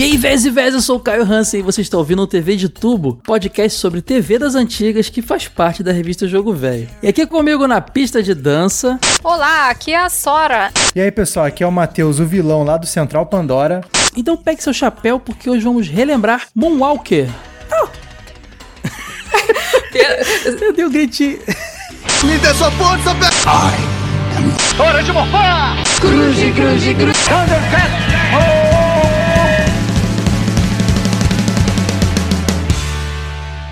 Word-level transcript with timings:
E 0.00 0.02
aí, 0.02 0.16
vez 0.16 0.46
e 0.46 0.50
vez, 0.50 0.72
eu 0.72 0.80
sou 0.80 0.96
o 0.96 1.00
Caio 1.00 1.24
Hansen 1.24 1.60
e 1.60 1.62
você 1.62 1.82
está 1.82 1.98
ouvindo 1.98 2.22
o 2.22 2.26
TV 2.26 2.56
de 2.56 2.70
Tubo, 2.70 3.20
podcast 3.22 3.78
sobre 3.78 4.00
TV 4.00 4.38
das 4.38 4.54
antigas 4.54 5.10
que 5.10 5.20
faz 5.20 5.46
parte 5.46 5.82
da 5.82 5.92
revista 5.92 6.26
Jogo 6.26 6.54
Velho. 6.54 6.88
E 7.02 7.08
aqui 7.08 7.26
comigo 7.26 7.66
na 7.66 7.82
pista 7.82 8.22
de 8.22 8.32
dança. 8.32 8.98
Olá, 9.22 9.68
aqui 9.68 9.92
é 9.92 9.98
a 9.98 10.08
Sora. 10.08 10.72
E 10.94 11.00
aí, 11.02 11.10
pessoal, 11.10 11.44
aqui 11.44 11.62
é 11.62 11.66
o 11.66 11.70
Matheus, 11.70 12.18
o 12.18 12.24
vilão 12.24 12.64
lá 12.64 12.78
do 12.78 12.86
Central 12.86 13.26
Pandora. 13.26 13.82
Então 14.16 14.38
pegue 14.38 14.62
seu 14.62 14.72
chapéu 14.72 15.20
porque 15.20 15.50
hoje 15.50 15.64
vamos 15.64 15.86
relembrar 15.86 16.48
Moonwalker. 16.54 17.28
Oh. 17.70 17.88
eu 20.64 20.72
dei 20.72 20.84
um 20.86 20.90
gritinho. 20.90 21.38
Me 22.24 22.38
dê 22.38 22.52
sua 22.54 22.70
força, 22.72 23.14
pe... 23.14 23.24
Hora 24.78 25.02
de 25.02 25.10
morfar! 25.10 25.76
Cruze, 26.00 26.52
cruze, 26.52 26.94
cruze. 26.94 27.12
Thundercat! 27.24 27.90
Oh! 28.34 28.70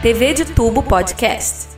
TV 0.02 0.32
de 0.32 0.46
Tubo 0.46 0.82
Podcast. 0.82 1.77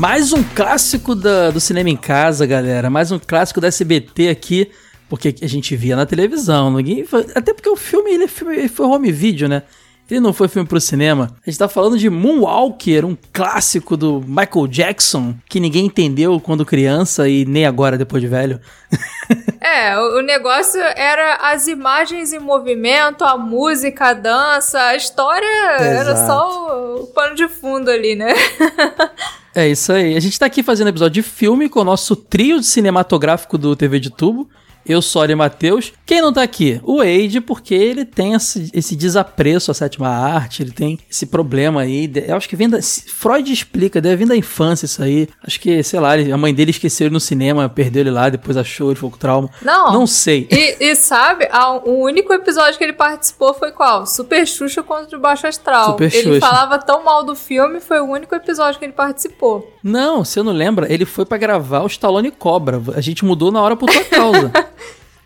Mais 0.00 0.32
um 0.32 0.42
clássico 0.42 1.14
da, 1.14 1.50
do 1.50 1.60
cinema 1.60 1.90
em 1.90 1.96
casa, 1.96 2.46
galera. 2.46 2.88
Mais 2.88 3.12
um 3.12 3.18
clássico 3.18 3.60
da 3.60 3.68
SBT 3.68 4.30
aqui, 4.30 4.70
porque 5.10 5.34
a 5.42 5.46
gente 5.46 5.76
via 5.76 5.94
na 5.94 6.06
televisão. 6.06 6.70
Ninguém, 6.70 7.04
até 7.34 7.52
porque 7.52 7.68
o 7.68 7.76
filme 7.76 8.10
ele, 8.10 8.24
é 8.24 8.54
ele 8.54 8.68
foi 8.68 8.86
home 8.86 9.12
video, 9.12 9.46
né? 9.46 9.62
Ele 10.10 10.18
não 10.18 10.32
foi 10.32 10.48
filme 10.48 10.66
pro 10.66 10.80
cinema. 10.80 11.36
A 11.46 11.50
gente 11.50 11.58
tá 11.58 11.68
falando 11.68 11.98
de 11.98 12.08
Moonwalker, 12.08 13.04
um 13.04 13.14
clássico 13.30 13.94
do 13.94 14.22
Michael 14.26 14.66
Jackson, 14.68 15.34
que 15.46 15.60
ninguém 15.60 15.84
entendeu 15.84 16.40
quando 16.40 16.64
criança 16.64 17.28
e 17.28 17.44
nem 17.44 17.66
agora 17.66 17.98
depois 17.98 18.22
de 18.22 18.28
velho. 18.28 18.58
É, 19.62 19.96
o 20.00 20.22
negócio 20.22 20.80
era 20.80 21.34
as 21.52 21.66
imagens 21.68 22.32
em 22.32 22.38
movimento, 22.38 23.22
a 23.22 23.36
música, 23.36 24.06
a 24.06 24.14
dança, 24.14 24.80
a 24.80 24.96
história 24.96 25.46
Exato. 25.78 25.84
era 25.84 26.26
só 26.26 26.94
o 26.96 27.06
pano 27.08 27.36
de 27.36 27.46
fundo 27.46 27.90
ali, 27.90 28.16
né? 28.16 28.32
É 29.54 29.68
isso 29.68 29.92
aí. 29.92 30.16
A 30.16 30.20
gente 30.20 30.38
tá 30.38 30.46
aqui 30.46 30.62
fazendo 30.62 30.88
episódio 30.88 31.22
de 31.22 31.28
filme 31.28 31.68
com 31.68 31.80
o 31.80 31.84
nosso 31.84 32.14
trio 32.14 32.62
cinematográfico 32.62 33.58
do 33.58 33.74
TV 33.74 33.98
de 33.98 34.10
Tubo. 34.10 34.48
Eu, 34.84 35.02
Sória 35.02 35.32
e 35.32 35.36
Matheus. 35.36 35.92
Quem 36.04 36.20
não 36.20 36.32
tá 36.32 36.42
aqui? 36.42 36.80
O 36.82 36.98
Wade, 36.98 37.40
porque 37.40 37.74
ele 37.74 38.04
tem 38.04 38.34
esse, 38.34 38.70
esse, 38.74 38.96
desapreço 38.96 39.70
à 39.70 39.74
sétima 39.74 40.08
arte, 40.08 40.62
ele 40.62 40.72
tem 40.72 40.98
esse 41.10 41.26
problema 41.26 41.82
aí. 41.82 42.10
Eu 42.26 42.36
acho 42.36 42.48
que 42.48 42.56
vem 42.56 42.68
da. 42.68 42.80
Freud 42.82 43.52
explica, 43.52 44.00
deve 44.00 44.16
vir 44.16 44.28
da 44.28 44.36
infância 44.36 44.86
isso 44.86 45.02
aí. 45.02 45.28
Acho 45.44 45.60
que, 45.60 45.82
sei 45.82 46.00
lá, 46.00 46.14
a 46.14 46.36
mãe 46.36 46.52
dele 46.52 46.70
esqueceu 46.70 47.06
ele 47.06 47.14
no 47.14 47.20
cinema, 47.20 47.68
perdeu 47.68 48.02
ele 48.02 48.10
lá, 48.10 48.28
depois 48.28 48.56
achou, 48.56 48.88
ele 48.88 48.96
ficou 48.96 49.10
com 49.10 49.18
trauma. 49.18 49.50
Não. 49.62 49.92
Não 49.92 50.06
sei. 50.06 50.48
E, 50.50 50.76
e 50.80 50.96
sabe, 50.96 51.48
o 51.84 52.04
único 52.04 52.32
episódio 52.32 52.76
que 52.76 52.84
ele 52.84 52.92
participou 52.92 53.54
foi 53.54 53.72
qual? 53.72 54.06
Super 54.06 54.46
Xuxa 54.46 54.82
contra 54.82 55.16
o 55.16 55.20
Baixo 55.20 55.46
Astral. 55.46 55.92
Super 55.92 56.14
ele 56.14 56.22
Xuxa. 56.22 56.40
falava 56.40 56.78
tão 56.78 57.04
mal 57.04 57.24
do 57.24 57.34
filme, 57.34 57.80
foi 57.80 58.00
o 58.00 58.04
único 58.04 58.34
episódio 58.34 58.78
que 58.78 58.84
ele 58.84 58.92
participou. 58.92 59.76
Não, 59.82 60.24
você 60.24 60.42
não 60.42 60.52
lembra? 60.52 60.92
Ele 60.92 61.04
foi 61.04 61.24
para 61.24 61.38
gravar 61.38 61.82
o 61.82 61.86
Stallone 61.86 62.30
Cobra. 62.30 62.80
A 62.94 63.00
gente 63.00 63.24
mudou 63.24 63.50
na 63.50 63.60
hora 63.60 63.76
por 63.76 63.90
tua 63.90 64.04
causa. 64.04 64.50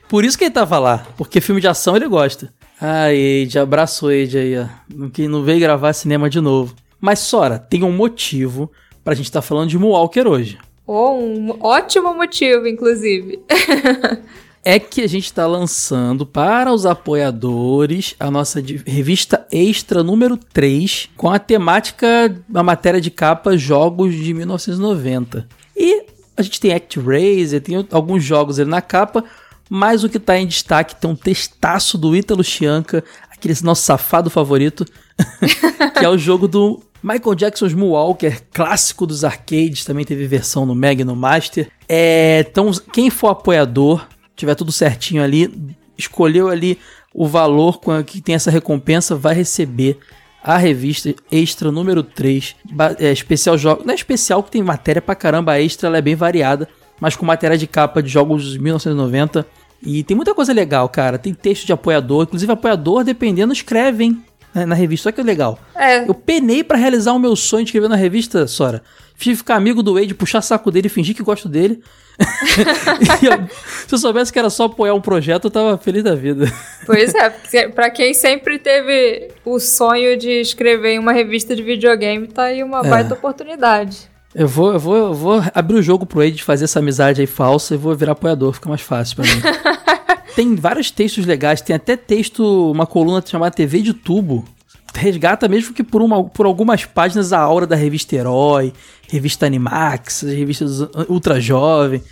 Por 0.08 0.24
isso 0.24 0.36
que 0.36 0.44
ele 0.44 0.50
tava 0.50 0.78
lá, 0.78 1.06
porque 1.16 1.40
filme 1.40 1.60
de 1.60 1.68
ação 1.68 1.96
ele 1.96 2.08
gosta. 2.08 2.52
Ai, 2.80 3.44
Age, 3.44 3.58
abraço 3.58 4.08
Age 4.08 4.38
aí, 4.38 4.58
ó. 4.58 5.08
Que 5.10 5.26
não 5.28 5.42
veio 5.42 5.60
gravar 5.60 5.92
cinema 5.92 6.28
de 6.28 6.40
novo. 6.40 6.74
Mas, 7.00 7.20
Sora, 7.20 7.58
tem 7.58 7.82
um 7.82 7.92
motivo 7.92 8.70
pra 9.02 9.14
gente 9.14 9.26
estar 9.26 9.40
tá 9.40 9.46
falando 9.46 9.68
de 9.68 9.78
Moonwalker 9.78 10.26
hoje. 10.26 10.58
Oh, 10.86 11.12
um 11.12 11.56
ótimo 11.60 12.14
motivo, 12.14 12.66
inclusive. 12.66 13.40
é 14.64 14.78
que 14.78 15.02
a 15.02 15.06
gente 15.06 15.24
está 15.24 15.46
lançando 15.46 16.26
para 16.26 16.72
os 16.72 16.84
apoiadores 16.86 18.14
a 18.18 18.30
nossa 18.30 18.62
revista 18.86 19.46
extra 19.52 20.02
número 20.02 20.36
3 20.36 21.10
com 21.16 21.30
a 21.30 21.38
temática, 21.38 22.34
a 22.54 22.62
matéria 22.62 23.00
de 23.00 23.10
capa 23.10 23.56
Jogos 23.56 24.14
de 24.14 24.32
1990. 24.32 25.46
E 25.76 26.06
a 26.36 26.42
gente 26.42 26.60
tem 26.60 26.72
ActRaiser, 26.72 27.60
tem 27.60 27.86
alguns 27.90 28.24
jogos 28.24 28.58
ali 28.58 28.68
na 28.68 28.82
capa, 28.82 29.24
mas 29.68 30.04
o 30.04 30.08
que 30.08 30.18
está 30.18 30.38
em 30.38 30.46
destaque 30.46 30.96
tem 30.96 31.10
um 31.10 31.16
testaço 31.16 31.96
do 31.96 32.14
Ítalo 32.14 32.44
Chianca, 32.44 33.02
aquele 33.30 33.54
nosso 33.62 33.82
safado 33.82 34.30
favorito, 34.30 34.84
que 35.98 36.04
é 36.04 36.08
o 36.08 36.18
jogo 36.18 36.46
do 36.46 36.82
Michael 37.02 37.34
Jackson's 37.34 37.74
Moonwalker, 37.74 38.42
clássico 38.52 39.06
dos 39.06 39.24
arcades, 39.24 39.84
também 39.84 40.04
teve 40.04 40.26
versão 40.26 40.64
no 40.64 40.74
Mega 40.74 41.02
e 41.02 41.04
no 41.04 41.14
Master. 41.14 41.68
É, 41.88 42.46
então, 42.48 42.70
quem 42.92 43.10
for 43.10 43.28
apoiador, 43.28 44.06
tiver 44.34 44.54
tudo 44.54 44.72
certinho 44.72 45.22
ali, 45.22 45.74
escolheu 45.98 46.48
ali 46.48 46.78
o 47.12 47.26
valor 47.26 47.78
que 48.06 48.20
tem 48.20 48.34
essa 48.34 48.50
recompensa, 48.50 49.14
vai 49.14 49.34
receber 49.34 49.98
a 50.42 50.56
revista 50.56 51.14
extra 51.30 51.70
número 51.70 52.02
3, 52.02 52.56
é, 52.98 53.12
especial 53.12 53.56
jogo. 53.56 53.82
Não 53.84 53.92
é 53.92 53.94
especial 53.94 54.42
que 54.42 54.50
tem 54.50 54.62
matéria 54.62 55.00
pra 55.00 55.14
caramba, 55.14 55.52
a 55.52 55.60
extra 55.60 55.88
ela 55.88 55.98
é 55.98 56.02
bem 56.02 56.14
variada 56.14 56.68
mas 57.00 57.16
com 57.16 57.24
matéria 57.24 57.58
de 57.58 57.66
capa 57.66 58.02
de 58.02 58.08
jogos 58.08 58.52
de 58.52 58.58
1990. 58.58 59.46
E 59.82 60.02
tem 60.02 60.16
muita 60.16 60.34
coisa 60.34 60.52
legal, 60.52 60.88
cara. 60.88 61.18
Tem 61.18 61.34
texto 61.34 61.66
de 61.66 61.72
apoiador, 61.72 62.22
inclusive 62.24 62.50
apoiador, 62.50 63.04
dependendo, 63.04 63.52
escrevem 63.52 64.22
né, 64.54 64.64
na 64.64 64.74
revista. 64.74 65.08
Olha 65.08 65.14
que 65.14 65.22
legal. 65.22 65.58
É. 65.74 66.08
Eu 66.08 66.14
penei 66.14 66.64
para 66.64 66.78
realizar 66.78 67.12
o 67.12 67.18
meu 67.18 67.36
sonho 67.36 67.64
de 67.64 67.68
escrever 67.68 67.88
na 67.88 67.96
revista, 67.96 68.46
Sora. 68.46 68.82
Fiz 69.16 69.38
ficar 69.38 69.56
amigo 69.56 69.82
do 69.82 69.94
Wade, 69.94 70.14
puxar 70.14 70.42
saco 70.42 70.70
dele, 70.70 70.88
fingir 70.88 71.14
que 71.14 71.22
gosto 71.22 71.48
dele. 71.48 71.80
eu, 73.22 73.48
se 73.86 73.94
eu 73.94 73.98
soubesse 73.98 74.32
que 74.32 74.38
era 74.38 74.50
só 74.50 74.64
apoiar 74.64 74.94
um 74.94 75.00
projeto, 75.00 75.44
eu 75.44 75.50
tava 75.50 75.78
feliz 75.78 76.02
da 76.02 76.14
vida. 76.14 76.46
Pois 76.86 77.14
é, 77.14 77.68
pra 77.68 77.90
quem 77.90 78.12
sempre 78.12 78.58
teve 78.58 79.28
o 79.44 79.58
sonho 79.58 80.16
de 80.16 80.40
escrever 80.40 80.94
em 80.94 80.98
uma 80.98 81.12
revista 81.12 81.54
de 81.54 81.62
videogame, 81.62 82.26
tá 82.26 82.44
aí 82.44 82.62
uma 82.62 82.80
é. 82.80 82.88
baita 82.88 83.14
oportunidade. 83.14 84.13
Eu 84.34 84.48
vou, 84.48 84.72
eu 84.72 84.80
vou, 84.80 84.96
eu 84.96 85.14
vou 85.14 85.42
abrir 85.54 85.76
o 85.76 85.82
jogo 85.82 86.04
pro 86.04 86.22
Ed 86.22 86.42
fazer 86.42 86.64
essa 86.64 86.80
amizade 86.80 87.20
aí 87.20 87.26
falsa 87.26 87.74
e 87.74 87.78
vou 87.78 87.94
virar 87.94 88.12
apoiador, 88.12 88.52
fica 88.52 88.68
mais 88.68 88.80
fácil 88.80 89.16
para 89.16 89.24
mim. 89.24 89.40
tem 90.34 90.56
vários 90.56 90.90
textos 90.90 91.24
legais, 91.24 91.60
tem 91.60 91.76
até 91.76 91.96
texto, 91.96 92.70
uma 92.72 92.86
coluna 92.86 93.22
chamada 93.24 93.54
TV 93.54 93.80
de 93.80 93.94
Tubo. 93.94 94.44
Resgata 94.92 95.48
mesmo 95.48 95.72
que 95.72 95.82
por, 95.84 96.02
uma, 96.02 96.24
por 96.24 96.46
algumas 96.46 96.84
páginas 96.84 97.32
a 97.32 97.38
aura 97.38 97.66
da 97.66 97.76
revista 97.76 98.16
Herói, 98.16 98.72
revista 99.08 99.46
Animax, 99.46 100.24
as 100.24 100.32
revistas 100.32 100.80
Ultra 101.08 101.40
Jovem, 101.40 102.02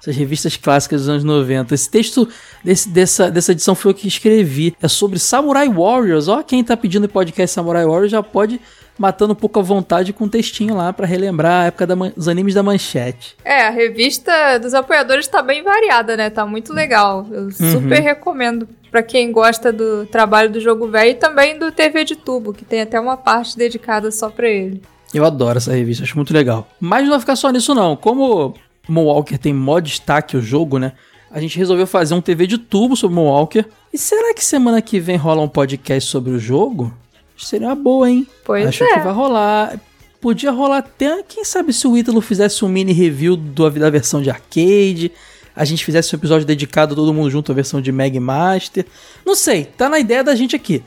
essas 0.00 0.16
revistas 0.16 0.56
clássicas 0.56 1.02
dos 1.02 1.08
anos 1.08 1.24
90. 1.24 1.74
Esse 1.74 1.90
texto 1.90 2.28
desse, 2.64 2.88
dessa, 2.88 3.30
dessa 3.30 3.52
edição 3.52 3.74
foi 3.74 3.92
eu 3.92 3.94
que 3.94 4.08
escrevi. 4.08 4.74
É 4.82 4.88
sobre 4.88 5.18
Samurai 5.18 5.68
Warriors. 5.68 6.26
Ó, 6.26 6.42
quem 6.42 6.62
tá 6.62 6.76
pedindo 6.76 7.04
o 7.04 7.08
podcast 7.08 7.54
Samurai 7.54 7.86
Warriors 7.86 8.10
já 8.10 8.22
pode 8.22 8.60
matando 8.98 9.32
um 9.32 9.36
pouco 9.36 9.58
a 9.58 9.62
vontade 9.62 10.12
com 10.12 10.24
um 10.24 10.28
textinho 10.28 10.76
lá 10.76 10.92
para 10.92 11.06
relembrar 11.06 11.62
a 11.62 11.66
época 11.66 11.86
dos 11.86 12.28
animes 12.28 12.54
da 12.54 12.62
manchete. 12.62 13.36
É, 13.44 13.66
a 13.66 13.70
revista 13.70 14.58
dos 14.58 14.74
apoiadores 14.74 15.26
tá 15.26 15.42
bem 15.42 15.62
variada, 15.62 16.16
né? 16.16 16.30
Tá 16.30 16.46
muito 16.46 16.72
legal. 16.72 17.26
Eu 17.30 17.44
uhum. 17.44 17.50
super 17.50 18.00
recomendo 18.00 18.68
para 18.90 19.02
quem 19.02 19.32
gosta 19.32 19.72
do 19.72 20.06
trabalho 20.06 20.50
do 20.50 20.60
jogo 20.60 20.88
velho 20.88 21.10
e 21.10 21.14
também 21.14 21.58
do 21.58 21.72
TV 21.72 22.04
de 22.04 22.14
tubo, 22.14 22.52
que 22.52 22.64
tem 22.64 22.82
até 22.82 23.00
uma 23.00 23.16
parte 23.16 23.56
dedicada 23.56 24.10
só 24.10 24.28
para 24.28 24.48
ele. 24.48 24.82
Eu 25.14 25.24
adoro 25.24 25.58
essa 25.58 25.72
revista, 25.72 26.04
acho 26.04 26.16
muito 26.16 26.32
legal. 26.32 26.68
Mas 26.78 27.02
não 27.04 27.10
vai 27.10 27.20
ficar 27.20 27.36
só 27.36 27.50
nisso 27.50 27.74
não. 27.74 27.96
Como 27.96 28.54
Moonwalker 28.88 29.38
tem 29.38 29.52
mó 29.52 29.78
destaque 29.80 30.36
o 30.36 30.42
jogo, 30.42 30.78
né? 30.78 30.92
A 31.30 31.40
gente 31.40 31.58
resolveu 31.58 31.86
fazer 31.86 32.14
um 32.14 32.20
TV 32.20 32.46
de 32.46 32.58
tubo 32.58 32.94
sobre 32.94 33.16
Moonwalker. 33.16 33.66
E 33.92 33.98
será 33.98 34.34
que 34.34 34.44
semana 34.44 34.82
que 34.82 35.00
vem 35.00 35.16
rola 35.16 35.42
um 35.42 35.48
podcast 35.48 36.10
sobre 36.10 36.32
o 36.32 36.38
jogo? 36.38 36.92
Seria 37.44 37.68
uma 37.68 37.74
boa, 37.74 38.08
hein? 38.08 38.26
Pois 38.44 38.66
Acho 38.66 38.84
é. 38.84 38.94
que 38.94 39.00
vai 39.00 39.12
rolar. 39.12 39.78
Podia 40.20 40.52
rolar 40.52 40.78
até, 40.78 41.22
quem 41.24 41.44
sabe 41.44 41.72
se 41.72 41.86
o 41.86 41.96
Ítalo 41.96 42.20
fizesse 42.20 42.64
um 42.64 42.68
mini 42.68 42.92
review 42.92 43.34
do, 43.36 43.68
da 43.70 43.90
versão 43.90 44.22
de 44.22 44.30
arcade, 44.30 45.10
a 45.54 45.64
gente 45.64 45.84
fizesse 45.84 46.14
um 46.14 46.18
episódio 46.18 46.46
dedicado 46.46 46.94
todo 46.94 47.12
mundo 47.12 47.28
junto 47.28 47.50
à 47.50 47.54
versão 47.54 47.80
de 47.80 47.90
Mag 47.90 48.18
Master. 48.20 48.86
Não 49.26 49.34
sei, 49.34 49.64
tá 49.64 49.88
na 49.88 49.98
ideia 49.98 50.22
da 50.22 50.36
gente 50.36 50.54
aqui. 50.54 50.82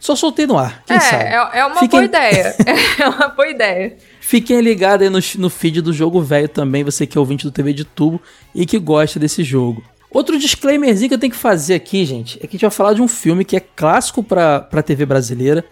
Só 0.00 0.16
soltei 0.16 0.46
no 0.46 0.58
ar, 0.58 0.82
quem 0.86 0.96
é, 0.96 1.00
sabe? 1.00 1.24
É, 1.24 1.58
é 1.60 1.66
uma 1.66 1.74
Fiquem... 1.74 1.88
boa 1.90 2.04
ideia. 2.04 2.56
é 2.98 3.08
uma 3.08 3.28
boa 3.28 3.48
ideia. 3.48 3.96
Fiquem 4.18 4.60
ligados 4.60 5.06
aí 5.06 5.10
no, 5.10 5.20
no 5.38 5.50
feed 5.50 5.82
do 5.82 5.92
jogo 5.92 6.20
velho 6.22 6.48
também, 6.48 6.82
você 6.82 7.06
que 7.06 7.18
é 7.18 7.20
ouvinte 7.20 7.44
do 7.44 7.52
TV 7.52 7.72
de 7.72 7.84
tubo 7.84 8.20
e 8.54 8.64
que 8.64 8.78
gosta 8.78 9.20
desse 9.20 9.44
jogo. 9.44 9.84
Outro 10.10 10.38
disclaimerzinho 10.38 11.08
que 11.08 11.14
eu 11.14 11.18
tenho 11.18 11.32
que 11.32 11.38
fazer 11.38 11.74
aqui, 11.74 12.04
gente, 12.04 12.38
é 12.38 12.40
que 12.40 12.48
a 12.48 12.52
gente 12.52 12.62
vai 12.62 12.70
falar 12.70 12.94
de 12.94 13.02
um 13.02 13.06
filme 13.06 13.44
que 13.44 13.56
é 13.56 13.60
clássico 13.60 14.22
pra, 14.24 14.58
pra 14.60 14.82
TV 14.82 15.06
brasileira. 15.06 15.64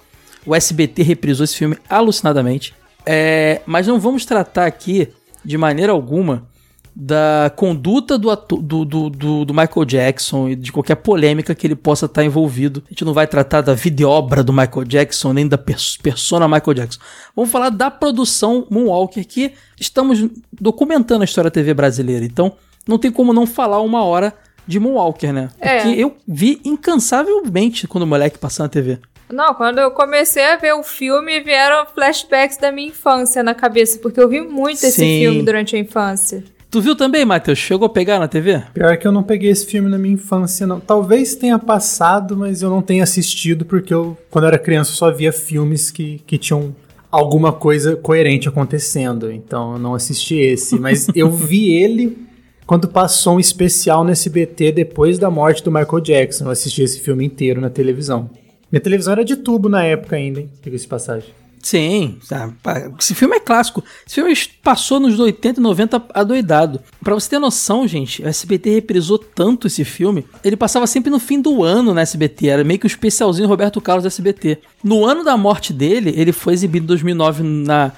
O 0.49 0.55
SBT 0.55 1.03
reprisou 1.03 1.45
esse 1.45 1.57
filme 1.57 1.77
alucinadamente. 1.89 2.75
É, 3.05 3.61
mas 3.67 3.87
não 3.87 4.01
vamos 4.01 4.25
tratar 4.25 4.67
aqui, 4.67 5.09
de 5.45 5.57
maneira 5.59 5.93
alguma, 5.93 6.47
da 6.95 7.53
conduta 7.55 8.19
do, 8.19 8.35
do, 8.35 8.85
do, 8.85 9.11
do- 9.11 9.45
do 9.45 9.55
Michael 9.55 9.85
Jackson 9.85 10.49
e 10.49 10.57
de 10.57 10.73
qualquer 10.73 10.97
polêmica 10.97 11.55
que 11.55 11.67
ele 11.67 11.77
possa 11.77 12.07
estar 12.07 12.25
envolvido. 12.25 12.83
A 12.87 12.91
gente 12.91 13.05
não 13.05 13.13
vai 13.15 13.27
tratar 13.27 13.61
da 13.61 13.73
videobra 13.73 14.43
do 14.43 14.53
Michael 14.53 14.85
Jackson, 14.85 15.33
nem 15.33 15.47
da 15.47 15.57
pers- 15.57 15.97
persona 15.97 16.49
Michael 16.49 16.75
Jackson. 16.75 17.01
Vamos 17.37 17.51
falar 17.53 17.71
da 17.71 17.89
produção 17.91 18.67
Moonwalker, 18.69 19.25
que 19.27 19.53
estamos 19.79 20.25
documentando 20.61 21.23
a 21.23 21.25
história 21.25 21.51
da 21.51 21.55
TV 21.55 21.73
brasileira. 21.73 22.25
Então, 22.25 22.53
não 22.87 22.99
tem 22.99 23.13
como 23.13 23.33
não 23.33 23.47
falar 23.47 23.81
uma 23.81 24.03
hora 24.03 24.35
de 24.67 24.81
Moonwalker, 24.81 25.33
né? 25.33 25.51
É. 25.61 25.83
Porque 25.83 26.01
eu 26.01 26.17
vi 26.27 26.61
incansavelmente 26.65 27.87
quando 27.87 28.03
o 28.03 28.07
moleque 28.07 28.39
passou 28.39 28.65
na 28.65 28.69
TV. 28.69 28.99
Não, 29.31 29.55
quando 29.55 29.79
eu 29.79 29.91
comecei 29.91 30.45
a 30.45 30.57
ver 30.57 30.73
o 30.73 30.83
filme, 30.83 31.41
vieram 31.41 31.87
flashbacks 31.87 32.57
da 32.57 32.73
minha 32.73 32.89
infância 32.89 33.43
na 33.43 33.55
cabeça, 33.55 33.99
porque 33.99 34.21
eu 34.21 34.29
vi 34.29 34.41
muito 34.41 34.79
esse 34.79 34.93
Sim. 34.93 35.21
filme 35.21 35.43
durante 35.43 35.77
a 35.77 35.79
infância. 35.79 36.43
Tu 36.71 36.83
viu 36.83 36.95
também, 36.95 37.25
Matheus? 37.25 37.59
Chegou 37.59 37.87
a 37.87 37.89
pegar 37.89 38.19
na 38.19 38.29
TV? 38.29 38.63
Pior 38.75 38.97
que 38.99 39.07
eu 39.07 39.13
não 39.13 39.23
peguei 39.23 39.51
esse 39.51 39.65
filme 39.65 39.89
na 39.89 39.97
minha 39.97 40.15
infância, 40.15 40.67
não. 40.67 40.79
Talvez 40.79 41.35
tenha 41.35 41.59
passado, 41.59 42.37
mas 42.37 42.61
eu 42.61 42.69
não 42.69 42.83
tenha 42.83 43.03
assistido, 43.03 43.65
porque 43.65 43.93
eu, 43.93 44.19
quando 44.31 44.45
eu 44.45 44.49
era 44.49 44.59
criança, 44.59 44.93
só 44.93 45.11
via 45.11 45.33
filmes 45.33 45.91
que, 45.91 46.23
que 46.27 46.37
tinham 46.37 46.75
alguma 47.11 47.53
coisa 47.53 47.97
coerente 47.97 48.49
acontecendo. 48.49 49.33
Então 49.33 49.75
eu 49.75 49.79
não 49.79 49.95
assisti 49.95 50.37
esse. 50.37 50.79
Mas 50.79 51.09
eu 51.17 51.31
vi 51.31 51.73
ele 51.73 52.19
quando 52.67 52.87
passou 52.87 53.37
um 53.37 53.41
especial 53.41 54.05
no 54.05 54.11
SBT 54.11 54.73
depois 54.73 55.19
da 55.19 55.31
morte 55.31 55.65
do 55.65 55.73
Michael 55.73 56.01
Jackson. 56.01 56.45
Eu 56.45 56.51
assisti 56.51 56.83
esse 56.83 57.01
filme 57.01 57.25
inteiro 57.25 57.63
na 57.63 57.71
televisão. 57.71 58.29
Minha 58.71 58.81
televisão 58.81 59.13
era 59.13 59.25
de 59.25 59.37
tubo 59.37 59.69
na 59.69 59.83
época 59.85 60.17
ainda, 60.17 60.41
hein? 60.41 60.51
Diga-se 60.63 60.85
de 60.85 60.89
passagem. 60.89 61.31
Sim, 61.63 62.19
tá, 62.29 62.53
esse 62.99 63.15
filme 63.15 63.37
é 63.37 63.41
clássico. 63.41 63.83
Esse 64.07 64.15
filme 64.15 64.35
passou 64.63 65.01
nos 65.01 65.19
80 65.19 65.59
e 65.59 65.63
90 65.63 66.03
adoidado. 66.15 66.81
Pra 67.03 67.15
você 67.15 67.31
ter 67.31 67.39
noção, 67.39 67.87
gente, 67.87 68.23
o 68.23 68.29
SBT 68.29 68.71
reprisou 68.71 69.19
tanto 69.19 69.67
esse 69.67 69.85
filme. 69.85 70.25
Ele 70.45 70.57
passava 70.57 70.87
sempre 70.87 71.11
no 71.11 71.19
fim 71.19 71.41
do 71.41 71.65
ano 71.65 71.93
na 71.93 72.03
SBT. 72.03 72.49
Era 72.49 72.65
meio 72.65 72.79
que 72.79 72.87
um 72.87 72.89
especialzinho 72.89 73.49
Roberto 73.49 73.81
Carlos 73.81 74.05
do 74.05 74.09
SBT. 74.09 74.59
No 74.85 75.05
ano 75.05 75.25
da 75.25 75.37
morte 75.37 75.73
dele, 75.73 76.15
ele 76.17 76.33
foi 76.33 76.53
exibido 76.53 76.85
em 76.85 76.89
2009 76.89 77.43
na 77.43 77.93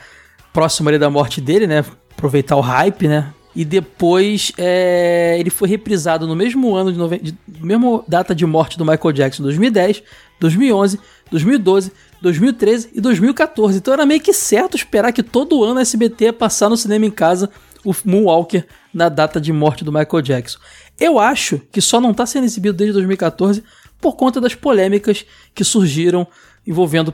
próxima 0.53 0.91
ali 0.91 0.99
da 0.99 1.11
morte 1.11 1.41
dele, 1.41 1.67
né? 1.67 1.85
Aproveitar 2.13 2.57
o 2.57 2.61
hype, 2.61 3.07
né? 3.07 3.33
E 3.55 3.65
depois 3.65 4.53
é, 4.57 5.37
ele 5.39 5.51
foi 5.51 5.69
reprisado 5.69 6.27
no 6.27 6.37
mesmo 6.37 6.75
ano, 6.75 6.93
de, 6.93 6.99
noven... 6.99 7.21
de 7.21 7.37
mesma 7.47 8.03
data 8.07 8.35
de 8.35 8.47
morte 8.47 8.79
do 8.79 8.85
Michael 8.85 9.13
Jackson, 9.13 9.43
2010, 9.43 10.03
2011, 10.39 11.01
2012, 11.31 11.93
2013 12.23 12.91
e 12.95 13.01
2014. 13.01 13.79
Então 13.79 13.93
era 13.93 14.07
meio 14.07 14.21
que 14.21 14.33
certo 14.33 14.77
esperar 14.77 15.13
que 15.13 15.23
todo 15.23 15.65
ano 15.65 15.79
a 15.79 15.83
SBT 15.83 16.27
ia 16.27 16.33
passar 16.33 16.69
no 16.69 16.77
cinema 16.77 17.07
em 17.07 17.11
casa 17.11 17.51
o 17.85 17.95
Moonwalker 18.05 18.67
na 18.93 19.09
data 19.09 19.41
de 19.41 19.53
morte 19.53 19.85
do 19.85 19.93
Michael 19.93 20.23
Jackson. 20.23 20.59
Eu 20.99 21.19
acho 21.19 21.61
que 21.73 21.81
só 21.81 22.01
não 22.01 22.11
está 22.11 22.27
sendo 22.27 22.45
exibido 22.45 22.77
desde 22.77 22.93
2014 22.93 23.65
por 24.01 24.17
conta 24.17 24.41
das 24.41 24.55
polêmicas 24.55 25.25
que 25.55 25.65
surgiram 25.65 26.27
envolvendo 26.71 27.13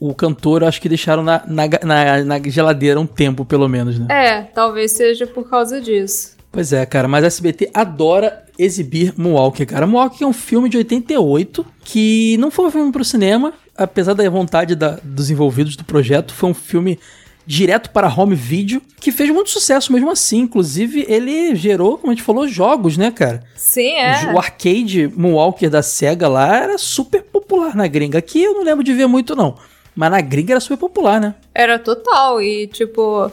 o, 0.00 0.10
o 0.10 0.14
cantor. 0.14 0.64
Acho 0.64 0.80
que 0.80 0.88
deixaram 0.88 1.22
na, 1.22 1.42
na, 1.46 1.62
na- 1.84 2.24
na 2.24 2.38
geladeira 2.48 2.98
um 3.00 3.06
tempo, 3.06 3.44
pelo 3.44 3.68
menos, 3.68 3.98
né? 3.98 4.06
É, 4.08 4.42
talvez 4.42 4.92
seja 4.92 5.26
por 5.26 5.48
causa 5.50 5.80
disso. 5.80 6.34
Pois 6.52 6.72
é, 6.72 6.86
cara, 6.86 7.08
mas 7.08 7.24
a 7.24 7.26
SBT 7.26 7.70
adora 7.74 8.44
exibir 8.56 9.12
Moonwalker, 9.16 9.66
cara. 9.66 9.86
Moonwalker 9.88 10.22
é 10.22 10.26
um 10.26 10.32
filme 10.32 10.68
de 10.68 10.76
88 10.76 11.66
que 11.82 12.36
não 12.38 12.48
foi 12.50 12.66
um 12.66 12.70
filme 12.70 12.92
pro 12.92 13.04
cinema, 13.04 13.52
apesar 13.76 14.14
da 14.14 14.28
vontade 14.30 14.76
da- 14.76 14.98
dos 15.02 15.30
envolvidos 15.30 15.74
do 15.74 15.84
projeto, 15.84 16.32
foi 16.32 16.50
um 16.50 16.54
filme 16.54 16.96
direto 17.46 17.90
para 17.90 18.08
home 18.08 18.34
video, 18.34 18.80
que 19.00 19.12
fez 19.12 19.30
muito 19.30 19.50
sucesso 19.50 19.92
mesmo 19.92 20.10
assim. 20.10 20.40
Inclusive, 20.40 21.04
ele 21.08 21.54
gerou, 21.54 21.98
como 21.98 22.12
a 22.12 22.14
gente 22.14 22.24
falou, 22.24 22.48
jogos, 22.48 22.96
né, 22.96 23.10
cara? 23.10 23.42
Sim, 23.56 23.92
é. 23.96 24.32
O 24.32 24.38
arcade 24.38 25.08
Moonwalker 25.14 25.68
da 25.70 25.82
SEGA 25.82 26.28
lá 26.28 26.56
era 26.56 26.78
super 26.78 27.22
popular 27.22 27.74
na 27.74 27.86
gringa. 27.86 28.18
Aqui 28.18 28.42
eu 28.42 28.54
não 28.54 28.62
lembro 28.64 28.82
de 28.84 28.92
ver 28.92 29.06
muito, 29.06 29.36
não. 29.36 29.56
Mas 29.94 30.10
na 30.10 30.20
gringa 30.20 30.54
era 30.54 30.60
super 30.60 30.76
popular, 30.78 31.20
né? 31.20 31.34
Era 31.54 31.78
total. 31.78 32.42
E, 32.42 32.66
tipo, 32.66 33.30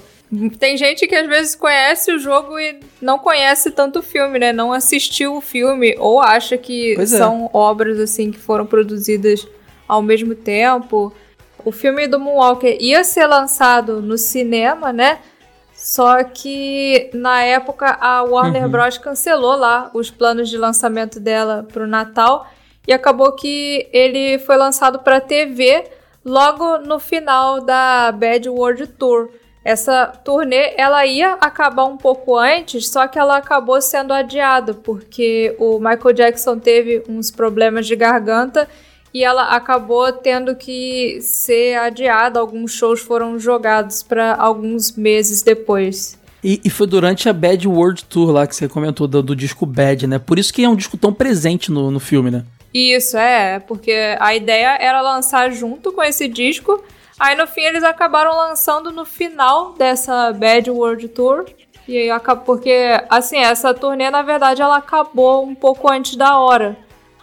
tem 0.60 0.78
gente 0.78 1.08
que 1.08 1.16
às 1.16 1.28
vezes 1.28 1.56
conhece 1.56 2.12
o 2.12 2.20
jogo 2.20 2.60
e 2.60 2.80
não 3.02 3.18
conhece 3.18 3.72
tanto 3.72 4.00
o 4.00 4.04
filme, 4.04 4.38
né? 4.38 4.54
Não 4.54 4.72
assistiu 4.72 5.36
o 5.36 5.42
filme 5.42 5.96
ou 5.98 6.22
acha 6.22 6.58
que 6.58 6.94
Pois 6.96 7.12
é. 7.14 7.18
são 7.18 7.50
obras, 7.52 8.00
assim, 8.00 8.32
que 8.32 8.40
foram 8.40 8.66
produzidas 8.66 9.48
ao 9.88 10.02
mesmo 10.02 10.36
tempo. 10.36 11.12
O 11.64 11.72
filme 11.72 12.08
do 12.08 12.20
Moonwalker 12.20 12.78
ia 12.80 13.04
ser 13.04 13.28
lançado 13.28 14.02
no 14.02 14.18
cinema, 14.18 14.92
né? 14.92 15.20
Só 15.74 16.24
que 16.24 17.10
na 17.14 17.42
época 17.42 17.98
a 18.00 18.24
Warner 18.24 18.70
Bros. 18.70 18.98
cancelou 18.98 19.56
lá 19.56 19.90
os 19.94 20.12
planos 20.12 20.50
de 20.50 20.58
lançamento 20.58 21.20
dela 21.20 21.66
pro 21.72 21.88
Natal 21.88 22.48
e 22.88 22.94
acabou 22.94 23.32
que 23.34 23.88
ele 23.92 24.38
foi 24.40 24.58
lançado 24.58 25.00
para 25.00 25.20
TV 25.20 25.86
logo 26.24 26.78
no 26.80 27.00
final 27.00 27.62
da 27.62 28.12
Bad 28.12 28.48
World 28.48 28.88
Tour. 28.88 29.30
Essa 29.64 30.08
turnê 30.08 30.74
ela 30.76 31.06
ia 31.06 31.34
acabar 31.34 31.86
um 31.86 31.98
pouco 31.98 32.36
antes, 32.36 32.90
só 32.90 33.08
que 33.08 33.20
ela 33.20 33.38
acabou 33.38 33.80
sendo 33.82 34.12
adiada 34.12 34.74
porque 34.74 35.56
o 35.60 35.80
Michael 35.80 36.14
Jackson 36.14 36.58
teve 36.58 37.04
uns 37.08 37.30
problemas 37.30 37.86
de 37.86 37.96
garganta 37.96 38.68
e 39.14 39.24
ela 39.24 39.56
acabou 39.56 40.12
tendo 40.12 40.56
que 40.56 41.20
ser 41.22 41.78
adiada. 41.78 42.40
Alguns 42.40 42.74
shows 42.74 43.02
foram 43.02 43.40
jogados 43.40 44.02
para 44.04 44.36
alguns 44.36 44.92
meses 44.94 45.42
depois. 45.42 46.20
E, 46.44 46.60
e 46.64 46.70
foi 46.70 46.88
durante 46.88 47.30
a 47.30 47.34
Bad 47.34 47.68
World 47.68 48.06
Tour 48.06 48.32
lá 48.32 48.48
que 48.48 48.56
você 48.56 48.68
comentou 48.68 49.08
do, 49.08 49.22
do 49.22 49.36
disco 49.36 49.66
Bad, 49.66 50.08
né? 50.08 50.18
Por 50.18 50.40
isso 50.40 50.54
que 50.54 50.64
é 50.64 50.70
um 50.70 50.76
disco 50.76 50.98
tão 50.98 51.14
presente 51.14 51.72
no, 51.72 51.92
no 51.92 52.00
filme, 52.00 52.32
né? 52.32 52.44
Isso, 52.74 53.18
é, 53.18 53.60
porque 53.60 54.16
a 54.20 54.34
ideia 54.34 54.78
era 54.80 55.02
lançar 55.02 55.52
junto 55.52 55.92
com 55.92 56.02
esse 56.02 56.28
disco. 56.28 56.84
Aí 57.20 57.36
no 57.36 57.46
fim 57.46 57.62
eles 57.62 57.84
acabaram 57.84 58.36
lançando 58.36 58.92
no 58.92 59.06
final 59.06 59.74
dessa 59.74 60.32
Bad 60.32 60.72
World 60.72 61.08
Tour. 61.10 61.46
E 61.88 61.98
aí 61.98 62.10
acabou 62.10 62.46
porque 62.46 63.00
assim, 63.10 63.38
essa 63.38 63.74
turnê 63.74 64.10
na 64.10 64.22
verdade 64.22 64.62
ela 64.62 64.78
acabou 64.78 65.46
um 65.46 65.54
pouco 65.54 65.92
antes 65.92 66.16
da 66.16 66.40
hora, 66.40 66.78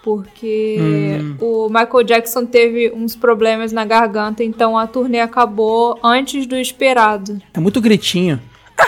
porque 0.08 1.20
o 1.38 1.68
Michael 1.68 2.02
Jackson 2.02 2.46
teve 2.46 2.90
uns 2.94 3.14
problemas 3.14 3.72
na 3.72 3.84
garganta, 3.84 4.42
então 4.42 4.78
a 4.78 4.86
turnê 4.86 5.20
acabou 5.20 5.98
antes 6.02 6.46
do 6.46 6.56
esperado. 6.56 7.42
É 7.52 7.60
muito 7.60 7.78
gritinho. 7.78 8.40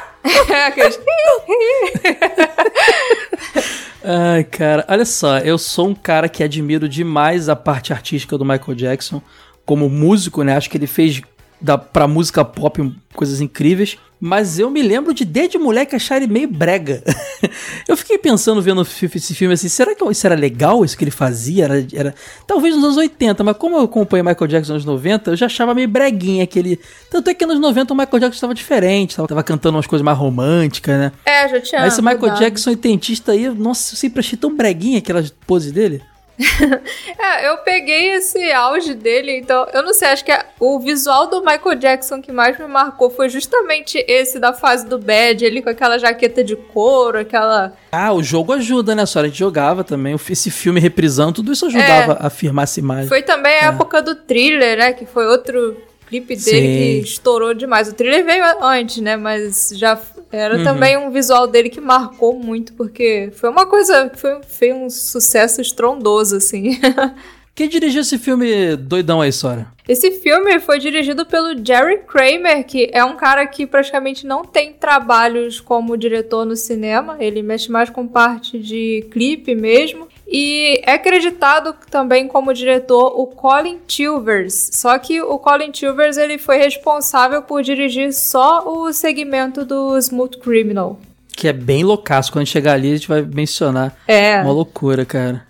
Ai, 4.03 4.45
cara, 4.45 4.87
olha 4.89 5.05
só, 5.05 5.41
eu 5.41 5.59
sou 5.59 5.89
um 5.89 5.95
cara 5.95 6.27
que 6.27 6.43
admiro 6.43 6.89
demais 6.89 7.51
a 7.51 7.57
parte 7.57 7.93
artística 7.93 8.39
do 8.39 8.45
Michael 8.45 8.75
Jackson. 8.75 9.21
Como 9.67 9.91
músico, 9.91 10.43
né? 10.43 10.57
Acho 10.57 10.71
que 10.71 10.79
ele 10.79 10.87
fez 10.87 11.21
da, 11.61 11.77
pra 11.77 12.09
música 12.09 12.43
pop 12.43 12.97
coisas 13.13 13.43
incríveis. 13.43 13.99
Mas 14.21 14.59
eu 14.59 14.69
me 14.71 14.83
lembro 14.83 15.15
de 15.15 15.25
desde 15.25 15.57
moleque 15.57 15.97
achar 15.97 16.19
ele 16.19 16.27
meio 16.31 16.47
brega. 16.47 17.03
eu 17.89 17.97
fiquei 17.97 18.19
pensando 18.19 18.61
vendo 18.61 18.83
esse 18.83 19.35
filme 19.35 19.55
assim, 19.55 19.69
será 19.69 19.95
que 19.95 20.05
isso 20.11 20.27
era 20.27 20.35
legal, 20.37 20.85
isso 20.85 20.97
que 20.97 21.03
ele 21.05 21.11
fazia? 21.11 21.65
Era, 21.65 21.87
era- 21.95 22.15
Talvez 22.47 22.75
nos 22.75 22.85
anos 22.85 22.97
80, 22.99 23.43
mas 23.43 23.57
como 23.57 23.77
eu 23.77 23.81
acompanhei 23.83 24.23
Michael 24.23 24.47
Jackson 24.47 24.75
nos 24.75 24.83
anos 24.87 25.03
90, 25.03 25.31
eu 25.31 25.37
já 25.37 25.47
achava 25.47 25.75
meio 25.75 25.89
breguinha 25.89 26.45
aquele. 26.45 26.79
Tanto 27.11 27.31
é 27.31 27.35
que 27.35 27.47
nos 27.47 27.59
90 27.59 27.95
o 27.95 27.97
Michael 27.97 28.21
Jackson 28.21 28.35
estava 28.37 28.55
diferente, 28.55 29.17
tava, 29.17 29.27
tava 29.29 29.43
cantando 29.43 29.77
umas 29.77 29.87
coisas 29.87 30.05
mais 30.05 30.19
românticas, 30.19 30.99
né? 30.99 31.13
É, 31.25 31.49
já 31.49 31.61
tinha. 31.61 31.81
Aí 31.81 31.89
esse 31.89 32.03
Michael 32.03 32.21
mudado. 32.21 32.39
Jackson 32.41 32.71
intentista 32.73 33.33
aí, 33.33 33.49
nossa, 33.49 33.95
eu 33.95 33.97
sempre 33.97 34.21
achei 34.21 34.39
tão 34.39 34.55
breguinha 34.55 34.99
aquela 34.99 35.25
pose 35.47 35.73
dele. 35.73 36.03
É, 37.19 37.49
eu 37.49 37.59
peguei 37.59 38.13
esse 38.13 38.51
auge 38.53 38.95
dele, 38.95 39.39
então 39.39 39.67
eu 39.73 39.83
não 39.83 39.93
sei, 39.93 40.09
acho 40.09 40.25
que 40.25 40.33
o 40.59 40.79
visual 40.79 41.29
do 41.29 41.41
Michael 41.41 41.75
Jackson 41.77 42.21
que 42.21 42.33
mais 42.33 42.59
me 42.59 42.67
marcou 42.67 43.11
foi 43.11 43.29
justamente 43.29 44.03
esse 44.09 44.39
da 44.39 44.53
fase 44.53 44.87
do 44.87 44.99
Bad, 44.99 45.45
ele 45.45 45.61
com 45.61 45.69
aquela 45.69 45.99
jaqueta 45.99 46.43
de 46.43 46.57
couro, 46.57 47.19
aquela. 47.19 47.75
Ah, 47.93 48.13
o 48.13 48.23
jogo 48.23 48.53
ajuda, 48.53 48.95
né? 48.95 49.05
Só 49.05 49.21
a 49.21 49.25
gente 49.25 49.39
jogava 49.39 49.85
também. 49.85 50.17
Esse 50.31 50.51
filme 50.51 50.81
reprisando, 50.81 51.35
tudo 51.35 51.53
isso 51.53 51.67
ajudava 51.67 52.15
a 52.21 52.27
afirmar 52.29 52.65
essa 52.65 52.81
imagem. 52.81 53.07
É. 53.07 53.09
Foi 53.09 53.23
também 53.23 53.53
a 53.53 53.67
época 53.67 54.01
do 54.01 54.15
thriller, 54.15 54.79
né? 54.79 54.93
Que 54.93 55.05
foi 55.07 55.27
outro 55.27 55.77
clipe 56.11 56.35
dele 56.37 56.41
Sim. 56.43 57.03
que 57.03 57.09
estourou 57.09 57.55
demais. 57.55 57.89
O 57.89 57.95
thriller 57.95 58.25
veio 58.25 58.45
antes, 58.63 58.99
né? 58.99 59.17
Mas 59.17 59.73
já 59.75 59.99
era 60.33 60.59
Uhum. 60.59 60.65
também 60.65 60.97
um 60.99 61.11
visual 61.11 61.47
dele 61.47 61.71
que 61.71 61.81
marcou 61.81 62.39
muito, 62.39 62.73
porque 62.75 63.31
foi 63.33 63.49
uma 63.49 63.65
coisa. 63.65 64.11
Foi, 64.17 64.41
foi 64.47 64.73
um 64.73 64.91
sucesso 64.91 65.61
estrondoso, 65.61 66.37
assim. 66.37 66.79
Quem 67.55 67.69
dirigiu 67.69 68.01
esse 68.01 68.17
filme 68.17 68.75
doidão 68.77 69.21
aí, 69.21 69.31
Sora? 69.33 69.67
Esse 69.87 70.13
filme 70.13 70.59
foi 70.61 70.79
dirigido 70.79 71.27
pelo 71.27 71.49
Jerry 71.65 71.99
Kramer, 72.07 72.65
que 72.65 72.89
é 72.93 73.05
um 73.05 73.17
cara 73.17 73.45
que 73.47 73.67
praticamente 73.67 74.25
não 74.27 74.45
tem 74.45 74.73
trabalhos 74.73 75.61
como 75.61 75.97
diretor 75.97 76.47
no 76.47 76.57
cinema. 76.57 77.17
Ele 77.21 77.43
mexe 77.43 77.71
mais 77.71 77.91
com 77.91 78.07
parte 78.07 78.59
de 78.59 79.05
clipe 79.11 79.55
mesmo. 79.55 80.09
E 80.33 80.81
é 80.85 80.93
acreditado 80.93 81.75
também 81.91 82.29
como 82.29 82.55
diretor 82.55 83.13
o 83.21 83.27
Colin 83.27 83.79
Chilvers. 83.89 84.71
Só 84.73 84.97
que 84.99 85.21
o 85.21 85.39
Colin 85.39 85.73
Chilvers 85.75 86.17
ele 86.17 86.39
foi 86.39 86.57
responsável 86.59 87.43
por 87.43 87.63
dirigir 87.63 88.13
só 88.13 88.63
o 88.65 88.93
segmento 88.93 89.65
do 89.65 89.99
Smooth 89.99 90.39
Criminal. 90.39 91.01
Que 91.37 91.49
é 91.49 91.53
bem 91.53 91.83
loucaço. 91.83 92.31
Quando 92.31 92.47
chegar 92.47 92.75
ali, 92.75 92.93
a 92.93 92.95
gente 92.97 93.09
vai 93.09 93.23
mencionar. 93.23 93.97
É. 94.07 94.41
Uma 94.43 94.53
loucura, 94.53 95.05
cara. 95.05 95.45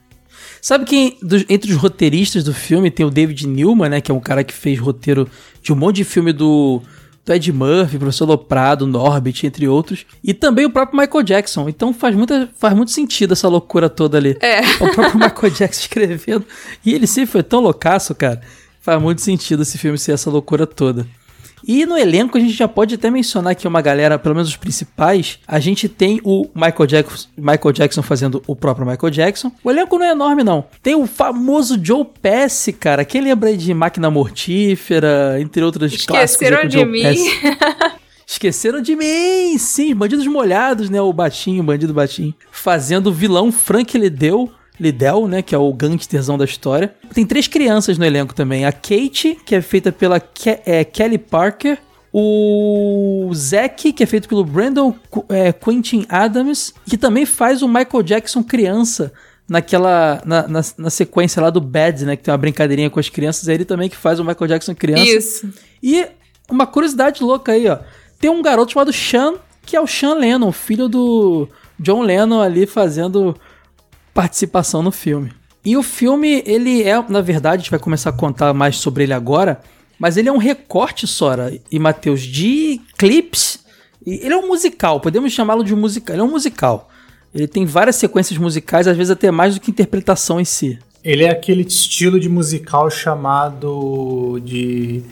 Sabe 0.63 0.85
quem, 0.85 1.17
dos- 1.23 1.45
entre 1.49 1.71
os 1.73 1.77
roteiristas 1.77 2.45
do 2.45 2.55
filme, 2.55 2.91
tem 2.91 3.05
o 3.05 3.11
David 3.11 3.47
Newman, 3.47 3.89
né? 3.91 4.01
Que 4.01 4.11
é 4.11 4.15
um 4.15 4.21
cara 4.21 4.45
que 4.45 4.53
fez 4.55 4.79
roteiro 4.79 5.29
de 5.63 5.73
um 5.73 5.77
monte 5.77 5.97
de 5.97 6.05
filme 6.05 6.33
do, 6.33 6.81
do 7.25 7.33
Ed 7.33 7.53
Murphy, 7.53 7.99
Professor 7.99 8.27
Loprado, 8.27 8.87
Norbit, 8.87 9.47
entre 9.47 9.69
outros. 9.69 10.07
E 10.23 10.33
também 10.33 10.65
o 10.65 10.71
próprio 10.71 10.99
Michael 10.99 11.23
Jackson. 11.23 11.69
Então 11.69 11.93
faz, 11.93 12.15
muita, 12.15 12.49
faz 12.57 12.75
muito 12.75 12.91
sentido 12.91 13.33
essa 13.33 13.49
loucura 13.49 13.89
toda 13.89 14.19
ali. 14.19 14.37
É. 14.41 14.61
O 14.83 14.93
próprio 14.93 15.19
Michael 15.21 15.53
Jackson 15.53 15.81
escrevendo. 15.83 16.45
E 16.85 16.95
ele 16.95 17.07
sempre 17.07 17.31
foi 17.31 17.43
tão 17.43 17.61
loucaço, 17.61 18.15
cara. 18.15 18.41
Faz 18.81 19.01
muito 19.01 19.21
sentido 19.21 19.63
esse 19.63 19.77
filme 19.77 19.99
ser 19.99 20.13
essa 20.13 20.31
loucura 20.31 20.67
toda. 20.67 21.07
E 21.67 21.85
no 21.85 21.97
elenco 21.97 22.39
a 22.39 22.41
gente 22.41 22.53
já 22.53 22.67
pode 22.67 22.95
até 22.95 23.11
mencionar 23.11 23.53
aqui 23.53 23.67
uma 23.69 23.81
galera, 23.81 24.19
pelo 24.19 24.35
menos 24.35 24.49
os 24.49 24.57
principais. 24.57 25.39
A 25.47 25.61
gente 25.61 25.89
tem 25.89 26.21
o 26.25 26.49
Michael 26.55 26.87
Jackson, 26.87 27.29
Michael 27.37 27.73
Jackson 27.73 28.03
fazendo 28.03 28.43
o 28.47 28.57
próprio 28.57 28.87
Michael 28.87 29.11
Jackson. 29.11 29.53
O 29.63 29.71
elenco 29.71 29.99
não 29.99 30.07
é 30.07 30.11
enorme, 30.13 30.43
não. 30.43 30.65
Tem 30.83 30.95
o 30.95 31.07
famoso 31.07 31.79
Joe 31.83 32.05
Pesci, 32.21 32.73
cara. 32.73 33.05
Quem 33.05 33.21
lembra 33.21 33.51
aí 33.51 33.57
de 33.57 33.73
Máquina 33.75 34.11
Mortífera, 34.11 35.37
entre 35.41 35.63
outros 35.63 36.05
clássicos 36.05 36.43
Esqueceram 36.43 36.69
de 36.69 36.85
mim. 36.85 37.03
Pesci. 37.03 37.41
Esqueceram 38.31 38.81
de 38.81 38.95
mim, 38.95 39.59
sim, 39.59 39.93
Bandidos 39.93 40.25
Molhados, 40.29 40.89
né? 40.89 41.01
O 41.01 41.13
Batinho, 41.13 41.65
o 41.65 41.67
Bandido 41.67 41.93
Batinho. 41.93 42.33
Fazendo 42.53 43.09
o 43.09 43.13
vilão 43.13 43.51
Frank 43.51 43.99
Liddell, 43.99 44.49
Liddell, 44.81 45.29
né? 45.29 45.43
Que 45.43 45.55
é 45.55 45.59
o 45.59 45.73
gangsterzão 45.73 46.39
da 46.39 46.45
história. 46.45 46.95
Tem 47.13 47.27
três 47.27 47.47
crianças 47.47 47.99
no 47.99 48.05
elenco 48.05 48.35
também. 48.35 48.65
A 48.65 48.73
Kate, 48.73 49.39
que 49.45 49.55
é 49.55 49.61
feita 49.61 49.93
pela 49.93 50.19
Ke- 50.19 50.61
é, 50.65 50.83
Kelly 50.85 51.19
Parker. 51.19 51.79
O 52.45 53.31
Zack, 53.35 53.93
que 53.93 54.03
é 54.03 54.07
feito 54.07 54.29
pelo 54.29 54.45
Brandon 54.45 54.95
é, 55.29 55.53
Quentin 55.53 56.07
Adams. 56.09 56.73
Que 56.87 56.97
também 56.97 57.25
faz 57.27 57.63
o 57.63 57.69
Michael 57.69 58.03
Jackson 58.03 58.43
criança. 58.43 59.13
Naquela. 59.49 60.23
Na, 60.25 60.47
na, 60.49 60.61
na 60.79 60.91
sequência 60.91 61.43
lá 61.43 61.51
do 61.51 61.61
Bad, 61.61 62.05
né? 62.05 62.17
Que 62.17 62.23
tem 62.23 62.33
uma 62.33 62.39
brincadeirinha 62.39 62.89
com 62.91 63.01
as 63.01 63.09
crianças. 63.09 63.49
É 63.49 63.55
ele 63.55 63.65
também 63.65 63.89
que 63.89 63.97
faz 63.97 64.19
o 64.21 64.25
Michael 64.25 64.47
Jackson 64.49 64.75
criança. 64.75 65.03
Isso. 65.05 65.53
E 65.83 66.07
uma 66.49 66.67
curiosidade 66.67 67.23
louca 67.23 67.53
aí, 67.53 67.69
ó. 67.69 67.79
Tem 68.21 68.31
um 68.31 68.43
garoto 68.43 68.73
chamado 68.73 68.93
Sean, 68.93 69.35
que 69.65 69.77
é 69.77 69.81
o 69.81 69.87
Sean 69.87 70.15
Lennon, 70.15 70.53
filho 70.53 70.89
do 70.89 71.49
John 71.79 72.03
Lennon 72.03 72.41
ali 72.43 72.67
fazendo 72.67 73.35
participação 74.15 74.83
no 74.83 74.91
filme. 74.91 75.33
E 75.65 75.77
o 75.77 75.83
filme, 75.83 76.43
ele 76.47 76.83
é, 76.83 77.03
na 77.09 77.21
verdade, 77.21 77.57
a 77.57 77.59
gente 77.59 77.71
vai 77.71 77.81
começar 77.81 78.11
a 78.11 78.15
contar 78.15 78.55
mais 78.55 78.77
sobre 78.77 79.05
ele 79.05 79.13
agora, 79.13 79.61
mas 79.99 80.17
ele 80.17 80.29
é 80.29 80.33
um 80.33 80.39
recorte, 80.39 81.07
Sora 81.07 81.53
e 81.71 81.79
Matheus, 81.79 82.23
de 82.23 82.81
clips. 82.97 83.61
Ele 84.07 84.33
é 84.33 84.37
um 84.37 84.49
musical, 84.49 85.01
podemos 85.01 85.33
chamá-lo 85.33 85.63
de 85.63 85.75
um 85.75 85.77
musical. 85.77 86.15
Ele 86.15 86.23
é 86.23 86.25
um 86.25 86.31
musical. 86.31 86.89
Ele 87.35 87.47
tem 87.47 87.67
várias 87.67 87.97
sequências 87.97 88.39
musicais, 88.39 88.89
às 88.89 88.97
vezes 88.97 89.11
até 89.11 89.31
mais 89.31 89.55
do 89.55 89.61
que 89.61 89.71
interpretação 89.71 90.41
em 90.41 90.45
si. 90.45 90.79
Ele 91.05 91.25
é 91.25 91.31
aquele 91.31 91.63
estilo 91.63 92.19
de 92.19 92.29
musical 92.29 92.91
chamado 92.91 94.41
de 94.43 95.03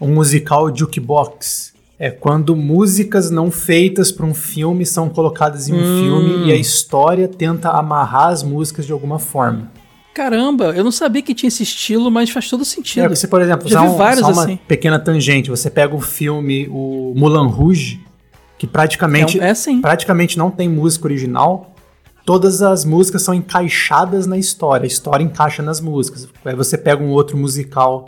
um 0.00 0.08
musical 0.08 0.74
jukebox. 0.74 1.72
É 1.98 2.10
quando 2.10 2.54
músicas 2.54 3.30
não 3.30 3.50
feitas 3.50 4.12
para 4.12 4.26
um 4.26 4.34
filme 4.34 4.84
são 4.84 5.08
colocadas 5.08 5.68
em 5.68 5.72
um 5.72 5.78
Hum. 5.78 6.00
filme 6.02 6.46
e 6.48 6.52
a 6.52 6.56
história 6.56 7.26
tenta 7.26 7.70
amarrar 7.70 8.28
as 8.28 8.42
músicas 8.42 8.84
de 8.84 8.92
alguma 8.92 9.18
forma. 9.18 9.70
Caramba, 10.12 10.66
eu 10.76 10.82
não 10.84 10.90
sabia 10.92 11.20
que 11.22 11.34
tinha 11.34 11.48
esse 11.48 11.62
estilo, 11.62 12.10
mas 12.10 12.30
faz 12.30 12.48
todo 12.48 12.64
sentido. 12.64 13.04
É, 13.04 13.08
você, 13.08 13.26
por 13.26 13.40
exemplo, 13.40 13.68
Já 13.68 13.82
usar 13.82 13.90
um- 13.92 13.96
vários 13.96 14.20
só 14.20 14.32
uma 14.32 14.44
assim. 14.44 14.58
pequena 14.68 14.98
tangente, 14.98 15.50
você 15.50 15.68
pega 15.70 15.94
o 15.94 16.00
filme 16.00 16.66
o 16.70 17.12
Mulan 17.16 17.46
Rouge, 17.48 18.00
que 18.58 18.66
praticamente, 18.66 19.38
É 19.40 19.48
é, 19.50 19.54
sim. 19.54 19.80
praticamente 19.80 20.38
não 20.38 20.50
tem 20.50 20.68
música 20.68 21.06
original. 21.06 21.74
Todas 22.24 22.60
as 22.62 22.84
músicas 22.84 23.22
são 23.22 23.34
encaixadas 23.34 24.26
na 24.26 24.36
história, 24.38 24.84
a 24.84 24.86
história 24.86 25.22
encaixa 25.22 25.62
nas 25.62 25.80
músicas. 25.80 26.26
Aí 26.44 26.56
você 26.56 26.76
pega 26.78 27.02
um 27.02 27.10
outro 27.10 27.36
musical, 27.36 28.06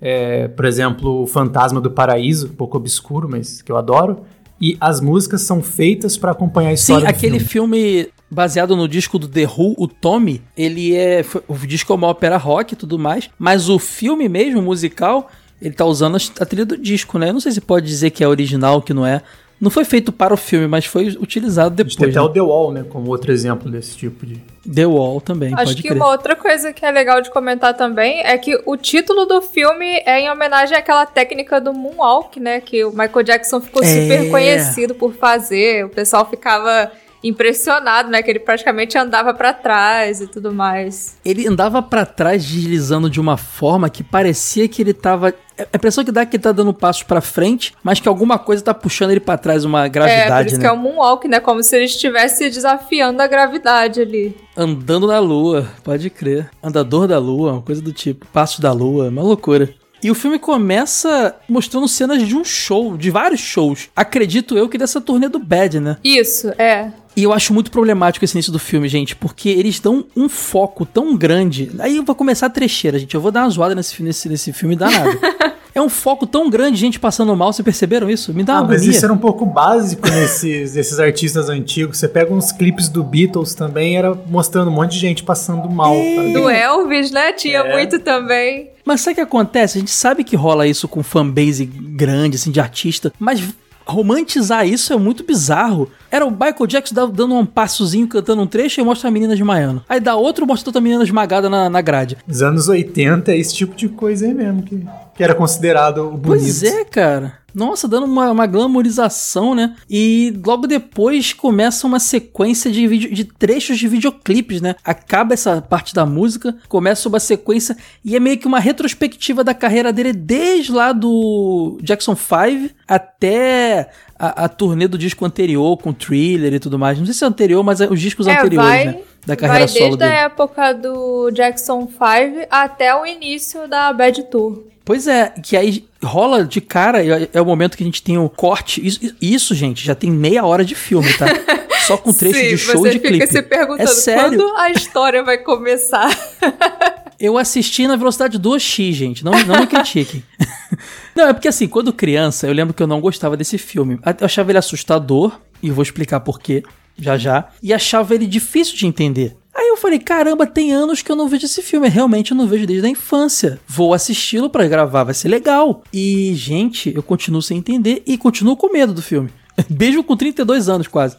é, 0.00 0.48
por 0.48 0.64
exemplo, 0.64 1.22
o 1.22 1.26
Fantasma 1.26 1.80
do 1.80 1.90
Paraíso, 1.90 2.46
um 2.46 2.54
pouco 2.54 2.76
obscuro, 2.76 3.28
mas 3.28 3.60
que 3.62 3.70
eu 3.70 3.76
adoro. 3.76 4.20
E 4.60 4.76
as 4.80 5.00
músicas 5.00 5.42
são 5.42 5.62
feitas 5.62 6.16
para 6.16 6.32
acompanhar 6.32 6.70
a 6.70 6.76
Sim, 6.76 6.92
história 6.94 7.06
do 7.06 7.10
aquele 7.10 7.40
filme. 7.40 7.78
filme. 7.78 8.12
baseado 8.30 8.76
no 8.76 8.86
disco 8.86 9.18
do 9.18 9.26
The 9.26 9.44
Who, 9.46 9.74
o 9.78 9.88
Tommy, 9.88 10.42
ele 10.56 10.94
é. 10.94 11.24
O 11.48 11.56
disco 11.56 11.92
é 11.92 11.96
uma 11.96 12.08
ópera 12.08 12.36
rock 12.36 12.74
e 12.74 12.76
tudo 12.76 12.98
mais, 12.98 13.30
mas 13.38 13.68
o 13.68 13.78
filme 13.78 14.28
mesmo, 14.28 14.60
musical, 14.60 15.30
ele 15.60 15.74
tá 15.74 15.84
usando 15.84 16.16
a 16.38 16.46
trilha 16.46 16.66
do 16.66 16.76
disco, 16.76 17.18
né? 17.18 17.28
Eu 17.28 17.32
não 17.32 17.40
sei 17.40 17.52
se 17.52 17.60
pode 17.60 17.86
dizer 17.86 18.10
que 18.10 18.22
é 18.22 18.28
original, 18.28 18.80
que 18.82 18.94
não 18.94 19.06
é. 19.06 19.22
Não 19.60 19.70
foi 19.70 19.84
feito 19.84 20.10
para 20.10 20.32
o 20.32 20.36
filme, 20.36 20.66
mas 20.66 20.86
foi 20.86 21.08
utilizado 21.20 21.76
gente 21.82 21.96
tem 21.96 22.06
depois. 22.08 22.16
até 22.16 22.20
né? 22.24 22.30
o 22.30 22.32
The 22.32 22.40
Wall, 22.40 22.72
né, 22.72 22.84
como 22.88 23.10
outro 23.10 23.30
exemplo 23.30 23.70
desse 23.70 23.94
tipo 23.96 24.24
de... 24.24 24.40
The 24.74 24.86
Wall 24.86 25.20
também, 25.20 25.52
Acho 25.54 25.64
pode 25.64 25.76
que 25.82 25.88
crer. 25.88 25.96
uma 25.96 26.10
outra 26.10 26.34
coisa 26.36 26.72
que 26.72 26.84
é 26.84 26.90
legal 26.90 27.20
de 27.20 27.30
comentar 27.30 27.74
também 27.76 28.20
é 28.24 28.36
que 28.38 28.58
o 28.66 28.76
título 28.76 29.24
do 29.26 29.40
filme 29.42 30.02
é 30.06 30.20
em 30.20 30.30
homenagem 30.30 30.76
àquela 30.76 31.04
técnica 31.06 31.60
do 31.60 31.72
moonwalk, 31.74 32.38
né? 32.38 32.60
Que 32.60 32.84
o 32.84 32.90
Michael 32.90 33.22
Jackson 33.22 33.60
ficou 33.60 33.82
É. 33.82 33.86
super 33.86 34.30
conhecido 34.30 34.94
por 34.94 35.12
fazer. 35.14 35.84
O 35.86 35.88
pessoal 35.88 36.28
ficava 36.28 36.90
impressionado, 37.22 38.10
né? 38.10 38.22
Que 38.22 38.30
ele 38.30 38.40
praticamente 38.40 38.96
andava 38.96 39.32
pra 39.34 39.52
trás 39.52 40.20
e 40.20 40.26
tudo 40.26 40.52
mais. 40.52 41.16
Ele 41.24 41.46
andava 41.46 41.82
pra 41.82 42.06
trás 42.06 42.44
deslizando 42.44 43.10
de 43.10 43.20
uma 43.20 43.36
forma 43.36 43.90
que 43.90 44.02
parecia 44.02 44.68
que 44.68 44.82
ele 44.82 44.94
tava. 44.94 45.34
A 45.58 45.76
impressão 45.76 46.02
que 46.02 46.10
dá 46.10 46.22
é 46.22 46.26
que 46.26 46.36
ele 46.36 46.42
tá 46.42 46.52
dando 46.52 46.72
passos 46.72 47.02
pra 47.02 47.20
frente, 47.20 47.74
mas 47.82 48.00
que 48.00 48.08
alguma 48.08 48.38
coisa 48.38 48.64
tá 48.64 48.72
puxando 48.72 49.10
ele 49.10 49.20
pra 49.20 49.36
trás, 49.36 49.64
uma 49.64 49.84
é, 49.84 49.88
por 49.88 49.92
gravidade, 49.92 50.48
isso 50.48 50.56
né? 50.56 50.62
que 50.62 50.66
é 50.66 50.72
o 50.72 50.76
moonwalk, 50.76 51.28
né? 51.28 51.38
Como 51.38 51.62
se 51.62 51.76
ele 51.76 51.84
estivesse 51.84 52.48
desafiando 52.48 53.20
a 53.20 53.26
gravidade 53.26 54.00
ali. 54.00 54.34
Andando 54.56 55.06
na 55.06 55.18
lua, 55.18 55.68
pode 55.84 56.08
crer. 56.08 56.48
Andador 56.62 57.06
da 57.06 57.18
lua, 57.18 57.52
uma 57.52 57.62
coisa 57.62 57.82
do 57.82 57.92
tipo. 57.92 58.26
Passos 58.32 58.60
da 58.60 58.72
lua, 58.72 59.08
uma 59.08 59.22
loucura. 59.22 59.68
E 60.02 60.10
o 60.10 60.14
filme 60.14 60.38
começa 60.38 61.34
mostrando 61.48 61.86
cenas 61.88 62.26
de 62.26 62.34
um 62.36 62.44
show, 62.44 62.96
de 62.96 63.10
vários 63.10 63.40
shows. 63.40 63.88
Acredito 63.94 64.56
eu 64.56 64.68
que 64.68 64.78
dessa 64.78 65.00
turnê 65.00 65.28
do 65.28 65.38
Bad, 65.38 65.78
né? 65.80 65.96
Isso, 66.02 66.48
é. 66.58 66.90
E 67.16 67.24
eu 67.24 67.32
acho 67.32 67.52
muito 67.52 67.70
problemático 67.70 68.24
esse 68.24 68.34
início 68.36 68.52
do 68.52 68.58
filme, 68.58 68.88
gente, 68.88 69.16
porque 69.16 69.48
eles 69.48 69.80
dão 69.80 70.04
um 70.16 70.28
foco 70.28 70.86
tão 70.86 71.16
grande. 71.16 71.70
Aí 71.80 71.96
eu 71.96 72.04
vou 72.04 72.14
começar 72.14 72.46
a 72.46 72.50
trecheira, 72.50 72.98
gente. 72.98 73.14
Eu 73.14 73.20
vou 73.20 73.30
dar 73.32 73.42
uma 73.42 73.50
zoada 73.50 73.74
nesse, 73.74 74.00
nesse, 74.02 74.28
nesse 74.28 74.52
filme 74.52 74.76
danado. 74.76 75.18
é 75.74 75.82
um 75.82 75.88
foco 75.88 76.24
tão 76.26 76.48
grande, 76.48 76.76
gente 76.78 77.00
passando 77.00 77.34
mal. 77.36 77.52
Vocês 77.52 77.64
perceberam 77.64 78.08
isso? 78.08 78.32
Me 78.32 78.44
dá 78.44 78.54
Ah, 78.54 78.60
uma 78.60 78.68
mas 78.68 78.76
agonia. 78.82 78.96
isso 78.96 79.04
era 79.04 79.12
um 79.12 79.18
pouco 79.18 79.44
básico 79.44 80.08
nesses, 80.08 80.74
nesses 80.74 81.00
artistas 81.00 81.48
antigos. 81.48 81.98
Você 81.98 82.08
pega 82.08 82.32
uns 82.32 82.52
clipes 82.52 82.88
do 82.88 83.02
Beatles 83.02 83.54
também, 83.54 83.96
era 83.96 84.14
mostrando 84.28 84.68
um 84.70 84.74
monte 84.74 84.92
de 84.92 84.98
gente 85.00 85.24
passando 85.24 85.68
mal. 85.68 85.92
sabe? 85.94 86.32
Do 86.32 86.48
Elvis, 86.48 87.10
né? 87.10 87.32
Tinha 87.32 87.58
É. 87.58 87.72
muito 87.72 87.98
também. 87.98 88.70
Mas 88.90 89.02
sabe 89.02 89.12
o 89.12 89.14
que 89.14 89.20
acontece? 89.20 89.78
A 89.78 89.80
gente 89.80 89.92
sabe 89.92 90.24
que 90.24 90.34
rola 90.34 90.66
isso 90.66 90.88
com 90.88 91.00
fanbase 91.00 91.64
grande, 91.64 92.34
assim, 92.34 92.50
de 92.50 92.58
artista, 92.58 93.12
mas 93.20 93.40
romantizar 93.86 94.66
isso 94.66 94.92
é 94.92 94.96
muito 94.96 95.22
bizarro. 95.24 95.88
Era 96.10 96.26
o 96.26 96.30
Michael 96.30 96.66
Jackson 96.66 96.94
dando- 97.12 97.34
um 97.36 97.46
passozinho, 97.46 98.08
cantando 98.08 98.42
um 98.42 98.46
trecho 98.48 98.80
e 98.80 98.84
mostra 98.84 99.08
a 99.08 99.10
menina 99.12 99.32
desmaiando. 99.34 99.84
Aí 99.88 100.00
dá 100.00 100.16
outro, 100.16 100.44
mostra 100.44 100.68
outra 100.70 100.80
menina 100.80 101.04
esmagada 101.04 101.48
na, 101.48 101.70
na 101.70 101.80
grade. 101.80 102.16
Nos 102.26 102.42
anos 102.42 102.68
80 102.68 103.30
é 103.32 103.38
esse 103.38 103.54
tipo 103.54 103.76
de 103.76 103.88
coisa 103.88 104.26
aí 104.26 104.34
mesmo, 104.34 104.62
que, 104.62 104.84
que 105.14 105.22
era 105.22 105.34
considerado 105.36 105.98
o 106.08 106.10
bonito. 106.16 106.26
Pois 106.26 106.62
é, 106.64 106.84
cara. 106.84 107.34
Nossa, 107.54 107.88
dando 107.88 108.06
uma, 108.06 108.30
uma 108.30 108.46
glamorização, 108.46 109.54
né? 109.54 109.74
E 109.88 110.32
logo 110.44 110.66
depois 110.66 111.32
começa 111.32 111.86
uma 111.86 111.98
sequência 111.98 112.70
de, 112.70 112.86
vídeo, 112.86 113.12
de 113.12 113.24
trechos 113.24 113.78
de 113.78 113.88
videoclipes, 113.88 114.60
né? 114.60 114.74
Acaba 114.84 115.34
essa 115.34 115.60
parte 115.60 115.94
da 115.94 116.06
música, 116.06 116.56
começa 116.68 117.08
uma 117.08 117.20
sequência 117.20 117.76
e 118.04 118.16
é 118.16 118.20
meio 118.20 118.38
que 118.38 118.46
uma 118.46 118.60
retrospectiva 118.60 119.42
da 119.44 119.54
carreira 119.54 119.92
dele 119.92 120.12
desde 120.12 120.72
lá 120.72 120.92
do 120.92 121.78
Jackson 121.82 122.16
5 122.16 122.74
até 122.86 123.90
a, 124.18 124.44
a 124.44 124.48
turnê 124.48 124.86
do 124.86 124.98
disco 124.98 125.24
anterior 125.24 125.76
com 125.78 125.92
Thriller 125.92 126.52
e 126.52 126.60
tudo 126.60 126.78
mais. 126.78 126.98
Não 126.98 127.06
sei 127.06 127.14
se 127.14 127.24
é 127.24 127.26
anterior, 127.26 127.62
mas 127.62 127.80
é 127.80 127.88
os 127.90 128.00
discos 128.00 128.26
É, 128.26 128.32
anteriores, 128.38 128.70
vai, 128.70 128.84
né? 128.84 128.98
Da 129.26 129.36
carreira 129.36 129.66
vai 129.66 129.68
solo 129.68 129.96
desde 129.96 130.16
a 130.16 130.18
época 130.22 130.72
do 130.72 131.30
Jackson 131.30 131.86
5 131.86 132.46
até 132.50 132.94
o 132.94 133.04
início 133.04 133.68
da 133.68 133.92
Bad 133.92 134.22
Tour. 134.24 134.64
Pois 134.84 135.06
é, 135.06 135.28
que 135.42 135.56
aí 135.56 135.84
rola 136.02 136.44
de 136.44 136.60
cara, 136.60 137.04
é, 137.04 137.28
é 137.32 137.40
o 137.40 137.44
momento 137.44 137.76
que 137.76 137.82
a 137.82 137.86
gente 137.86 138.02
tem 138.02 138.18
o 138.18 138.28
corte. 138.28 138.84
Isso, 138.84 139.14
isso, 139.20 139.54
gente, 139.54 139.84
já 139.84 139.94
tem 139.94 140.10
meia 140.10 140.44
hora 140.44 140.64
de 140.64 140.74
filme, 140.74 141.12
tá? 141.14 141.26
Só 141.86 141.96
com 141.96 142.12
trecho 142.12 142.38
Sim, 142.38 142.48
de 142.48 142.58
show 142.58 142.80
você 142.80 142.90
de 142.90 142.98
fica 142.98 143.08
clipe. 143.08 143.26
se 143.26 143.42
perguntando 143.42 143.82
é 143.82 143.94
sério. 143.94 144.38
quando 144.38 144.56
a 144.56 144.70
história 144.70 145.22
vai 145.22 145.38
começar. 145.38 146.08
Eu 147.20 147.36
assisti 147.36 147.86
na 147.86 147.96
velocidade 147.96 148.38
2x, 148.38 148.92
gente. 148.92 149.24
Não, 149.24 149.32
não 149.44 149.60
me 149.60 149.66
critiquem. 149.66 150.24
não, 151.14 151.28
é 151.28 151.32
porque 151.34 151.48
assim, 151.48 151.68
quando 151.68 151.92
criança, 151.92 152.46
eu 152.46 152.52
lembro 152.54 152.72
que 152.72 152.82
eu 152.82 152.86
não 152.86 152.98
gostava 152.98 153.36
desse 153.36 153.58
filme. 153.58 154.00
Eu 154.18 154.24
achava 154.24 154.50
ele 154.50 154.56
assustador, 154.56 155.38
e 155.62 155.68
eu 155.68 155.74
vou 155.74 155.82
explicar 155.82 156.20
por 156.20 156.40
quê 156.40 156.62
já 156.98 157.16
já. 157.16 157.48
E 157.62 157.72
achava 157.72 158.14
ele 158.14 158.26
difícil 158.26 158.76
de 158.76 158.86
entender. 158.86 159.36
Aí 159.54 159.68
eu 159.68 159.76
falei, 159.76 159.98
caramba, 159.98 160.46
tem 160.46 160.72
anos 160.72 161.02
que 161.02 161.10
eu 161.10 161.16
não 161.16 161.28
vejo 161.28 161.44
esse 161.44 161.60
filme. 161.62 161.88
Realmente 161.88 162.30
eu 162.30 162.36
não 162.36 162.46
vejo 162.46 162.66
desde 162.66 162.86
a 162.86 162.90
infância. 162.90 163.60
Vou 163.66 163.92
assisti-lo 163.92 164.48
pra 164.48 164.68
gravar, 164.68 165.04
vai 165.04 165.14
ser 165.14 165.28
legal. 165.28 165.82
E, 165.92 166.32
gente, 166.34 166.94
eu 166.94 167.02
continuo 167.02 167.42
sem 167.42 167.58
entender 167.58 168.02
e 168.06 168.16
continuo 168.16 168.56
com 168.56 168.72
medo 168.72 168.94
do 168.94 169.02
filme. 169.02 169.30
Beijo 169.68 170.02
com 170.04 170.16
32 170.16 170.68
anos 170.68 170.86
quase. 170.86 171.16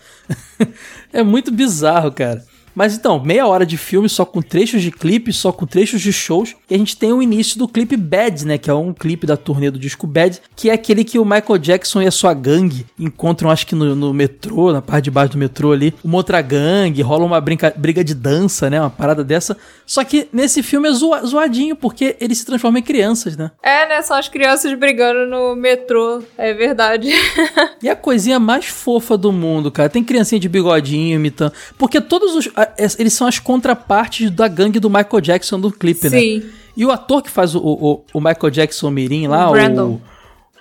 é 1.12 1.24
muito 1.24 1.52
bizarro, 1.52 2.12
cara. 2.12 2.44
Mas 2.74 2.96
então, 2.96 3.20
meia 3.20 3.48
hora 3.48 3.66
de 3.66 3.78
filme 3.78 4.08
só 4.08 4.26
com 4.26 4.42
trechos 4.42 4.82
de 4.82 4.92
clipe, 4.92 5.34
só 5.34 5.52
com 5.52 5.66
trechos 5.66 6.02
de 6.02 6.14
shows. 6.14 6.56
E 6.70 6.76
a 6.76 6.78
gente 6.78 6.96
tem 6.98 7.12
o 7.12 7.22
início 7.22 7.58
do 7.58 7.68
clipe 7.68 7.98
Bad, 7.98 8.46
né? 8.46 8.58
Que 8.58 8.70
é 8.70 8.74
um 8.74 8.94
clipe 8.94 9.28
da 9.28 9.38
turnê 9.38 9.70
do 9.70 9.80
disco 9.80 10.08
Bad, 10.08 10.42
que 10.56 10.70
é 10.70 10.74
aquele 10.74 11.04
que 11.04 11.20
o 11.20 11.26
Michael 11.26 11.58
Jackson 11.58 12.02
e 12.02 12.08
a 12.08 12.12
sua 12.12 12.34
gangue 12.34 12.86
encontram, 12.98 13.50
acho 13.50 13.68
que 13.68 13.76
no, 13.76 13.96
no 13.96 14.14
metrô, 14.14 14.72
na 14.72 14.82
parte 14.82 15.06
de 15.06 15.12
baixo 15.12 15.34
do 15.34 15.38
metrô 15.38 15.72
ali, 15.72 15.94
uma 16.04 16.18
outra 16.18 16.42
gangue, 16.42 17.02
rola 17.02 17.26
uma 17.26 17.42
brinca, 17.42 17.74
briga 17.76 18.04
de 18.04 18.14
dança, 18.14 18.70
né? 18.70 18.80
Uma 18.80 18.90
parada 18.90 19.24
dessa. 19.24 19.58
Só 19.86 20.04
que 20.04 20.28
nesse 20.32 20.64
filme 20.64 20.90
é 20.90 20.92
zoa, 20.94 21.26
zoadinho, 21.26 21.76
porque 21.76 22.16
ele 22.20 22.36
se 22.36 22.46
transforma 22.46 22.80
em 22.80 22.84
crianças, 22.84 23.36
né? 23.36 23.52
É, 23.62 23.88
né? 23.88 24.02
São 24.02 24.18
as 24.18 24.28
crianças 24.28 24.74
brigando 24.78 25.26
no 25.28 25.56
metrô, 25.56 26.24
é 26.38 26.54
verdade. 26.54 27.10
e 27.82 27.90
a 27.90 27.96
coisinha 27.96 28.40
mais 28.40 28.66
fofa 28.66 29.18
do 29.18 29.32
mundo, 29.32 29.72
cara. 29.72 29.90
Tem 29.90 30.04
criancinha 30.04 30.40
de 30.40 30.50
bigodinho 30.50 31.16
imitando. 31.16 31.54
Porque 31.78 32.00
todos 32.00 32.36
os 32.36 32.50
eles 32.98 33.14
são 33.14 33.28
as 33.28 33.40
contrapartes 33.40 34.30
da 34.32 34.48
gangue 34.48 34.80
do 34.80 34.90
Michael 34.90 35.22
Jackson 35.22 35.60
do 35.60 35.72
clipe, 35.72 36.10
né? 36.10 36.20
Sim. 36.20 36.44
E 36.76 36.86
o 36.86 36.92
ator 36.92 37.22
que 37.22 37.30
faz 37.30 37.54
o, 37.56 37.60
o, 37.60 38.04
o 38.14 38.20
Michael 38.20 38.50
Jackson 38.50 38.90
Mirim 38.90 39.28
lá, 39.28 39.52
o, 39.52 40.02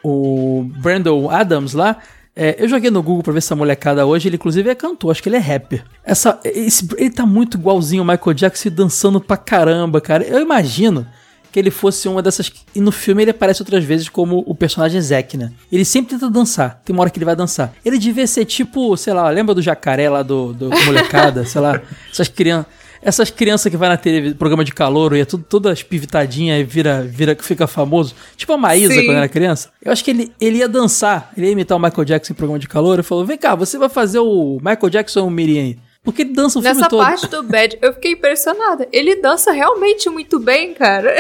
o 0.03 0.65
Brandon 0.81 1.31
Adams 1.31 1.73
lá, 1.73 1.99
é, 2.35 2.57
eu 2.59 2.69
joguei 2.69 2.91
no 2.91 3.03
Google 3.03 3.23
pra 3.23 3.33
ver 3.33 3.39
essa 3.39 3.55
molecada 3.55 4.07
hoje, 4.07 4.29
ele 4.29 4.37
inclusive 4.37 4.69
é 4.69 4.75
cantor, 4.75 5.11
acho 5.11 5.23
que 5.23 5.29
ele 5.29 5.37
é 5.37 5.41
rapper. 5.41 5.85
Essa, 6.05 6.41
esse, 6.45 6.89
ele 6.97 7.11
tá 7.11 7.27
muito 7.27 7.57
igualzinho 7.57 8.03
ao 8.03 8.07
Michael 8.07 8.35
Jackson 8.35 8.71
dançando 8.71 9.21
pra 9.21 9.37
caramba, 9.37 10.01
cara. 10.01 10.25
Eu 10.25 10.41
imagino 10.41 11.07
que 11.51 11.59
ele 11.59 11.71
fosse 11.71 12.09
uma 12.09 12.23
dessas. 12.23 12.53
E 12.75 12.81
no 12.81 12.93
filme 12.93 13.23
ele 13.23 13.31
aparece 13.31 13.63
outras 13.63 13.85
vezes 13.85 14.09
como 14.09 14.45
o 14.47 14.55
personagem 14.55 15.01
Zack, 15.01 15.37
né? 15.37 15.53
Ele 15.71 15.85
sempre 15.85 16.15
tenta 16.15 16.31
dançar. 16.31 16.81
Tem 16.85 16.95
uma 16.95 17.03
hora 17.03 17.11
que 17.11 17.19
ele 17.19 17.25
vai 17.25 17.37
dançar. 17.37 17.73
Ele 17.85 17.99
devia 17.99 18.27
ser 18.27 18.45
tipo, 18.45 18.97
sei 18.97 19.13
lá, 19.13 19.29
lembra 19.29 19.55
do 19.55 19.63
jacaré 19.63 20.09
lá 20.09 20.23
do, 20.23 20.53
do 20.53 20.71
molecada? 20.87 21.45
sei 21.45 21.61
lá, 21.61 21.81
essas 22.13 22.29
crianças. 22.29 22.81
Essas 23.03 23.31
crianças 23.31 23.71
que 23.71 23.79
vai 23.79 23.89
na 23.89 23.97
TV, 23.97 24.35
programa 24.35 24.63
de 24.63 24.73
calor 24.73 25.17
e 25.17 25.21
é 25.21 25.25
tudo, 25.25 25.43
todas 25.43 25.83
pivitadinha 25.83 26.59
e 26.59 26.65
vira, 26.65 27.03
vira, 27.03 27.35
fica 27.41 27.67
famoso. 27.67 28.15
Tipo 28.37 28.53
a 28.53 28.59
Maísa 28.59 28.93
Sim. 28.93 29.07
quando 29.07 29.17
era 29.17 29.29
criança. 29.29 29.71
Eu 29.81 29.91
acho 29.91 30.05
que 30.05 30.11
ele, 30.11 30.31
ele 30.39 30.59
ia 30.59 30.69
dançar, 30.69 31.33
ele 31.35 31.47
ia 31.47 31.53
imitar 31.53 31.79
o 31.79 31.81
Michael 31.81 32.05
Jackson 32.05 32.35
em 32.35 32.37
programa 32.37 32.59
de 32.59 32.69
calor 32.69 32.99
e 32.99 33.03
falou: 33.03 33.25
Vem 33.25 33.39
cá, 33.39 33.55
você 33.55 33.79
vai 33.79 33.89
fazer 33.89 34.19
o 34.19 34.59
Michael 34.59 34.91
Jackson 34.91 35.21
ou 35.21 35.29
o 35.29 35.31
Mirim 35.31 35.59
aí. 35.59 35.79
Porque 36.03 36.23
ele 36.23 36.33
dança 36.33 36.59
o 36.59 36.63
Nessa 36.63 36.75
filme 36.75 36.89
todo. 36.89 37.01
Nessa 37.01 37.11
parte 37.11 37.29
do 37.29 37.43
Bad, 37.43 37.79
eu 37.83 37.93
fiquei 37.93 38.13
impressionada. 38.13 38.89
Ele 38.91 39.17
dança 39.17 39.53
realmente 39.53 40.09
muito 40.09 40.39
bem, 40.39 40.73
cara. 40.73 41.15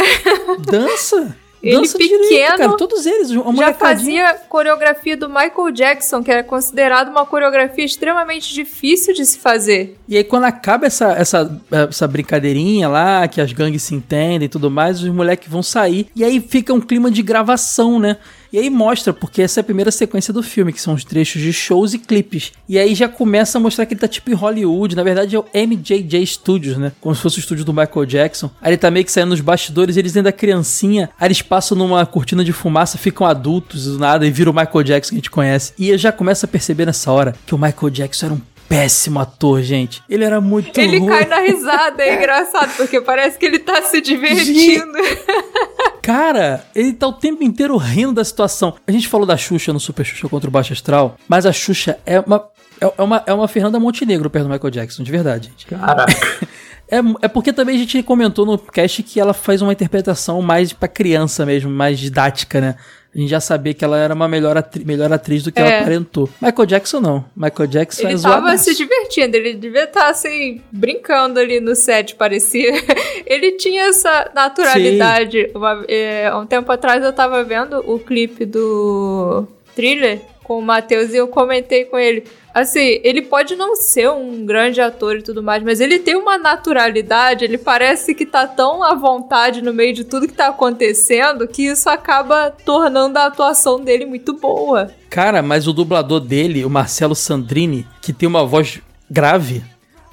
Dança? 0.67 1.37
Ele 1.63 1.77
dança 1.77 1.99
pequeno, 1.99 2.23
direito, 2.23 2.57
cara. 2.57 2.77
Todos 2.77 3.05
eles. 3.05 3.29
já 3.29 3.75
fazia 3.75 4.35
coreografia 4.49 5.17
do 5.17 5.29
Michael 5.29 5.71
Jackson, 5.73 6.23
que 6.23 6.31
era 6.31 6.43
considerado 6.43 7.11
uma 7.11 7.27
coreografia 7.27 7.85
extremamente 7.85 8.55
difícil 8.55 9.13
de 9.13 9.27
se 9.27 9.39
fazer. 9.39 9.99
E 10.09 10.17
aí, 10.17 10.25
quando 10.25 10.45
acaba 10.45 10.87
essa, 10.87 11.13
essa, 11.13 11.61
essa 11.71 12.09
brincadeirinha 12.09 12.89
lá, 12.89 13.29
que 13.29 13.41
as 13.43 13.53
gangues 13.53 13.83
se 13.83 13.95
entendem 13.95 14.47
e 14.47 14.49
tudo 14.49 14.71
mais, 14.71 15.03
os 15.03 15.11
moleques 15.11 15.49
vão 15.51 15.63
sair. 15.63 16.09
E 16.17 16.25
aí 16.25 16.41
fica 16.41 16.73
um 16.73 16.81
clima 16.81 17.11
de 17.11 17.23
gravação, 17.23 17.99
né? 17.99 18.17
E 18.53 18.59
aí 18.59 18.69
mostra, 18.69 19.13
porque 19.13 19.43
essa 19.43 19.61
é 19.61 19.63
a 19.63 19.65
primeira 19.65 19.91
sequência 19.91 20.33
do 20.33 20.43
filme, 20.43 20.73
que 20.73 20.81
são 20.81 20.95
os 20.95 21.05
trechos 21.05 21.41
de 21.41 21.53
shows 21.53 21.95
e 21.95 21.99
clipes. 21.99 22.53
E 22.69 22.79
aí 22.79 22.95
já 22.95 23.09
começa 23.09 23.59
a 23.59 23.61
mostrar 23.61 23.87
que 23.87 23.95
ele 23.95 24.01
tá 24.01 24.09
tipo 24.09 24.31
em 24.31 24.35
Hollywood. 24.35 24.97
Na 24.97 25.03
verdade 25.03 25.37
é 25.37 25.39
o 25.39 25.45
MJJ 25.55 26.27
Studios, 26.27 26.77
né? 26.77 26.93
Como 27.01 27.15
se 27.15 27.23
fosse 27.23 27.39
o 27.39 27.41
estúdio 27.41 27.65
do 27.65 27.73
Michael 27.73 28.07
Jackson. 28.07 28.51
Aí 28.61 28.71
ele 28.71 28.79
tá 28.79 28.91
meio 28.91 29.05
que 29.05 29.13
saindo 29.13 29.31
nos 29.31 29.41
bastidores, 29.41 29.97
eles 29.97 30.17
ainda 30.17 30.33
criancinha. 30.33 31.11
Aí 31.19 31.29
eles 31.29 31.43
passam 31.43 31.77
numa 31.77 32.05
cortina 32.05 32.45
de 32.45 32.53
fumaça, 32.53 32.99
ficam 32.99 33.27
adultos 33.27 33.85
do 33.85 33.99
nada 33.99 34.27
e 34.27 34.31
viram 34.31 34.53
o 34.53 34.55
Michael 34.55 34.83
Jackson 34.83 35.11
que 35.11 35.17
a 35.17 35.19
gente 35.19 35.31
conhece. 35.31 35.73
E 35.79 35.91
eu 35.91 35.99
já 35.99 36.11
começo 36.11 36.45
a 36.45 36.49
perceber 36.49 36.87
nessa 36.87 37.13
hora 37.13 37.35
que 37.47 37.55
o 37.55 37.59
Michael 37.59 37.91
Jackson 37.91 38.27
era 38.27 38.35
um 38.35 38.41
péssimo 38.71 39.19
ator, 39.19 39.61
gente. 39.63 40.01
Ele 40.09 40.23
era 40.23 40.41
muito 40.41 40.79
Ele 40.79 41.01
ruim. 41.01 41.09
cai 41.09 41.27
na 41.27 41.41
risada, 41.41 42.05
é 42.05 42.15
engraçado, 42.23 42.71
porque 42.77 43.01
parece 43.01 43.37
que 43.37 43.45
ele 43.45 43.59
tá 43.59 43.83
se 43.83 44.01
divertindo. 44.01 44.97
Cara, 46.01 46.65
ele 46.73 46.93
tá 46.93 47.09
o 47.09 47.13
tempo 47.13 47.43
inteiro 47.43 47.77
rindo 47.77 48.13
da 48.13 48.25
situação. 48.25 48.77
A 48.87 48.93
gente 48.93 49.09
falou 49.09 49.27
da 49.27 49.37
Xuxa 49.37 49.73
no 49.73 49.81
Super 49.81 50.07
Xuxa 50.07 50.29
contra 50.29 50.49
o 50.49 50.53
Baixo 50.53 50.73
Astral, 50.73 51.17
mas 51.29 51.47
a 51.47 51.53
Xuxa 51.53 51.99
é 52.07 52.21
uma, 52.21 52.49
é, 52.81 52.93
é 52.97 53.03
uma, 53.03 53.25
é 53.27 53.35
uma 53.35 53.49
Fernanda 53.49 53.81
Montenegro 53.81 54.31
perto 54.31 54.47
do 54.47 54.53
Michael 54.53 54.71
Jackson, 54.71 55.03
de 55.03 55.11
verdade, 55.11 55.49
gente. 55.49 55.67
Caraca. 55.67 56.07
É, 56.93 56.99
é 57.23 57.29
porque 57.29 57.53
também 57.53 57.77
a 57.77 57.79
gente 57.79 58.03
comentou 58.03 58.45
no 58.45 58.59
cast 58.59 59.05
que 59.05 59.21
ela 59.21 59.33
faz 59.33 59.63
uma 59.63 59.73
interpretação 59.73 60.43
mais 60.43 60.73
pra 60.73 60.89
criança 60.89 61.47
mesmo, 61.47 61.71
mais 61.71 62.01
didática, 62.01 62.61
né? 62.61 62.75
A 63.15 63.19
gente 63.19 63.29
já 63.29 63.41
sabia 63.41 63.75
que 63.75 63.85
ela 63.85 63.99
era 63.99 64.15
uma 64.15 64.29
melhor, 64.29 64.57
atri 64.57 64.85
melhor 64.85 65.13
atriz 65.13 65.43
do 65.43 65.51
que 65.51 65.61
é. 65.61 65.63
ela 65.63 65.79
aparentou. 65.81 66.29
Michael 66.41 66.67
Jackson 66.67 67.01
não. 67.01 67.25
Michael 67.37 67.67
Jackson 67.67 68.03
ele 68.03 68.11
é 68.11 68.15
Ele 68.15 68.23
tava 68.23 68.57
se 68.57 68.75
divertindo, 68.77 69.37
ele 69.37 69.55
devia 69.55 69.85
estar 69.85 70.03
tá, 70.03 70.11
assim, 70.11 70.61
brincando 70.71 71.41
ali 71.41 71.59
no 71.59 71.75
set, 71.75 72.15
parecia. 72.15 72.73
ele 73.27 73.53
tinha 73.53 73.89
essa 73.89 74.31
naturalidade. 74.33 75.51
Uma, 75.55 75.85
é, 75.89 76.33
um 76.35 76.47
tempo 76.47 76.71
atrás 76.71 77.03
eu 77.03 77.13
tava 77.13 77.43
vendo 77.43 77.79
o 77.85 77.99
clipe 77.99 78.45
do 78.45 79.45
thriller 79.75 80.21
com 80.45 80.59
o 80.59 80.63
Matheus 80.63 81.13
e 81.13 81.17
eu 81.17 81.27
comentei 81.27 81.85
com 81.85 81.99
ele. 81.99 82.25
Assim, 82.53 83.01
ele 83.05 83.23
pode 83.23 83.55
não 83.55 83.77
ser 83.77 84.11
um 84.11 84.45
grande 84.45 84.81
ator 84.81 85.17
e 85.17 85.23
tudo 85.23 85.43
mais, 85.43 85.63
mas 85.63 85.81
ele 85.81 85.99
tem 85.99 86.17
uma 86.17 86.37
naturalidade, 86.37 87.45
ele 87.45 87.57
parece 87.57 88.15
que 88.15 88.27
tá 88.27 88.47
tão 88.47 88.83
à 88.83 88.95
vontade 88.95 89.63
no 89.63 89.73
meio 89.73 89.95
de 89.95 90.05
tudo 90.05 90.27
que 90.27 90.35
tá 90.35 90.49
acontecendo 90.49 91.47
que 91.47 91.67
isso 91.67 91.89
acaba 91.89 92.51
tornando 92.51 93.19
a 93.19 93.27
atuação 93.27 93.81
dele 93.81 94.05
muito 94.05 94.33
boa. 94.33 94.91
Cara, 95.09 95.43
mas 95.43 95.69
o 95.69 95.73
dublador 95.73 96.21
dele, 96.21 96.65
o 96.65 96.71
Marcelo 96.71 97.15
Sandrini, 97.15 97.87
que 98.03 98.13
tem 98.13 98.29
uma 98.29 98.45
voz 98.45 98.81
grave, 99.09 99.63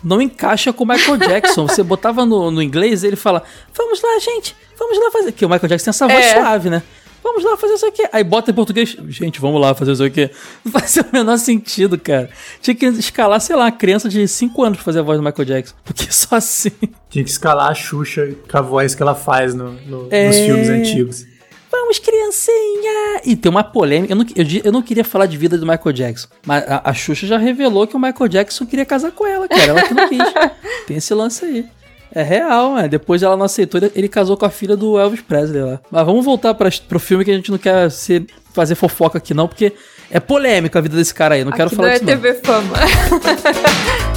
não 0.03 0.21
encaixa 0.21 0.71
com 0.71 0.83
o 0.83 0.87
Michael 0.87 1.17
Jackson. 1.27 1.67
Você 1.67 1.83
botava 1.83 2.25
no, 2.25 2.51
no 2.51 2.61
inglês, 2.61 3.03
ele 3.03 3.15
fala: 3.15 3.43
Vamos 3.73 4.01
lá, 4.01 4.19
gente, 4.19 4.55
vamos 4.77 4.97
lá 4.99 5.11
fazer. 5.11 5.31
Que 5.31 5.45
o 5.45 5.49
Michael 5.49 5.69
Jackson 5.69 5.85
tem 5.85 5.89
essa 5.89 6.07
voz 6.07 6.25
é. 6.25 6.33
suave, 6.35 6.69
né? 6.69 6.83
Vamos 7.27 7.43
lá 7.43 7.57
fazer 7.57 7.73
isso 7.73 7.85
aqui. 7.85 8.07
Aí 8.13 8.23
bota 8.23 8.51
em 8.51 8.53
português. 8.53 8.95
Gente, 9.09 9.41
vamos 9.41 9.59
lá 9.59 9.75
fazer 9.75 9.91
isso 9.91 10.03
aqui. 10.03 10.31
Não 10.63 10.71
faz 10.79 10.95
o 10.95 11.05
menor 11.11 11.37
sentido, 11.37 11.99
cara. 11.99 12.29
Tinha 12.61 12.73
que 12.73 12.85
escalar, 12.85 13.41
sei 13.41 13.53
lá, 13.53 13.65
uma 13.65 13.71
criança 13.71 14.07
de 14.07 14.25
5 14.25 14.63
anos 14.63 14.77
pra 14.77 14.85
fazer 14.85 14.99
a 14.99 15.01
voz 15.01 15.19
do 15.19 15.23
Michael 15.25 15.45
Jackson. 15.45 15.75
Porque 15.83 16.09
só 16.09 16.37
assim. 16.37 16.71
Tinha 17.09 17.25
que 17.25 17.29
escalar 17.29 17.69
a 17.69 17.73
Xuxa 17.73 18.33
com 18.49 18.57
a 18.57 18.61
voz 18.61 18.95
que 18.95 19.01
ela 19.01 19.13
faz 19.13 19.53
no, 19.53 19.73
no, 19.73 20.07
é... 20.09 20.27
nos 20.27 20.37
filmes 20.37 20.69
antigos. 20.69 21.25
Vamos, 21.69 21.99
criancinha! 21.99 23.21
E 23.25 23.35
tem 23.35 23.49
uma 23.49 23.63
polêmica. 23.63 24.13
Eu 24.13 24.15
não, 24.15 24.25
eu, 24.33 24.45
eu 24.63 24.71
não 24.71 24.81
queria 24.81 25.03
falar 25.03 25.25
de 25.25 25.35
vida 25.35 25.57
do 25.57 25.65
Michael 25.67 25.91
Jackson. 25.91 26.29
Mas 26.45 26.63
a, 26.65 26.81
a 26.89 26.93
Xuxa 26.93 27.27
já 27.27 27.37
revelou 27.37 27.85
que 27.85 27.95
o 27.97 27.99
Michael 27.99 28.29
Jackson 28.29 28.65
queria 28.65 28.85
casar 28.85 29.11
com 29.11 29.27
ela, 29.27 29.49
cara. 29.49 29.63
Ela 29.63 29.83
que 29.83 29.93
não 29.93 30.07
quis. 30.07 30.33
tem 30.87 30.95
esse 30.95 31.13
lance 31.13 31.43
aí. 31.43 31.65
É 32.11 32.23
real, 32.23 32.75
né? 32.75 32.87
Depois 32.87 33.21
ela 33.23 33.35
não 33.35 33.45
aceitou, 33.45 33.81
ele 33.93 34.07
casou 34.07 34.37
com 34.37 34.45
a 34.45 34.49
filha 34.49 34.75
do 34.75 34.97
Elvis 34.97 35.21
Presley 35.21 35.61
lá. 35.61 35.79
Mas 35.91 36.05
vamos 36.05 36.23
voltar 36.25 36.53
pra, 36.53 36.69
pro 36.87 36.99
filme 36.99 37.25
que 37.25 37.31
a 37.31 37.35
gente 37.35 37.51
não 37.51 37.57
quer 37.57 37.91
ser, 37.91 38.25
fazer 38.53 38.75
fofoca 38.75 39.17
aqui 39.17 39.33
não, 39.33 39.47
porque 39.47 39.73
é 40.09 40.19
polêmica 40.19 40.79
a 40.79 40.81
vida 40.81 40.95
desse 40.95 41.13
cara 41.13 41.35
aí, 41.35 41.43
não 41.43 41.49
aqui 41.49 41.57
quero 41.57 41.69
falar 41.69 41.89
não 41.89 41.95
é 41.95 41.99
disso 41.99 42.11
é 42.11 42.15
TV 42.15 42.33
Fama. 42.35 42.75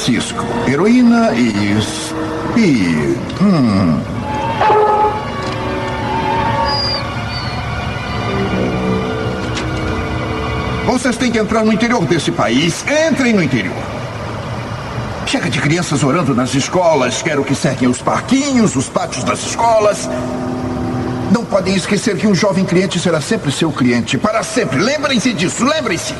Francisco, 0.00 0.46
heroína 0.66 1.30
e. 1.34 1.76
e. 2.56 3.18
Hum. 3.42 4.00
Vocês 10.86 11.18
têm 11.18 11.30
que 11.30 11.38
entrar 11.38 11.62
no 11.66 11.70
interior 11.70 12.02
desse 12.06 12.32
país. 12.32 12.82
Entrem 13.10 13.34
no 13.34 13.42
interior. 13.42 13.76
Chega 15.26 15.50
de 15.50 15.60
crianças 15.60 16.02
orando 16.02 16.34
nas 16.34 16.54
escolas. 16.54 17.20
Quero 17.20 17.44
que 17.44 17.54
cerquem 17.54 17.86
os 17.86 18.00
parquinhos, 18.00 18.76
os 18.76 18.88
pátios 18.88 19.22
das 19.22 19.44
escolas. 19.44 20.08
Não 21.30 21.44
podem 21.44 21.74
esquecer 21.74 22.16
que 22.16 22.26
um 22.26 22.34
jovem 22.34 22.64
cliente 22.64 22.98
será 22.98 23.20
sempre 23.20 23.52
seu 23.52 23.70
cliente. 23.70 24.16
Para 24.16 24.42
sempre. 24.42 24.78
Lembrem-se 24.78 25.34
disso. 25.34 25.62
Lembrem-se. 25.62 26.14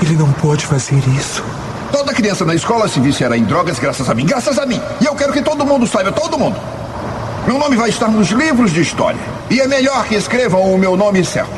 Ele 0.00 0.14
não 0.14 0.30
pode 0.34 0.64
fazer 0.64 1.02
isso. 1.18 1.42
Toda 1.94 2.12
criança 2.12 2.44
na 2.44 2.56
escola 2.56 2.88
se 2.88 2.98
viciará 2.98 3.36
em 3.36 3.44
drogas 3.44 3.78
graças 3.78 4.10
a 4.10 4.14
mim. 4.16 4.26
Graças 4.26 4.58
a 4.58 4.66
mim. 4.66 4.82
E 5.00 5.04
eu 5.04 5.14
quero 5.14 5.32
que 5.32 5.40
todo 5.40 5.64
mundo 5.64 5.86
saiba. 5.86 6.10
Todo 6.10 6.36
mundo. 6.36 6.56
Meu 7.46 7.56
nome 7.56 7.76
vai 7.76 7.88
estar 7.88 8.08
nos 8.08 8.30
livros 8.30 8.72
de 8.72 8.80
história. 8.80 9.20
E 9.48 9.60
é 9.60 9.68
melhor 9.68 10.04
que 10.06 10.16
escrevam 10.16 10.74
o 10.74 10.76
meu 10.76 10.96
nome 10.96 11.24
certo. 11.24 11.52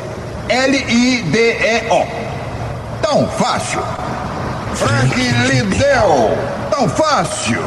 L-I-D-E-O. 0.47 2.05
Tão 3.01 3.27
fácil. 3.29 3.81
Frank 4.75 5.19
Liddell. 5.49 6.37
Tão 6.69 6.87
fácil. 6.87 7.59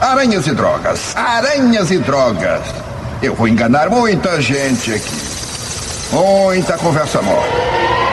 Aranhas 0.00 0.48
e 0.48 0.50
drogas. 0.50 1.14
Aranhas 1.14 1.92
e 1.92 1.98
drogas. 1.98 2.62
Eu 3.22 3.36
vou 3.36 3.46
enganar 3.46 3.88
muita 3.88 4.42
gente 4.42 4.92
aqui. 4.92 5.14
Muita 6.10 6.76
conversa 6.76 7.22
mole. 7.22 8.03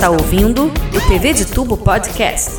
Está 0.00 0.08
ouvindo 0.08 0.64
o 0.96 1.08
TV 1.08 1.34
de 1.34 1.44
Tubo 1.44 1.76
Podcast. 1.76 2.52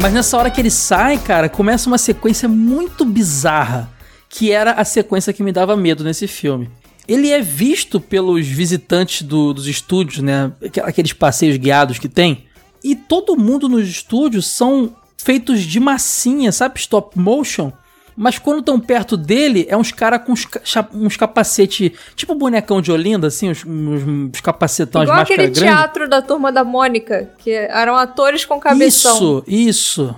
Mas 0.00 0.12
nessa 0.12 0.36
hora 0.38 0.48
que 0.48 0.60
ele 0.60 0.70
sai, 0.70 1.18
cara, 1.18 1.48
começa 1.48 1.88
uma 1.88 1.98
sequência 1.98 2.48
muito 2.48 3.04
bizarra, 3.04 3.90
que 4.28 4.52
era 4.52 4.70
a 4.74 4.84
sequência 4.84 5.32
que 5.32 5.42
me 5.42 5.50
dava 5.50 5.76
medo 5.76 6.04
nesse 6.04 6.28
filme. 6.28 6.70
Ele 7.08 7.32
é 7.32 7.40
visto 7.42 7.98
pelos 8.00 8.46
visitantes 8.46 9.22
do- 9.22 9.52
dos 9.52 9.66
estúdios, 9.66 10.22
né? 10.22 10.52
aqu- 10.64 10.80
Aqueles 10.84 11.12
passeios 11.12 11.56
guiados 11.56 11.98
que 11.98 12.08
tem. 12.08 12.44
E 12.84 12.94
todo 12.94 13.36
mundo 13.36 13.68
nos 13.68 13.88
estúdios 13.88 14.46
são 14.46 14.94
feitos 15.16 15.62
de 15.62 15.80
massinha, 15.80 16.52
sabe? 16.52 16.78
Stop 16.78 17.18
motion. 17.18 17.72
Mas 18.20 18.36
quando 18.36 18.58
estão 18.58 18.80
perto 18.80 19.16
dele, 19.16 19.64
é 19.68 19.76
uns 19.76 19.92
caras 19.92 20.20
com 20.26 20.32
uns, 20.32 20.44
uns 20.92 21.16
capacete, 21.16 21.94
tipo 22.16 22.34
bonecão 22.34 22.82
de 22.82 22.90
Olinda, 22.90 23.28
assim, 23.28 23.48
uns, 23.48 23.64
uns, 23.64 24.02
uns 24.02 24.40
capacetão, 24.40 25.04
Igual 25.04 25.20
aquele 25.20 25.44
grandes. 25.44 25.62
teatro 25.62 26.08
da 26.08 26.20
turma 26.20 26.50
da 26.50 26.64
Mônica, 26.64 27.30
que 27.38 27.52
eram 27.52 27.94
atores 27.94 28.44
com 28.44 28.58
cabeção. 28.58 29.14
Isso, 29.16 29.44
isso. 29.46 30.16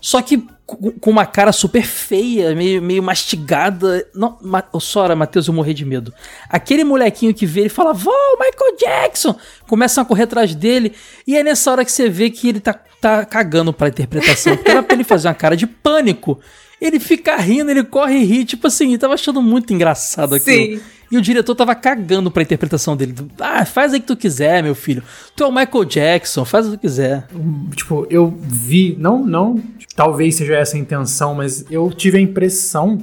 Só 0.00 0.22
que 0.22 0.38
com 0.64 0.90
com 0.92 1.10
uma 1.10 1.26
cara 1.26 1.52
super 1.52 1.82
feia, 1.82 2.54
meio, 2.54 2.80
meio 2.80 3.02
mastigada. 3.02 4.06
Não, 4.14 4.38
Ma 4.40 4.64
oh, 4.72 4.80
Sora, 4.80 5.14
Matheus, 5.14 5.48
eu 5.48 5.52
morri 5.52 5.74
de 5.74 5.84
medo. 5.84 6.14
Aquele 6.48 6.82
molequinho 6.82 7.34
que 7.34 7.44
vê 7.44 7.60
ele 7.60 7.68
fala, 7.68 7.92
Vó, 7.92 8.10
Michael 8.38 8.76
Jackson! 8.78 9.34
Começam 9.66 10.02
a 10.02 10.06
correr 10.06 10.22
atrás 10.22 10.54
dele. 10.54 10.94
E 11.26 11.36
é 11.36 11.42
nessa 11.42 11.70
hora 11.70 11.84
que 11.84 11.92
você 11.92 12.08
vê 12.08 12.30
que 12.30 12.48
ele 12.48 12.60
tá, 12.60 12.72
tá 13.00 13.26
cagando 13.26 13.70
pra 13.70 13.88
interpretação. 13.88 14.56
Porque 14.56 14.70
era 14.70 14.82
pra 14.82 14.94
ele 14.94 15.04
fazer 15.04 15.28
uma 15.28 15.34
cara 15.34 15.56
de 15.56 15.66
pânico. 15.66 16.40
Ele 16.80 17.00
fica 17.00 17.36
rindo, 17.36 17.70
ele 17.70 17.82
corre 17.82 18.18
e 18.18 18.24
ri. 18.24 18.44
Tipo 18.44 18.66
assim, 18.66 18.88
ele 18.88 18.98
tava 18.98 19.14
achando 19.14 19.42
muito 19.42 19.72
engraçado 19.72 20.34
aquilo. 20.34 20.76
Sim. 20.76 20.80
E 21.10 21.16
o 21.16 21.22
diretor 21.22 21.54
tava 21.54 21.74
cagando 21.74 22.30
pra 22.30 22.42
interpretação 22.42 22.96
dele. 22.96 23.14
Ah, 23.40 23.64
faz 23.64 23.94
aí 23.94 24.00
que 24.00 24.06
tu 24.06 24.16
quiser, 24.16 24.62
meu 24.62 24.74
filho. 24.74 25.02
Tu 25.34 25.42
é 25.42 25.46
o 25.46 25.52
Michael 25.52 25.84
Jackson, 25.84 26.44
faz 26.44 26.66
o 26.66 26.72
que 26.72 26.76
tu 26.76 26.80
quiser. 26.80 27.26
Tipo, 27.74 28.06
eu 28.10 28.36
vi, 28.42 28.94
não, 28.98 29.24
não, 29.24 29.62
talvez 29.96 30.36
seja 30.36 30.56
essa 30.56 30.76
a 30.76 30.80
intenção, 30.80 31.34
mas 31.34 31.64
eu 31.70 31.90
tive 31.90 32.18
a 32.18 32.20
impressão 32.20 32.98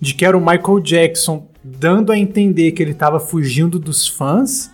de 0.00 0.14
que 0.14 0.24
era 0.24 0.36
o 0.36 0.40
Michael 0.40 0.80
Jackson 0.80 1.48
dando 1.62 2.10
a 2.10 2.18
entender 2.18 2.72
que 2.72 2.82
ele 2.82 2.92
tava 2.92 3.20
fugindo 3.20 3.78
dos 3.78 4.06
fãs, 4.06 4.70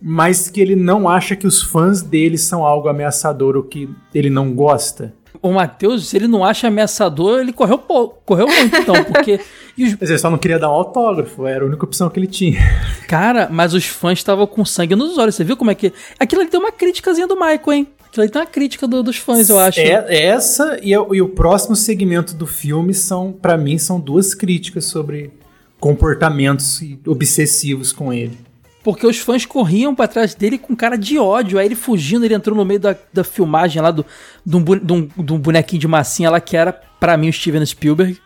mas 0.00 0.50
que 0.50 0.60
ele 0.60 0.76
não 0.76 1.08
acha 1.08 1.34
que 1.34 1.46
os 1.46 1.62
fãs 1.62 2.02
dele 2.02 2.36
são 2.36 2.64
algo 2.64 2.88
ameaçador 2.88 3.56
ou 3.56 3.62
que 3.62 3.88
ele 4.14 4.28
não 4.28 4.52
gosta. 4.52 5.14
O 5.40 5.52
Matheus, 5.52 6.08
se 6.08 6.16
ele 6.16 6.28
não 6.28 6.44
acha 6.44 6.68
ameaçador, 6.68 7.40
ele 7.40 7.52
correu 7.52 7.78
pouco. 7.78 8.20
Correu 8.24 8.46
muito, 8.46 8.76
então, 8.76 9.02
porque. 9.04 9.40
os- 9.78 9.96
Mas 10.00 10.10
ele 10.10 10.18
só 10.18 10.30
não 10.30 10.38
queria 10.38 10.58
dar 10.58 10.68
um 10.68 10.72
autógrafo, 10.74 11.46
era 11.46 11.64
a 11.64 11.66
única 11.66 11.84
opção 11.84 12.08
que 12.10 12.18
ele 12.20 12.26
tinha. 12.26 12.60
cara, 13.08 13.48
mas 13.50 13.72
os 13.74 13.86
fãs 13.86 14.18
estavam 14.18 14.46
com 14.46 14.64
sangue 14.64 14.94
nos 14.94 15.16
olhos. 15.18 15.34
Você 15.34 15.42
viu 15.44 15.56
como 15.56 15.70
é 15.70 15.74
que. 15.74 15.92
Aquilo 16.18 16.42
ali 16.42 16.50
tem 16.50 16.60
uma 16.60 16.70
criticazinha 16.72 17.26
do 17.26 17.34
Michael, 17.34 17.72
hein? 17.72 17.86
Aquilo 18.06 18.22
ali 18.24 18.30
tem 18.30 18.42
uma 18.42 18.46
crítica 18.46 18.86
do- 18.86 19.02
dos 19.02 19.16
fãs, 19.16 19.48
eu 19.48 19.58
acho. 19.58 19.80
É, 19.80 20.26
essa 20.26 20.78
e, 20.82 20.94
o- 20.96 21.14
e 21.14 21.22
o 21.22 21.28
próximo 21.30 21.74
segmento 21.74 22.34
do 22.34 22.46
filme 22.46 22.92
são, 22.92 23.32
pra 23.32 23.56
mim, 23.56 23.78
são 23.78 23.98
duas 23.98 24.34
críticas 24.34 24.84
sobre 24.84 25.32
comportamentos 25.80 26.80
obsessivos 27.06 27.92
com 27.92 28.12
ele. 28.12 28.38
Porque 28.82 29.06
os 29.06 29.18
fãs 29.18 29.46
corriam 29.46 29.94
pra 29.94 30.08
trás 30.08 30.34
dele 30.34 30.58
com 30.58 30.74
cara 30.74 30.96
de 30.98 31.16
ódio. 31.18 31.58
Aí 31.58 31.66
ele 31.66 31.76
fugindo, 31.76 32.24
ele 32.24 32.34
entrou 32.34 32.56
no 32.56 32.64
meio 32.64 32.80
da, 32.80 32.96
da 33.12 33.22
filmagem 33.22 33.80
lá 33.80 33.90
do, 33.92 34.04
um, 34.46 34.58
um- 34.58 35.22
de 35.24 35.32
um 35.32 35.38
bonequinho 35.38 35.80
de 35.80 35.86
massinha 35.86 36.28
lá 36.30 36.40
que 36.40 36.56
era, 36.56 36.72
pra 36.98 37.16
mim, 37.16 37.28
o 37.28 37.32
Steven 37.32 37.64
Spielberg. 37.64 38.18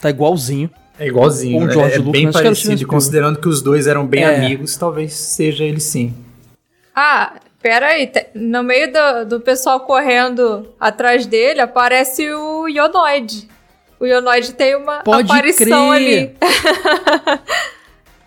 Tá 0.00 0.10
igualzinho. 0.10 0.68
É 0.98 1.06
igualzinho, 1.06 1.64
né? 1.66 1.72
George 1.72 1.94
é 1.94 1.98
Lucas, 1.98 2.12
bem 2.12 2.26
acho 2.26 2.32
que 2.32 2.38
era 2.46 2.52
o 2.52 2.56
parecido. 2.56 2.86
Considerando 2.88 3.40
que 3.40 3.48
os 3.48 3.62
dois 3.62 3.86
eram 3.86 4.04
bem 4.06 4.24
É. 4.24 4.36
amigos, 4.36 4.76
talvez 4.76 5.12
seja 5.14 5.62
ele 5.64 5.80
sim. 5.80 6.12
Ah, 6.94 7.34
pera 7.62 7.86
aí. 7.88 8.10
No 8.34 8.62
meio 8.64 8.92
do, 8.92 9.24
do 9.26 9.40
pessoal 9.40 9.80
correndo 9.80 10.66
atrás 10.80 11.24
dele, 11.24 11.60
aparece 11.60 12.28
o 12.32 12.66
Ionoid. 12.68 13.48
O 14.00 14.06
Ionoid 14.06 14.52
tem 14.54 14.74
uma 14.76 15.00
Pode 15.00 15.30
aparição 15.30 15.90
crer. 15.90 15.94
ali. 15.94 16.36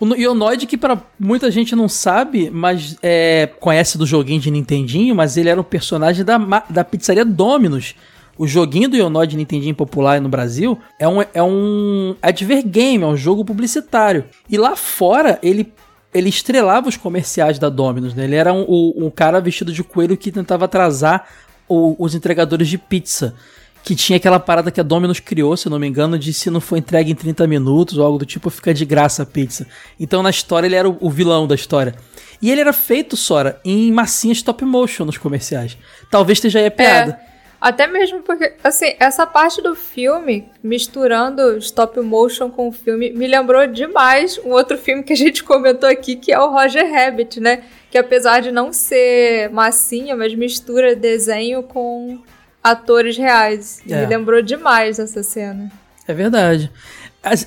O 0.00 0.14
Ionoid, 0.14 0.66
que 0.66 0.76
pra 0.76 1.00
muita 1.18 1.50
gente 1.50 1.74
não 1.76 1.88
sabe, 1.88 2.50
mas 2.50 2.96
é, 3.02 3.48
conhece 3.60 3.96
do 3.96 4.04
joguinho 4.04 4.40
de 4.40 4.50
Nintendinho, 4.50 5.14
mas 5.14 5.36
ele 5.36 5.48
era 5.48 5.60
um 5.60 5.64
personagem 5.64 6.24
da, 6.24 6.36
da 6.68 6.84
pizzaria 6.84 7.24
Domino's. 7.24 7.94
O 8.36 8.46
joguinho 8.46 8.88
do 8.88 8.96
Ionoid 8.96 9.36
Nintendinho 9.36 9.74
popular 9.74 10.20
no 10.20 10.28
Brasil 10.28 10.76
é 10.98 11.06
um, 11.06 11.20
é 11.32 11.42
um 11.42 12.16
adver 12.20 12.66
game, 12.66 13.04
é 13.04 13.06
um 13.06 13.16
jogo 13.16 13.44
publicitário. 13.44 14.24
E 14.50 14.58
lá 14.58 14.74
fora, 14.74 15.38
ele, 15.40 15.72
ele 16.12 16.28
estrelava 16.28 16.88
os 16.88 16.96
comerciais 16.96 17.60
da 17.60 17.68
Domino's, 17.68 18.12
né? 18.14 18.24
Ele 18.24 18.34
era 18.34 18.52
um, 18.52 18.62
um, 18.68 19.06
um 19.06 19.10
cara 19.10 19.40
vestido 19.40 19.72
de 19.72 19.84
coelho 19.84 20.16
que 20.16 20.32
tentava 20.32 20.64
atrasar 20.64 21.28
o- 21.68 21.94
os 21.96 22.14
entregadores 22.16 22.66
de 22.68 22.76
pizza 22.76 23.36
que 23.84 23.94
tinha 23.94 24.16
aquela 24.16 24.40
parada 24.40 24.70
que 24.70 24.80
a 24.80 24.82
Domino's 24.82 25.20
criou, 25.20 25.54
se 25.56 25.68
não 25.68 25.78
me 25.78 25.86
engano, 25.86 26.18
de 26.18 26.32
se 26.32 26.48
não 26.48 26.60
for 26.60 26.78
entregue 26.78 27.12
em 27.12 27.14
30 27.14 27.46
minutos 27.46 27.98
ou 27.98 28.06
algo 28.06 28.16
do 28.16 28.24
tipo, 28.24 28.48
fica 28.48 28.72
de 28.72 28.84
graça 28.86 29.22
a 29.22 29.26
pizza. 29.26 29.66
Então 30.00 30.22
na 30.22 30.30
história 30.30 30.66
ele 30.66 30.74
era 30.74 30.88
o, 30.88 31.10
vilão 31.10 31.46
da 31.46 31.54
história. 31.54 31.94
E 32.40 32.50
ele 32.50 32.62
era 32.62 32.72
feito, 32.72 33.14
Sora, 33.16 33.60
em 33.62 33.92
massinha 33.92 34.32
stop 34.32 34.64
motion 34.64 35.04
nos 35.04 35.18
comerciais. 35.18 35.76
Talvez 36.10 36.38
esteja 36.38 36.60
aí 36.60 36.66
a 36.66 36.70
piada. 36.70 37.20
É, 37.20 37.34
até 37.60 37.86
mesmo 37.86 38.22
porque, 38.22 38.54
assim, 38.64 38.94
essa 38.98 39.26
parte 39.26 39.60
do 39.60 39.74
filme, 39.74 40.48
misturando 40.62 41.58
stop 41.58 42.00
motion 42.00 42.50
com 42.50 42.68
o 42.68 42.72
filme, 42.72 43.12
me 43.12 43.26
lembrou 43.26 43.66
demais 43.66 44.38
um 44.38 44.50
outro 44.50 44.78
filme 44.78 45.02
que 45.02 45.12
a 45.12 45.16
gente 45.16 45.44
comentou 45.44 45.88
aqui, 45.88 46.16
que 46.16 46.32
é 46.32 46.40
o 46.40 46.50
Roger 46.50 46.90
Rabbit, 46.90 47.38
né? 47.38 47.64
Que 47.90 47.98
apesar 47.98 48.40
de 48.40 48.50
não 48.50 48.72
ser 48.72 49.50
massinha, 49.50 50.16
mas 50.16 50.34
mistura 50.34 50.96
desenho 50.96 51.62
com 51.62 52.18
atores 52.64 53.18
reais. 53.18 53.82
É. 53.88 54.00
Me 54.00 54.06
lembrou 54.06 54.40
demais 54.40 54.98
essa 54.98 55.22
cena. 55.22 55.70
É 56.08 56.14
verdade. 56.14 56.70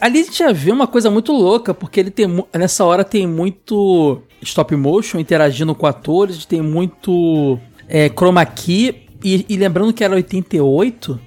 Ali 0.02 0.22
a 0.22 0.24
gente 0.24 0.38
já 0.38 0.52
vê 0.52 0.72
uma 0.72 0.88
coisa 0.88 1.10
muito 1.12 1.32
louca, 1.32 1.74
porque 1.74 2.00
ele 2.00 2.10
tem 2.12 2.26
nessa 2.54 2.84
hora 2.86 3.04
tem 3.04 3.28
muito 3.28 4.22
stop 4.42 4.76
motion 4.76 5.20
interagindo 5.20 5.76
com 5.76 5.86
atores, 5.86 6.46
tem 6.46 6.62
muito 6.62 7.60
é, 7.88 8.10
chroma 8.10 8.44
key, 8.46 9.08
e, 9.24 9.46
e 9.48 9.56
lembrando 9.56 9.94
que 9.94 10.04
era 10.04 10.16
88, 10.16 11.20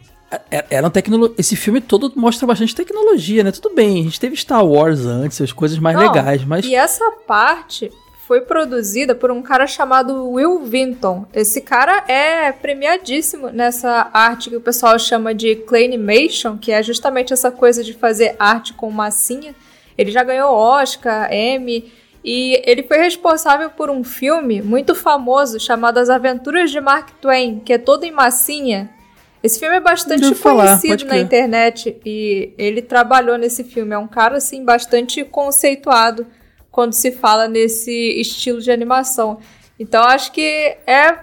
é- 0.51 0.65
era 0.71 0.85
uma 0.85 0.91
tecnologia. 0.91 1.35
Esse 1.39 1.55
filme 1.55 1.81
todo 1.81 2.13
mostra 2.17 2.47
bastante 2.47 2.75
tecnologia, 2.75 3.45
né? 3.45 3.53
Tudo 3.53 3.73
bem, 3.75 4.01
a 4.01 4.03
gente 4.05 4.19
teve 4.19 4.37
Star 4.37 4.65
Wars 4.65 5.07
antes, 5.07 5.41
as 5.41 5.53
coisas 5.53 5.79
mais 5.79 5.97
Não, 5.97 6.03
legais, 6.09 6.45
mas. 6.45 6.65
E 6.65 6.75
essa 6.75 7.09
parte 7.27 7.91
foi 8.31 8.43
produzida 8.43 9.13
por 9.13 9.33
um 9.33 9.43
cara 9.43 9.67
chamado 9.67 10.31
Will 10.31 10.61
Vinton. 10.61 11.27
Esse 11.35 11.61
cara 11.61 12.05
é 12.07 12.53
premiadíssimo 12.53 13.51
nessa 13.51 14.09
arte 14.13 14.49
que 14.49 14.55
o 14.55 14.61
pessoal 14.61 14.97
chama 15.01 15.35
de 15.35 15.57
claymation, 15.57 16.57
que 16.57 16.71
é 16.71 16.81
justamente 16.81 17.33
essa 17.33 17.51
coisa 17.51 17.83
de 17.83 17.93
fazer 17.93 18.37
arte 18.39 18.73
com 18.73 18.89
massinha. 18.89 19.53
Ele 19.99 20.13
já 20.13 20.23
ganhou 20.23 20.55
Oscar, 20.55 21.29
Emmy, 21.33 21.93
e 22.23 22.63
ele 22.65 22.85
foi 22.85 22.99
responsável 22.99 23.69
por 23.69 23.91
um 23.91 24.05
filme 24.05 24.63
muito 24.63 24.95
famoso 24.95 25.59
chamado 25.59 25.99
As 25.99 26.09
Aventuras 26.09 26.71
de 26.71 26.81
Mark 26.81 27.11
Twain, 27.21 27.59
que 27.59 27.73
é 27.73 27.79
todo 27.79 28.05
em 28.05 28.13
massinha. 28.13 28.91
Esse 29.43 29.59
filme 29.59 29.75
é 29.75 29.81
bastante 29.81 30.37
falar, 30.37 30.79
conhecido 30.79 31.05
na 31.05 31.19
internet 31.19 32.01
e 32.07 32.55
ele 32.57 32.81
trabalhou 32.81 33.37
nesse 33.37 33.65
filme. 33.65 33.93
É 33.93 33.99
um 33.99 34.07
cara 34.07 34.37
assim 34.37 34.65
bastante 34.65 35.25
conceituado 35.25 36.29
quando 36.71 36.93
se 36.93 37.13
fala 37.13 37.49
nesse 37.49 37.93
estilo 38.21 38.61
de 38.61 38.71
animação. 38.71 39.39
Então 39.79 40.03
acho 40.03 40.33
que 40.33 40.77
é 40.87 41.19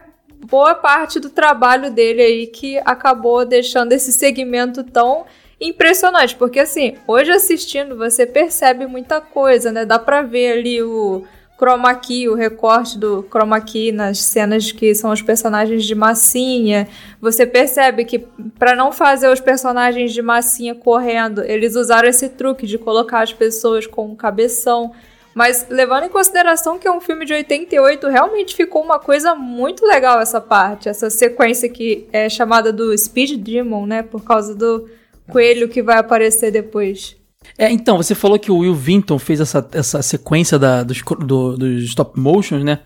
boa 0.46 0.76
parte 0.76 1.20
do 1.20 1.30
trabalho 1.30 1.92
dele 1.92 2.22
aí 2.22 2.48
que 2.48 2.78
acabou 2.80 3.46
deixando 3.46 3.92
esse 3.92 4.12
segmento 4.12 4.84
tão 4.84 5.26
impressionante, 5.60 6.36
porque 6.36 6.60
assim, 6.60 6.96
hoje 7.08 7.32
assistindo 7.32 7.98
você 7.98 8.26
percebe 8.26 8.86
muita 8.86 9.20
coisa, 9.20 9.72
né? 9.72 9.86
Dá 9.86 9.98
pra 9.98 10.22
ver 10.22 10.60
ali 10.60 10.82
o 10.84 11.24
chroma 11.58 11.96
key, 11.96 12.30
o 12.30 12.36
recorte 12.36 13.00
do 13.00 13.24
chroma 13.24 13.60
key 13.60 13.92
nas 13.92 14.20
cenas 14.20 14.72
que 14.72 14.94
são 14.94 15.12
os 15.12 15.24
personagens 15.24 15.84
de 15.84 15.96
massinha. 15.96 16.88
Você 17.20 17.48
percebe 17.48 18.06
que 18.06 18.20
pra 18.60 18.76
não 18.76 18.92
fazer 18.92 19.28
os 19.30 19.40
personagens 19.40 20.14
de 20.14 20.22
massinha 20.22 20.76
correndo, 20.76 21.44
eles 21.44 21.76
usaram 21.76 22.08
esse 22.08 22.30
truque 22.30 22.68
de 22.68 22.78
colocar 22.78 23.22
as 23.22 23.34
pessoas 23.34 23.88
com 23.88 24.06
um 24.06 24.16
cabeção. 24.16 24.92
Mas 25.38 25.68
levando 25.70 26.06
em 26.06 26.10
consideração 26.10 26.80
que 26.80 26.88
é 26.88 26.92
um 26.92 27.00
filme 27.00 27.24
de 27.24 27.32
88, 27.32 28.08
realmente 28.08 28.56
ficou 28.56 28.82
uma 28.84 28.98
coisa 28.98 29.36
muito 29.36 29.86
legal 29.86 30.20
essa 30.20 30.42
parte, 30.42 30.90
essa 30.90 31.12
sequência 31.12 31.70
que 31.70 32.08
é 32.12 32.28
chamada 32.28 32.74
do 32.74 32.98
Speed 32.98 33.40
Demon, 33.44 33.86
né, 33.86 34.02
por 34.02 34.24
causa 34.24 34.56
do 34.56 34.90
coelho 35.30 35.70
que 35.70 35.84
vai 35.84 36.00
aparecer 36.00 36.50
depois. 36.50 37.16
É, 37.56 37.70
então, 37.70 37.98
você 37.98 38.16
falou 38.16 38.40
que 38.40 38.52
o 38.52 38.58
Will 38.58 38.74
Vinton 38.74 39.20
fez 39.20 39.40
essa, 39.40 39.64
essa 39.74 40.02
sequência 40.02 40.58
da, 40.58 40.82
dos, 40.82 41.04
do- 41.20 41.56
dos 41.56 41.84
stop 41.84 42.20
motions, 42.20 42.64
né? 42.64 42.80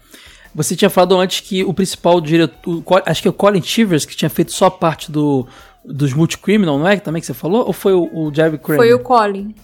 Você 0.54 0.76
tinha 0.76 0.90
falado 0.90 1.18
antes 1.18 1.40
que 1.40 1.64
o 1.64 1.74
principal 1.74 2.20
diretor, 2.20 2.84
acho 3.06 3.22
que 3.22 3.30
é 3.30 3.32
o 3.32 3.34
Colin 3.34 3.62
Chivers, 3.62 4.04
que 4.04 4.14
tinha 4.14 4.30
feito 4.30 4.52
só 4.52 4.70
parte 4.70 5.10
do, 5.10 5.48
dos 5.86 6.12
Multicriminal, 6.14 6.78
não 6.78 6.86
é? 6.86 6.98
Também 7.00 7.22
que 7.22 7.26
você 7.28 7.34
falou? 7.34 7.66
Ou 7.66 7.72
foi 7.72 7.94
o, 7.94 8.10
o 8.14 8.34
Jerry 8.36 8.58
Kramer? 8.58 8.84
Foi 8.84 8.94
o 8.94 9.00
Colin 9.00 9.56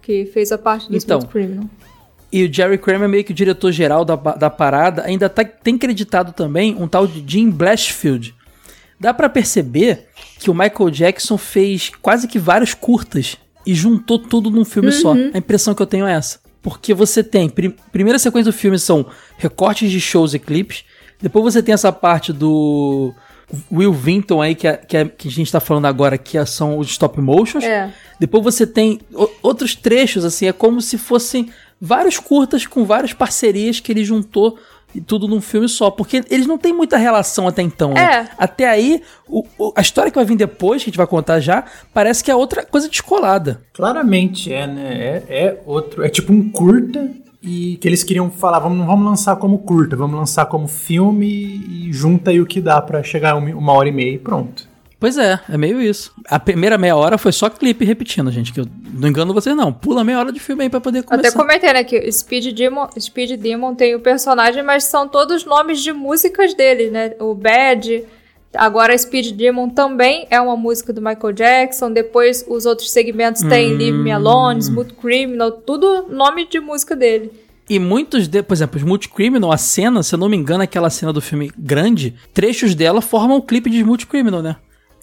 que 0.00 0.26
fez 0.26 0.52
a 0.52 0.58
parte 0.58 0.88
do 0.88 0.96
Então. 0.96 1.18
Smooth 1.18 1.32
Criminal. 1.32 1.64
E 2.32 2.44
o 2.44 2.52
Jerry 2.52 2.76
Kramer, 2.78 3.08
meio 3.08 3.24
que 3.24 3.30
o 3.32 3.34
diretor-geral 3.34 4.04
da, 4.04 4.16
da 4.16 4.50
parada, 4.50 5.02
ainda 5.04 5.28
tá, 5.28 5.44
tem 5.44 5.78
creditado 5.78 6.32
também 6.32 6.74
um 6.78 6.88
tal 6.88 7.06
de 7.06 7.24
Jim 7.26 7.50
Blashfield. 7.50 8.34
Dá 8.98 9.12
pra 9.14 9.28
perceber 9.28 10.06
que 10.38 10.50
o 10.50 10.54
Michael 10.54 10.90
Jackson 10.90 11.38
fez 11.38 11.90
quase 12.02 12.26
que 12.26 12.38
vários 12.38 12.74
curtas 12.74 13.36
e 13.64 13.74
juntou 13.74 14.18
tudo 14.18 14.50
num 14.50 14.64
filme 14.64 14.90
só. 14.92 15.12
A 15.34 15.38
impressão 15.38 15.74
que 15.74 15.82
eu 15.82 15.86
tenho 15.86 16.06
é 16.06 16.12
essa. 16.14 16.38
Porque 16.62 16.92
você 16.94 17.22
tem, 17.22 17.48
pri- 17.48 17.76
primeira 17.92 18.18
sequência 18.18 18.50
do 18.50 18.56
filme 18.56 18.78
são 18.78 19.06
recortes 19.38 19.90
de 19.90 20.00
shows 20.00 20.34
e 20.34 20.38
clipes. 20.38 20.84
Depois 21.22 21.44
você 21.54 21.62
tem 21.62 21.72
essa 21.72 21.92
parte 21.92 22.32
do 22.32 23.14
Will 23.70 23.92
Vinton 23.92 24.42
aí, 24.42 24.54
que, 24.54 24.66
é- 24.66 24.76
que, 24.76 24.96
é- 24.96 25.04
que 25.04 25.28
a 25.28 25.30
gente 25.30 25.52
tá 25.52 25.60
falando 25.60 25.86
agora, 25.86 26.18
que 26.18 26.36
é- 26.36 26.44
são 26.44 26.78
os 26.78 26.88
stop 26.88 27.20
motions. 27.20 27.64
É. 27.64 27.92
Depois 28.18 28.42
você 28.42 28.66
tem 28.66 28.98
outros 29.42 29.74
trechos, 29.76 30.24
assim, 30.24 30.46
é 30.46 30.52
como 30.52 30.80
se 30.80 30.98
fossem 30.98 31.50
vários 31.80 32.18
curtas 32.18 32.66
com 32.66 32.84
várias 32.84 33.12
parcerias 33.12 33.80
que 33.80 33.92
ele 33.92 34.04
juntou 34.04 34.58
e 34.94 35.00
tudo 35.00 35.28
num 35.28 35.40
filme 35.40 35.68
só. 35.68 35.90
Porque 35.90 36.22
eles 36.30 36.46
não 36.46 36.56
têm 36.56 36.72
muita 36.72 36.96
relação 36.96 37.46
até 37.46 37.60
então, 37.62 37.92
né? 37.92 38.00
É. 38.00 38.28
Até 38.38 38.68
aí, 38.68 39.02
o- 39.28 39.44
o- 39.58 39.72
a 39.76 39.80
história 39.80 40.10
que 40.10 40.16
vai 40.16 40.24
vir 40.24 40.36
depois, 40.36 40.82
que 40.82 40.88
a 40.88 40.90
gente 40.90 40.96
vai 40.96 41.06
contar 41.06 41.40
já, 41.40 41.64
parece 41.92 42.24
que 42.24 42.30
é 42.30 42.34
outra 42.34 42.64
coisa 42.64 42.88
descolada. 42.88 43.60
Claramente 43.74 44.52
é, 44.52 44.66
né? 44.66 44.94
É, 44.94 45.24
é 45.28 45.62
outro. 45.66 46.02
É 46.04 46.08
tipo 46.08 46.32
um 46.32 46.50
curta 46.50 47.10
e 47.42 47.76
que 47.76 47.86
eles 47.86 48.02
queriam 48.02 48.30
falar, 48.30 48.58
vamos, 48.58 48.78
não 48.78 48.86
vamos 48.86 49.04
lançar 49.04 49.36
como 49.36 49.58
curta, 49.58 49.94
vamos 49.96 50.16
lançar 50.18 50.46
como 50.46 50.66
filme 50.66 51.26
e 51.28 51.92
junta 51.92 52.30
aí 52.30 52.40
o 52.40 52.46
que 52.46 52.60
dá 52.60 52.80
pra 52.80 53.02
chegar 53.02 53.36
uma 53.36 53.72
hora 53.72 53.88
e 53.88 53.92
meia 53.92 54.14
e 54.14 54.18
pronto. 54.18 54.66
Pois 54.98 55.18
é, 55.18 55.38
é 55.48 55.58
meio 55.58 55.80
isso. 55.80 56.12
A 56.26 56.40
primeira 56.40 56.78
meia 56.78 56.96
hora 56.96 57.18
foi 57.18 57.30
só 57.30 57.50
clipe 57.50 57.84
repetindo, 57.84 58.30
gente. 58.30 58.52
Que 58.52 58.60
eu 58.60 58.66
não 58.94 59.08
engano 59.08 59.34
vocês, 59.34 59.54
não. 59.54 59.70
Pula 59.72 60.02
meia 60.02 60.18
hora 60.18 60.32
de 60.32 60.40
filme 60.40 60.62
aí 60.62 60.70
pra 60.70 60.80
poder 60.80 61.02
começar. 61.02 61.28
Até 61.28 61.36
comentei, 61.36 61.72
né, 61.72 61.84
que 61.84 62.10
Speed 62.10 62.54
Demon, 62.54 62.88
Speed 62.98 63.38
Demon 63.38 63.74
tem 63.74 63.94
o 63.94 64.00
personagem, 64.00 64.62
mas 64.62 64.84
são 64.84 65.06
todos 65.06 65.44
nomes 65.44 65.80
de 65.80 65.92
músicas 65.92 66.54
dele, 66.54 66.90
né? 66.90 67.12
O 67.20 67.34
Bad, 67.34 68.04
agora 68.54 68.96
Speed 68.96 69.32
Demon 69.32 69.68
também 69.68 70.26
é 70.30 70.40
uma 70.40 70.56
música 70.56 70.94
do 70.94 71.02
Michael 71.02 71.32
Jackson, 71.32 71.92
depois 71.92 72.44
os 72.48 72.64
outros 72.64 72.90
segmentos 72.90 73.42
tem 73.42 73.74
Hum. 73.74 73.76
Leave 73.76 73.98
Me 73.98 74.10
Alone, 74.10 74.60
Smooth 74.60 74.94
Criminal, 74.94 75.52
tudo 75.52 76.06
nome 76.08 76.48
de 76.48 76.58
música 76.58 76.96
dele. 76.96 77.30
E 77.68 77.78
muitos, 77.78 78.28
de, 78.28 78.42
por 78.42 78.54
exemplo, 78.54 78.78
os 78.78 78.84
Multicriminal, 78.84 79.50
a 79.50 79.56
cena, 79.56 80.02
se 80.02 80.14
eu 80.14 80.18
não 80.18 80.28
me 80.28 80.36
engano, 80.36 80.62
aquela 80.62 80.88
cena 80.88 81.12
do 81.12 81.20
filme 81.20 81.50
grande, 81.58 82.14
trechos 82.32 82.74
dela 82.76 83.02
formam 83.02 83.38
o 83.38 83.42
clipe 83.42 83.68
de 83.68 83.82
Multicriminal, 83.82 84.40
né? 84.40 84.56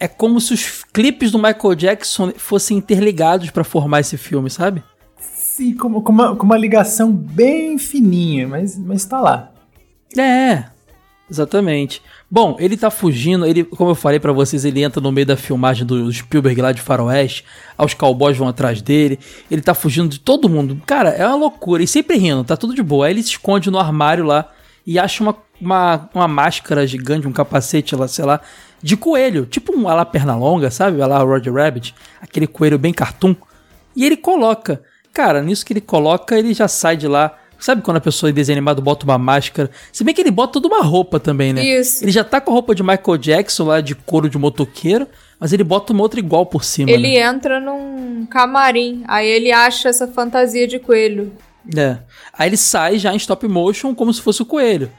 É 0.04 0.08
como 0.10 0.42
se 0.42 0.54
os 0.54 0.84
clipes 0.92 1.32
do 1.32 1.38
Michael 1.38 1.76
Jackson 1.76 2.34
fossem 2.36 2.76
interligados 2.76 3.50
pra 3.52 3.64
formar 3.64 4.02
esse 4.02 4.18
filme, 4.18 4.50
sabe? 4.50 4.84
Sim, 5.18 5.74
com, 5.78 6.02
com 6.02 6.12
uma, 6.12 6.36
com 6.36 6.46
uma 6.46 6.58
ligação 6.58 7.10
bem 7.10 7.78
fininha, 7.78 8.46
mas, 8.46 8.78
mas 8.78 9.06
tá 9.06 9.22
lá. 9.22 9.50
É, 10.18 10.66
exatamente. 11.32 12.02
Bom, 12.30 12.58
ele 12.60 12.76
tá 12.76 12.92
fugindo, 12.92 13.46
ele, 13.46 13.64
como 13.64 13.92
eu 13.92 13.96
falei 13.96 14.20
pra 14.20 14.34
vocês, 14.34 14.66
ele 14.66 14.84
entra 14.84 15.00
no 15.00 15.10
meio 15.10 15.26
da 15.26 15.38
filmagem 15.38 15.86
do 15.86 16.12
Spielberg 16.12 16.62
lá 16.62 16.74
de 16.74 16.82
Faroeste, 16.82 17.46
os 17.78 17.94
cowboys 17.94 18.36
vão 18.36 18.50
atrás 18.50 18.82
dele, 18.82 19.18
ele 19.50 19.62
tá 19.62 19.74
fugindo 19.74 20.10
de 20.10 20.20
todo 20.20 20.50
mundo. 20.50 20.82
Cara, 20.86 21.12
é 21.12 21.26
uma 21.26 21.38
loucura, 21.38 21.82
e 21.82 21.88
sempre 21.88 22.18
rindo, 22.18 22.44
tá 22.44 22.58
tudo 22.58 22.76
de 22.76 22.84
boa. 22.84 23.06
Aí 23.06 23.14
ele 23.14 23.24
se 23.24 23.30
esconde 23.30 23.72
no 23.72 23.80
armário 23.80 24.26
lá 24.26 24.52
e 24.86 25.00
acha 25.00 25.24
uma, 25.24 25.34
uma, 25.64 26.10
uma 26.14 26.28
máscara 26.28 26.86
gigante, 26.86 27.28
um 27.28 27.32
capacete 27.32 27.96
lá, 27.96 28.08
sei 28.08 28.26
lá, 28.26 28.42
de 28.82 28.98
coelho, 28.98 29.46
tipo 29.46 29.76
um 29.78 29.88
ala 29.88 30.06
perna 30.06 30.36
longa, 30.36 30.70
sabe? 30.70 31.02
A 31.02 31.08
lá 31.08 31.20
Roger 31.20 31.54
Rabbit, 31.54 31.96
aquele 32.22 32.48
coelho 32.48 32.78
bem 32.78 32.94
cartoon. 32.94 33.36
E 33.96 34.06
ele 34.06 34.18
coloca. 34.18 34.82
Cara, 35.14 35.42
nisso 35.42 35.66
que 35.66 35.74
ele 35.74 35.82
coloca, 35.82 36.38
ele 36.38 36.54
já 36.54 36.68
sai 36.68 36.98
de 36.98 37.08
lá. 37.08 37.38
Sabe 37.60 37.82
quando 37.82 37.98
a 37.98 38.02
pessoa 38.02 38.30
em 38.30 38.34
desenho 38.34 38.58
animado 38.58 38.82
bota 38.82 39.06
uma 39.06 39.18
máscara? 39.18 39.72
Se 39.92 40.04
bem 40.04 40.14
que 40.14 40.20
ele 40.20 40.32
bota 40.32 40.54
toda 40.54 40.68
uma 40.68 40.84
roupa 40.84 41.18
também, 41.18 41.54
né? 41.54 41.64
Isso. 41.64 42.04
Ele 42.04 42.12
já 42.12 42.24
tá 42.24 42.42
com 42.42 42.52
a 42.52 42.54
roupa 42.54 42.76
de 42.76 42.84
Michael 42.84 43.18
Jackson 43.18 43.64
lá, 43.64 43.80
de 43.80 43.96
couro 43.96 44.28
de 44.28 44.38
motoqueiro, 44.38 45.08
mas 45.40 45.54
ele 45.54 45.64
bota 45.64 45.94
uma 45.94 46.02
outra 46.02 46.20
igual 46.20 46.46
por 46.46 46.64
cima, 46.64 46.92
Ele 46.92 47.14
né? 47.14 47.22
entra 47.22 47.62
num 47.62 48.26
camarim, 48.26 49.04
aí 49.08 49.28
ele 49.28 49.52
acha 49.52 49.88
essa 49.88 50.08
fantasia 50.10 50.68
de 50.68 50.78
coelho. 50.78 51.32
É. 51.74 52.00
Aí 52.38 52.50
ele 52.50 52.58
sai 52.58 53.00
já 53.00 53.14
em 53.14 53.18
stop 53.18 53.48
motion 53.48 53.96
como 53.96 54.14
se 54.14 54.22
fosse 54.22 54.42
o 54.42 54.46
coelho. 54.46 54.92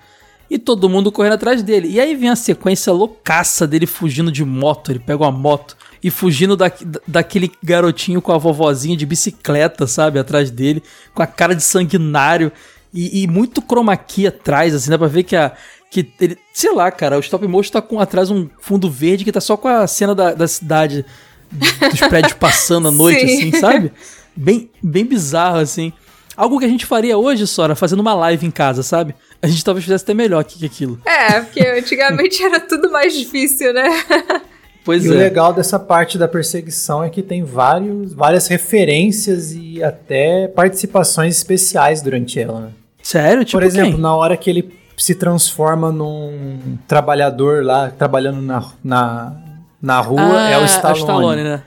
E 0.50 0.59
todo 0.59 0.88
mundo 0.88 1.11
correndo 1.11 1.35
atrás 1.35 1.62
dele. 1.62 1.88
E 1.88 1.98
aí 1.98 2.14
vem 2.14 2.28
a 2.28 2.37
sequência 2.37 2.92
loucaça 2.92 3.66
dele 3.66 3.87
fugindo 3.87 4.30
de 4.30 4.44
moto. 4.44 4.92
Ele 4.92 4.98
pega 4.98 5.22
uma 5.22 5.33
moto 5.33 5.76
e 6.02 6.11
fugindo 6.11 6.54
da, 6.54 6.70
daquele 7.09 7.50
garotinho 7.62 8.20
com 8.20 8.30
a 8.30 8.37
vovozinha 8.37 8.96
de 8.96 9.07
bicicleta, 9.07 9.87
sabe? 9.87 10.18
Atrás 10.18 10.50
dele, 10.50 10.83
com 11.14 11.22
a 11.22 11.26
cara 11.26 11.54
de 11.54 11.62
sanguinário. 11.62 12.52
E, 12.92 13.22
e 13.22 13.26
muito 13.26 13.61
chroma 13.61 13.96
key 13.96 14.26
atrás, 14.26 14.74
assim, 14.74 14.90
dá 14.90 14.98
pra 14.98 15.09
ver 15.09 15.24
que 15.24 15.35
a. 15.35 15.52
Que 15.90 16.12
ele, 16.20 16.37
sei 16.52 16.72
lá, 16.72 16.90
cara, 16.90 17.16
o 17.16 17.20
stop 17.20 17.46
motion 17.46 17.72
tá 17.72 17.80
com 17.80 18.00
atrás 18.00 18.30
um 18.30 18.48
fundo 18.61 18.90
verde 18.90 19.24
que 19.24 19.33
tá 19.33 19.40
só 19.40 19.57
com 19.57 19.68
a 19.68 19.87
cena 19.87 20.14
da, 20.14 20.35
da 20.35 20.46
cidade, 20.46 21.04
dos 21.50 22.00
prédios 22.00 22.33
passando 22.35 22.88
à 22.88 22.90
noite, 22.92 23.26
Sim. 23.26 23.37
assim, 23.37 23.61
sabe? 23.61 23.92
Bem, 24.37 24.70
bem 24.83 25.04
bizarro, 25.04 25.59
assim. 25.59 25.92
Algo 26.37 26.59
que 26.59 26.64
a 26.64 26.68
gente 26.68 26.85
faria 26.85 27.16
hoje, 27.16 27.46
Sora, 27.46 27.76
fazendo 27.76 28.00
uma 28.00 28.14
live 28.14 28.44
em 28.44 28.50
casa, 28.50 28.83
sabe? 28.83 29.14
A 29.44 29.46
gente 29.48 29.64
talvez 29.64 29.85
fizesse 29.85 30.04
até 30.04 30.14
melhor 30.14 30.42
que 30.44 30.59
que 30.59 30.66
aquilo. 30.66 30.98
É, 31.04 31.40
porque 31.40 31.61
antigamente 31.61 32.42
era 32.44 32.61
tudo 32.61 32.90
mais 32.90 33.14
difícil, 33.16 33.72
né? 33.72 33.88
Pois 34.85 35.04
E 35.04 35.09
é. 35.09 35.11
o 35.11 35.14
legal 35.14 35.52
dessa 35.52 35.78
parte 35.78 36.18
da 36.18 36.28
perseguição 36.28 37.02
é 37.02 37.09
que 37.09 37.22
tem 37.22 37.42
vários, 37.42 38.12
várias 38.12 38.46
referências 38.48 39.52
e 39.52 39.83
até 39.83 40.46
participações 40.48 41.37
especiais 41.37 42.02
durante 42.02 42.38
ela. 42.38 42.61
né? 42.61 42.68
Sério? 43.02 43.44
Tipo 43.44 43.59
Por 43.59 43.62
exemplo, 43.66 43.92
quem? 43.92 44.00
na 44.00 44.14
hora 44.14 44.37
que 44.37 44.48
ele 44.50 44.74
se 44.96 45.14
transforma 45.14 45.90
num 45.90 46.78
trabalhador 46.87 47.64
lá, 47.64 47.90
trabalhando 47.90 48.40
na, 48.42 48.64
na, 48.83 49.33
na 49.80 50.00
rua, 50.00 50.20
Ah, 50.38 50.50
é 50.50 50.59
o 50.59 50.64
Stallone. 50.64 51.42
né? 51.42 51.62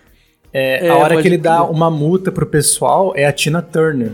É, 0.53 0.87
É, 0.87 0.89
a 0.89 0.95
hora 0.97 1.21
que 1.21 1.27
ele 1.27 1.37
dá 1.37 1.63
uma 1.63 1.89
multa 1.91 2.31
pro 2.31 2.45
pessoal 2.45 3.13
é 3.15 3.25
a 3.25 3.31
Tina 3.31 3.61
Turner. 3.61 4.11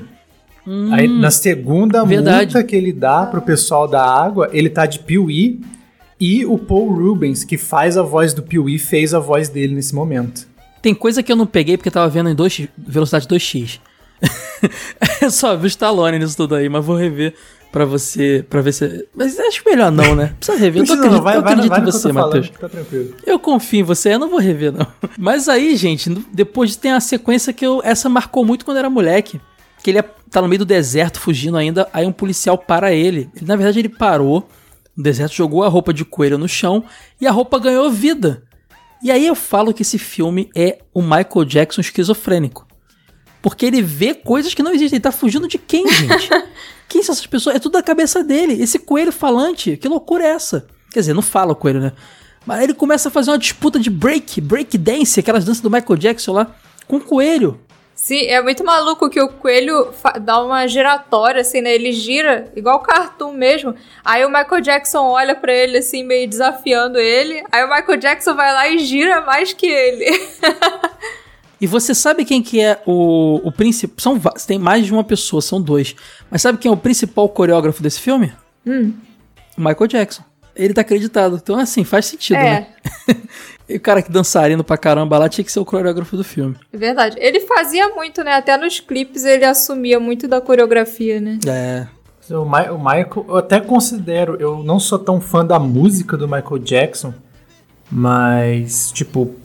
Aí, 0.92 1.08
na 1.08 1.30
segunda 1.32 2.04
Hum, 2.04 2.08
verdade. 2.08 2.54
multa 2.54 2.64
que 2.64 2.76
ele 2.76 2.94
dá 2.94 3.26
pro 3.26 3.42
pessoal 3.42 3.88
da 3.88 4.04
água, 4.04 4.50
ele 4.54 4.70
tá 4.70 4.86
de 4.86 5.00
Pee-wee 5.00 5.60
e 6.20 6.46
o 6.46 6.58
Paul 6.58 6.94
Rubens, 6.94 7.44
que 7.44 7.58
faz 7.58 7.98
a 7.98 8.02
voz 8.02 8.34
do 8.34 8.42
Pee-wee, 8.42 8.80
fez 8.80 9.14
a 9.14 9.20
voz 9.20 9.50
dele 9.50 9.76
nesse 9.76 9.94
momento. 9.94 10.48
Tem 10.82 10.94
coisa 10.94 11.22
que 11.22 11.32
eu 11.32 11.36
não 11.36 11.46
peguei 11.46 11.76
porque 11.78 11.90
eu 11.90 11.94
tava 11.94 12.10
vendo 12.10 12.30
em 12.30 12.36
2, 12.36 12.68
velocidade 12.78 13.28
2x. 13.28 13.80
eu 15.22 15.32
só 15.32 15.56
vi 15.56 15.66
o 15.66 15.68
Stallone 15.68 16.20
nisso 16.20 16.38
tudo 16.38 16.56
aí, 16.56 16.70
mas 16.70 16.86
vou 16.86 16.96
rever 16.96 17.34
pra 17.72 17.86
você, 17.86 18.46
pra 18.50 18.62
ver 18.62 18.72
se... 18.72 19.06
Mas 19.16 19.38
acho 19.40 19.64
melhor 19.66 19.92
não, 19.92 20.16
né? 20.16 20.34
Precisa 20.40 20.58
rever. 20.58 20.84
Eu 20.84 20.86
tô 20.88 20.96
não, 20.96 21.02
acredito, 21.04 21.24
vai, 21.24 21.38
eu 21.38 21.42
vai, 21.42 21.52
acredito 21.54 21.70
vai 21.72 21.80
em 21.80 21.84
que 21.84 21.90
eu 21.90 21.94
você, 21.94 22.12
Matheus. 22.12 22.50
tá 22.52 22.70
tranquilo. 22.70 23.16
Eu 23.26 23.40
confio 23.40 23.80
em 23.80 23.84
você, 23.84 24.14
eu 24.14 24.20
não 24.20 24.30
vou 24.30 24.40
rever, 24.40 24.72
não. 24.72 24.88
Mas 25.18 25.50
aí, 25.50 25.76
gente, 25.76 26.10
depois 26.32 26.76
tem 26.76 26.92
a 26.92 27.00
sequência 27.00 27.52
que 27.52 27.66
eu. 27.66 27.82
Essa 27.84 28.08
marcou 28.08 28.46
muito 28.46 28.64
quando 28.64 28.78
eu 28.78 28.82
era 28.82 28.90
moleque. 28.90 29.42
Que 29.84 29.90
ele 29.92 30.00
é- 30.00 30.10
tá 30.34 30.42
no 30.42 30.48
meio 30.48 30.60
do 30.60 30.66
deserto 30.66 31.20
fugindo 31.20 31.58
ainda, 31.58 31.88
aí 31.94 32.06
um 32.06 32.12
policial 32.12 32.58
para 32.58 32.92
ele. 32.92 33.30
Ele, 33.36 33.46
na 33.46 33.56
verdade, 33.56 33.80
ele 33.80 33.90
parou 33.90 34.48
no 34.96 35.04
deserto, 35.04 35.34
jogou 35.34 35.64
a 35.64 35.68
roupa 35.68 35.94
de 35.94 36.04
coelho 36.04 36.38
no 36.38 36.48
chão 36.48 36.84
e 37.22 37.28
a 37.28 37.32
roupa 37.32 37.60
ganhou 37.60 37.90
vida. 37.92 38.44
E 39.02 39.12
aí 39.12 39.28
eu 39.28 39.36
falo 39.36 39.74
que 39.74 39.82
esse 39.82 40.00
filme 40.00 40.50
é 40.56 40.80
o 40.94 41.02
Michael 41.02 41.46
Jackson 41.46 41.82
esquizofrênico. 41.82 42.66
Porque 43.42 43.66
ele 43.66 43.82
vê 43.82 44.14
coisas 44.14 44.54
que 44.54 44.64
não 44.64 44.72
existem. 44.72 44.96
Ele 44.96 45.04
tá 45.04 45.12
fugindo 45.12 45.48
de 45.48 45.58
quem, 45.58 45.86
gente? 45.92 46.30
quem 46.88 47.04
são 47.04 47.12
essas 47.12 47.28
pessoas? 47.28 47.58
É 47.58 47.60
tudo 47.60 47.74
da 47.74 47.84
cabeça 47.84 48.24
dele. 48.24 48.62
Esse 48.62 48.80
coelho 48.80 49.12
falante. 49.12 49.76
Que 49.76 49.90
loucura 49.90 50.24
é 50.24 50.30
essa? 50.30 50.66
Quer 50.92 51.02
dizer, 51.02 51.14
não 51.14 51.22
fala 51.22 51.52
o 51.52 51.56
coelho, 51.56 51.82
né? 51.82 51.92
Mas 52.46 52.64
ele 52.64 52.74
começa 52.74 53.10
a 53.10 53.12
fazer 53.12 53.32
uma 53.32 53.38
disputa 53.38 53.78
de 53.80 53.90
break, 53.90 54.40
break 54.40 54.78
dance, 54.78 55.20
aquelas 55.20 55.44
danças 55.44 55.62
do 55.62 55.70
Michael 55.70 55.98
Jackson 55.98 56.32
lá, 56.32 56.56
com 56.88 56.98
o 56.98 57.02
coelho. 57.02 57.60
Sim, 58.04 58.26
é 58.26 58.42
muito 58.42 58.66
maluco 58.66 59.10
que 59.10 59.22
o 59.22 59.30
coelho 59.30 59.94
dá 60.24 60.44
uma 60.44 60.68
giratória, 60.68 61.40
assim, 61.40 61.62
né? 61.62 61.74
Ele 61.74 61.94
gira, 61.94 62.52
igual 62.54 62.82
cartoon 62.82 63.32
mesmo. 63.32 63.74
Aí 64.04 64.26
o 64.26 64.28
Michael 64.28 64.60
Jackson 64.60 65.06
olha 65.06 65.34
pra 65.34 65.54
ele, 65.54 65.78
assim, 65.78 66.04
meio 66.04 66.28
desafiando 66.28 67.00
ele. 67.00 67.42
Aí 67.50 67.64
o 67.64 67.70
Michael 67.74 67.98
Jackson 67.98 68.36
vai 68.36 68.52
lá 68.52 68.68
e 68.68 68.80
gira 68.80 69.22
mais 69.22 69.54
que 69.54 69.68
ele. 69.68 70.04
E 71.62 71.66
você 71.66 71.96
sabe 71.96 72.26
quem 72.26 72.44
que 72.44 72.60
é 72.60 72.82
o, 72.86 73.40
o 73.42 73.50
principal? 73.54 73.96
São 73.98 74.20
tem 74.46 74.60
mais 74.60 74.86
de 74.86 74.92
uma 74.92 75.06
pessoa, 75.06 75.42
são 75.42 75.62
dois. 75.62 75.96
Mas 76.30 76.42
sabe 76.42 76.58
quem 76.58 76.70
é 76.70 76.74
o 76.74 76.76
principal 76.78 77.30
coreógrafo 77.30 77.82
desse 77.82 78.02
filme? 78.02 78.34
O 78.66 78.92
Michael 79.62 79.88
Jackson. 79.88 80.24
Ele 80.54 80.74
tá 80.74 80.82
acreditado. 80.82 81.40
Então, 81.42 81.58
assim, 81.58 81.86
faz 81.86 82.08
sentido, 82.08 82.36
É. 82.36 82.44
né? 82.52 82.68
e 83.74 83.78
o 83.78 83.82
cara 83.82 84.02
que 84.02 84.12
dançarino 84.12 84.64
pra 84.64 84.78
caramba 84.78 85.18
lá 85.18 85.28
tinha 85.28 85.44
que 85.44 85.52
ser 85.52 85.60
o 85.60 85.66
coreógrafo 85.66 86.16
do 86.16 86.24
filme. 86.24 86.56
É 86.72 86.78
verdade. 86.78 87.16
Ele 87.20 87.40
fazia 87.42 87.90
muito, 87.90 88.24
né? 88.24 88.34
Até 88.34 88.56
nos 88.58 88.80
clipes 88.80 89.26
ele 89.26 89.46
assumia 89.46 90.00
muito 90.00 90.28
da 90.28 90.40
coreografia, 90.40 91.20
né? 91.20 91.40
É. 91.48 91.88
O, 92.34 92.46
Mi- 92.46 92.70
o 92.70 92.78
Michael, 92.78 93.26
eu 93.28 93.36
até 93.38 93.60
considero, 93.60 94.38
eu 94.40 94.64
não 94.64 94.80
sou 94.80 94.98
tão 94.98 95.20
fã 95.20 95.46
da 95.46 95.60
música 95.60 96.16
do 96.16 96.26
Michael 96.26 96.60
Jackson, 96.60 97.14
mas, 97.92 98.92
tipo, 98.92 99.36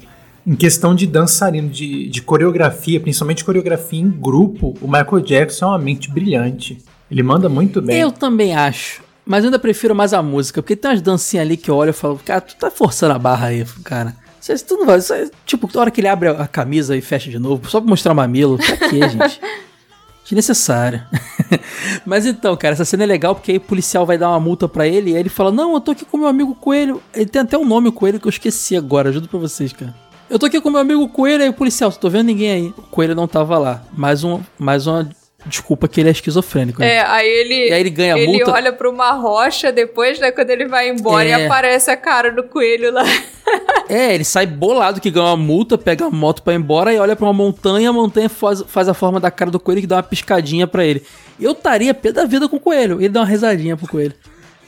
em 0.46 0.54
questão 0.54 0.94
de 0.94 1.06
dançarino, 1.06 1.68
de, 1.68 2.08
de 2.08 2.22
coreografia, 2.22 3.00
principalmente 3.00 3.44
coreografia 3.44 4.00
em 4.00 4.08
grupo, 4.08 4.74
o 4.80 4.86
Michael 4.86 5.20
Jackson 5.20 5.66
é 5.66 5.68
uma 5.68 5.78
mente 5.78 6.10
brilhante. 6.10 6.78
Ele 7.10 7.22
manda 7.22 7.48
muito 7.48 7.82
bem. 7.82 7.98
Eu 8.00 8.12
também 8.12 8.54
acho. 8.54 9.02
Mas 9.28 9.44
eu 9.44 9.48
ainda 9.48 9.58
prefiro 9.58 9.94
mais 9.94 10.14
a 10.14 10.22
música, 10.22 10.62
porque 10.62 10.74
tem 10.74 10.90
umas 10.90 11.02
dancinhas 11.02 11.44
ali 11.44 11.58
que 11.58 11.70
eu 11.70 11.76
olho 11.76 11.90
e 11.90 11.92
falo, 11.92 12.18
cara, 12.24 12.40
tu 12.40 12.56
tá 12.56 12.70
forçando 12.70 13.12
a 13.12 13.18
barra 13.18 13.48
aí, 13.48 13.62
cara. 13.84 14.16
Isso, 14.40 14.50
isso 14.50 14.86
vai. 14.86 14.98
Isso 14.98 15.12
é, 15.12 15.28
tipo, 15.44 15.68
a 15.74 15.80
hora 15.80 15.90
que 15.90 16.00
ele 16.00 16.08
abre 16.08 16.30
a 16.30 16.46
camisa 16.46 16.96
e 16.96 17.02
fecha 17.02 17.30
de 17.30 17.38
novo, 17.38 17.68
só 17.68 17.78
pra 17.78 17.90
mostrar 17.90 18.12
o 18.12 18.16
mamilo. 18.16 18.56
Pra 18.56 18.88
quê, 18.88 19.00
gente? 19.06 19.38
Desnecessário. 20.24 21.02
Mas 22.06 22.24
então, 22.24 22.56
cara, 22.56 22.72
essa 22.72 22.86
cena 22.86 23.02
é 23.02 23.06
legal 23.06 23.34
porque 23.34 23.52
aí 23.52 23.58
o 23.58 23.60
policial 23.60 24.06
vai 24.06 24.16
dar 24.16 24.30
uma 24.30 24.40
multa 24.40 24.66
pra 24.66 24.88
ele 24.88 25.10
e 25.10 25.14
aí 25.14 25.20
ele 25.20 25.28
fala: 25.28 25.52
Não, 25.52 25.74
eu 25.74 25.80
tô 25.82 25.90
aqui 25.90 26.06
com 26.06 26.16
meu 26.16 26.28
amigo 26.28 26.54
Coelho. 26.54 27.02
Ele 27.12 27.26
tem 27.26 27.42
até 27.42 27.58
um 27.58 27.66
nome, 27.66 27.92
Coelho, 27.92 28.18
que 28.18 28.26
eu 28.26 28.30
esqueci 28.30 28.78
agora. 28.78 29.10
Ajuda 29.10 29.28
pra 29.28 29.38
vocês, 29.38 29.74
cara. 29.74 29.94
Eu 30.30 30.38
tô 30.38 30.46
aqui 30.46 30.58
com 30.58 30.70
meu 30.70 30.80
amigo 30.80 31.06
Coelho 31.06 31.42
aí, 31.42 31.50
o 31.50 31.54
policial, 31.54 31.92
tô 31.92 32.08
vendo 32.08 32.28
ninguém 32.28 32.50
aí. 32.50 32.74
O 32.78 32.82
Coelho 32.82 33.14
não 33.14 33.28
tava 33.28 33.58
lá. 33.58 33.82
Mais, 33.92 34.24
um, 34.24 34.40
mais 34.58 34.86
uma 34.86 35.06
desculpa 35.46 35.86
que 35.88 36.00
ele 36.00 36.08
é 36.08 36.12
esquizofrênico. 36.12 36.80
né? 36.80 36.94
É, 36.94 37.00
aí 37.06 37.28
ele. 37.28 37.68
E 37.68 37.72
aí 37.72 37.80
ele 37.80 37.90
ganha 37.90 38.16
ele 38.18 38.38
multa. 38.38 38.52
olha 38.52 38.72
pra 38.72 38.88
uma 38.90 39.12
rocha 39.12 39.70
depois, 39.72 40.18
né? 40.18 40.30
Quando 40.32 40.50
ele 40.50 40.66
vai 40.66 40.88
embora 40.88 41.24
É. 41.28 41.30
e 41.30 41.44
aparece 41.46 41.90
a 41.90 41.96
cara 41.96 42.30
do 42.32 42.42
coelho 42.44 42.92
lá. 42.92 43.04
É, 43.88 44.14
ele 44.14 44.24
sai 44.24 44.44
bolado 44.44 45.00
que 45.00 45.10
ganha 45.10 45.24
uma 45.28 45.36
multa, 45.38 45.78
pega 45.78 46.04
a 46.04 46.10
moto 46.10 46.42
pra 46.42 46.52
ir 46.52 46.56
embora 46.56 46.92
e 46.92 46.98
olha 46.98 47.16
pra 47.16 47.24
uma 47.24 47.32
montanha, 47.32 47.88
a 47.88 47.92
montanha 47.94 48.28
faz, 48.28 48.62
faz 48.68 48.86
a 48.86 48.92
forma 48.92 49.18
da 49.18 49.30
cara 49.30 49.50
do 49.50 49.58
coelho 49.58 49.80
que 49.80 49.86
dá 49.86 49.96
uma 49.96 50.02
piscadinha 50.02 50.66
pra 50.66 50.84
ele. 50.84 51.02
Eu 51.40 51.52
estaria 51.52 51.94
pé 51.94 52.12
da 52.12 52.26
vida 52.26 52.46
com 52.46 52.56
o 52.56 52.60
coelho, 52.60 53.00
ele 53.00 53.08
dá 53.08 53.20
uma 53.20 53.26
risadinha 53.26 53.74
pro 53.78 53.88
coelho. 53.88 54.12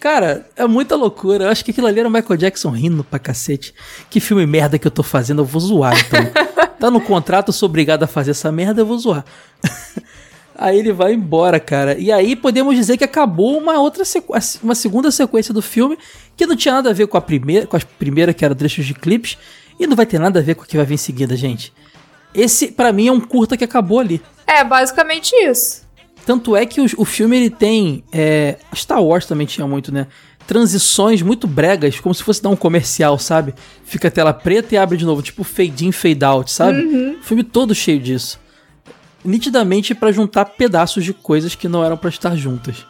Cara, 0.00 0.46
é 0.56 0.66
muita 0.66 0.96
loucura. 0.96 1.44
Eu 1.44 1.48
acho 1.50 1.62
que 1.62 1.72
aquilo 1.72 1.87
ali 1.87 2.00
era 2.00 2.09
o 2.09 2.11
Michael 2.11 2.38
Jackson 2.38 2.70
rindo 2.70 3.04
pra 3.04 3.18
cacete. 3.18 3.74
Que 4.09 4.18
filme 4.18 4.46
merda 4.46 4.78
que 4.78 4.87
eu 4.87 4.90
tô 4.90 5.02
fazendo, 5.02 5.42
eu 5.42 5.44
vou 5.44 5.61
zoar 5.61 5.94
então. 6.00 6.20
tá 6.80 6.90
no 6.90 7.02
contrato, 7.02 7.48
eu 7.48 7.52
sou 7.52 7.68
obrigado 7.68 8.02
a 8.04 8.06
fazer 8.06 8.30
essa 8.30 8.50
merda, 8.50 8.80
eu 8.80 8.87
vou 8.87 8.96
zoar. 8.98 9.22
Aí 10.61 10.79
ele 10.79 10.92
vai 10.92 11.14
embora, 11.14 11.59
cara. 11.59 11.99
E 11.99 12.12
aí 12.12 12.37
podemos 12.37 12.77
dizer 12.77 12.99
que 12.99 13.03
acabou 13.03 13.57
uma 13.57 13.81
outra 13.81 14.05
uma 14.62 14.75
segunda 14.75 15.11
sequência 15.11 15.55
do 15.55 15.62
filme 15.62 15.96
que 16.37 16.44
não 16.44 16.55
tinha 16.55 16.75
nada 16.75 16.90
a 16.90 16.92
ver 16.92 17.07
com 17.07 17.16
a 17.16 17.20
primeira, 17.20 17.66
com 17.66 17.79
a 17.79 17.81
primeira 17.99 18.35
que 18.35 18.44
era 18.44 18.55
trechos 18.55 18.85
de 18.85 18.92
clipes 18.92 19.38
e 19.79 19.87
não 19.87 19.96
vai 19.96 20.05
ter 20.05 20.18
nada 20.18 20.38
a 20.38 20.42
ver 20.42 20.55
com 20.55 20.62
o 20.62 20.66
que 20.66 20.77
vai 20.77 20.85
vir 20.85 20.94
em 20.94 20.99
seguida, 20.99 21.35
gente. 21.35 21.73
Esse 22.35 22.70
pra 22.70 22.92
mim 22.92 23.09
é 23.09 23.12
um 23.12 23.20
curta 23.20 23.57
que 23.57 23.64
acabou 23.64 24.01
ali. 24.01 24.20
É, 24.46 24.62
basicamente 24.62 25.35
isso. 25.35 25.88
Tanto 26.27 26.55
é 26.55 26.66
que 26.66 26.83
o, 26.83 26.87
o 26.99 27.07
filme 27.07 27.38
ele 27.38 27.49
tem 27.49 28.05
é, 28.12 28.59
Star 28.75 29.03
Wars 29.03 29.25
também 29.25 29.46
tinha 29.46 29.66
muito, 29.66 29.90
né? 29.90 30.09
Transições 30.46 31.23
muito 31.23 31.46
bregas, 31.46 31.99
como 32.01 32.14
se 32.14 32.23
fosse 32.23 32.42
dar 32.42 32.51
um 32.51 32.57
comercial, 32.57 33.18
sabe? 33.18 33.55
Fica 33.83 34.09
a 34.09 34.11
tela 34.11 34.35
preta 34.35 34.75
e 34.75 34.79
abre 34.79 34.99
de 34.99 35.07
novo, 35.07 35.23
tipo 35.23 35.42
fade 35.42 35.87
in, 35.87 35.92
fade 35.92 36.23
out, 36.23 36.53
sabe? 36.53 36.83
O 37.18 37.23
filme 37.23 37.42
todo 37.42 37.75
cheio 37.75 37.99
disso. 37.99 38.38
Nitidamente 39.24 39.94
pra 39.94 40.12
juntar 40.12 40.44
pedaços 40.46 41.04
de 41.04 41.12
coisas 41.12 41.54
que 41.54 41.68
não 41.68 41.85
eram 41.85 41.96
pra 41.96 42.09
estar 42.11 42.35
juntas. 42.37 42.87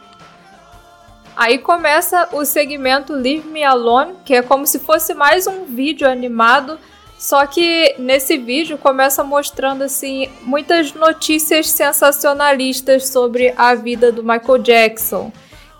Aí 1.35 1.57
começa 1.57 2.29
o 2.33 2.45
segmento 2.45 3.13
Leave 3.13 3.47
Me 3.47 3.63
Alone, 3.63 4.13
que 4.25 4.33
é 4.35 4.41
como 4.41 4.67
se 4.67 4.79
fosse 4.79 5.13
mais 5.13 5.47
um 5.47 5.65
vídeo 5.65 6.07
animado, 6.07 6.77
só 7.17 7.45
que 7.45 7.95
nesse 7.97 8.37
vídeo 8.37 8.77
começa 8.77 9.23
mostrando 9.23 9.83
assim 9.83 10.29
muitas 10.43 10.93
notícias 10.93 11.69
sensacionalistas 11.69 13.07
sobre 13.07 13.53
a 13.57 13.73
vida 13.75 14.11
do 14.11 14.23
Michael 14.23 14.57
Jackson. 14.59 15.31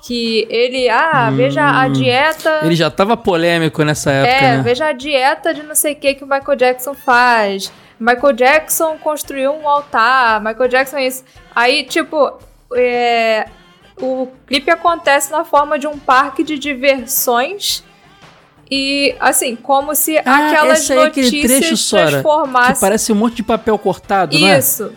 Que 0.04 0.48
ele, 0.50 0.90
ah, 0.90 1.30
veja 1.32 1.64
a 1.80 1.88
dieta. 1.88 2.62
Ele 2.64 2.76
já 2.76 2.90
tava 2.90 3.16
polêmico 3.16 3.84
nessa 3.84 4.10
época, 4.12 4.34
É, 4.46 4.58
né? 4.58 4.64
veja 4.64 4.88
a 4.88 4.94
dieta 4.94 5.54
de 5.54 5.62
não 5.62 5.76
sei 5.76 5.94
o 5.94 5.96
que 5.96 6.16
que 6.16 6.24
o 6.24 6.28
Michael 6.28 6.58
Jackson 6.58 6.96
faz. 6.96 7.72
Michael 8.02 8.34
Jackson 8.34 8.98
construiu 8.98 9.52
um 9.54 9.70
altar. 9.70 10.42
Michael 10.44 10.68
Jackson 10.70 10.98
é 10.98 11.08
isso. 11.08 11.24
Aí, 11.56 11.84
tipo, 11.84 12.40
é, 12.76 13.48
o 14.02 14.28
clipe 14.48 14.72
acontece 14.72 15.32
na 15.32 15.44
forma 15.46 15.78
de 15.78 15.86
um 15.86 16.00
parque 16.00 16.44
de 16.44 16.58
diversões. 16.58 17.84
E, 18.70 19.16
assim, 19.20 19.56
como 19.56 19.94
se 19.94 20.18
Ah, 20.20 20.48
aquelas 20.48 20.80
esse 20.80 20.94
aí 20.94 21.00
é 21.00 21.06
notícias 21.06 21.42
trecho, 21.60 21.78
Sora, 21.78 22.04
Que 22.06 22.10
transformassem. 22.14 22.76
parece 22.82 23.12
um 23.12 23.16
monte 23.16 23.36
de 23.36 23.44
papel 23.44 23.78
cortado, 23.78 24.40
né? 24.40 24.58
Isso. 24.58 24.92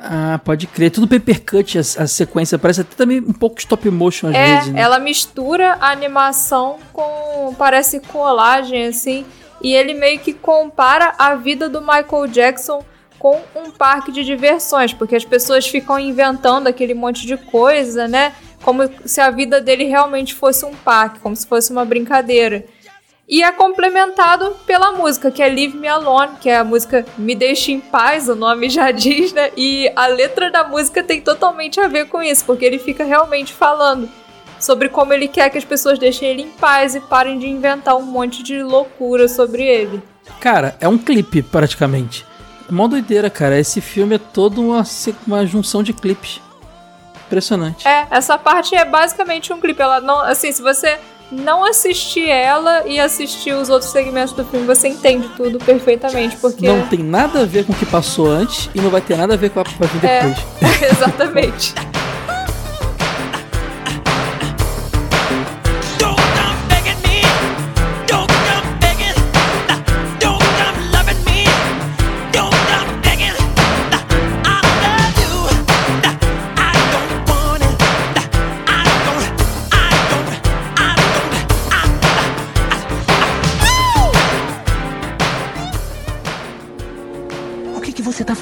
Ah, 0.00 0.38
pode 0.44 0.66
crer. 0.68 0.90
Tudo 0.92 1.08
papercut 1.08 1.78
a, 1.78 1.80
a 1.80 2.06
sequência. 2.06 2.56
Parece 2.58 2.82
até 2.82 2.94
também 2.94 3.18
um 3.20 3.32
pouco 3.32 3.58
stop 3.58 3.90
motion 3.90 4.28
às 4.28 4.34
É, 4.36 4.54
vezes, 4.56 4.72
né? 4.72 4.80
ela 4.80 5.00
mistura 5.00 5.76
a 5.80 5.90
animação 5.90 6.78
com. 6.92 7.52
parece 7.58 7.98
colagem, 8.00 8.86
assim. 8.86 9.26
E 9.60 9.74
ele 9.74 9.94
meio 9.94 10.18
que 10.20 10.32
compara 10.32 11.14
a 11.18 11.34
vida 11.34 11.68
do 11.68 11.80
Michael 11.80 12.28
Jackson 12.28 12.84
com 13.18 13.40
um 13.54 13.70
parque 13.70 14.12
de 14.12 14.24
diversões, 14.24 14.92
porque 14.92 15.16
as 15.16 15.24
pessoas 15.24 15.66
ficam 15.66 15.98
inventando 15.98 16.68
aquele 16.68 16.94
monte 16.94 17.26
de 17.26 17.36
coisa, 17.36 18.06
né? 18.06 18.32
Como 18.62 18.88
se 19.04 19.20
a 19.20 19.30
vida 19.30 19.60
dele 19.60 19.84
realmente 19.84 20.34
fosse 20.34 20.64
um 20.64 20.74
parque, 20.74 21.18
como 21.20 21.34
se 21.34 21.46
fosse 21.46 21.72
uma 21.72 21.84
brincadeira. 21.84 22.64
E 23.28 23.42
é 23.42 23.52
complementado 23.52 24.56
pela 24.66 24.92
música, 24.92 25.30
que 25.30 25.42
é 25.42 25.48
Leave 25.48 25.76
Me 25.76 25.86
Alone, 25.86 26.38
que 26.40 26.48
é 26.48 26.56
a 26.56 26.64
música 26.64 27.04
Me 27.18 27.34
Deixe 27.34 27.72
em 27.72 27.80
Paz, 27.80 28.26
o 28.28 28.34
nome 28.34 28.70
já 28.70 28.90
diz, 28.92 29.32
né? 29.32 29.50
E 29.56 29.92
a 29.94 30.06
letra 30.06 30.50
da 30.50 30.64
música 30.64 31.02
tem 31.02 31.20
totalmente 31.20 31.78
a 31.78 31.88
ver 31.88 32.06
com 32.06 32.22
isso, 32.22 32.44
porque 32.44 32.64
ele 32.64 32.78
fica 32.78 33.04
realmente 33.04 33.52
falando 33.52 34.08
sobre 34.58 34.88
como 34.88 35.12
ele 35.12 35.28
quer 35.28 35.50
que 35.50 35.58
as 35.58 35.64
pessoas 35.64 35.98
deixem 35.98 36.28
ele 36.28 36.42
em 36.42 36.50
paz 36.50 36.94
e 36.94 37.00
parem 37.00 37.38
de 37.38 37.48
inventar 37.48 37.96
um 37.96 38.02
monte 38.02 38.42
de 38.42 38.62
loucura 38.62 39.28
sobre 39.28 39.62
ele. 39.62 40.02
Cara, 40.40 40.76
é 40.80 40.88
um 40.88 40.98
clipe, 40.98 41.42
praticamente. 41.42 42.26
É 42.68 42.72
mó 42.72 42.86
doideira, 42.86 43.30
cara. 43.30 43.58
Esse 43.58 43.80
filme 43.80 44.16
é 44.16 44.18
todo 44.18 44.60
uma, 44.60 44.84
uma 45.26 45.46
junção 45.46 45.82
de 45.82 45.92
clipes. 45.92 46.40
Impressionante. 47.26 47.86
É, 47.86 48.06
essa 48.10 48.38
parte 48.38 48.74
é 48.74 48.84
basicamente 48.84 49.52
um 49.52 49.60
clipe. 49.60 49.80
Ela 49.80 50.00
não, 50.00 50.20
assim, 50.20 50.52
se 50.52 50.62
você 50.62 50.98
não 51.30 51.64
assistir 51.64 52.28
ela 52.28 52.86
e 52.86 52.98
assistir 52.98 53.52
os 53.52 53.68
outros 53.68 53.90
segmentos 53.90 54.32
do 54.32 54.44
filme, 54.44 54.66
você 54.66 54.88
entende 54.88 55.28
tudo 55.36 55.58
perfeitamente, 55.58 56.36
porque... 56.36 56.66
Não 56.66 56.86
tem 56.86 57.00
nada 57.00 57.42
a 57.42 57.44
ver 57.44 57.66
com 57.66 57.72
o 57.72 57.76
que 57.76 57.84
passou 57.84 58.30
antes 58.30 58.70
e 58.74 58.80
não 58.80 58.90
vai 58.90 59.00
ter 59.00 59.16
nada 59.16 59.34
a 59.34 59.36
ver 59.36 59.50
com 59.50 59.60
o 59.60 59.64
que 59.64 59.78
vai 59.78 59.88
vir 59.88 60.04
É, 60.04 60.20
depois. 60.22 60.82
exatamente. 60.92 61.74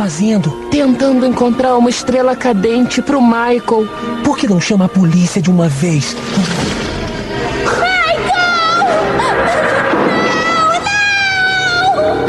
fazendo? 0.06 0.50
Tentando 0.70 1.26
encontrar 1.26 1.76
uma 1.76 1.90
estrela 1.90 2.36
cadente 2.36 3.02
pro 3.02 3.20
Michael. 3.20 3.88
Por 4.22 4.38
que 4.38 4.46
não 4.46 4.60
chama 4.60 4.84
a 4.84 4.88
polícia 4.88 5.42
de 5.42 5.50
uma 5.50 5.68
vez? 5.68 6.16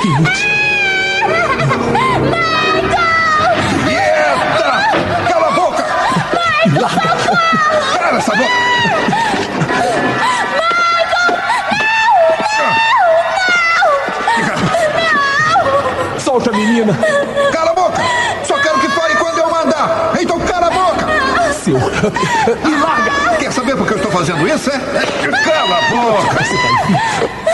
Quieta! 0.01 0.66
Me 21.73 22.75
larga! 22.79 23.11
Quer 23.37 23.51
saber 23.51 23.75
por 23.75 23.85
que 23.85 23.93
eu 23.93 23.97
estou 23.97 24.11
fazendo 24.11 24.47
isso, 24.47 24.69
é? 24.69 24.79
Cala 25.43 25.77
a 25.77 25.81
boca! 25.89 26.37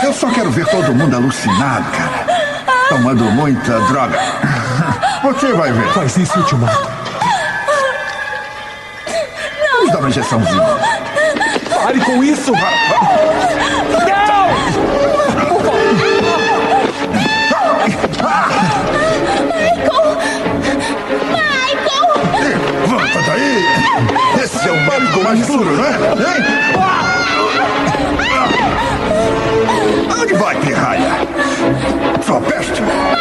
Eu 0.02 0.12
só 0.12 0.28
quero 0.30 0.50
ver 0.50 0.66
todo 0.66 0.94
mundo 0.94 1.16
alucinado, 1.16 1.90
cara. 1.90 2.26
Tomando 2.88 3.24
muita 3.24 3.80
droga. 3.80 4.18
Você 5.22 5.52
vai 5.54 5.72
ver. 5.72 5.88
Faz 5.92 6.16
isso 6.16 6.38
eu 6.38 6.44
te 6.44 6.54
mato. 6.54 6.88
Vamos 9.72 9.90
dar 9.92 9.98
uma 9.98 10.08
injeçãozinha. 10.08 10.62
Pare 11.82 12.00
com 12.00 12.22
isso! 12.22 12.52
Volta 12.52 14.14
mais 25.24 25.46
duro, 25.46 25.74
né? 25.74 25.88
Hein? 26.18 26.44
Onde 30.20 30.34
vai, 30.34 30.54
pirraia? 30.60 31.12
Sua 32.20 32.38
peste! 32.42 32.82
Matem 32.82 33.14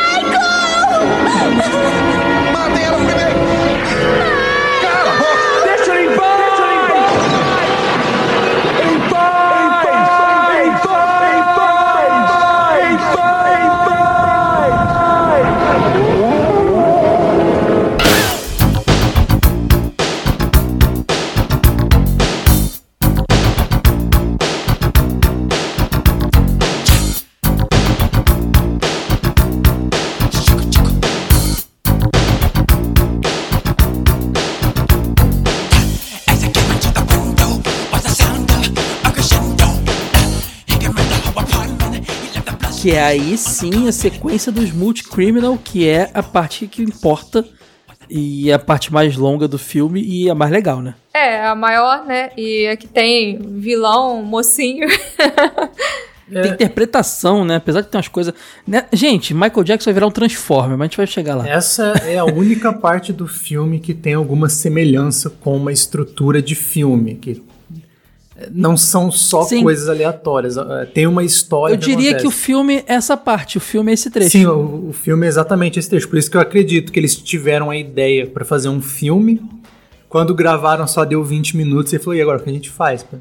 Que 42.84 42.92
é 42.92 43.02
aí 43.02 43.38
sim 43.38 43.88
a 43.88 43.94
sequência 43.94 44.52
dos 44.52 44.74
Multicriminal, 44.74 45.58
que 45.58 45.88
é 45.88 46.12
a 46.14 46.22
parte 46.22 46.68
que 46.68 46.84
importa 46.84 47.46
e 48.10 48.52
a 48.52 48.60
parte 48.60 48.92
mais 48.92 49.16
longa 49.16 49.48
do 49.48 49.58
filme 49.58 50.04
e 50.04 50.30
a 50.30 50.36
mais 50.36 50.52
legal, 50.52 50.82
né? 50.82 50.94
É, 51.14 51.46
a 51.46 51.56
maior, 51.56 52.06
né? 52.06 52.32
E 52.36 52.68
a 52.68 52.76
que 52.76 52.86
tem 52.86 53.40
vilão, 53.40 54.22
mocinho. 54.22 54.86
Tem 56.30 56.52
interpretação, 56.52 57.46
né? 57.46 57.56
Apesar 57.56 57.80
de 57.80 57.88
ter 57.88 57.96
umas 57.96 58.10
coisas. 58.10 58.34
né? 58.68 58.86
Gente, 58.92 59.34
Michael 59.34 59.64
Jackson 59.64 59.86
vai 59.86 59.94
virar 59.94 60.08
um 60.08 60.12
Transformer, 60.12 60.78
mas 60.78 60.82
a 60.82 60.84
gente 60.86 60.98
vai 60.98 61.08
chegar 61.08 61.36
lá. 61.36 61.48
Essa 61.48 61.94
é 62.06 62.18
a 62.18 62.26
única 62.26 62.74
parte 62.76 63.14
do 63.14 63.28
filme 63.28 63.80
que 63.80 63.94
tem 63.94 64.14
alguma 64.14 64.50
semelhança 64.50 65.30
com 65.30 65.56
uma 65.56 65.72
estrutura 65.72 66.42
de 66.42 66.56
filme, 66.56 67.16
que 67.16 67.42
não 68.52 68.76
são 68.76 69.12
só 69.12 69.44
Sim. 69.44 69.64
coisas 69.64 69.88
aleatórias, 69.88 70.58
eh, 70.58 70.86
tem 70.94 71.06
uma 71.06 71.24
história. 71.24 71.74
Eu 71.74 71.78
diria 71.78 72.16
que 72.16 72.26
o 72.26 72.32
filme 72.32 72.78
é 72.88 72.94
essa 72.94 73.16
parte, 73.16 73.58
o 73.58 73.62
filme 73.62 73.92
é 73.92 73.94
esse 73.94 74.10
trecho. 74.10 74.32
Sim, 74.32 74.46
o, 74.48 74.90
o 74.90 74.94
filme 74.94 75.26
é 75.26 75.30
exatamente 75.30 75.80
esse 75.80 75.90
trecho. 75.90 76.10
Por 76.10 76.18
isso 76.18 76.30
que 76.32 76.38
eu 76.38 76.42
acredito 76.42 76.92
que 76.92 77.00
eles 77.00 77.16
tiveram 77.16 77.70
a 77.70 77.78
ideia 77.78 78.26
pra 78.26 78.44
fazer 78.44 78.70
um 78.70 78.82
filme. 78.82 79.42
Quando 80.10 80.34
gravaram 80.34 80.88
só 80.88 81.06
deu 81.06 81.24
20 81.24 81.58
minutos 81.58 81.94
e 81.94 82.00
falou: 82.00 82.16
e 82.16 82.22
agora 82.22 82.40
o 82.40 82.44
que 82.44 82.50
a 82.50 82.54
gente 82.54 82.70
faz? 82.70 83.04
pô? 83.04 83.18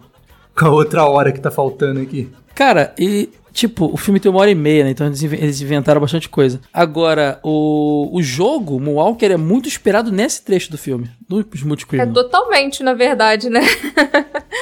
Com 0.54 0.66
a 0.66 0.70
outra 0.70 1.04
hora 1.04 1.32
que 1.32 1.40
tá 1.40 1.50
faltando 1.50 2.00
aqui. 2.00 2.30
Cara, 2.54 2.94
e 2.98 3.30
tipo, 3.52 3.86
o 3.92 3.96
filme 3.96 4.18
tem 4.18 4.30
uma 4.30 4.40
hora 4.40 4.50
e 4.50 4.54
meia, 4.54 4.84
né? 4.84 4.90
Então 4.90 5.06
eles 5.06 5.22
inven- 5.22 5.38
eles 5.40 5.60
inventaram 5.60 6.00
bastante 6.00 6.28
coisa. 6.28 6.60
Agora, 6.72 7.38
o, 7.42 8.08
o 8.12 8.22
jogo, 8.22 8.80
Moonwalker, 8.80 9.30
é 9.30 9.36
muito 9.36 9.68
esperado 9.68 10.10
nesse 10.10 10.42
trecho 10.44 10.70
do 10.70 10.78
filme, 10.78 11.10
dos 11.28 11.44
É 11.62 11.64
Multicriminal. 11.64 12.12
totalmente, 12.14 12.82
na 12.82 12.94
verdade, 12.94 13.48
né? 13.50 13.60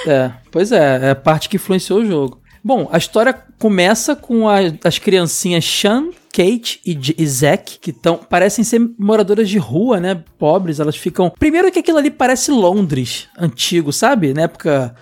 É, 0.07 0.31
pois 0.51 0.73
é, 0.73 1.07
é 1.09 1.11
a 1.11 1.15
parte 1.15 1.49
que 1.49 1.57
influenciou 1.57 2.01
o 2.01 2.07
jogo. 2.07 2.41
Bom, 2.63 2.89
a 2.93 2.99
história 2.99 3.35
começa 3.59 4.15
com 4.15 4.47
a- 4.49 4.59
as 4.85 4.99
criancinhas 4.99 5.65
Sean, 5.65 6.11
Kate 6.33 6.81
e, 6.85 6.95
J- 6.95 7.15
e 7.19 7.27
Zack, 7.27 7.79
que 7.79 7.93
tão, 7.93 8.17
parecem 8.19 8.63
ser 8.63 8.81
moradoras 8.99 9.49
de 9.49 9.59
rua, 9.59 9.99
né? 9.99 10.23
Pobres, 10.39 10.79
elas 10.79 10.97
ficam. 10.97 11.31
Primeiro 11.39 11.73
que 11.73 11.79
aquilo 11.79 11.99
ali 11.99 12.11
parece 12.11 12.51
Londres 12.51 13.29
antigo, 13.39 13.93
sabe? 13.93 14.33
Na 14.35 14.43
época. 14.43 14.95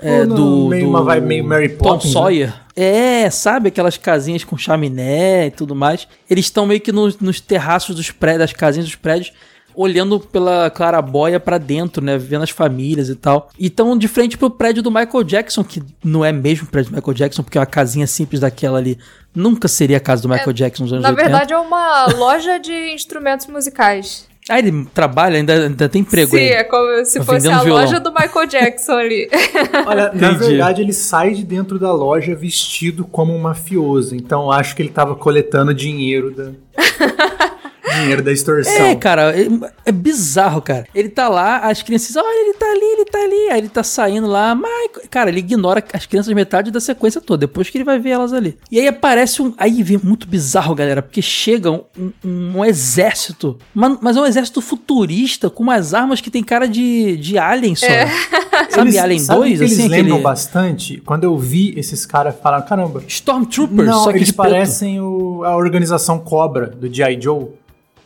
é, 0.00 0.24
no- 0.24 0.34
do, 0.36 0.68
meio 0.68 0.84
do 0.84 0.88
uma 0.90 1.02
vibe 1.02 1.26
meio 1.26 1.44
Mary 1.44 1.68
Tom 1.70 1.84
Poppins, 1.84 2.14
né? 2.14 2.52
É, 2.82 3.28
sabe 3.28 3.68
aquelas 3.68 3.98
casinhas 3.98 4.42
com 4.42 4.56
chaminé 4.56 5.48
e 5.48 5.50
tudo 5.50 5.74
mais. 5.74 6.08
Eles 6.30 6.46
estão 6.46 6.64
meio 6.64 6.80
que 6.80 6.90
nos, 6.90 7.18
nos 7.18 7.38
terraços 7.38 7.94
dos 7.94 8.10
prédios, 8.10 8.38
das 8.38 8.52
casinhas 8.54 8.86
dos 8.86 8.96
prédios, 8.96 9.34
olhando 9.74 10.18
pela 10.18 10.70
clarabóia 10.70 11.38
pra 11.38 11.58
dentro, 11.58 12.02
né? 12.02 12.16
Vendo 12.16 12.42
as 12.42 12.48
famílias 12.48 13.10
e 13.10 13.16
tal. 13.16 13.50
E 13.58 13.66
estão 13.66 13.98
de 13.98 14.08
frente 14.08 14.38
pro 14.38 14.48
prédio 14.48 14.82
do 14.82 14.90
Michael 14.90 15.24
Jackson, 15.24 15.62
que 15.62 15.82
não 16.02 16.24
é 16.24 16.32
mesmo 16.32 16.66
o 16.66 16.70
prédio 16.70 16.90
do 16.90 16.96
Michael 16.96 17.14
Jackson, 17.14 17.42
porque 17.42 17.58
é 17.58 17.60
uma 17.60 17.66
casinha 17.66 18.06
simples 18.06 18.40
daquela 18.40 18.78
ali 18.78 18.98
nunca 19.34 19.68
seria 19.68 19.98
a 19.98 20.00
casa 20.00 20.22
do 20.22 20.28
Michael 20.28 20.52
Jackson 20.52 20.84
nos 20.84 20.92
anos 20.92 21.02
Na 21.02 21.10
80. 21.10 21.28
verdade, 21.28 21.52
é 21.52 21.58
uma 21.58 22.06
loja 22.16 22.58
de 22.58 22.92
instrumentos 22.92 23.46
musicais. 23.46 24.26
Ah, 24.50 24.58
ele 24.58 24.84
trabalha, 24.92 25.36
ainda, 25.36 25.52
ainda 25.66 25.88
tem 25.88 26.02
emprego 26.02 26.32
Sim, 26.32 26.38
aí. 26.38 26.48
é 26.48 26.64
como 26.64 27.04
se 27.04 27.18
Tá 27.20 27.24
fosse 27.24 27.48
a 27.48 27.62
violão. 27.62 27.84
loja 27.84 28.00
do 28.00 28.12
Michael 28.12 28.46
Jackson 28.46 28.92
ali. 28.92 29.30
Olha, 29.86 30.10
na 30.12 30.32
Entendi. 30.32 30.48
verdade 30.48 30.82
ele 30.82 30.92
sai 30.92 31.34
de 31.34 31.44
dentro 31.44 31.78
da 31.78 31.92
loja 31.92 32.34
vestido 32.34 33.04
como 33.04 33.32
um 33.34 33.38
mafioso. 33.38 34.16
Então 34.16 34.50
acho 34.50 34.74
que 34.74 34.82
ele 34.82 34.88
tava 34.90 35.14
coletando 35.14 35.72
dinheiro 35.72 36.32
da. 36.32 36.50
dinheiro 38.00 38.22
da 38.22 38.32
extorsão. 38.32 38.72
É, 38.72 38.94
cara, 38.96 39.34
é, 39.38 39.46
é 39.86 39.92
bizarro, 39.92 40.60
cara. 40.62 40.86
Ele 40.94 41.08
tá 41.08 41.28
lá, 41.28 41.58
as 41.58 41.82
crianças, 41.82 42.16
olha, 42.16 42.44
ele 42.46 42.54
tá 42.54 42.66
ali, 42.66 42.84
ele 42.84 43.04
tá 43.04 43.18
ali. 43.18 43.50
Aí 43.50 43.58
ele 43.58 43.68
tá 43.68 43.82
saindo 43.82 44.26
lá, 44.26 44.54
Michael. 44.54 45.08
Cara, 45.10 45.30
ele 45.30 45.38
ignora 45.40 45.82
as 45.92 46.06
crianças 46.06 46.32
metade 46.34 46.70
da 46.70 46.80
sequência 46.80 47.20
toda, 47.20 47.46
depois 47.46 47.68
que 47.70 47.78
ele 47.78 47.84
vai 47.84 47.98
ver 47.98 48.10
elas 48.10 48.32
ali. 48.32 48.56
E 48.70 48.78
aí 48.80 48.88
aparece 48.88 49.42
um. 49.42 49.52
Aí 49.58 49.82
vem 49.82 49.98
muito 50.02 50.26
bizarro, 50.26 50.74
galera, 50.74 51.02
porque 51.02 51.22
chega 51.22 51.70
um, 51.70 51.82
um- 51.98 52.12
um 52.58 52.64
exército, 52.64 53.58
mas, 53.74 53.98
mas 54.00 54.16
é 54.16 54.20
um 54.20 54.26
exército 54.26 54.60
futurista 54.60 55.48
com 55.50 55.62
umas 55.62 55.94
armas 55.94 56.20
que 56.20 56.30
tem 56.30 56.42
cara 56.42 56.66
de, 56.68 57.16
de 57.16 57.38
alien 57.38 57.74
só. 57.74 57.86
Sabe, 58.70 58.90
Eles- 58.90 58.98
Alien 58.98 59.18
sabe 59.20 59.38
2? 59.40 59.50
que 59.58 59.64
eles 59.64 59.72
assim, 59.78 59.88
lembram 59.88 60.14
aquele. 60.16 60.22
bastante? 60.22 60.96
Quando 61.04 61.24
eu 61.24 61.36
vi 61.38 61.72
esses 61.78 62.04
caras 62.04 62.34
falaram, 62.42 62.64
caramba. 62.66 63.02
Stormtroopers, 63.08 63.86
Não, 63.88 64.04
só 64.04 64.10
que 64.10 64.18
eles 64.18 64.28
de 64.28 64.34
preto. 64.34 64.50
parecem 64.52 65.00
o- 65.00 65.42
a 65.44 65.56
organização 65.56 66.18
Cobra 66.18 66.66
do 66.66 66.92
G.I. 66.92 67.20
Joe. 67.20 67.48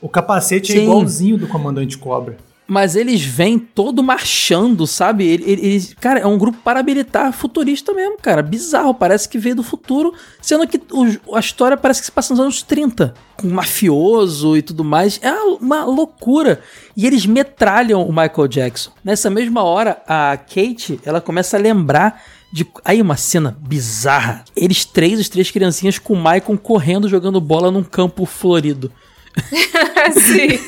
O 0.05 0.09
capacete 0.11 0.71
é 0.73 0.77
Sim. 0.77 0.83
igualzinho 0.83 1.39
do 1.39 1.47
comandante 1.49 1.97
Cobra. 1.97 2.37
Mas 2.67 2.95
eles 2.95 3.23
vêm 3.23 3.59
todo 3.59 4.03
marchando, 4.03 4.87
sabe? 4.87 5.25
Ele- 5.27 5.45
ele- 5.51 5.67
Eles, 5.67 5.95
cara, 5.99 6.21
é 6.21 6.27
um 6.27 6.37
grupo 6.37 6.59
paramilitar 6.63 7.33
futurista 7.33 7.93
mesmo, 7.95 8.19
cara. 8.21 8.43
Bizarro, 8.43 8.93
parece 8.95 9.27
que 9.29 9.39
veio 9.39 9.57
do 9.57 9.63
futuro, 9.63 10.13
sendo 10.43 10.67
que 10.67 10.79
o- 10.93 11.35
a 11.37 11.41
história 11.41 11.75
parece 11.77 12.01
que 12.01 12.07
se 12.07 12.13
passa 12.13 12.35
nos 12.35 12.41
anos 12.41 12.63
30. 12.63 13.15
Com 13.37 13.49
mafioso 13.49 14.57
e 14.59 14.63
tudo 14.63 14.85
mais. 14.85 15.19
É 15.23 15.33
uma 15.33 15.85
loucura. 15.87 16.61
E 16.95 17.07
eles 17.07 17.25
metralham 17.25 18.03
o 18.03 18.09
Michael 18.11 18.49
Jackson. 18.49 18.91
Nessa 19.03 19.31
mesma 19.31 19.63
hora, 19.63 20.03
a 20.07 20.37
Kate, 20.37 21.01
ela 21.05 21.21
começa 21.21 21.57
a 21.57 21.61
lembrar 21.61 22.23
de. 22.53 22.67
Aí 22.85 23.01
uma 23.01 23.17
cena 23.17 23.57
bizarra. 23.61 24.45
Eles 24.57 24.85
três, 24.85 25.19
os 25.21 25.29
três 25.31 25.51
criancinhas, 25.51 25.99
com 25.99 26.13
o 26.15 26.17
Michael 26.17 26.59
correndo, 26.63 27.09
jogando 27.09 27.41
bola 27.41 27.71
num 27.71 27.83
campo 27.83 28.25
florido. 28.27 28.91
Sim. 30.13 30.59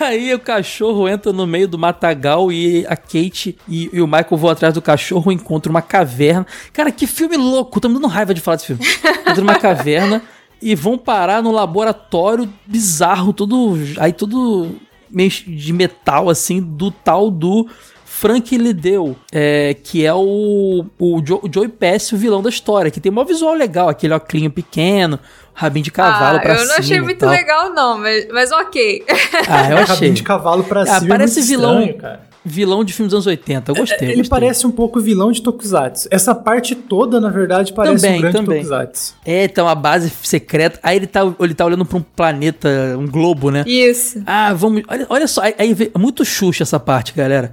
Aí 0.00 0.32
o 0.34 0.38
cachorro 0.38 1.08
entra 1.08 1.32
no 1.32 1.46
meio 1.46 1.68
do 1.68 1.78
matagal 1.78 2.50
e 2.50 2.86
a 2.86 2.96
Kate 2.96 3.56
e, 3.68 3.90
e 3.92 4.00
o 4.00 4.06
Michael 4.06 4.36
vão 4.36 4.50
atrás 4.50 4.74
do 4.74 4.82
cachorro, 4.82 5.30
encontram 5.30 5.70
uma 5.70 5.82
caverna. 5.82 6.46
Cara, 6.72 6.90
que 6.90 7.06
filme 7.06 7.36
louco! 7.36 7.80
Tô 7.80 7.88
me 7.88 7.94
dando 7.94 8.06
raiva 8.06 8.32
de 8.34 8.40
falar 8.40 8.56
desse 8.56 8.66
filme. 8.68 8.82
Encontram 9.22 9.44
uma 9.44 9.58
caverna 9.58 10.22
e 10.60 10.74
vão 10.74 10.96
parar 10.96 11.42
no 11.42 11.52
laboratório 11.52 12.48
bizarro, 12.66 13.32
tudo. 13.32 13.76
Aí 13.98 14.12
tudo 14.12 14.74
meio 15.10 15.30
de 15.30 15.72
metal, 15.72 16.28
assim, 16.30 16.60
do 16.60 16.90
tal 16.90 17.30
do. 17.30 17.68
Frank 18.04 18.56
Liddell, 18.58 19.14
é, 19.30 19.76
que 19.80 20.04
é 20.04 20.12
o, 20.12 20.84
o, 20.98 21.20
Jo- 21.22 21.38
o 21.40 21.48
Joey 21.52 21.68
Pesci, 21.68 22.16
o 22.16 22.18
vilão 22.18 22.42
da 22.42 22.48
história, 22.48 22.90
que 22.90 23.00
tem 23.00 23.12
um 23.12 23.24
visual 23.24 23.54
legal, 23.54 23.88
aquele 23.88 24.12
óculos 24.12 24.48
pequeno, 24.48 25.20
rabinho 25.58 25.84
de 25.84 25.90
cavalo 25.90 26.38
ah, 26.38 26.40
pra 26.40 26.52
eu 26.54 26.58
cima. 26.58 26.68
não 26.68 26.78
achei 26.78 27.00
muito 27.00 27.18
tal. 27.18 27.30
legal, 27.30 27.74
não, 27.74 27.98
mas, 27.98 28.28
mas 28.32 28.52
ok. 28.52 29.04
Ah, 29.48 29.70
eu 29.70 29.76
achei. 29.78 29.94
Cabinho 29.96 30.14
de 30.14 30.22
cavalo 30.22 30.62
pra 30.64 30.82
Ah, 30.82 30.86
cima. 30.86 31.06
é 31.06 31.08
parece 31.08 31.36
muito 31.40 31.48
vilão, 31.48 31.80
estranho, 31.80 31.98
cara. 31.98 32.20
vilão 32.44 32.84
de 32.84 32.92
filmes 32.92 33.10
dos 33.10 33.16
anos 33.16 33.26
80. 33.26 33.70
Eu 33.72 33.74
gostei. 33.74 33.98
eu 34.08 34.12
Ele 34.12 34.16
gostei. 34.18 34.30
parece 34.30 34.66
um 34.66 34.70
pouco 34.70 35.00
vilão 35.00 35.32
de 35.32 35.42
Tokusatsu. 35.42 36.08
Essa 36.12 36.32
parte 36.34 36.74
toda, 36.76 37.20
na 37.20 37.28
verdade, 37.28 37.72
parece 37.72 37.96
Também, 38.02 38.18
um 38.18 38.20
grande 38.20 38.36
também. 38.36 38.62
Tokusatsu. 38.62 39.14
É, 39.26 39.44
então 39.44 39.66
a 39.68 39.74
base 39.74 40.10
secreta. 40.22 40.78
Aí 40.82 40.96
ele 40.96 41.06
tá, 41.08 41.20
ele 41.40 41.54
tá 41.54 41.64
olhando 41.66 41.84
pra 41.84 41.98
um 41.98 42.02
planeta, 42.02 42.68
um 42.96 43.06
globo, 43.08 43.50
né? 43.50 43.64
Isso. 43.66 44.22
Ah, 44.24 44.54
vamos. 44.54 44.82
Olha, 44.88 45.06
olha 45.10 45.26
só, 45.26 45.42
aí, 45.42 45.54
aí 45.58 45.90
é 45.94 45.98
muito 45.98 46.24
xuxa 46.24 46.62
essa 46.62 46.78
parte, 46.78 47.12
galera. 47.12 47.50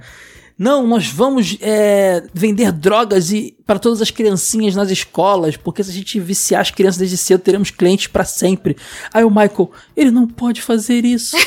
Não, 0.58 0.86
nós 0.86 1.06
vamos 1.06 1.58
é, 1.60 2.22
vender 2.32 2.72
drogas 2.72 3.30
e 3.30 3.54
para 3.66 3.78
todas 3.78 4.00
as 4.00 4.10
criancinhas 4.10 4.74
nas 4.74 4.90
escolas, 4.90 5.54
porque 5.56 5.84
se 5.84 5.90
a 5.90 5.92
gente 5.92 6.18
viciar 6.18 6.62
as 6.62 6.70
crianças 6.70 6.98
desde 6.98 7.18
cedo, 7.18 7.42
teremos 7.42 7.70
clientes 7.70 8.06
pra 8.06 8.24
sempre. 8.24 8.74
Aí 9.12 9.22
o 9.22 9.28
Michael, 9.28 9.70
ele 9.94 10.10
não 10.10 10.26
pode 10.26 10.62
fazer 10.62 11.04
isso. 11.04 11.36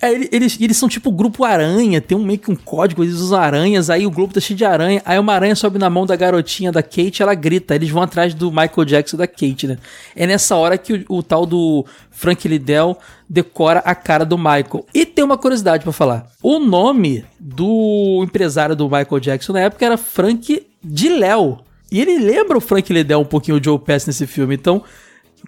É, 0.00 0.12
ele- 0.12 0.28
eles, 0.30 0.56
eles 0.60 0.76
são 0.76 0.88
tipo 0.88 1.10
grupo 1.10 1.44
aranha, 1.44 2.00
tem 2.00 2.16
um 2.16 2.22
meio 2.24 2.38
que 2.38 2.50
um 2.50 2.54
código, 2.54 3.02
eles 3.02 3.14
usam 3.16 3.38
aranhas, 3.40 3.90
aí 3.90 4.06
o 4.06 4.10
globo 4.10 4.32
tá 4.32 4.40
cheio 4.40 4.56
de 4.56 4.64
aranha, 4.64 5.02
aí 5.04 5.18
uma 5.18 5.32
aranha 5.32 5.56
sobe 5.56 5.78
na 5.78 5.90
mão 5.90 6.06
da 6.06 6.14
garotinha 6.14 6.70
da 6.70 6.82
Kate, 6.82 7.20
ela 7.22 7.34
grita, 7.34 7.74
eles 7.74 7.90
vão 7.90 8.02
atrás 8.02 8.32
do 8.32 8.50
Michael 8.50 8.84
Jackson 8.84 9.16
da 9.16 9.26
Kate, 9.26 9.66
né? 9.66 9.78
É 10.14 10.26
nessa 10.26 10.54
hora 10.54 10.78
que 10.78 10.92
o, 11.08 11.16
o 11.18 11.22
tal 11.22 11.44
do 11.44 11.84
Frank 12.12 12.46
Liddell 12.46 12.96
decora 13.28 13.80
a 13.80 13.94
cara 13.94 14.24
do 14.24 14.38
Michael. 14.38 14.86
E 14.94 15.04
tem 15.04 15.24
uma 15.24 15.36
curiosidade 15.36 15.82
pra 15.82 15.92
falar. 15.92 16.26
O 16.42 16.58
nome 16.60 17.24
do 17.38 18.22
empresário 18.24 18.76
do 18.76 18.84
Michael 18.84 19.20
Jackson 19.20 19.52
na 19.52 19.60
época 19.60 19.84
era 19.84 19.96
Frank 19.96 20.64
de 20.82 21.08
Léo. 21.08 21.58
E 21.90 22.00
ele 22.00 22.18
lembra 22.18 22.56
o 22.56 22.60
Frank 22.60 22.92
Liddell 22.92 23.20
um 23.20 23.24
pouquinho, 23.24 23.58
o 23.58 23.64
Joe 23.64 23.78
Pass 23.78 24.06
nesse 24.06 24.26
filme, 24.26 24.54
então... 24.54 24.82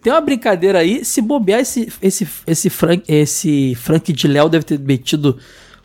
Tem 0.03 0.12
uma 0.12 0.20
brincadeira 0.20 0.78
aí, 0.78 1.05
se 1.05 1.20
bobear 1.20 1.61
esse, 1.61 1.93
esse, 2.01 2.26
esse, 2.47 2.70
Frank, 2.70 3.03
esse 3.07 3.74
Frank 3.74 4.12
de 4.12 4.28
Léo 4.28 4.49
deve 4.49 4.64
ter 4.64 4.78
metido 4.78 5.38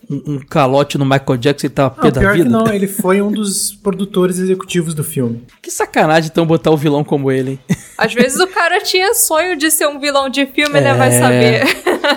um, 0.10 0.34
um 0.34 0.40
calote 0.40 0.98
no 0.98 1.06
Michael 1.06 1.38
Jackson 1.38 1.68
e 1.68 1.70
tava 1.70 1.90
pé 1.90 2.04
Não, 2.04 2.12
da 2.12 2.20
pior 2.22 2.32
que 2.36 2.44
vida. 2.44 2.50
não, 2.50 2.68
ele 2.74 2.88
foi 2.88 3.22
um 3.22 3.32
dos 3.32 3.72
produtores 3.74 4.40
executivos 4.40 4.94
do 4.94 5.04
filme. 5.04 5.44
Que 5.62 5.72
sacanagem 5.72 6.30
então 6.32 6.46
botar 6.46 6.72
o 6.72 6.78
vilão 6.78 7.04
como 7.04 7.32
ele, 7.32 7.52
hein? 7.52 7.60
Às 7.98 8.14
vezes 8.14 8.40
o 8.40 8.48
cara 8.48 8.82
tinha 8.82 9.14
sonho 9.14 9.58
de 9.58 9.72
ser 9.72 9.88
um 9.88 10.00
vilão 10.00 10.30
de 10.30 10.46
filme, 10.46 10.80
né? 10.82 10.90
É. 10.90 10.94
Vai 10.94 11.12
saber. 11.12 11.64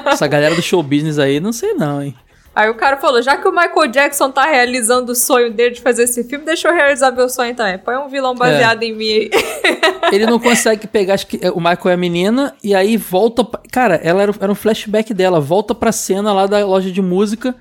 Essa 0.07 0.27
galera 0.27 0.55
do 0.55 0.63
show 0.63 0.83
business 0.83 1.19
aí, 1.19 1.39
não 1.41 1.53
sei 1.53 1.75
não, 1.75 2.03
hein? 2.03 2.15
Aí 2.59 2.69
o 2.69 2.75
cara 2.75 2.97
falou: 2.97 3.23
já 3.23 3.37
que 3.37 3.47
o 3.47 3.53
Michael 3.53 3.87
Jackson 3.87 4.33
tá 4.33 4.45
realizando 4.45 5.13
o 5.13 5.15
sonho 5.15 5.53
dele 5.53 5.77
de 5.77 5.81
fazer 5.81 6.03
esse 6.03 6.25
filme, 6.25 6.45
deixa 6.45 6.67
eu 6.67 6.75
realizar 6.75 7.13
meu 7.13 7.29
sonho 7.29 7.55
também. 7.55 7.79
Põe 7.79 7.97
um 7.99 8.09
vilão 8.09 8.35
baseado 8.35 8.83
em 8.83 8.93
mim 8.93 9.09
aí. 9.09 9.31
Ele 10.11 10.27
não 10.27 10.41
consegue 10.41 10.89
pegar, 10.89 11.15
acho 11.15 11.29
que 11.29 11.39
o 11.51 11.59
Michael 11.61 11.91
é 11.91 11.93
a 11.93 11.97
menina, 11.97 12.55
e 12.65 12.75
aí 12.75 12.97
volta. 12.97 13.45
pra- 13.45 13.61
Cara, 13.71 14.01
ela 14.03 14.23
era, 14.23 14.35
era 14.41 14.51
um 14.51 14.57
flashback 14.57 15.15
dela, 15.15 15.39
volta 15.41 15.73
pra 15.73 15.93
cena 15.93 16.33
lá 16.33 16.47
da 16.47 16.67
loja 16.67 16.91
de 16.91 17.01
música. 17.01 17.55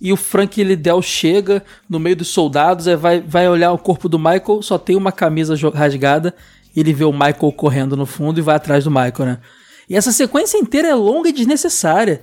E 0.00 0.12
o 0.12 0.16
Frank 0.16 0.60
Liddell 0.64 1.00
chega 1.00 1.62
no 1.88 2.00
meio 2.00 2.16
dos 2.16 2.26
soldados, 2.26 2.88
aí 2.88 2.96
vai, 2.96 3.20
vai 3.20 3.48
olhar 3.48 3.70
o 3.70 3.78
corpo 3.78 4.08
do 4.08 4.18
Michael, 4.18 4.60
só 4.60 4.76
tem 4.76 4.96
uma 4.96 5.12
camisa 5.12 5.54
rasgada, 5.72 6.34
e 6.74 6.80
ele 6.80 6.92
vê 6.92 7.04
o 7.04 7.12
Michael 7.12 7.52
correndo 7.56 7.96
no 7.96 8.04
fundo 8.06 8.40
e 8.40 8.42
vai 8.42 8.56
atrás 8.56 8.82
do 8.82 8.90
Michael, 8.90 9.14
né? 9.24 9.38
E 9.88 9.94
essa 9.94 10.10
sequência 10.10 10.58
inteira 10.58 10.88
é 10.88 10.94
longa 10.96 11.28
e 11.28 11.32
desnecessária. 11.32 12.22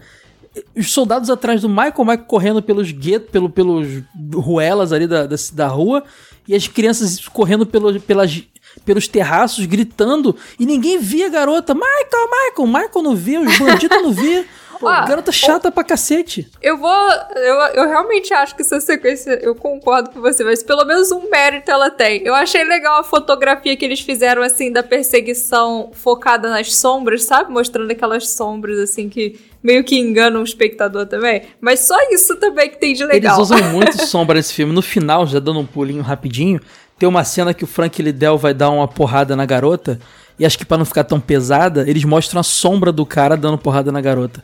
Os 0.76 0.92
soldados 0.92 1.30
atrás 1.30 1.62
do 1.62 1.70
Michael, 1.70 1.94
Michael 2.00 2.26
correndo 2.26 2.62
pelos 2.62 2.92
guetos, 2.92 3.30
pelo, 3.30 3.50
pelos 3.50 3.88
ruelas 4.34 4.92
ali 4.92 5.08
da, 5.08 5.26
da, 5.26 5.36
da 5.54 5.68
rua, 5.68 6.04
e 6.48 6.56
as 6.56 6.68
crianças 6.68 7.28
correndo 7.28 7.66
pelo, 7.66 8.00
pelas, 8.02 8.44
pelos 8.86 9.08
terraços, 9.08 9.66
gritando, 9.66 10.36
e 10.60 10.66
ninguém 10.66 11.00
via 11.00 11.28
a 11.28 11.30
garota. 11.30 11.74
Michael, 11.74 12.30
Michael, 12.32 12.68
Michael 12.68 13.04
não 13.04 13.16
via, 13.16 13.42
os 13.42 13.58
bandidos 13.58 14.02
não 14.02 14.12
via. 14.12 14.46
Pô, 14.80 14.88
Ah, 14.88 15.06
garota 15.06 15.32
chata 15.32 15.70
pra 15.72 15.84
cacete. 15.84 16.50
Eu 16.62 16.78
vou. 16.78 17.12
Eu, 17.36 17.56
eu 17.76 17.88
realmente 17.90 18.34
acho 18.34 18.56
que 18.56 18.62
essa 18.62 18.80
sequência. 18.80 19.32
Eu 19.42 19.54
concordo 19.54 20.10
com 20.12 20.22
você, 20.22 20.44
mas 20.44 20.64
pelo 20.64 20.86
menos 20.86 21.12
um 21.12 21.30
mérito 21.30 21.70
ela 21.70 21.90
tem. 21.90 22.22
Eu 22.26 22.34
achei 22.34 22.64
legal 22.64 23.00
a 23.02 23.04
fotografia 23.04 23.76
que 23.76 23.84
eles 23.84 24.00
fizeram, 24.00 24.42
assim, 24.42 24.72
da 24.72 24.82
perseguição 24.82 25.92
focada 25.94 26.50
nas 26.50 26.74
sombras, 26.76 27.24
sabe? 27.26 27.52
Mostrando 27.52 27.92
aquelas 27.92 28.30
sombras, 28.30 28.80
assim, 28.80 29.10
que 29.10 29.40
meio 29.62 29.84
que 29.84 29.98
enganam 30.00 30.40
o 30.42 30.44
espectador 30.46 31.06
também. 31.06 31.42
Mas 31.60 31.82
só 31.82 31.96
isso 32.12 32.38
também 32.38 32.70
que 32.70 32.78
tem 32.78 32.94
de 32.94 33.04
legal. 33.06 33.36
Eles 33.38 33.52
usam 33.52 33.62
muito 33.72 34.06
sombra 34.06 34.36
nesse 34.36 34.54
filme. 34.54 34.74
No 34.74 34.82
final, 34.82 35.28
já 35.28 35.40
dando 35.40 35.60
um 35.60 35.66
pulinho 35.66 36.02
rapidinho, 36.02 36.60
tem 36.98 37.08
uma 37.08 37.24
cena 37.26 37.54
que 37.54 37.64
o 37.64 37.68
Frank 37.68 38.02
Liddell 38.02 38.38
vai 38.38 38.54
dar 38.54 38.70
uma 38.70 38.88
porrada 38.88 39.36
na 39.36 39.46
garota. 39.46 40.00
E 40.40 40.46
acho 40.46 40.58
que 40.58 40.66
pra 40.66 40.78
não 40.78 40.86
ficar 40.86 41.04
tão 41.04 41.20
pesada, 41.20 41.84
eles 41.86 42.06
mostram 42.06 42.40
a 42.40 42.44
sombra 42.44 42.94
do 42.94 43.06
cara 43.06 43.36
dando 43.36 43.58
porrada 43.58 43.92
na 43.92 44.00
garota. 44.00 44.42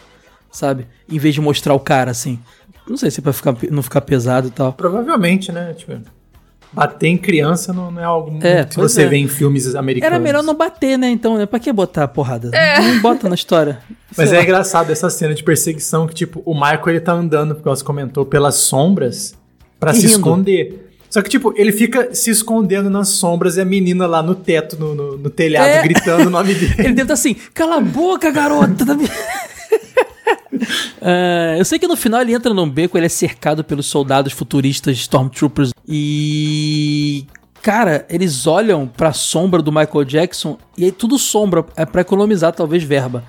Sabe? 0.56 0.88
Em 1.10 1.18
vez 1.20 1.36
de 1.36 1.42
mostrar 1.42 1.74
o 1.74 1.80
cara, 1.80 2.12
assim. 2.12 2.40
Não 2.88 2.96
sei 2.96 3.12
se 3.12 3.20
é 3.20 3.24
pra 3.24 3.34
ficar, 3.34 3.54
não 3.70 3.84
ficar 3.84 4.00
pesado 4.02 4.48
e 4.48 4.52
tal. 4.52 4.72
Provavelmente, 4.72 5.52
né? 5.52 5.74
Tipo, 5.74 5.98
bater 6.72 7.08
em 7.08 7.18
criança 7.18 7.74
não, 7.74 7.92
não 7.92 8.02
é 8.02 8.06
algo 8.06 8.40
É, 8.42 8.64
que 8.64 8.78
você 8.78 9.04
é. 9.04 9.08
vê 9.08 9.18
em 9.18 9.28
filmes 9.28 9.76
americanos. 9.76 10.14
Era 10.16 10.24
melhor 10.24 10.42
não 10.44 10.54
bater, 10.56 10.98
né? 10.98 11.10
Então, 11.10 11.38
né? 11.38 11.46
Pra 11.46 11.60
que 11.60 11.74
botar 11.74 12.04
a 12.04 12.08
porrada? 12.08 12.52
Não 12.82 13.02
bota 13.02 13.28
na 13.28 13.36
história. 13.36 13.80
Mas 14.16 14.32
é 14.32 14.38
lá. 14.38 14.44
engraçado 14.44 14.90
essa 14.92 15.10
cena 15.10 15.34
de 15.34 15.44
perseguição 15.44 16.08
que, 16.08 16.14
tipo, 16.16 16.42
o 16.46 16.54
Michael 16.54 16.90
ele 16.90 17.00
tá 17.02 17.12
andando, 17.12 17.54
porque 17.56 17.68
você 17.68 17.84
comentou, 17.84 18.26
pelas 18.26 18.56
sombras 18.56 19.36
pra 19.78 19.92
E 19.92 19.96
se 19.96 20.02
rindo. 20.04 20.12
esconder. 20.14 20.82
Só 21.10 21.22
que, 21.22 21.30
tipo, 21.30 21.54
ele 21.58 21.72
fica 21.72 22.14
se 22.14 22.30
escondendo 22.30 22.90
nas 22.90 23.08
sombras 23.10 23.58
e 23.58 23.62
a 23.62 23.66
menina 23.66 24.06
lá 24.06 24.22
no 24.22 24.36
teto, 24.36 24.78
no, 24.78 24.94
no, 24.96 25.18
no 25.18 25.30
telhado, 25.30 25.68
É. 25.68 25.82
gritando 25.84 26.28
o 26.28 26.30
nome 26.30 26.54
dele. 26.56 26.74
Ele 26.78 26.90
deve 26.90 27.02
estar 27.04 27.14
assim, 27.14 27.36
cala 27.54 27.78
a 27.78 27.82
boca, 27.82 28.30
garota! 28.32 28.86
Ah, 31.02 31.56
eu 31.58 31.66
sei 31.66 31.78
que 31.78 31.88
no 31.88 31.96
final 31.96 32.22
ele 32.22 32.34
entra 32.34 32.54
num 32.54 32.68
beco, 32.68 32.98
ele 32.98 33.06
é 33.06 33.10
cercado 33.10 33.64
pelos 33.64 33.86
soldados 33.86 34.34
futuristas 34.34 34.98
Stormtroopers 34.98 35.72
e. 35.88 37.26
Cara, 37.62 38.06
eles 38.10 38.48
olham 38.48 38.88
pra 38.88 39.12
sombra 39.12 39.62
do 39.62 39.72
Michael 39.72 40.06
Jackson 40.06 40.58
e 40.78 40.86
aí 40.86 40.92
tudo 40.92 41.18
sombra, 41.20 41.66
é 41.76 41.86
pra 41.86 42.02
economizar 42.02 42.54
talvez 42.54 42.84
verba. 42.84 43.24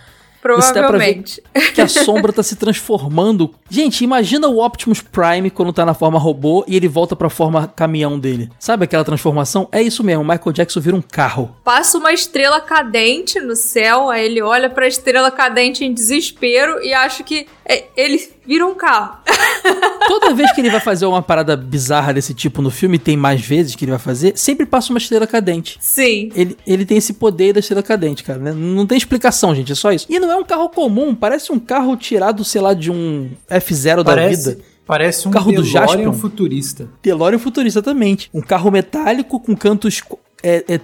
Provavelmente. 0.47 1.43
que 1.75 1.81
a 1.81 1.89
sombra 1.89 2.33
tá 2.33 2.43
se 2.43 2.57
transformando. 2.57 3.55
Gente, 3.69 4.05
imagina 4.05 4.49
o 4.49 4.65
Optimus 4.65 5.01
Prime 5.01 5.51
quando 5.51 5.73
tá 5.73 5.85
na 5.85 5.95
forma 5.95 6.19
robô 6.19 6.65
e 6.67 6.77
ele 6.77 6.89
volta 6.89 7.17
pra 7.17 7.29
forma 7.29 7.67
caminhão 7.69 8.19
dele. 8.19 8.51
Sabe 8.59 8.85
aquela 8.85 9.05
transformação? 9.05 9.69
É 9.73 9.83
isso 9.83 10.03
mesmo, 10.05 10.23
o 10.23 10.27
Michael 10.27 10.53
Jackson 10.53 10.81
vira 10.81 10.97
um 10.97 11.03
carro. 11.03 11.55
Passa 11.65 11.99
uma 11.99 12.13
estrela 12.13 12.61
cadente 12.61 13.41
no 13.41 13.57
céu, 13.57 14.09
aí 14.09 14.27
ele 14.27 14.43
olha 14.43 14.71
pra 14.71 14.87
estrela 14.87 15.31
cadente 15.31 15.85
em 15.85 15.93
desespero 15.93 16.83
e 16.83 16.93
acha 16.95 17.23
que 17.23 17.47
é, 17.65 17.87
ele 17.97 18.19
vira 18.47 18.67
um 18.67 18.75
carro. 18.75 19.19
Toda 20.07 20.33
vez 20.35 20.53
que 20.53 20.61
ele 20.61 20.71
vai 20.71 20.81
fazer 20.81 21.07
uma 21.07 21.21
parada 21.21 21.57
bizarra 21.57 22.15
desse 22.15 22.33
tipo 22.33 22.63
no 22.63 22.71
filme, 22.71 22.99
tem 22.99 23.17
mais 23.17 23.41
vezes 23.41 23.75
que 23.75 23.85
ele 23.85 23.91
vai 23.91 23.99
fazer, 23.99 24.37
sempre 24.37 24.65
passa 24.65 24.93
uma 24.93 24.99
estrela 24.99 25.27
cadente. 25.27 25.77
Sim. 25.81 26.31
Ele, 26.35 26.57
ele 26.67 26.87
tem 26.87 26.99
esse 26.99 27.15
poder 27.15 27.53
da 27.53 27.61
estrela 27.61 27.83
cadente, 27.83 28.23
cara, 28.23 28.39
né? 28.39 28.53
Não 28.53 28.87
tem 28.87 28.97
explicação, 28.97 29.55
gente, 29.55 29.73
é 29.73 29.75
só 29.75 29.93
isso. 29.93 30.07
E 30.09 30.19
não 30.19 30.31
é 30.31 30.37
um 30.37 30.45
carro 30.45 30.69
comum, 30.69 31.15
parece 31.15 31.53
um 31.53 31.59
carro 31.59 31.97
tirado, 31.97 32.45
sei 32.45 32.61
lá, 32.61 32.73
de 32.73 32.91
um 32.91 33.31
F0 33.51 34.03
da 34.03 34.29
vida. 34.29 34.59
parece 34.87 35.27
um 35.27 35.31
Carro 35.31 35.53
do 35.53 35.63
DeLorean 35.63 35.87
Jaspion. 35.87 36.13
futurista. 36.13 36.89
DeLorean 37.03 37.39
futurista, 37.39 37.81
exatamente. 37.81 38.31
Um 38.33 38.41
carro 38.41 38.71
metálico 38.71 39.41
com 39.41 39.57
cantos 39.57 40.03
é, 40.43 40.65
é, 40.69 40.81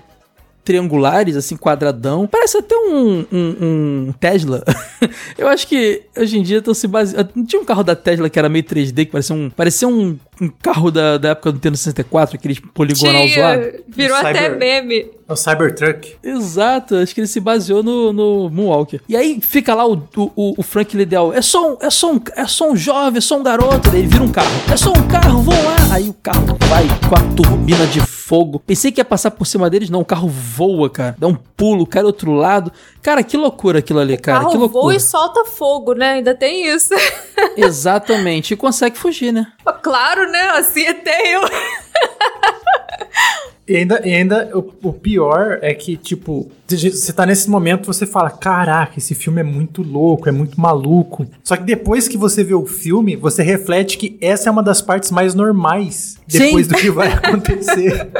triangulares, 0.64 1.36
assim, 1.36 1.56
quadradão. 1.56 2.26
Parece 2.26 2.58
até 2.58 2.76
um, 2.76 3.26
um, 3.32 3.56
um 3.60 4.14
Tesla. 4.18 4.62
Eu 5.36 5.48
acho 5.48 5.66
que 5.66 6.02
hoje 6.16 6.38
em 6.38 6.42
dia 6.42 6.58
estão 6.58 6.74
se 6.74 6.86
baseando. 6.86 7.30
Tinha 7.46 7.60
um 7.60 7.64
carro 7.64 7.82
da 7.82 7.96
Tesla 7.96 8.30
que 8.30 8.38
era 8.38 8.48
meio 8.48 8.64
3D, 8.64 9.06
que 9.06 9.12
parecia 9.12 9.34
um, 9.34 9.50
parecia 9.50 9.88
um, 9.88 10.18
um 10.42 10.48
carro 10.62 10.90
da, 10.90 11.18
da 11.18 11.28
época 11.30 11.50
do 11.52 11.54
Nintendo 11.54 11.76
64, 11.76 12.36
aquele 12.36 12.60
poligonal 12.60 13.26
zoado. 13.28 13.62
Tinha, 13.62 13.72
virou 13.88 14.16
Cyber- 14.16 14.30
até 14.36 14.48
meme. 14.50 15.10
É 15.28 15.32
o 15.32 15.36
Cybertruck. 15.36 16.16
Exato, 16.22 16.96
acho 16.96 17.14
que 17.14 17.20
ele 17.20 17.28
se 17.28 17.40
baseou 17.40 17.82
no, 17.82 18.12
no 18.12 18.50
Moonwalker. 18.50 19.00
E 19.08 19.16
aí 19.16 19.38
fica 19.40 19.74
lá 19.74 19.86
o, 19.86 19.94
o, 20.16 20.54
o 20.58 20.62
Frank 20.62 20.96
Liddell, 20.96 21.32
é 21.32 21.40
só, 21.40 21.72
um, 21.72 21.76
é, 21.80 21.88
só 21.88 22.12
um, 22.12 22.20
é 22.36 22.46
só 22.46 22.70
um 22.70 22.76
jovem, 22.76 23.18
é 23.18 23.20
só 23.20 23.38
um 23.38 23.42
garoto, 23.42 23.90
daí 23.90 24.06
vira 24.06 24.22
um 24.22 24.30
carro. 24.32 24.50
É 24.70 24.76
só 24.76 24.90
um 24.90 25.08
carro, 25.08 25.40
vão 25.42 25.54
lá. 25.64 25.76
Aí 25.94 26.08
o 26.08 26.14
carro 26.14 26.58
vai 26.68 26.84
com 27.08 27.14
a 27.14 27.34
turbina 27.36 27.86
de 27.86 28.00
fogo. 28.00 28.58
Pensei 28.58 28.90
que 28.90 29.00
ia 29.00 29.04
passar 29.04 29.30
por 29.30 29.46
cima 29.46 29.70
deles, 29.70 29.88
não, 29.90 30.00
o 30.00 30.04
carro 30.04 30.28
voa, 30.28 30.90
cara. 30.90 31.14
Dá 31.18 31.26
um 31.28 31.34
pulo, 31.34 31.86
cai 31.86 32.02
do 32.02 32.06
outro 32.06 32.32
lado. 32.32 32.72
Cara, 33.00 33.22
que 33.22 33.36
loucura 33.36 33.78
aquilo 33.78 33.98
ali, 34.00 34.16
cara, 34.16 34.40
que 34.40 34.44
Carro 34.46 34.58
loucura. 34.58 34.82
voa 34.82 34.94
e 34.96 35.00
solta 35.00 35.44
fogo, 35.44 35.92
né? 35.94 36.14
Ainda 36.14 36.34
tem 36.34 36.66
isso. 36.66 36.94
Exatamente, 37.56 38.54
e 38.54 38.56
consegue 38.56 38.96
fugir, 38.98 39.32
né? 39.32 39.46
claro, 39.82 40.30
né? 40.32 40.42
Assim 40.56 40.86
até 40.86 41.34
eu. 41.34 41.42
E 43.68 43.76
ainda, 43.76 44.02
e 44.04 44.12
ainda 44.12 44.50
o, 44.58 44.88
o 44.88 44.92
pior 44.92 45.58
é 45.62 45.72
que, 45.72 45.96
tipo, 45.96 46.50
você 46.68 47.12
tá 47.12 47.24
nesse 47.24 47.48
momento, 47.48 47.86
você 47.86 48.04
fala: 48.04 48.28
caraca, 48.28 48.98
esse 48.98 49.14
filme 49.14 49.40
é 49.40 49.44
muito 49.44 49.82
louco, 49.82 50.28
é 50.28 50.32
muito 50.32 50.60
maluco. 50.60 51.26
Só 51.44 51.56
que 51.56 51.62
depois 51.62 52.08
que 52.08 52.16
você 52.16 52.42
vê 52.42 52.54
o 52.54 52.66
filme, 52.66 53.14
você 53.14 53.42
reflete 53.42 53.96
que 53.96 54.18
essa 54.20 54.48
é 54.48 54.52
uma 54.52 54.62
das 54.62 54.82
partes 54.82 55.12
mais 55.12 55.34
normais 55.34 56.16
depois 56.26 56.66
Sim. 56.66 56.72
do 56.72 56.78
que 56.78 56.90
vai 56.90 57.12
acontecer. 57.14 58.10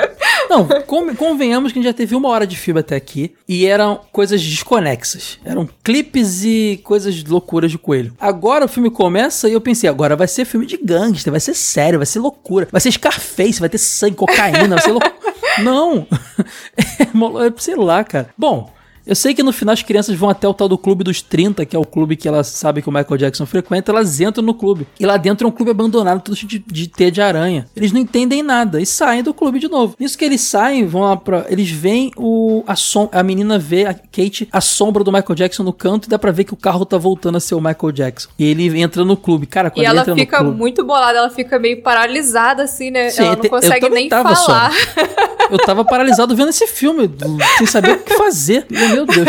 Não, 0.53 0.67
con- 0.83 1.15
convenhamos 1.17 1.73
que 1.73 1.79
a 1.79 1.83
gente 1.83 1.91
já 1.91 1.97
teve 1.97 2.15
uma 2.15 2.29
hora 2.29 2.47
de 2.47 2.57
filme 2.57 2.81
até 2.81 2.95
aqui 2.95 3.35
e 3.49 3.65
eram 3.67 4.01
coisas 4.13 4.43
desconexas. 4.43 5.39
Eram 5.45 5.69
clipes 5.83 6.45
e 6.45 6.81
coisas 6.85 7.23
loucuras 7.25 7.71
de 7.71 7.79
coelho. 7.79 8.13
Agora 8.21 8.67
o 8.67 8.69
filme 8.69 8.91
começa 8.91 9.49
e 9.49 9.53
eu 9.55 9.61
pensei, 9.61 9.89
agora 9.89 10.15
vai 10.15 10.29
ser 10.29 10.45
filme 10.45 10.67
de 10.67 10.77
gangster, 10.77 11.31
vai 11.31 11.41
ser 11.41 11.55
sério, 11.55 11.99
vai 11.99 12.07
ser 12.07 12.19
loucura. 12.19 12.69
Vai 12.71 12.81
ser 12.81 12.93
Scarface, 12.93 13.61
vai 13.61 13.69
ter 13.69 13.79
sangue, 13.79 14.17
cocaína, 14.17 14.77
vai 14.77 14.81
ser 14.83 14.93
loucura. 14.93 15.15
Não! 15.63 16.07
É, 16.99 17.03
é, 17.03 17.53
sei 17.59 17.77
lá, 17.77 18.03
cara. 18.05 18.31
Bom. 18.37 18.73
Eu 19.07 19.15
sei 19.15 19.35
que 19.35 19.43
no 19.43 19.53
final 19.53 19.73
as 19.73 19.83
crianças 19.83 20.17
vão 20.17 20.29
até 20.29 20.47
o 20.47 20.55
tal 20.55 20.69
do 20.69 20.79
Clube 20.79 21.03
dos 21.05 21.21
30, 21.23 21.65
que 21.67 21.75
é 21.75 21.79
o 21.79 21.85
clube 21.85 22.17
que 22.17 22.29
elas 22.29 22.47
sabem 22.49 22.83
que 22.83 22.89
o 22.89 22.93
Michael 22.93 23.17
Jackson 23.17 23.47
frequenta, 23.47 23.91
elas 23.91 24.21
entram 24.21 24.45
no 24.45 24.55
clube. 24.55 24.87
E 24.99 25.05
lá 25.07 25.17
dentro 25.17 25.47
é 25.47 25.49
um 25.49 25.53
clube 25.53 25.71
abandonado, 25.71 26.21
tudo 26.23 26.37
de, 26.37 26.59
de 26.59 26.89
teia 26.89 27.11
de 27.11 27.21
aranha. 27.21 27.67
Eles 27.75 27.93
não 27.93 28.01
entendem 28.01 28.43
nada 28.43 28.81
e 28.81 28.87
saem 28.87 29.23
do 29.23 29.35
clube 29.35 29.59
de 29.59 29.69
novo. 29.69 29.97
Nisso 29.99 30.17
que 30.17 30.25
eles 30.25 30.41
saem, 30.41 30.87
vão 30.87 31.03
lá 31.03 31.17
pra. 31.17 31.47
Eles 31.49 31.71
veem 31.71 32.13
o. 32.17 32.63
A, 32.67 32.77
som, 32.77 33.09
a 33.13 33.23
menina 33.23 33.59
vê, 33.59 33.87
a 33.87 33.95
Kate, 33.95 34.49
a 34.53 34.61
sombra 34.61 35.03
do 35.03 35.13
Michael 35.13 35.35
Jackson 35.35 35.63
no 35.63 35.73
canto 35.73 36.07
e 36.07 36.09
dá 36.09 36.19
pra 36.19 36.31
ver 36.31 36.45
que 36.45 36.55
o 36.55 36.57
carro 36.57 36.85
tá 36.85 36.97
voltando 36.99 37.37
a 37.37 37.41
ser 37.41 37.55
o 37.55 37.61
Michael 37.61 37.93
Jackson. 37.93 38.29
E 38.39 38.45
ele 38.45 38.81
entra 38.81 39.05
no 39.05 39.17
clube. 39.17 39.47
Cara, 39.47 39.71
quando 39.71 39.79
E 39.79 39.81
ele 39.81 39.87
ela 39.89 40.01
entra 40.03 40.15
fica 40.15 40.39
no 40.39 40.45
clube. 40.45 40.59
muito 40.59 40.85
bolada, 40.85 41.19
ela 41.19 41.31
fica 41.31 41.59
meio 41.59 41.83
paralisada, 41.83 42.63
assim, 42.65 42.91
né? 42.91 43.11
Sim, 43.11 43.23
ela 43.23 43.33
eu 43.33 43.37
não 43.37 43.45
eu 43.45 43.51
consegue 43.51 43.89
nem 43.89 44.09
falar. 44.09 44.73
Eu 45.51 45.59
tava 45.59 45.85
paralisado 45.85 46.35
vendo 46.35 46.49
esse 46.51 46.67
filme, 46.67 47.11
sem 47.59 47.67
saber 47.67 47.93
o 47.93 47.99
que 47.99 48.15
fazer. 48.15 48.67
E, 48.71 48.92
Meu 48.93 49.07
Deus. 49.07 49.29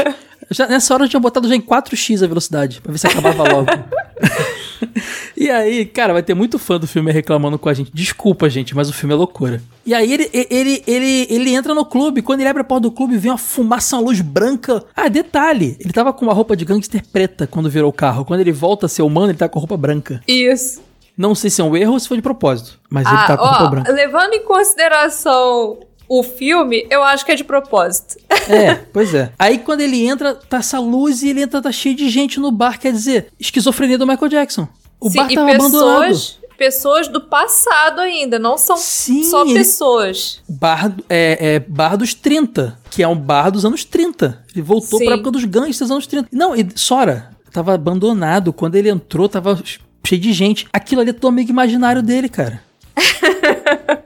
Já, 0.51 0.67
nessa 0.67 0.93
hora 0.93 1.05
eu 1.05 1.09
tinha 1.09 1.19
botado 1.19 1.47
já 1.47 1.55
em 1.55 1.61
4x 1.61 2.23
a 2.23 2.27
velocidade, 2.27 2.81
pra 2.81 2.91
ver 2.91 2.97
se 2.97 3.07
acabava 3.07 3.43
logo. 3.43 3.67
e 5.35 5.49
aí, 5.49 5.85
cara, 5.85 6.13
vai 6.13 6.21
ter 6.21 6.33
muito 6.33 6.59
fã 6.59 6.77
do 6.79 6.85
filme 6.85 7.11
reclamando 7.11 7.57
com 7.57 7.69
a 7.69 7.73
gente. 7.73 7.91
Desculpa, 7.93 8.49
gente, 8.49 8.75
mas 8.75 8.89
o 8.89 8.93
filme 8.93 9.13
é 9.13 9.17
loucura. 9.17 9.61
E 9.85 9.93
aí 9.93 10.11
ele, 10.13 10.29
ele, 10.33 10.83
ele, 10.85 11.27
ele 11.29 11.55
entra 11.55 11.73
no 11.73 11.85
clube. 11.85 12.21
Quando 12.21 12.41
ele 12.41 12.49
abre 12.49 12.61
a 12.61 12.65
porta 12.65 12.81
do 12.83 12.91
clube, 12.91 13.17
vem 13.17 13.31
uma 13.31 13.37
fumaça, 13.37 13.95
uma 13.95 14.03
luz 14.03 14.21
branca. 14.21 14.83
Ah, 14.95 15.07
detalhe: 15.07 15.77
ele 15.79 15.93
tava 15.93 16.13
com 16.13 16.25
uma 16.25 16.33
roupa 16.33 16.55
de 16.55 16.65
gangster 16.65 17.01
preta 17.11 17.47
quando 17.47 17.69
virou 17.69 17.89
o 17.89 17.93
carro. 17.93 18.25
Quando 18.25 18.41
ele 18.41 18.51
volta 18.51 18.85
a 18.85 18.89
ser 18.89 19.01
humano, 19.01 19.31
ele 19.31 19.37
tá 19.37 19.47
com 19.49 19.59
a 19.59 19.61
roupa 19.61 19.77
branca. 19.77 20.21
Isso. 20.27 20.81
Não 21.17 21.35
sei 21.35 21.49
se 21.49 21.61
é 21.61 21.63
um 21.63 21.75
erro 21.77 21.93
ou 21.93 21.99
se 21.99 22.07
foi 22.07 22.17
de 22.17 22.23
propósito, 22.23 22.79
mas 22.89 23.05
ele 23.07 23.15
Ah, 23.15 23.27
tá 23.27 23.37
com 23.37 23.43
a 23.43 23.49
roupa 23.49 23.63
ó, 23.65 23.69
branca. 23.69 23.91
levando 23.91 24.33
em 24.33 24.43
consideração 24.43 25.79
o 26.19 26.23
filme, 26.23 26.85
eu 26.89 27.01
acho 27.03 27.25
que 27.25 27.31
é 27.31 27.35
de 27.35 27.43
propósito. 27.43 28.17
É, 28.49 28.75
pois 28.93 29.13
é. 29.13 29.31
Aí 29.39 29.57
quando 29.59 29.81
ele 29.81 30.05
entra, 30.05 30.35
tá 30.35 30.57
essa 30.57 30.79
luz 30.79 31.23
e 31.23 31.29
ele 31.29 31.41
entra, 31.41 31.61
tá 31.61 31.71
cheio 31.71 31.95
de 31.95 32.09
gente 32.09 32.39
no 32.39 32.51
bar. 32.51 32.79
Quer 32.79 32.91
dizer, 32.91 33.27
esquizofrenia 33.39 33.97
do 33.97 34.05
Michael 34.07 34.29
Jackson. 34.29 34.67
O 34.99 35.09
Sim, 35.09 35.17
bar 35.17 35.27
tava 35.33 35.51
abandonado. 35.51 36.01
pessoas, 36.07 36.39
pessoas 36.57 37.07
do 37.07 37.21
passado 37.21 37.99
ainda, 37.99 38.37
não 38.39 38.57
são 38.57 38.77
Sim, 38.77 39.23
só 39.23 39.43
ele- 39.43 39.53
pessoas. 39.55 40.41
Bar, 40.47 40.93
é, 41.09 41.55
é 41.55 41.59
bar 41.59 41.97
dos 41.97 42.13
30, 42.13 42.77
que 42.89 43.01
é 43.03 43.07
um 43.07 43.17
bar 43.17 43.49
dos 43.49 43.65
anos 43.65 43.83
30. 43.83 44.43
Ele 44.53 44.61
voltou 44.61 44.99
Sim. 44.99 45.05
pra 45.05 45.15
época 45.15 45.31
dos 45.31 45.43
gangsters 45.45 45.79
dos 45.89 45.91
anos 45.91 46.07
30. 46.07 46.29
Não, 46.31 46.55
e 46.55 46.67
Sora, 46.75 47.31
tava 47.51 47.73
abandonado. 47.73 48.53
Quando 48.53 48.75
ele 48.75 48.89
entrou, 48.89 49.27
tava 49.27 49.61
cheio 50.05 50.21
de 50.21 50.31
gente. 50.31 50.67
Aquilo 50.71 51.01
ali 51.01 51.09
é 51.09 51.13
todo 51.13 51.27
amigo 51.29 51.49
imaginário 51.49 52.01
dele, 52.03 52.29
cara. 52.29 52.61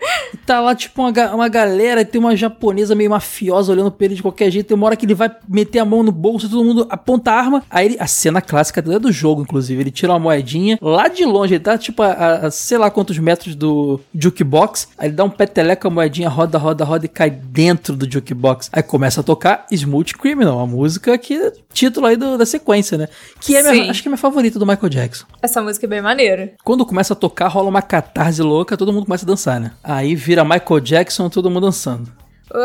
Tá 0.47 0.61
lá, 0.61 0.73
tipo, 0.73 1.01
uma, 1.01 1.11
uma 1.35 1.49
galera, 1.49 2.05
tem 2.05 2.19
uma 2.21 2.33
japonesa 2.33 2.95
meio 2.95 3.09
mafiosa 3.09 3.69
olhando 3.73 3.91
pra 3.91 4.05
ele 4.05 4.15
de 4.15 4.21
qualquer 4.21 4.49
jeito. 4.49 4.67
Tem 4.67 4.75
uma 4.77 4.85
hora 4.87 4.95
que 4.95 5.05
ele 5.05 5.13
vai 5.13 5.29
meter 5.47 5.79
a 5.79 5.83
mão 5.85 6.01
no 6.01 6.11
bolso, 6.11 6.49
todo 6.49 6.63
mundo 6.63 6.87
aponta 6.89 7.31
a 7.31 7.35
arma. 7.35 7.63
Aí 7.69 7.85
ele, 7.87 7.97
a 7.99 8.07
cena 8.07 8.39
clássica 8.41 8.79
é 8.79 8.97
do 8.97 9.11
jogo, 9.11 9.41
inclusive. 9.41 9.81
Ele 9.81 9.91
tira 9.91 10.13
uma 10.13 10.19
moedinha 10.19 10.79
lá 10.81 11.09
de 11.09 11.25
longe, 11.25 11.55
ele 11.55 11.63
tá, 11.63 11.77
tipo, 11.77 12.01
a, 12.01 12.13
a- 12.45 12.49
sei 12.51 12.77
lá 12.77 12.89
quantos 12.89 13.17
metros 13.19 13.55
do 13.55 13.99
jukebox. 14.15 14.87
Aí 14.97 15.09
ele 15.09 15.15
dá 15.15 15.25
um 15.25 15.29
peteleco 15.29 15.85
a 15.85 15.89
moedinha, 15.91 16.29
roda, 16.29 16.57
roda, 16.57 16.85
roda 16.85 17.05
e 17.05 17.09
cai 17.09 17.29
dentro 17.29 17.93
do 17.95 18.09
jukebox. 18.09 18.69
Aí 18.71 18.81
começa 18.81 19.19
a 19.19 19.23
tocar 19.23 19.65
Smooth 19.69 20.13
Criminal, 20.13 20.59
a 20.61 20.65
música 20.65 21.17
que 21.17 21.51
título 21.73 22.05
aí 22.05 22.15
do- 22.15 22.37
da 22.37 22.45
sequência, 22.45 22.97
né? 22.97 23.07
Que 23.41 23.55
é, 23.55 23.63
minha, 23.71 23.91
acho 23.91 24.01
que 24.01 24.07
é 24.07 24.11
minha 24.11 24.17
favorita 24.17 24.57
do 24.57 24.65
Michael 24.65 24.89
Jackson. 24.89 25.25
Essa 25.41 25.61
música 25.61 25.85
é 25.85 25.89
bem 25.89 26.01
maneira. 26.01 26.53
Quando 26.63 26.85
começa 26.85 27.11
a 27.11 27.15
tocar, 27.15 27.47
rola 27.49 27.69
uma 27.69 27.81
catarse 27.81 28.41
louca, 28.41 28.77
todo 28.77 28.93
mundo 28.93 29.05
começa 29.05 29.25
a 29.25 29.27
dançar, 29.27 29.59
né? 29.59 29.71
Aí 29.83 30.15
vira 30.15 30.36
Michael 30.43 30.79
Jackson, 30.79 31.29
todo 31.29 31.49
mundo 31.49 31.65
dançando. 31.65 32.11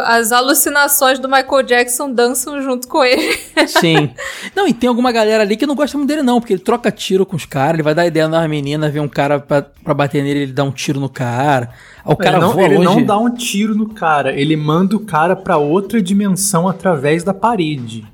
As 0.06 0.30
alucinações 0.30 1.18
do 1.18 1.28
Michael 1.28 1.62
Jackson 1.64 2.12
dançam 2.12 2.62
junto 2.62 2.86
com 2.86 3.04
ele. 3.04 3.36
Sim. 3.66 4.10
não, 4.54 4.68
e 4.68 4.72
tem 4.72 4.88
alguma 4.88 5.10
galera 5.10 5.42
ali 5.42 5.56
que 5.56 5.66
não 5.66 5.74
gosta 5.74 5.98
muito 5.98 6.08
dele, 6.08 6.22
não, 6.22 6.38
porque 6.38 6.52
ele 6.52 6.62
troca 6.62 6.90
tiro 6.92 7.26
com 7.26 7.34
os 7.34 7.44
caras, 7.44 7.74
ele 7.74 7.82
vai 7.82 7.94
dar 7.94 8.06
ideia 8.06 8.28
na 8.28 8.46
menina, 8.46 8.88
vê 8.88 9.00
um 9.00 9.08
cara 9.08 9.40
pra, 9.40 9.62
pra 9.62 9.92
bater 9.92 10.22
nele, 10.22 10.40
ele 10.40 10.52
dá 10.52 10.62
um 10.62 10.70
tiro 10.70 11.00
no 11.00 11.08
cara. 11.08 11.70
Aí 12.04 12.12
o 12.12 12.16
cara 12.16 12.36
ele 12.36 12.46
não, 12.46 12.52
voa 12.52 12.64
ele 12.64 12.78
longe. 12.78 12.86
não 12.86 13.04
dá 13.04 13.18
um 13.18 13.34
tiro 13.34 13.74
no 13.74 13.88
cara, 13.88 14.32
ele 14.32 14.56
manda 14.56 14.94
o 14.94 15.00
cara 15.00 15.34
pra 15.34 15.56
outra 15.56 16.00
dimensão 16.00 16.68
através 16.68 17.24
da 17.24 17.34
parede. 17.34 18.06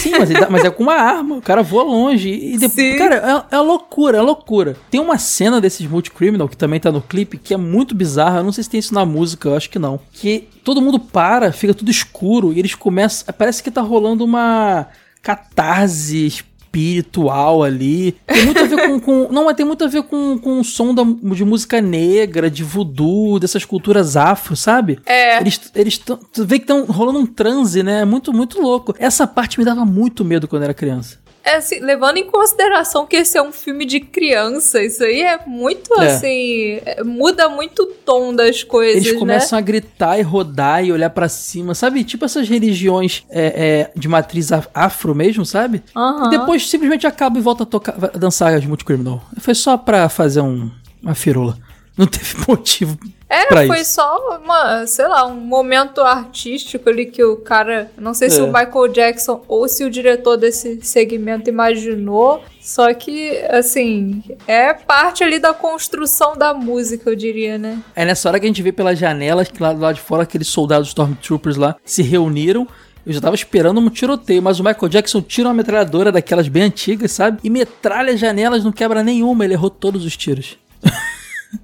Sim, 0.00 0.12
mas, 0.18 0.28
dá- 0.30 0.48
mas 0.50 0.64
é 0.64 0.70
com 0.70 0.82
uma 0.82 0.94
arma, 0.94 1.36
o 1.36 1.42
cara 1.42 1.62
voa 1.62 1.82
longe. 1.82 2.28
E 2.30 2.58
depois, 2.58 2.98
cara, 2.98 3.44
é, 3.50 3.56
é 3.56 3.60
loucura, 3.60 4.18
é 4.18 4.20
loucura. 4.20 4.76
Tem 4.90 5.00
uma 5.00 5.18
cena 5.18 5.60
desses 5.60 5.86
multicriminal 5.86 6.48
que 6.48 6.56
também 6.56 6.80
tá 6.80 6.90
no 6.92 7.00
clipe 7.00 7.38
que 7.38 7.54
é 7.54 7.56
muito 7.56 7.94
bizarra. 7.94 8.38
Eu 8.40 8.44
não 8.44 8.52
sei 8.52 8.64
se 8.64 8.70
tem 8.70 8.80
isso 8.80 8.92
na 8.94 9.04
música, 9.06 9.48
eu 9.48 9.56
acho 9.56 9.70
que 9.70 9.78
não. 9.78 10.00
Que 10.12 10.48
todo 10.64 10.82
mundo 10.82 10.98
para, 10.98 11.52
fica 11.52 11.72
tudo 11.74 11.90
escuro 11.90 12.52
e 12.52 12.58
eles 12.58 12.74
começam. 12.74 13.32
Parece 13.36 13.62
que 13.62 13.70
tá 13.70 13.80
rolando 13.80 14.24
uma 14.24 14.86
catarse 15.22 16.44
espiritual 16.76 17.62
ali. 17.62 18.12
Tem 18.26 18.44
muito 18.44 18.60
a 18.60 18.64
ver 18.64 18.76
com. 18.88 19.00
com- 19.00 19.28
não, 19.32 19.44
mas 19.46 19.56
tem 19.56 19.64
muito 19.66 19.84
a 19.84 19.88
ver 19.88 20.02
com, 20.04 20.38
com 20.38 20.60
o 20.60 20.64
som 20.64 20.94
da- 20.94 21.04
de 21.34 21.44
música 21.44 21.80
negra, 21.80 22.50
de 22.50 22.62
voodoo, 22.62 23.38
dessas 23.38 23.64
culturas 23.64 24.16
afro, 24.16 24.54
sabe? 24.54 24.98
É. 25.06 25.38
Eles, 25.40 25.60
eles 25.74 25.98
tão, 25.98 26.16
tu 26.32 26.44
vê 26.44 26.58
que 26.58 26.64
estão 26.64 26.84
rolando 26.84 27.18
um 27.18 27.26
transe, 27.26 27.82
né? 27.82 28.04
Muito, 28.04 28.32
muito 28.32 28.60
louco. 28.60 28.94
Essa 28.98 29.26
parte 29.26 29.58
me 29.58 29.64
dava 29.64 29.84
muito 29.84 30.24
medo 30.24 30.46
quando 30.46 30.62
era 30.62 30.74
criança. 30.74 31.18
É, 31.46 31.56
assim, 31.58 31.78
levando 31.78 32.16
em 32.16 32.24
consideração 32.28 33.06
que 33.06 33.14
esse 33.16 33.38
é 33.38 33.42
um 33.42 33.52
filme 33.52 33.84
de 33.84 34.00
criança, 34.00 34.82
isso 34.82 35.04
aí 35.04 35.22
é 35.22 35.38
muito 35.46 35.94
É. 36.00 36.06
assim. 36.08 36.80
é, 36.84 37.04
muda 37.04 37.48
muito 37.48 37.84
o 37.84 37.86
tom 37.86 38.34
das 38.34 38.64
coisas, 38.64 38.96
Eles 39.02 39.12
né? 39.12 39.18
começam 39.18 39.56
a 39.56 39.62
gritar 39.62 40.18
e 40.18 40.22
rodar 40.22 40.84
e 40.84 40.90
olhar 40.90 41.10
pra 41.10 41.28
cima, 41.28 41.72
sabe? 41.74 42.02
Tipo 42.02 42.24
essas 42.24 42.48
religiões 42.48 43.24
é, 43.30 43.90
é, 43.94 43.98
de 43.98 44.08
matriz 44.08 44.50
af- 44.50 44.68
afro 44.74 45.14
mesmo, 45.14 45.46
sabe? 45.46 45.84
E 46.26 46.30
depois 46.30 46.68
simplesmente 46.68 47.06
acaba 47.06 47.38
e 47.38 47.42
volta 47.42 47.62
a 47.62 47.66
tocar, 47.66 47.94
a 47.94 48.18
dançar 48.18 48.52
as 48.54 48.64
multicriminal. 48.66 49.22
Foi 49.38 49.54
só 49.54 49.76
pra 49.76 50.08
fazer 50.08 50.40
um, 50.40 50.68
uma 51.00 51.14
firula. 51.14 51.56
Não 51.96 52.06
teve 52.06 52.34
motivo 52.48 52.98
É, 53.28 53.46
pra 53.46 53.66
foi 53.66 53.80
isso. 53.80 53.94
só 53.94 54.38
uma, 54.40 54.86
sei 54.86 55.08
lá, 55.08 55.26
um 55.26 55.34
momento 55.34 56.00
artístico 56.00 56.88
ali 56.88 57.06
que 57.06 57.24
o 57.24 57.36
cara, 57.36 57.90
não 57.98 58.14
sei 58.14 58.30
se 58.30 58.38
É. 58.38 58.42
o 58.42 58.46
Michael 58.46 58.88
Jackson 58.88 59.42
ou 59.48 59.68
se 59.68 59.84
o 59.84 59.90
diretor 59.90 60.36
desse 60.36 60.80
segmento 60.82 61.50
imaginou, 61.50 62.42
só 62.60 62.92
que, 62.94 63.36
assim, 63.50 64.22
é 64.46 64.72
parte 64.72 65.24
ali 65.24 65.40
da 65.40 65.52
construção 65.52 66.36
da 66.36 66.54
música, 66.54 67.10
eu 67.10 67.16
diria, 67.16 67.58
né? 67.58 67.80
É 67.96 68.04
nessa 68.04 68.28
hora 68.28 68.38
que 68.38 68.46
a 68.46 68.48
gente 68.48 68.62
vê 68.62 68.70
pelas 68.70 68.96
janelas 68.98 69.48
que 69.48 69.60
lá 69.60 69.72
do 69.72 69.80
lado 69.80 69.96
de 69.96 70.00
fora 70.00 70.22
aqueles 70.22 70.46
soldados 70.48 70.88
Stormtroopers 70.88 71.56
lá 71.56 71.74
se 71.84 72.02
reuniram. 72.02 72.66
Eu 73.04 73.12
já 73.12 73.20
tava 73.20 73.34
esperando 73.36 73.78
um 73.80 73.88
tiroteio, 73.88 74.42
mas 74.42 74.58
o 74.58 74.64
Michael 74.64 74.88
Jackson 74.88 75.22
tira 75.22 75.48
uma 75.48 75.54
metralhadora 75.54 76.10
daquelas 76.10 76.48
bem 76.48 76.64
antigas, 76.64 77.12
sabe? 77.12 77.38
E 77.44 77.50
metralha 77.50 78.12
as 78.12 78.18
janelas, 78.20 78.64
não 78.64 78.72
quebra 78.72 79.02
nenhuma, 79.02 79.44
ele 79.44 79.54
errou 79.54 79.70
todos 79.70 80.04
os 80.04 80.16
tiros. 80.16 80.58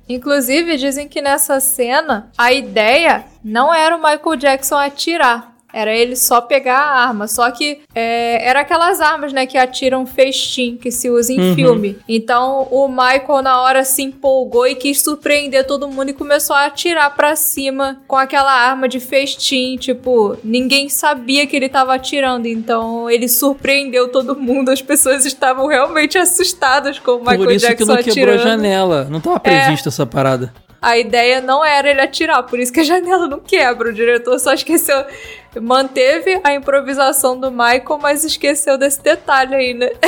Inclusive, 0.09 0.77
dizem 0.77 1.09
que 1.09 1.23
nessa 1.23 1.59
cena, 1.61 2.31
a 2.37 2.53
ideia 2.53 3.25
não 3.43 3.73
era 3.73 3.97
o 3.97 3.99
Michael 3.99 4.37
Jackson 4.37 4.77
atirar. 4.77 5.52
Era 5.73 5.95
ele 5.97 6.17
só 6.17 6.41
pegar 6.41 6.77
a 6.79 7.07
arma. 7.07 7.27
Só 7.27 7.51
que 7.51 7.81
é, 7.95 8.47
era 8.49 8.61
aquelas 8.61 9.01
armas, 9.01 9.33
né, 9.33 9.47
que 9.47 9.57
atiram 9.57 10.05
festim, 10.05 10.77
que 10.77 10.91
se 10.91 11.09
usa 11.09 11.33
em 11.33 11.41
Uhum. 11.41 11.55
filme. 11.55 11.99
Então 12.09 12.69
o 12.71 12.89
Michael 12.89 13.43
na 13.43 13.61
hora 13.63 13.85
se 13.85 14.03
empolgou 14.03 14.67
e 14.67 14.75
quis 14.75 15.01
surpreender 15.01 15.67
todo 15.67 15.89
mundo 15.89 16.11
e 16.11 16.13
começou 16.13 16.55
a 16.55 16.67
atirar 16.67 17.15
pra 17.17 17.35
cima 17.37 18.01
com 18.07 18.17
aquela 18.17 18.53
arma 18.53 18.87
de 18.89 19.01
festim. 19.01 19.77
Tipo, 19.79 20.37
ninguém 20.45 20.89
sabia 20.89 21.47
que 21.47 21.57
ele 21.57 21.69
tava 21.69 21.95
atirando. 21.95 22.47
Então 22.47 23.09
ele 23.11 23.29
surpreendeu 23.29 24.09
todo 24.09 24.39
mundo. 24.39 24.71
As 24.71 24.83
pessoas 24.83 25.25
estavam 25.25 25.67
realmente 25.67 26.19
assustadas 26.19 26.99
com 26.99 27.13
o 27.13 27.19
Michael 27.21 27.39
Por 27.39 27.53
isso 27.53 27.67
que 27.67 27.73
Jackson 27.77 27.95
não 27.95 28.03
quebrou 28.03 28.35
a 28.35 28.39
janela. 28.39 29.05
Não 29.11 29.21
tava 29.21 29.37
É. 29.37 29.39
prevista 29.39 29.89
essa 29.89 30.05
parada. 30.05 30.53
A 30.81 30.99
ideia 30.99 31.41
não 31.41 31.65
era 31.65 31.89
ele 31.89 32.01
atirar, 32.01 32.43
por 32.43 32.59
isso 32.59 32.73
que 32.73 32.81
a 32.81 32.83
janela 32.85 33.29
não 33.29 33.39
quebra. 33.39 33.91
O 33.91 33.93
diretor 33.93 34.39
só 34.41 34.53
esqueceu. 34.53 35.05
Manteve 35.61 36.41
a 36.43 36.55
improvisação 36.55 37.39
do 37.39 37.51
Michael, 37.51 37.99
mas 38.01 38.25
esqueceu 38.25 38.79
desse 38.79 39.03
detalhe 39.03 39.55
aí, 39.55 39.75
né? 39.75 39.91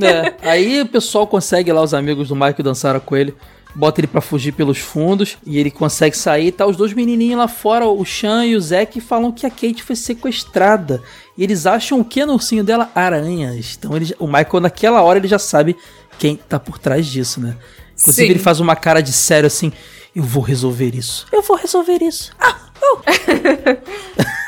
É, 0.00 0.48
aí 0.48 0.82
o 0.82 0.86
pessoal 0.86 1.26
consegue 1.26 1.72
lá, 1.72 1.82
os 1.82 1.94
amigos 1.94 2.28
do 2.28 2.34
Michael 2.34 2.62
dançaram 2.62 3.00
com 3.00 3.16
ele, 3.16 3.34
bota 3.74 4.00
ele 4.00 4.06
pra 4.06 4.20
fugir 4.20 4.52
pelos 4.52 4.78
fundos 4.78 5.36
e 5.44 5.58
ele 5.58 5.70
consegue 5.70 6.16
sair. 6.16 6.52
Tá 6.52 6.66
os 6.66 6.76
dois 6.76 6.92
menininhos 6.92 7.38
lá 7.38 7.48
fora, 7.48 7.86
o 7.86 8.04
Sean 8.04 8.44
e 8.44 8.56
o 8.56 8.60
Zack, 8.60 9.00
falam 9.00 9.32
que 9.32 9.46
a 9.46 9.50
Kate 9.50 9.82
foi 9.82 9.96
sequestrada. 9.96 11.02
E 11.36 11.42
eles 11.42 11.66
acham 11.66 12.00
o 12.00 12.04
que 12.04 12.24
no 12.24 12.34
ursinho 12.34 12.64
dela? 12.64 12.90
Aranhas. 12.94 13.76
Então 13.78 13.94
ele, 13.96 14.14
o 14.18 14.26
Michael, 14.26 14.60
naquela 14.60 15.02
hora, 15.02 15.18
ele 15.18 15.28
já 15.28 15.38
sabe 15.38 15.76
quem 16.18 16.36
tá 16.36 16.58
por 16.58 16.78
trás 16.78 17.06
disso, 17.06 17.40
né? 17.40 17.56
Inclusive, 17.98 18.26
Sim. 18.26 18.32
ele 18.32 18.40
faz 18.40 18.60
uma 18.60 18.76
cara 18.76 19.02
de 19.02 19.12
sério 19.12 19.46
assim: 19.46 19.72
Eu 20.14 20.22
vou 20.22 20.42
resolver 20.42 20.94
isso. 20.94 21.26
Eu 21.32 21.42
vou 21.42 21.56
resolver 21.56 22.02
isso. 22.02 22.32
Ah, 22.38 22.56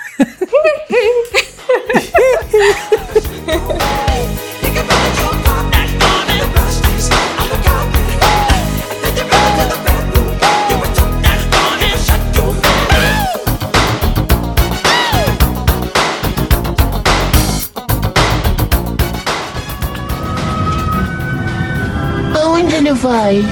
Aonde 22.35 22.75
ele 22.75 22.93
vai? 22.93 23.45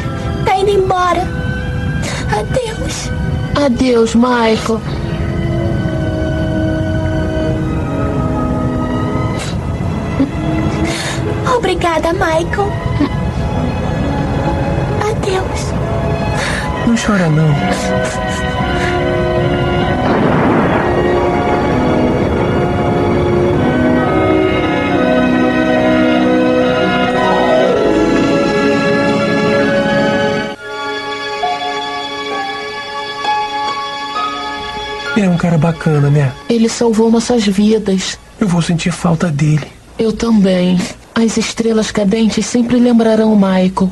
Tá 0.45 0.57
indo 0.57 0.71
embora. 0.71 1.23
Adeus. 2.31 3.11
Adeus, 3.55 4.15
Michael. 4.15 4.81
Obrigada, 11.57 12.13
Michael. 12.13 12.71
Adeus. 15.11 15.73
Não 16.87 16.95
chora, 16.97 17.29
não. 17.29 17.55
É 35.17 35.29
um 35.29 35.37
cara 35.39 35.57
bacana, 35.57 36.11
né? 36.11 36.31
Ele 36.49 36.69
salvou 36.69 37.11
nossas 37.11 37.47
vidas. 37.47 38.19
Eu 38.39 38.47
vou 38.47 38.61
sentir 38.61 38.93
falta 38.93 39.31
dele. 39.31 39.67
Eu 39.99 40.13
também. 40.13 40.79
As 41.19 41.39
estrelas 41.39 41.91
cadentes 41.91 42.45
sempre 42.45 42.79
lembrarão 42.79 43.33
o 43.33 43.37
Michael. 43.37 43.91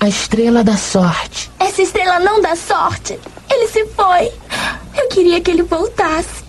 A 0.00 0.08
estrela 0.08 0.64
da 0.64 0.74
sorte. 0.74 1.50
Essa 1.58 1.82
estrela 1.82 2.18
não 2.18 2.40
dá 2.40 2.56
sorte. 2.56 3.18
Ele 3.50 3.68
se 3.68 3.84
foi. 3.88 4.32
Eu 4.96 5.08
queria 5.08 5.38
que 5.42 5.50
ele 5.50 5.64
voltasse. 5.64 6.42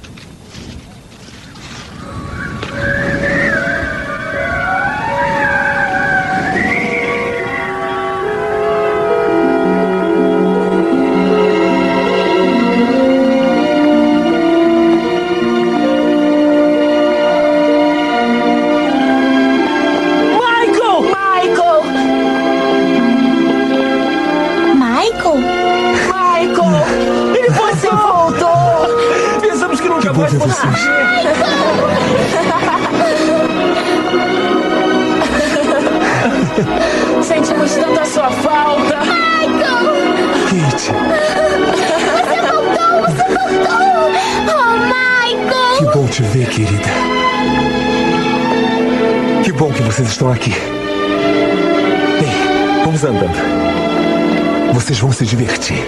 Se 55.20 55.26
divertir. 55.26 55.84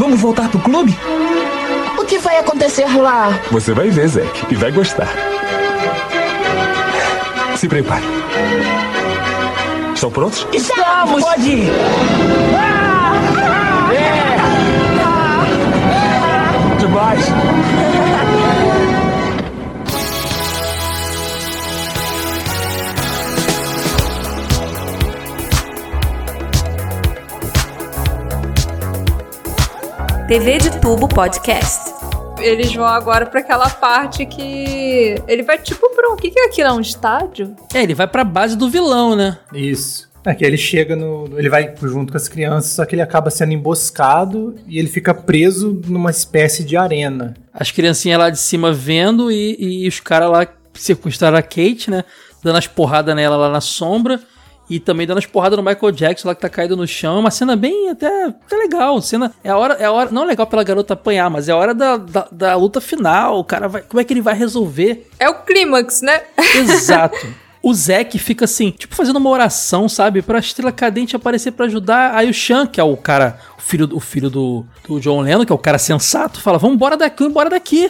Vamos 0.00 0.20
voltar 0.20 0.48
pro 0.48 0.58
clube? 0.58 0.98
O 1.96 2.04
que 2.04 2.18
vai 2.18 2.38
acontecer 2.38 2.86
lá? 3.00 3.30
Você 3.52 3.72
vai 3.72 3.88
ver, 3.88 4.08
Zack, 4.08 4.46
e 4.50 4.56
vai 4.56 4.72
gostar. 4.72 5.08
Se 7.54 7.68
prepare. 7.68 8.02
Estão 9.94 10.10
prontos? 10.10 10.44
Estamos! 10.52 11.22
Pode 11.22 11.48
ir! 11.48 11.70
Demais! 16.80 17.24
TV 30.32 30.56
de 30.56 30.80
Tubo 30.80 31.06
Podcast. 31.06 31.92
Eles 32.40 32.74
vão 32.74 32.86
agora 32.86 33.26
pra 33.26 33.40
aquela 33.40 33.68
parte 33.68 34.24
que. 34.24 35.14
Ele 35.28 35.42
vai 35.42 35.58
tipo 35.58 35.90
pra 35.94 36.08
um. 36.08 36.14
O 36.14 36.16
que, 36.16 36.30
que 36.30 36.40
é 36.40 36.46
aquilo? 36.46 36.68
É 36.70 36.72
um 36.72 36.80
estádio? 36.80 37.54
É, 37.74 37.82
ele 37.82 37.92
vai 37.92 38.06
pra 38.06 38.24
base 38.24 38.56
do 38.56 38.70
vilão, 38.70 39.14
né? 39.14 39.36
Isso. 39.52 40.08
É 40.24 40.34
que 40.34 40.42
ele 40.42 40.56
chega 40.56 40.96
no. 40.96 41.28
Ele 41.38 41.50
vai 41.50 41.74
junto 41.82 42.12
com 42.12 42.16
as 42.16 42.28
crianças, 42.28 42.72
só 42.72 42.86
que 42.86 42.94
ele 42.94 43.02
acaba 43.02 43.28
sendo 43.28 43.52
emboscado 43.52 44.54
e 44.66 44.78
ele 44.78 44.88
fica 44.88 45.12
preso 45.12 45.78
numa 45.86 46.10
espécie 46.10 46.64
de 46.64 46.78
arena. 46.78 47.34
As 47.52 47.70
criancinhas 47.70 48.18
lá 48.18 48.30
de 48.30 48.38
cima 48.38 48.72
vendo 48.72 49.30
e, 49.30 49.84
e 49.84 49.86
os 49.86 50.00
caras 50.00 50.30
lá 50.30 50.46
sequestraram 50.72 51.36
a 51.36 51.42
Kate, 51.42 51.90
né? 51.90 52.04
Dando 52.42 52.56
as 52.56 52.66
porradas 52.66 53.14
nela 53.14 53.36
lá 53.36 53.50
na 53.50 53.60
sombra. 53.60 54.18
E 54.72 54.80
também 54.80 55.06
dando 55.06 55.18
as 55.18 55.26
porradas 55.26 55.58
no 55.58 55.62
Michael 55.62 55.92
Jackson 55.92 56.28
lá 56.28 56.34
que 56.34 56.40
tá 56.40 56.48
caído 56.48 56.74
no 56.74 56.86
chão. 56.86 57.16
É 57.16 57.20
uma 57.20 57.30
cena 57.30 57.54
bem 57.54 57.90
até, 57.90 58.24
até 58.24 58.56
legal. 58.56 59.02
Cena, 59.02 59.30
é 59.44 59.50
a 59.50 59.58
hora, 59.58 59.74
é 59.74 59.84
a 59.84 59.92
hora. 59.92 60.10
Não 60.10 60.22
é 60.22 60.26
legal 60.28 60.46
pela 60.46 60.64
garota 60.64 60.94
apanhar, 60.94 61.28
mas 61.28 61.46
é 61.46 61.52
a 61.52 61.56
hora 61.58 61.74
da, 61.74 61.98
da, 61.98 62.28
da 62.32 62.56
luta 62.56 62.80
final. 62.80 63.38
O 63.38 63.44
cara 63.44 63.68
vai. 63.68 63.82
Como 63.82 64.00
é 64.00 64.04
que 64.04 64.14
ele 64.14 64.22
vai 64.22 64.34
resolver? 64.34 65.10
É 65.18 65.28
o 65.28 65.42
clímax, 65.42 66.00
né? 66.00 66.22
Exato. 66.56 67.18
O 67.64 67.72
Zack 67.72 68.18
fica 68.18 68.44
assim, 68.44 68.72
tipo, 68.72 68.92
fazendo 68.92 69.20
uma 69.20 69.30
oração, 69.30 69.88
sabe? 69.88 70.20
Pra 70.20 70.40
estrela 70.40 70.72
cadente 70.72 71.14
aparecer 71.14 71.52
pra 71.52 71.66
ajudar. 71.66 72.12
Aí 72.12 72.28
o 72.28 72.34
Sean, 72.34 72.66
que 72.66 72.80
é 72.80 72.82
o 72.82 72.96
cara, 72.96 73.38
o 73.56 73.62
filho, 73.62 73.88
o 73.92 74.00
filho 74.00 74.28
do, 74.28 74.66
do 74.84 74.98
John 74.98 75.20
Lennon, 75.20 75.44
que 75.44 75.52
é 75.52 75.54
o 75.54 75.58
cara 75.58 75.78
sensato, 75.78 76.40
fala: 76.40 76.58
Vamos 76.58 76.74
embora 76.74 76.96
daqui, 76.96 77.18
vamos 77.18 77.30
embora 77.30 77.48
daqui. 77.48 77.88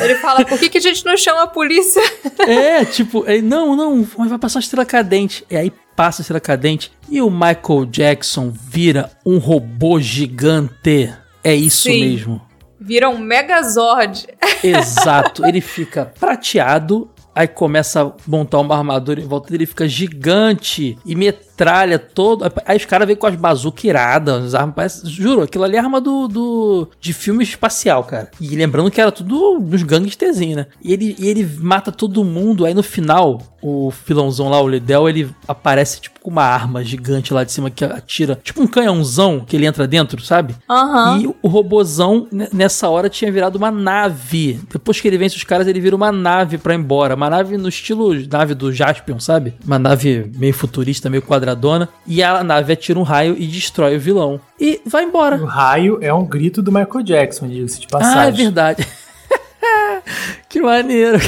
Ele 0.00 0.14
fala: 0.16 0.44
por 0.44 0.58
que, 0.58 0.68
que 0.68 0.78
a 0.78 0.80
gente 0.80 1.04
não 1.04 1.16
chama 1.16 1.42
a 1.42 1.46
polícia? 1.46 2.02
É, 2.46 2.84
tipo, 2.84 3.24
é, 3.26 3.40
não, 3.40 3.74
não, 3.74 4.02
vai 4.02 4.38
passar 4.38 4.58
uma 4.58 4.62
estrela 4.62 4.84
cadente. 4.84 5.44
E 5.50 5.56
aí 5.56 5.72
passa 5.96 6.20
a 6.20 6.22
estrela 6.22 6.40
cadente 6.40 6.92
e 7.08 7.22
o 7.22 7.30
Michael 7.30 7.86
Jackson 7.86 8.50
vira 8.50 9.10
um 9.24 9.38
robô 9.38 9.98
gigante. 9.98 11.12
É 11.42 11.54
isso 11.54 11.84
Sim. 11.84 12.00
mesmo. 12.00 12.42
Vira 12.78 13.08
um 13.08 13.18
Megazord. 13.18 14.26
Exato. 14.62 15.46
Ele 15.46 15.60
fica 15.60 16.04
prateado, 16.04 17.10
aí 17.34 17.48
começa 17.48 18.02
a 18.02 18.12
montar 18.26 18.58
uma 18.58 18.76
armadura 18.76 19.20
em 19.20 19.26
volta 19.26 19.50
dele, 19.50 19.64
fica 19.64 19.88
gigante. 19.88 20.98
E 21.04 21.14
metade 21.14 21.43
metralha 21.54 21.98
todo. 21.98 22.44
Aí 22.66 22.76
os 22.76 22.84
caras 22.84 23.06
vêm 23.06 23.16
com 23.16 23.26
as 23.26 23.36
bazucas 23.36 23.84
iradas, 23.84 24.44
as 24.46 24.54
armas. 24.54 24.74
Parece, 24.74 25.08
juro, 25.08 25.42
aquilo 25.42 25.64
ali 25.64 25.76
é 25.76 25.78
arma 25.78 26.00
do, 26.00 26.26
do, 26.28 26.88
de 27.00 27.12
filme 27.12 27.44
espacial, 27.44 28.04
cara. 28.04 28.30
E 28.40 28.48
lembrando 28.56 28.90
que 28.90 29.00
era 29.00 29.12
tudo 29.12 29.58
dos 29.60 29.82
gangsterzinhos, 29.82 30.56
né? 30.56 30.66
E 30.82 30.92
ele, 30.92 31.14
e 31.18 31.28
ele 31.28 31.48
mata 31.60 31.92
todo 31.92 32.24
mundo. 32.24 32.64
Aí 32.66 32.74
no 32.74 32.82
final, 32.82 33.40
o 33.62 33.90
filãozão 33.90 34.48
lá, 34.48 34.60
o 34.60 34.68
Lidel, 34.68 35.08
ele 35.08 35.30
aparece 35.46 36.00
tipo 36.00 36.14
com 36.20 36.30
uma 36.30 36.42
arma 36.44 36.82
gigante 36.82 37.34
lá 37.34 37.44
de 37.44 37.52
cima 37.52 37.70
que 37.70 37.84
atira. 37.84 38.38
Tipo 38.42 38.62
um 38.62 38.66
canhãozão 38.66 39.40
que 39.40 39.54
ele 39.56 39.66
entra 39.66 39.86
dentro, 39.86 40.22
sabe? 40.22 40.54
Aham. 40.68 41.20
E 41.20 41.26
o 41.42 41.48
robozão, 41.48 42.26
ne- 42.32 42.48
nessa 42.52 42.88
hora, 42.88 43.10
tinha 43.10 43.30
virado 43.30 43.56
uma 43.56 43.70
nave. 43.70 44.58
Depois 44.72 45.00
que 45.00 45.06
ele 45.08 45.18
vence 45.18 45.36
os 45.36 45.44
caras, 45.44 45.66
ele 45.66 45.80
vira 45.80 45.94
uma 45.94 46.10
nave 46.10 46.56
pra 46.58 46.74
ir 46.74 46.78
embora. 46.78 47.14
Uma 47.14 47.28
nave 47.28 47.56
no 47.58 47.68
estilo 47.68 48.14
nave 48.30 48.54
do 48.54 48.72
Jaspion, 48.72 49.20
sabe? 49.20 49.54
Uma 49.66 49.78
nave 49.78 50.30
meio 50.36 50.54
futurista, 50.54 51.10
meio 51.10 51.22
quadradona. 51.44 51.88
E 52.06 52.22
a 52.22 52.42
nave 52.42 52.72
atira 52.72 52.98
um 52.98 53.02
raio 53.02 53.36
e 53.38 53.46
destrói 53.46 53.96
o 53.96 54.00
vilão. 54.00 54.40
E 54.58 54.80
vai 54.86 55.04
embora. 55.04 55.36
O 55.36 55.44
raio 55.44 55.98
é 56.00 56.12
um 56.12 56.24
grito 56.24 56.62
do 56.62 56.72
Michael 56.72 57.02
Jackson, 57.04 57.48
diga-se 57.48 57.80
de 57.80 57.86
Ah, 57.92 57.96
é 57.96 58.00
passagem. 58.00 58.44
verdade. 58.46 58.86
que 60.48 60.60
maneiro. 60.60 61.18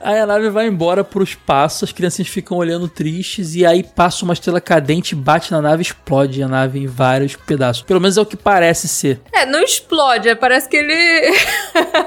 Aí 0.00 0.18
a 0.18 0.26
nave 0.26 0.50
vai 0.50 0.66
embora 0.66 1.02
pro 1.02 1.22
espaço, 1.24 1.84
as 1.84 1.92
crianças 1.92 2.26
ficam 2.28 2.58
olhando 2.58 2.86
tristes, 2.88 3.54
e 3.54 3.64
aí 3.64 3.82
passa 3.82 4.24
uma 4.24 4.34
estrela 4.34 4.60
cadente, 4.60 5.14
bate 5.14 5.50
na 5.50 5.62
nave 5.62 5.80
e 5.80 5.86
explode 5.86 6.42
a 6.42 6.48
nave 6.48 6.78
em 6.78 6.86
vários 6.86 7.34
pedaços. 7.36 7.82
Pelo 7.82 8.00
menos 8.00 8.16
é 8.18 8.20
o 8.20 8.26
que 8.26 8.36
parece 8.36 8.86
ser. 8.86 9.20
É, 9.32 9.46
não 9.46 9.62
explode, 9.62 10.28
é, 10.28 10.34
parece 10.34 10.68
que 10.68 10.76
ele. 10.76 11.38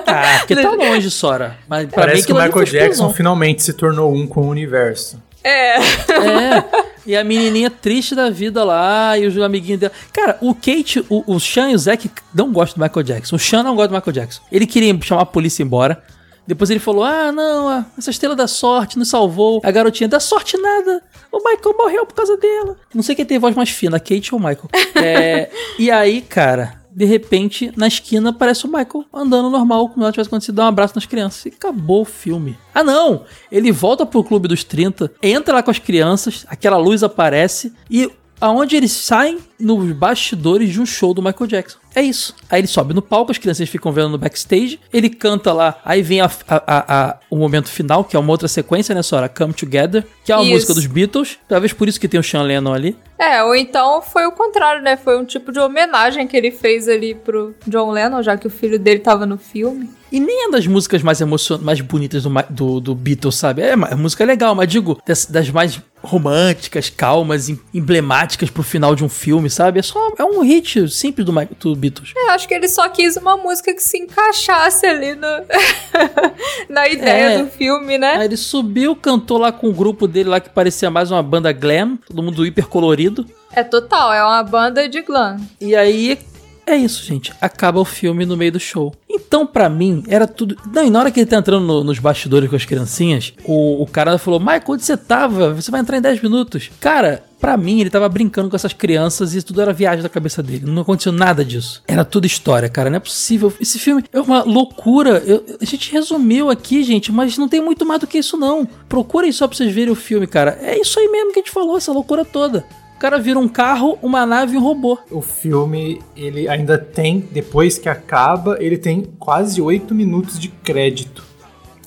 Ah, 0.06 0.38
porque 0.40 0.56
tá 0.56 0.70
longe, 0.72 1.10
Sora. 1.10 1.58
Mas 1.68 1.88
pra 1.90 2.04
mim 2.04 2.08
Parece 2.10 2.28
que 2.28 2.34
o 2.34 2.36
Michael 2.36 2.66
Jackson 2.66 2.86
explosão. 2.92 3.14
finalmente 3.14 3.64
se 3.64 3.74
tornou 3.74 4.14
um 4.14 4.28
com 4.28 4.42
o 4.42 4.48
universo. 4.50 5.22
É. 5.44 5.78
É. 5.78 6.87
E 7.08 7.16
a 7.16 7.24
menininha 7.24 7.72
triste 7.72 8.14
da 8.14 8.30
vida 8.30 8.66
lá, 8.66 9.18
e 9.18 9.26
os 9.26 9.38
amiguinhos 9.38 9.80
dela. 9.80 9.94
Cara, 10.12 10.38
o 10.42 10.54
Kate, 10.54 11.06
o, 11.10 11.24
o 11.26 11.40
Sean 11.40 11.72
e 11.72 11.76
o 11.76 11.78
Zack 11.78 12.12
não 12.36 12.52
gostam 12.52 12.78
do 12.78 12.84
Michael 12.84 13.04
Jackson. 13.04 13.38
O 13.38 13.40
Sean 13.40 13.64
não 13.64 13.78
gosta 13.78 13.88
do 13.88 13.96
Michael 13.96 14.14
Jackson. 14.14 14.42
Ele 14.52 14.68
queria 14.68 15.00
chamar 15.02 15.22
a 15.22 15.26
polícia 15.26 15.64
embora. 15.64 16.04
Depois 16.46 16.70
ele 16.70 16.82
falou: 16.82 17.06
Ah, 17.06 17.32
não, 17.32 17.86
essa 17.98 18.10
estrela 18.10 18.36
da 18.36 18.46
sorte 18.46 19.00
nos 19.00 19.10
salvou. 19.10 19.62
A 19.64 19.72
garotinha, 19.72 20.10
da 20.10 20.20
sorte 20.20 20.58
nada. 20.58 21.02
O 21.32 21.38
Michael 21.38 21.76
morreu 21.78 22.06
por 22.06 22.16
causa 22.16 22.36
dela. 22.36 22.76
Não 22.94 23.02
sei 23.02 23.16
quem 23.16 23.26
tem 23.26 23.40
voz 23.40 23.56
mais 23.56 23.70
fina, 23.70 23.96
a 23.96 24.00
Kate 24.00 24.34
ou 24.34 24.40
o 24.40 24.44
Michael. 24.44 24.70
É, 24.96 25.50
e 25.78 25.92
aí, 25.92 26.22
cara, 26.22 26.77
de 26.98 27.06
repente, 27.06 27.72
na 27.78 27.86
esquina 27.86 28.32
aparece 28.32 28.66
o 28.66 28.68
Michael 28.68 29.06
andando 29.14 29.52
normal, 29.52 29.88
como 29.90 30.04
se 30.04 30.12
tivesse 30.14 30.30
acontecido, 30.30 30.56
dar 30.56 30.64
um 30.64 30.70
abraço 30.70 30.96
nas 30.96 31.06
crianças. 31.06 31.46
E 31.46 31.50
acabou 31.50 32.02
o 32.02 32.06
filme. 32.06 32.58
Ah, 32.74 32.84
não! 32.84 33.24
Ele 33.52 33.72
volta 33.72 34.04
pro 34.04 34.24
Clube 34.24 34.48
dos 34.48 34.64
30, 34.64 35.12
entra 35.22 35.54
lá 35.54 35.62
com 35.62 35.70
as 35.70 35.78
crianças, 35.78 36.44
aquela 36.50 36.78
luz 36.78 37.04
aparece 37.04 37.72
e 37.88 38.10
aonde 38.42 38.76
eles 38.76 38.94
saem 38.94 39.38
nos 39.60 39.92
bastidores 39.92 40.70
de 40.72 40.80
um 40.82 40.86
show 40.86 41.14
do 41.14 41.22
Michael 41.22 41.48
Jackson. 41.48 41.78
É 41.96 42.02
isso. 42.02 42.36
Aí 42.50 42.60
ele 42.62 42.68
sobe 42.68 42.94
no 42.94 43.02
palco, 43.02 43.32
as 43.32 43.40
crianças 43.40 43.68
ficam 43.68 43.92
vendo 43.92 44.10
no 44.10 44.18
backstage, 44.20 44.80
ele 44.94 45.10
canta 45.10 45.52
lá, 45.52 45.80
aí 45.84 46.04
vem 46.04 46.22
a, 46.22 46.30
a- 46.48 46.62
a- 47.10 47.18
o 47.30 47.36
momento 47.36 47.70
final, 47.70 48.04
que 48.04 48.16
é 48.16 48.20
uma 48.20 48.30
outra 48.32 48.48
sequência, 48.48 48.94
né, 48.94 49.02
Sora? 49.02 49.28
Come 49.28 49.54
Together, 49.54 50.06
que 50.24 50.32
é 50.32 50.36
uma 50.36 50.44
Isso. 50.44 50.54
música 50.54 50.74
dos 50.76 50.86
Beatles, 50.86 51.40
talvez 51.48 51.74
por 51.74 51.88
isso 51.88 52.00
que 52.00 52.08
tem 52.08 52.20
o 52.20 52.24
Sean 52.24 52.44
Lennon 52.44 52.72
ali. 52.74 52.96
É, 53.18 53.42
ou 53.44 53.56
então 53.56 54.00
foi 54.04 54.28
o 54.28 54.32
contrário, 54.32 54.84
né? 54.84 54.96
Foi 54.96 55.18
um 55.20 55.26
tipo 55.26 55.52
de 55.52 55.58
homenagem 55.60 56.28
que 56.28 56.38
ele 56.38 56.52
fez 56.52 56.88
ali 56.88 57.16
pro 57.16 57.56
John 57.66 57.90
Lennon, 57.90 58.22
já 58.22 58.38
que 58.38 58.46
o 58.46 58.50
filho 58.52 58.78
dele 58.78 59.00
tava 59.00 59.26
no 59.26 59.40
filme. 59.40 59.90
E 60.12 60.20
nem 60.20 60.48
é 60.48 60.52
das 60.52 60.68
músicas 60.68 61.02
mais 61.02 61.20
emocionantes, 61.20 61.66
mais 61.66 61.82
bonitas 61.82 62.22
do, 62.24 62.30
do, 62.52 62.80
do 62.80 62.96
Beatles, 62.96 63.34
sabe? 63.36 63.64
É 63.64 63.72
é 63.72 63.96
música 63.96 64.24
legal, 64.24 64.54
mas 64.54 64.68
digo, 64.70 65.02
das, 65.06 65.26
das 65.26 65.50
mais 65.50 65.82
românticas, 66.04 66.90
calmas, 66.90 67.50
em- 67.50 67.60
emblemáticas 67.74 68.50
pro 68.50 68.62
final 68.64 68.96
de 68.96 69.04
um 69.04 69.10
filme, 69.10 69.47
sabe? 69.50 69.80
É 69.80 69.82
só 69.84 70.12
é 70.18 70.24
um 70.24 70.42
hit 70.42 70.90
simples 70.90 71.26
do, 71.26 71.34
Ma- 71.34 71.48
do 71.60 71.76
Beatles. 71.76 72.14
É, 72.16 72.30
acho 72.32 72.48
que 72.48 72.54
ele 72.54 72.68
só 72.68 72.88
quis 72.90 73.16
uma 73.18 73.36
música 73.38 73.74
que 73.74 73.82
se 73.82 73.98
encaixasse 73.98 74.86
ali 74.86 75.16
no... 75.16 75.28
na 76.70 76.88
ideia 76.88 77.34
É. 77.34 77.44
do 77.44 77.50
filme, 77.50 77.98
né? 77.98 78.16
Aí 78.18 78.26
ele 78.26 78.38
subiu, 78.38 78.96
cantou 78.96 79.38
lá 79.38 79.52
com 79.52 79.68
o 79.70 79.74
grupo 79.74 80.08
dele 80.08 80.30
lá 80.30 80.40
que 80.40 80.50
parecia 80.50 80.90
mais 80.90 81.12
uma 81.12 81.24
banda 81.24 81.52
glam, 81.52 81.98
todo 82.08 82.24
mundo 82.24 82.46
hiper 82.46 82.68
colorido. 82.68 83.26
É 83.52 83.64
total, 83.64 84.14
é 84.14 84.24
uma 84.24 84.44
banda 84.44 84.88
de 84.88 85.02
glam. 85.02 85.38
E 85.60 85.76
aí 85.76 86.20
é 86.66 86.76
isso, 86.76 87.04
gente. 87.04 87.34
Acaba 87.42 87.80
o 87.80 87.86
filme 87.86 88.26
no 88.26 88.36
meio 88.36 88.52
do 88.52 88.60
show. 88.60 88.94
Então, 89.10 89.48
pra 89.48 89.70
mim, 89.70 90.04
era 90.08 90.28
tudo. 90.28 90.58
Não, 90.74 90.86
e 90.86 90.90
na 90.90 91.00
hora 91.00 91.10
que 91.12 91.20
ele 91.22 91.30
tá 91.30 91.38
entrando 91.38 91.66
no- 91.66 91.84
nos 91.84 91.98
bastidores 91.98 92.50
com 92.50 92.56
as 92.56 92.66
criancinhas, 92.66 93.34
o, 93.46 93.82
o 93.82 93.88
cara 93.88 94.18
falou: 94.18 94.40
Michael, 94.40 94.64
onde 94.68 94.84
você 94.84 94.98
tava? 94.98 95.54
Você 95.54 95.72
vai 95.72 95.80
entrar 95.80 95.98
em 95.98 96.02
10 96.02 96.22
minutos. 96.22 96.70
Cara, 96.82 97.24
pra 97.40 97.56
mim, 97.58 97.80
ele 97.80 97.90
tava 97.90 98.08
brincando 98.10 98.50
com 98.50 98.56
essas 98.56 98.74
crianças 98.74 99.36
e 99.36 99.42
tudo 99.42 99.62
era 99.62 99.74
viagem 99.74 100.04
da 100.04 100.10
cabeça 100.10 100.42
dele. 100.44 100.66
Não 100.66 100.82
aconteceu 100.82 101.12
nada 101.12 101.44
disso. 101.44 101.82
Era 101.88 102.04
tudo 102.06 102.26
história, 102.26 102.70
cara. 102.70 102.90
Não 102.90 102.98
é 102.98 103.00
possível. 103.00 103.54
Esse 103.60 103.80
filme 103.80 104.04
é 104.12 104.20
uma 104.20 104.44
loucura. 104.44 105.24
Eu- 105.26 105.44
a 105.62 105.66
gente 105.66 105.92
resumiu 105.92 106.50
aqui, 106.50 106.84
gente, 106.84 107.12
mas 107.12 107.38
não 107.38 107.48
tem 107.48 107.62
muito 107.62 107.86
mais 107.86 108.00
do 108.02 108.08
que 108.08 108.18
isso, 108.18 108.38
não. 108.38 108.68
Procurem 108.90 109.32
só 109.32 109.48
pra 109.48 109.56
vocês 109.58 109.74
verem 109.74 109.92
o 109.92 109.96
filme, 109.96 110.28
cara. 110.28 110.58
É 110.62 110.80
isso 110.80 111.00
aí 111.00 111.08
mesmo 111.10 111.32
que 111.34 111.40
a 111.40 111.42
gente 111.42 111.52
falou, 111.52 111.78
essa 111.78 111.92
loucura 111.92 112.24
toda. 112.26 112.66
O 112.96 113.00
cara 113.00 113.20
vira 113.20 113.38
um 113.38 113.48
carro, 113.48 113.96
uma 114.02 114.26
nave 114.26 114.56
e 114.56 114.58
um 114.58 114.62
robô. 114.64 114.98
O 115.12 115.22
filme, 115.22 116.02
ele 116.16 116.50
ainda 116.50 116.80
tem, 116.80 117.20
depois 117.32 117.78
que 117.78 117.88
acaba, 117.88 118.58
ele 118.60 118.76
tem 118.76 119.04
quase 119.20 119.62
oito 119.62 119.94
minutos 119.94 120.40
de 120.40 120.48
crédito. 120.48 121.24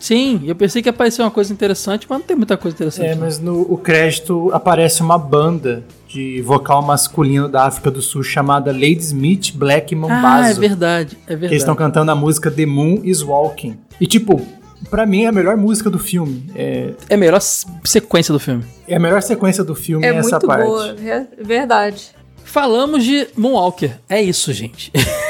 Sim, 0.00 0.40
eu 0.46 0.56
pensei 0.56 0.80
que 0.82 0.88
ia 0.88 0.90
aparecer 0.90 1.20
uma 1.20 1.30
coisa 1.30 1.52
interessante, 1.52 2.06
mas 2.08 2.18
não 2.18 2.26
tem 2.26 2.34
muita 2.36 2.56
coisa 2.56 2.74
interessante. 2.74 3.06
É, 3.06 3.14
não. 3.14 3.20
mas 3.22 3.38
no 3.38 3.60
o 3.60 3.76
crédito 3.76 4.50
aparece 4.52 5.02
uma 5.02 5.18
banda 5.18 5.84
de 6.08 6.40
vocal 6.40 6.80
masculino 6.82 7.46
da 7.48 7.66
África 7.66 7.90
do 7.90 8.00
Sul 8.00 8.22
chamada 8.22 8.72
Lady 8.72 8.98
Smith 9.00 9.52
Black 9.54 9.94
Mambazo. 9.94 10.48
Ah, 10.48 10.50
é 10.50 10.54
verdade, 10.54 11.16
é 11.22 11.26
Que 11.26 11.32
eles 11.32 11.40
verdade. 11.40 11.56
estão 11.56 11.74
cantando 11.76 12.10
a 12.10 12.14
música 12.14 12.50
The 12.50 12.64
Moon 12.64 13.02
is 13.04 13.20
Walking. 13.22 13.76
E 14.00 14.06
tipo, 14.06 14.40
pra 14.88 15.04
mim 15.04 15.24
é 15.24 15.26
a 15.28 15.32
melhor 15.32 15.56
música 15.58 15.90
do 15.90 15.98
filme. 15.98 16.50
É, 16.56 16.94
É 17.08 17.14
a 17.14 17.18
melhor 17.18 17.40
sequência 17.84 18.32
do 18.32 18.40
filme. 18.40 18.64
é 18.88 18.96
a 18.96 18.98
melhor 18.98 19.20
sequência 19.22 19.62
do 19.62 19.74
filme 19.74 20.04
É 20.06 20.14
essa 20.14 20.30
muito 20.30 20.46
parte. 20.46 20.64
boa, 20.66 20.96
é 20.98 21.26
verdade. 21.44 22.08
Falamos 22.42 23.04
de 23.04 23.28
Moonwalker. 23.36 23.98
É 24.08 24.20
isso, 24.20 24.50
gente. 24.52 24.90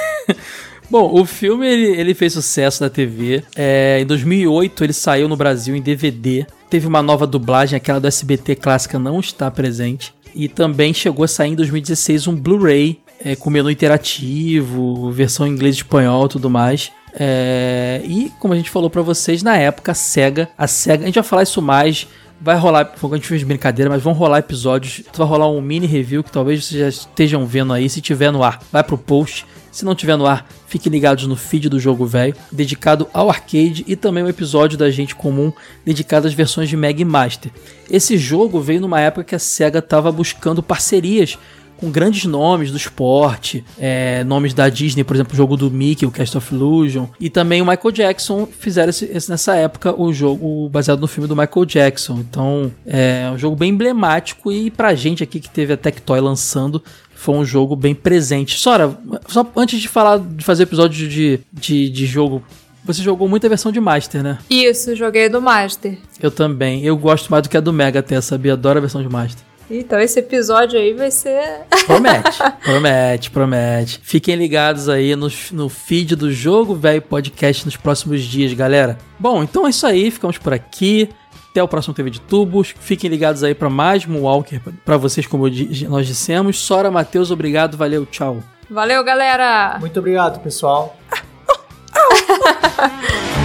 Bom, 0.90 1.20
o 1.20 1.24
filme 1.24 1.66
ele, 1.68 1.86
ele 2.00 2.14
fez 2.14 2.32
sucesso 2.32 2.82
na 2.82 2.90
TV. 2.90 3.44
É, 3.54 4.00
em 4.00 4.06
2008 4.06 4.82
ele 4.82 4.92
saiu 4.92 5.28
no 5.28 5.36
Brasil 5.36 5.76
em 5.76 5.80
DVD. 5.80 6.44
Teve 6.68 6.88
uma 6.88 7.00
nova 7.00 7.26
dublagem, 7.28 7.76
aquela 7.76 8.00
do 8.00 8.08
SBT 8.08 8.56
clássica 8.56 8.98
não 8.98 9.20
está 9.20 9.48
presente. 9.50 10.12
E 10.34 10.48
também 10.48 10.92
chegou 10.92 11.24
a 11.24 11.28
sair 11.28 11.50
em 11.50 11.54
2016 11.54 12.26
um 12.26 12.34
Blu-ray 12.34 12.98
é, 13.24 13.36
com 13.36 13.50
menu 13.50 13.70
interativo, 13.70 15.10
versão 15.12 15.46
em 15.46 15.50
inglês 15.50 15.76
e 15.76 15.78
espanhol 15.78 16.28
tudo 16.28 16.50
mais. 16.50 16.90
É, 17.14 18.00
e 18.04 18.32
como 18.40 18.54
a 18.54 18.56
gente 18.56 18.70
falou 18.70 18.90
pra 18.90 19.02
vocês, 19.02 19.42
na 19.42 19.56
época 19.56 19.92
a 19.92 19.94
SEGA, 19.94 20.48
a 20.58 20.66
SEGA, 20.66 21.04
a 21.04 21.06
gente 21.06 21.14
vai 21.14 21.24
falar 21.24 21.42
isso 21.44 21.62
mais, 21.62 22.08
vai 22.40 22.56
rolar, 22.56 22.92
foi 22.96 23.08
o 23.08 23.10
que 23.10 23.14
a 23.14 23.18
gente 23.18 23.28
fez 23.28 23.40
de 23.40 23.46
brincadeira, 23.46 23.90
mas 23.90 24.02
vão 24.02 24.12
rolar 24.12 24.38
episódios, 24.38 25.02
vai 25.14 25.26
rolar 25.26 25.50
um 25.50 25.60
mini 25.60 25.86
review 25.86 26.24
que 26.24 26.32
talvez 26.32 26.64
vocês 26.64 26.80
já 26.80 26.88
estejam 26.88 27.46
vendo 27.46 27.72
aí, 27.72 27.88
se 27.88 28.00
tiver 28.00 28.30
no 28.30 28.42
ar, 28.42 28.60
vai 28.72 28.82
pro 28.82 28.96
post. 28.96 29.46
Se 29.70 29.84
não 29.84 29.94
tiver 29.94 30.16
no 30.16 30.26
ar, 30.26 30.44
fiquem 30.66 30.90
ligados 30.90 31.28
no 31.28 31.36
feed 31.36 31.68
do 31.68 31.78
Jogo 31.78 32.04
Velho, 32.04 32.34
dedicado 32.50 33.08
ao 33.14 33.30
arcade 33.30 33.84
e 33.86 33.94
também 33.94 34.24
um 34.24 34.28
episódio 34.28 34.76
da 34.76 34.90
gente 34.90 35.14
comum 35.14 35.52
dedicado 35.84 36.26
às 36.26 36.34
versões 36.34 36.68
de 36.68 36.76
Mega 36.76 37.04
Master. 37.04 37.52
Esse 37.88 38.18
jogo 38.18 38.60
veio 38.60 38.80
numa 38.80 39.00
época 39.00 39.22
que 39.22 39.34
a 39.34 39.38
SEGA 39.38 39.78
estava 39.78 40.10
buscando 40.10 40.60
parcerias 40.60 41.38
com 41.80 41.90
grandes 41.90 42.24
nomes 42.26 42.70
do 42.70 42.76
esporte, 42.76 43.64
é, 43.78 44.22
nomes 44.24 44.52
da 44.54 44.68
Disney, 44.68 45.02
por 45.02 45.16
exemplo, 45.16 45.32
o 45.32 45.36
jogo 45.36 45.56
do 45.56 45.70
Mickey, 45.70 46.04
o 46.06 46.10
Cast 46.10 46.36
of 46.36 46.54
Illusion, 46.54 47.06
e 47.18 47.30
também 47.30 47.62
o 47.62 47.66
Michael 47.66 47.90
Jackson 47.92 48.46
fizeram 48.46 48.90
esse, 48.90 49.06
esse- 49.06 49.30
nessa 49.30 49.54
época 49.56 49.94
o 50.00 50.12
jogo 50.12 50.68
baseado 50.68 51.00
no 51.00 51.06
filme 51.08 51.26
do 51.28 51.34
Michael 51.34 51.64
Jackson. 51.64 52.18
Então 52.20 52.70
é 52.86 53.30
um 53.32 53.38
jogo 53.38 53.56
bem 53.56 53.70
emblemático 53.70 54.52
e 54.52 54.70
pra 54.70 54.94
gente 54.94 55.22
aqui 55.22 55.40
que 55.40 55.48
teve 55.48 55.72
a 55.72 55.76
Tectoy 55.76 56.20
lançando 56.20 56.82
foi 57.14 57.34
um 57.34 57.44
jogo 57.44 57.76
bem 57.76 57.94
presente. 57.94 58.58
Sora, 58.58 58.96
só 59.28 59.46
antes 59.56 59.80
de 59.80 59.88
falar 59.88 60.18
de 60.18 60.44
fazer 60.44 60.62
episódio 60.62 61.06
de, 61.08 61.40
de, 61.52 61.90
de 61.90 62.06
jogo, 62.06 62.42
você 62.84 63.02
jogou 63.02 63.28
muita 63.28 63.46
versão 63.48 63.70
de 63.70 63.78
Master, 63.78 64.22
né? 64.22 64.38
Isso, 64.48 64.96
joguei 64.96 65.28
do 65.28 65.40
Master. 65.40 65.98
Eu 66.22 66.30
também. 66.30 66.82
Eu 66.82 66.96
gosto 66.96 67.28
mais 67.30 67.42
do 67.42 67.48
que 67.50 67.56
a 67.56 67.60
do 67.60 67.72
Mega 67.74 68.00
até, 68.00 68.18
sabia? 68.22 68.54
Adoro 68.54 68.78
a 68.78 68.80
versão 68.80 69.02
de 69.02 69.08
Master. 69.08 69.44
Então 69.70 70.00
esse 70.00 70.18
episódio 70.18 70.78
aí 70.78 70.92
vai 70.92 71.12
ser. 71.12 71.60
Promete, 71.86 72.38
promete, 72.64 73.30
promete. 73.30 74.00
Fiquem 74.02 74.34
ligados 74.34 74.88
aí 74.88 75.14
no, 75.14 75.28
no 75.52 75.68
feed 75.68 76.16
do 76.16 76.32
Jogo 76.32 76.74
Velho 76.74 77.02
Podcast 77.02 77.64
nos 77.64 77.76
próximos 77.76 78.22
dias, 78.22 78.52
galera. 78.52 78.98
Bom, 79.18 79.42
então 79.42 79.66
é 79.66 79.70
isso 79.70 79.86
aí, 79.86 80.10
ficamos 80.10 80.38
por 80.38 80.52
aqui. 80.52 81.08
Até 81.50 81.62
o 81.62 81.68
próximo 81.68 81.94
TV 81.94 82.10
de 82.10 82.20
Tubos. 82.20 82.74
Fiquem 82.78 83.10
ligados 83.10 83.42
aí 83.42 83.54
para 83.54 83.68
mais 83.68 84.06
Moonwalker 84.06 84.60
para 84.84 84.96
vocês, 84.96 85.26
como 85.26 85.48
nós 85.88 86.06
dissemos. 86.06 86.58
Sora, 86.58 86.90
Matheus, 86.90 87.32
obrigado, 87.32 87.76
valeu, 87.76 88.06
tchau. 88.06 88.40
Valeu, 88.68 89.02
galera! 89.02 89.76
Muito 89.80 89.98
obrigado, 89.98 90.40
pessoal. 90.40 90.96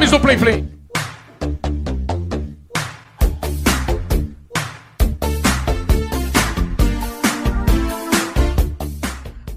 reclames 0.00 0.10
do 0.10 0.20
Plim 0.20 0.38
Plim. 0.38 0.68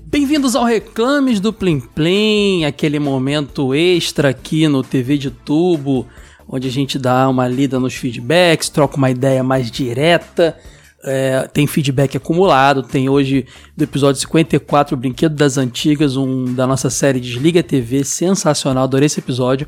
Bem-vindos 0.05 0.55
ao 0.55 0.65
Reclames 0.65 1.39
do 1.39 1.53
Plim 1.53 1.79
Plim, 1.79 2.65
aquele 2.65 2.99
momento 2.99 3.73
extra 3.73 4.29
aqui 4.29 4.67
no 4.67 4.83
TV 4.83 5.17
de 5.17 5.31
Tubo, 5.31 6.07
onde 6.47 6.67
a 6.67 6.71
gente 6.71 6.99
dá 6.99 7.29
uma 7.29 7.47
lida 7.47 7.79
nos 7.79 7.93
feedbacks, 7.93 8.67
troca 8.67 8.97
uma 8.97 9.09
ideia 9.09 9.43
mais 9.43 9.71
direta, 9.71 10.57
é, 11.05 11.47
tem 11.53 11.65
feedback 11.65 12.17
acumulado, 12.17 12.83
tem 12.83 13.07
hoje 13.07 13.45
do 13.77 13.83
episódio 13.85 14.19
54, 14.19 14.97
Brinquedo 14.97 15.35
das 15.35 15.57
Antigas, 15.57 16.17
um 16.17 16.53
da 16.53 16.67
nossa 16.67 16.89
série 16.89 17.21
Desliga 17.21 17.63
TV, 17.63 18.03
sensacional, 18.03 18.83
adorei 18.83 19.05
esse 19.05 19.19
episódio, 19.19 19.67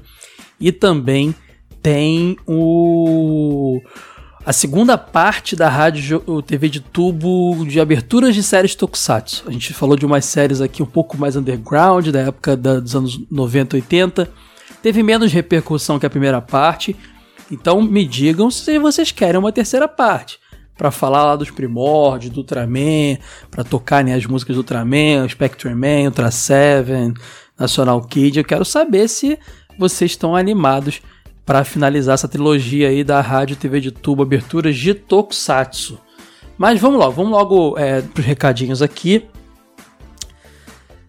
e 0.59 0.71
também 0.71 1.33
tem 1.81 2.37
o 2.47 3.79
a 4.45 4.53
segunda 4.53 4.95
parte 4.95 5.55
da 5.55 5.67
rádio 5.67 6.21
TV 6.45 6.69
de 6.69 6.79
tubo 6.79 7.65
de 7.65 7.79
aberturas 7.79 8.35
de 8.35 8.43
séries 8.43 8.75
Tokusatsu. 8.75 9.43
A 9.47 9.51
gente 9.51 9.73
falou 9.73 9.95
de 9.97 10.05
umas 10.05 10.23
séries 10.25 10.61
aqui 10.61 10.83
um 10.83 10.85
pouco 10.85 11.17
mais 11.17 11.35
underground, 11.35 12.09
da 12.09 12.19
época 12.21 12.55
da- 12.55 12.79
dos 12.79 12.95
anos 12.95 13.19
90, 13.31 13.75
80. 13.75 14.29
Teve 14.83 15.01
menos 15.01 15.31
repercussão 15.33 15.97
que 15.97 16.05
a 16.05 16.09
primeira 16.11 16.39
parte. 16.41 16.95
Então 17.51 17.81
me 17.81 18.05
digam 18.05 18.51
se 18.51 18.77
vocês 18.77 19.11
querem 19.11 19.39
uma 19.39 19.51
terceira 19.51 19.87
parte. 19.87 20.37
Pra 20.77 20.91
falar 20.91 21.23
lá 21.25 21.35
dos 21.35 21.49
primórdios, 21.49 22.31
do 22.31 22.41
Ultraman, 22.41 23.17
pra 23.49 23.63
tocar 23.63 24.03
né, 24.03 24.13
as 24.13 24.25
músicas 24.27 24.55
do 24.55 24.59
Ultraman, 24.59 25.27
Spectrum 25.27 25.73
Man, 25.75 26.05
Ultra 26.05 26.29
Seven, 26.29 27.13
National 27.57 27.99
Kid. 28.01 28.37
Eu 28.37 28.45
quero 28.45 28.63
saber 28.65 29.07
se 29.07 29.39
vocês 29.77 30.11
estão 30.11 30.35
animados 30.35 31.01
para 31.45 31.63
finalizar 31.63 32.15
essa 32.15 32.27
trilogia 32.27 32.89
aí 32.89 33.03
da 33.03 33.21
Rádio 33.21 33.55
TV 33.55 33.79
de 33.79 33.91
Tubo, 33.91 34.23
aberturas 34.23 34.75
de 34.75 34.93
Tokusatsu. 34.93 35.99
Mas 36.57 36.79
vamos 36.79 36.99
logo, 36.99 37.11
vamos 37.11 37.31
logo 37.31 37.77
é, 37.77 38.01
pros 38.01 38.25
recadinhos 38.25 38.81
aqui. 38.81 39.25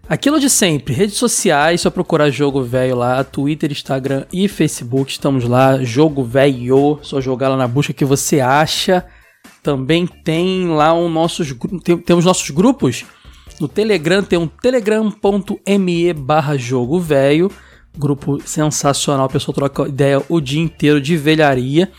Aquilo 0.09 0.39
de 0.39 0.49
sempre, 0.49 0.93
redes 0.93 1.17
sociais, 1.17 1.81
só 1.81 1.89
procurar 1.89 2.29
Jogo 2.29 2.63
Velho 2.63 2.95
lá, 2.95 3.21
Twitter, 3.25 3.71
Instagram 3.71 4.25
e 4.31 4.47
Facebook, 4.47 5.11
estamos 5.11 5.43
lá, 5.43 5.83
Jogo 5.83 6.23
Velho, 6.23 6.99
só 7.01 7.19
jogar 7.19 7.49
lá 7.49 7.57
na 7.57 7.67
busca 7.67 7.91
que 7.91 8.05
você 8.05 8.39
acha. 8.39 9.05
Também 9.61 10.07
tem 10.07 10.67
lá 10.69 10.93
um 10.93 11.09
nossos, 11.09 11.51
gru- 11.51 11.81
tem, 11.81 11.97
temos 11.97 12.23
nossos 12.23 12.49
grupos, 12.51 13.03
no 13.59 13.67
Telegram 13.67 14.23
tem 14.23 14.39
um 14.39 14.47
telegram.me 14.47 16.13
barra 16.13 16.55
Jogo 16.55 17.01
Velho, 17.01 17.51
grupo 17.97 18.39
sensacional, 18.45 19.25
o 19.25 19.29
pessoal 19.29 19.53
troca 19.53 19.87
ideia 19.87 20.21
o 20.29 20.39
dia 20.39 20.61
inteiro 20.61 21.01
de 21.01 21.17
velharia. 21.17 21.91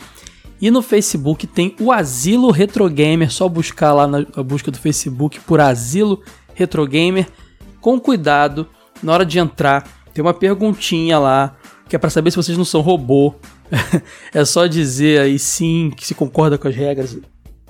E 0.61 0.71
no 0.71 0.83
Facebook 0.83 1.47
tem 1.47 1.77
o 1.81 1.93
Asilo 1.93 2.51
Retro 2.51 2.89
Gamer, 2.89 3.31
só 3.31 3.49
buscar 3.49 3.93
lá 3.93 4.07
na 4.07 4.23
busca 4.43 4.71
do 4.71 4.79
Facebook 4.79 5.39
por 5.41 5.61
Asilo 5.61 6.23
Retro 6.55 6.87
Gamer. 6.87 7.29
Com 7.81 8.01
cuidado, 8.01 8.67
na 9.03 9.13
hora 9.13 9.25
de 9.25 9.39
entrar, 9.39 9.87
tem 10.13 10.23
uma 10.23 10.35
perguntinha 10.35 11.19
lá, 11.19 11.57
que 11.89 11.95
é 11.95 11.99
para 11.99 12.11
saber 12.11 12.33
se 12.33 12.37
vocês 12.37 12.59
não 12.59 12.65
são 12.65 12.81
robô. 12.81 13.35
é 14.35 14.45
só 14.45 14.67
dizer 14.67 15.21
aí 15.21 15.39
sim, 15.39 15.93
que 15.97 16.07
se 16.07 16.15
concorda 16.15 16.59
com 16.59 16.67
as 16.67 16.75
regras 16.75 17.13
e 17.13 17.23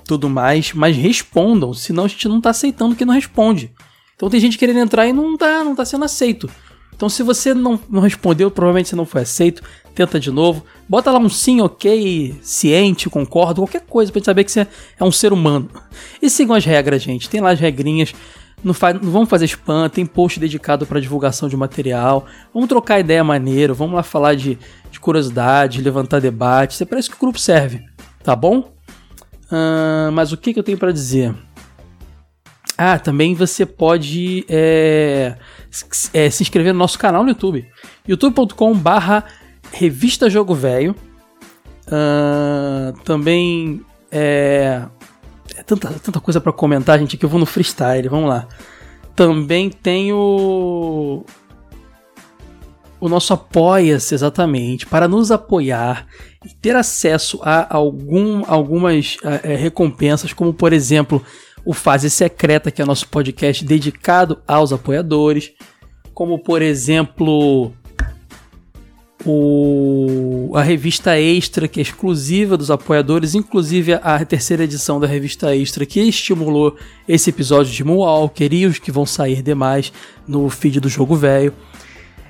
tudo 0.03 0.27
mais, 0.27 0.73
mas 0.73 0.97
respondam, 0.97 1.73
senão 1.73 2.05
a 2.05 2.07
gente 2.07 2.27
não 2.27 2.41
tá 2.41 2.49
aceitando 2.49 2.95
que 2.95 3.05
não 3.05 3.13
responde. 3.13 3.71
Então 4.15 4.29
tem 4.29 4.39
gente 4.39 4.57
querendo 4.57 4.79
entrar 4.79 5.07
e 5.07 5.13
não 5.13 5.37
tá, 5.37 5.63
não 5.63 5.75
tá 5.75 5.85
sendo 5.85 6.05
aceito. 6.05 6.49
Então 6.99 7.07
se 7.07 7.23
você 7.23 7.53
não, 7.53 7.79
não 7.89 8.01
respondeu, 8.01 8.51
provavelmente 8.51 8.89
você 8.89 8.95
não 8.97 9.05
foi 9.05 9.21
aceito, 9.21 9.63
tenta 9.95 10.19
de 10.19 10.29
novo. 10.29 10.65
Bota 10.87 11.09
lá 11.09 11.17
um 11.17 11.29
sim, 11.29 11.61
ok, 11.61 12.37
ciente, 12.41 13.09
concordo, 13.09 13.61
qualquer 13.61 13.83
coisa 13.87 14.11
pra 14.11 14.19
gente 14.19 14.25
saber 14.25 14.43
que 14.43 14.51
você 14.51 14.67
é 14.99 15.03
um 15.05 15.11
ser 15.11 15.31
humano. 15.31 15.69
E 16.21 16.29
sigam 16.29 16.53
as 16.53 16.65
regras, 16.65 17.01
gente. 17.01 17.29
Tem 17.29 17.39
lá 17.39 17.51
as 17.51 17.59
regrinhas. 17.59 18.13
Não, 18.61 18.73
faz, 18.73 19.01
não 19.01 19.09
vamos 19.11 19.29
fazer 19.29 19.45
spam, 19.45 19.87
tem 19.87 20.05
post 20.05 20.41
dedicado 20.41 20.85
para 20.85 20.99
divulgação 20.99 21.47
de 21.47 21.55
material. 21.55 22.25
Vamos 22.53 22.67
trocar 22.67 22.99
ideia 22.99 23.23
maneiro, 23.23 23.73
vamos 23.73 23.95
lá 23.95 24.03
falar 24.03 24.35
de, 24.35 24.59
de 24.91 24.99
curiosidade, 24.99 25.81
levantar 25.81 26.19
debate. 26.19 26.83
É 26.83 26.85
para 26.85 26.99
isso 26.99 27.09
que 27.09 27.15
o 27.15 27.19
grupo 27.21 27.39
serve, 27.39 27.81
tá 28.21 28.35
bom? 28.35 28.73
Ah, 29.49 30.09
mas 30.11 30.33
o 30.33 30.37
que, 30.37 30.51
que 30.51 30.59
eu 30.59 30.63
tenho 30.63 30.77
para 30.77 30.91
dizer? 30.91 31.33
Ah, 32.77 32.97
também 32.97 33.35
você 33.35 33.65
pode 33.65 34.45
é, 34.47 35.35
é, 36.13 36.29
se 36.29 36.43
inscrever 36.43 36.73
no 36.73 36.79
nosso 36.79 36.97
canal 36.97 37.23
no 37.23 37.29
YouTube. 37.29 37.67
youtube.com 38.07 38.73
barra 38.73 39.25
Revista 39.71 40.29
Jogo 40.29 40.53
Velho. 40.53 40.95
Ah, 41.91 42.93
também 43.03 43.81
é, 44.11 44.83
é 45.55 45.63
tanta, 45.63 45.89
tanta 45.93 46.19
coisa 46.19 46.39
para 46.39 46.53
comentar, 46.53 46.99
gente, 46.99 47.17
que 47.17 47.25
eu 47.25 47.29
vou 47.29 47.39
no 47.39 47.45
freestyle. 47.45 48.07
Vamos 48.09 48.29
lá. 48.29 48.47
Também 49.15 49.69
tem 49.69 50.13
o 50.13 51.25
o 53.01 53.07
nosso 53.07 53.33
apoia-se 53.33 54.13
exatamente 54.13 54.85
para 54.85 55.07
nos 55.07 55.31
apoiar 55.31 56.05
e 56.45 56.49
ter 56.49 56.75
acesso 56.75 57.39
a 57.41 57.73
algum, 57.73 58.43
algumas 58.45 59.17
eh, 59.23 59.39
eh, 59.43 59.55
recompensas, 59.55 60.33
como 60.33 60.53
por 60.53 60.73
exemplo 60.73 61.23
o 61.65 61.73
Fase 61.73 62.09
Secreta, 62.09 62.71
que 62.71 62.81
é 62.81 62.85
nosso 62.85 63.07
podcast 63.07 63.63
dedicado 63.65 64.39
aos 64.47 64.71
apoiadores, 64.73 65.51
como 66.13 66.39
por 66.39 66.61
exemplo 66.61 67.73
o, 69.25 70.51
a 70.55 70.61
revista 70.63 71.19
Extra, 71.19 71.67
que 71.67 71.79
é 71.79 71.83
exclusiva 71.83 72.55
dos 72.55 72.71
apoiadores, 72.71 73.35
inclusive 73.35 73.93
a 73.93 74.23
terceira 74.25 74.63
edição 74.63 74.99
da 74.99 75.07
revista 75.07 75.53
Extra, 75.55 75.85
que 75.85 75.99
estimulou 75.99 76.75
esse 77.07 77.29
episódio 77.29 77.71
de 77.71 77.83
Moonwalker 77.83 78.53
e 78.53 78.65
os 78.65 78.79
que 78.79 78.91
vão 78.91 79.05
sair 79.05 79.41
demais 79.41 79.91
no 80.27 80.49
feed 80.49 80.79
do 80.79 80.87
Jogo 80.89 81.15
Velho. 81.15 81.53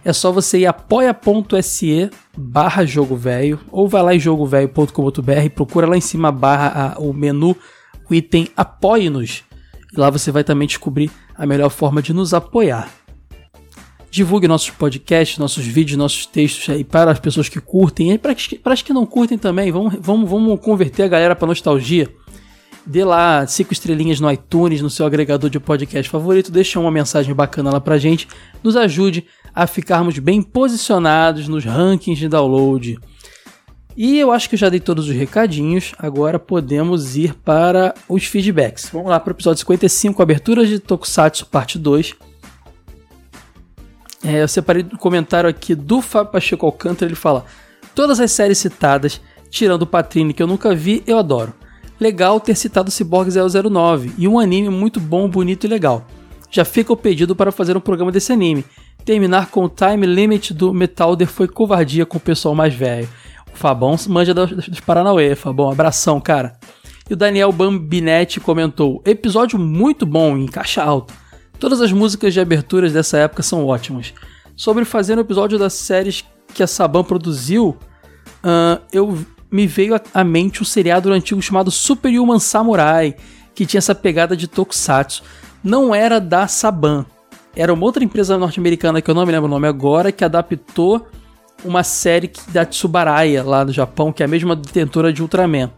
É 0.04 0.14
só 0.14 0.32
você 0.32 0.60
ir 0.60 0.66
apoia.se 0.66 2.10
barra 2.36 2.86
jogo 2.86 3.18
velho 3.18 3.60
ou 3.70 3.86
vai 3.88 4.02
lá 4.02 4.16
em 4.16 4.20
jogovelho.com.br 4.20 5.50
procura 5.54 5.86
lá 5.86 5.98
em 5.98 6.02
cima 6.02 6.32
barra 6.32 6.96
a- 6.96 7.00
o 7.00 7.12
menu, 7.12 7.54
o 8.10 8.16
item 8.16 8.47
apoie-nos. 8.55 9.43
Lá 9.95 10.10
você 10.10 10.32
vai 10.32 10.43
também 10.43 10.68
descobrir 10.68 11.12
a 11.36 11.45
melhor 11.45 11.70
forma 11.70 12.01
de 12.01 12.14
nos 12.14 12.34
apoiar. 12.34 12.89
Divulgue 14.12 14.47
nossos 14.47 14.72
podcasts, 14.72 15.38
nossos 15.38 15.66
vídeos, 15.66 15.97
nossos 15.97 16.26
textos 16.26 16.68
aí 16.74 16.84
para 16.84 17.12
as 17.12 17.20
pessoas 17.20 17.47
que 17.47 17.62
curtem 17.62 18.12
e 18.12 18.18
para 18.18 18.32
as 18.32 18.47
que, 18.47 18.57
para 18.57 18.74
as 18.74 18.82
que 18.82 18.91
não 18.91 19.05
curtem 19.05 19.38
também. 19.38 19.72
Vamos, 19.72 19.95
vamos, 19.99 20.30
vamos 20.30 20.60
converter 20.60 21.03
a 21.03 21.07
galera 21.07 21.36
para 21.36 21.47
nostalgia. 21.47 22.12
Dê 22.86 23.03
lá 23.03 23.45
cinco 23.45 23.72
estrelinhas 23.72 24.20
no 24.20 24.32
iTunes, 24.32 24.82
no 24.82 24.89
seu 24.89 25.05
agregador 25.05 25.49
de 25.49 25.60
podcast 25.60 26.10
favorito, 26.10 26.51
deixa 26.51 26.80
uma 26.80 26.89
mensagem 26.89 27.36
bacana 27.36 27.72
lá 27.72 27.80
pra 27.80 27.99
gente, 27.99 28.28
nos 28.64 28.76
ajude 28.76 29.26
a 29.53 29.68
ficarmos 29.68 30.18
bem 30.18 30.41
posicionados 30.41 31.47
nos 31.47 31.64
rankings 31.66 32.20
de 32.20 32.28
download. 32.28 32.97
E 34.02 34.18
eu 34.18 34.32
acho 34.32 34.47
que 34.47 34.56
eu 34.56 34.60
já 34.60 34.70
dei 34.70 34.80
todos 34.80 35.10
os 35.10 35.14
recadinhos, 35.14 35.91
agora 36.00 36.39
podemos 36.39 37.18
ir 37.18 37.34
para 37.34 37.93
os 38.08 38.24
feedbacks. 38.24 38.89
Vamos 38.93 39.10
lá 39.10 39.20
para 39.20 39.32
o 39.32 39.36
episódio 39.36 39.60
55, 39.60 40.24
aberturas 40.24 40.70
de 40.70 40.80
Tokusatsu, 40.80 41.45
parte 41.47 41.78
2. 41.78 42.16
É, 44.24 44.41
eu 44.41 44.47
separei 44.47 44.84
do 44.84 44.97
comentário 44.97 45.50
aqui 45.50 45.76
do 45.76 46.02
Fábio 46.02 46.32
Pacheco 46.32 46.66
Alcântara, 46.66 47.10
ele 47.10 47.16
fala: 47.18 47.43
Todas 47.93 48.22
as 48.22 48.32
séries 48.32 48.58
citadas, 48.58 49.20
tirando 49.50 49.82
o 49.82 49.88
Patrine 49.88 50.34
que 50.34 50.41
eu 50.41 50.47
nunca 50.47 50.74
vi, 50.74 51.04
eu 51.06 51.18
adoro. 51.18 51.54
Legal 52.00 52.39
ter 52.39 52.56
citado 52.56 52.89
Cyborg 52.89 53.30
009 53.30 54.14
e 54.18 54.30
um 54.30 54.39
anime 54.39 54.70
muito 54.70 55.02
bom, 55.02 55.28
bonito 55.28 55.66
e 55.66 55.70
legal. 55.70 56.08
Já 56.50 56.64
fica 56.64 56.93
o 56.93 56.97
pedido 56.97 57.36
para 57.36 57.52
fazer 57.52 57.76
um 57.76 57.82
programa 57.82 58.14
desse 58.14 58.32
anime. 58.32 58.64
Terminar 59.04 59.50
com 59.50 59.66
o 59.66 59.70
time 59.70 60.08
limit 60.08 60.54
do 60.54 60.74
Metalder 60.74 61.28
foi 61.28 61.50
covardia 61.50 62.06
com 62.06 62.18
o 62.18 62.22
pessoal 62.22 62.56
mais 62.56 62.74
velho. 62.74 63.10
Fabão 63.60 63.97
manja 64.07 64.34
dos, 64.34 64.51
dos 64.51 64.80
Paranauê, 64.80 65.36
Fabão, 65.36 65.70
abração, 65.70 66.22
cara. 66.22 66.57
E 67.10 67.14
o 67.14 67.18
Daniel 67.18 67.51
Bambinetti 67.51 68.39
comentou: 68.39 69.01
episódio 69.05 69.60
muito 69.60 70.05
bom, 70.05 70.38
em 70.38 70.45
caixa 70.45 70.82
alta. 70.82 71.14
Todas 71.60 71.82
as 71.82 71.91
músicas 71.91 72.34
de 72.34 72.39
aberturas 72.39 72.93
dessa 72.93 73.18
época 73.18 73.43
são 73.43 73.66
ótimas. 73.66 74.14
Sobre 74.55 74.86
fazer 74.86 75.18
um 75.18 75.22
episódio 75.22 75.60
das 75.60 75.74
séries 75.74 76.24
que 76.53 76.64
a 76.64 76.68
Saban 76.68 77.03
produziu, 77.03 77.76
ah, 78.41 78.80
eu 78.93 79.18
me 79.51 79.68
veio 79.68 79.93
à- 79.95 80.01
à 80.14 80.24
mente 80.24 80.62
um 80.62 80.66
seriado 80.66 81.12
antigo 81.12 81.41
chamado 81.41 81.70
Superhuman 81.70 82.39
Samurai, 82.39 83.14
que 83.53 83.66
tinha 83.66 83.80
essa 83.80 83.93
pegada 83.93 84.38
de 84.38 84.47
tokusatsu. 84.47 85.22
Não 85.62 85.93
era 85.93 86.18
da 86.22 86.47
Saban, 86.47 87.05
era 87.53 87.74
uma 87.74 87.84
outra 87.84 88.05
empresa 88.05 88.38
norte-americana 88.38 89.01
que 89.01 89.12
eu 89.12 89.16
não 89.16 89.26
me 89.26 89.32
lembro 89.34 89.47
o 89.47 89.51
nome 89.51 89.68
agora, 89.68 90.14
que 90.14 90.24
adaptou 90.24 91.05
uma 91.64 91.84
série 91.84 92.32
da 92.49 92.66
Tsubaraya 92.66 93.43
lá 93.43 93.66
no 93.66 93.72
Japão, 93.72 94.12
que 94.12 94.24
é 94.24 94.26
a 94.26 94.30
mesma 94.30 94.55
detentora 94.55 95.12
de 95.12 95.22
Ultraman. 95.22 95.72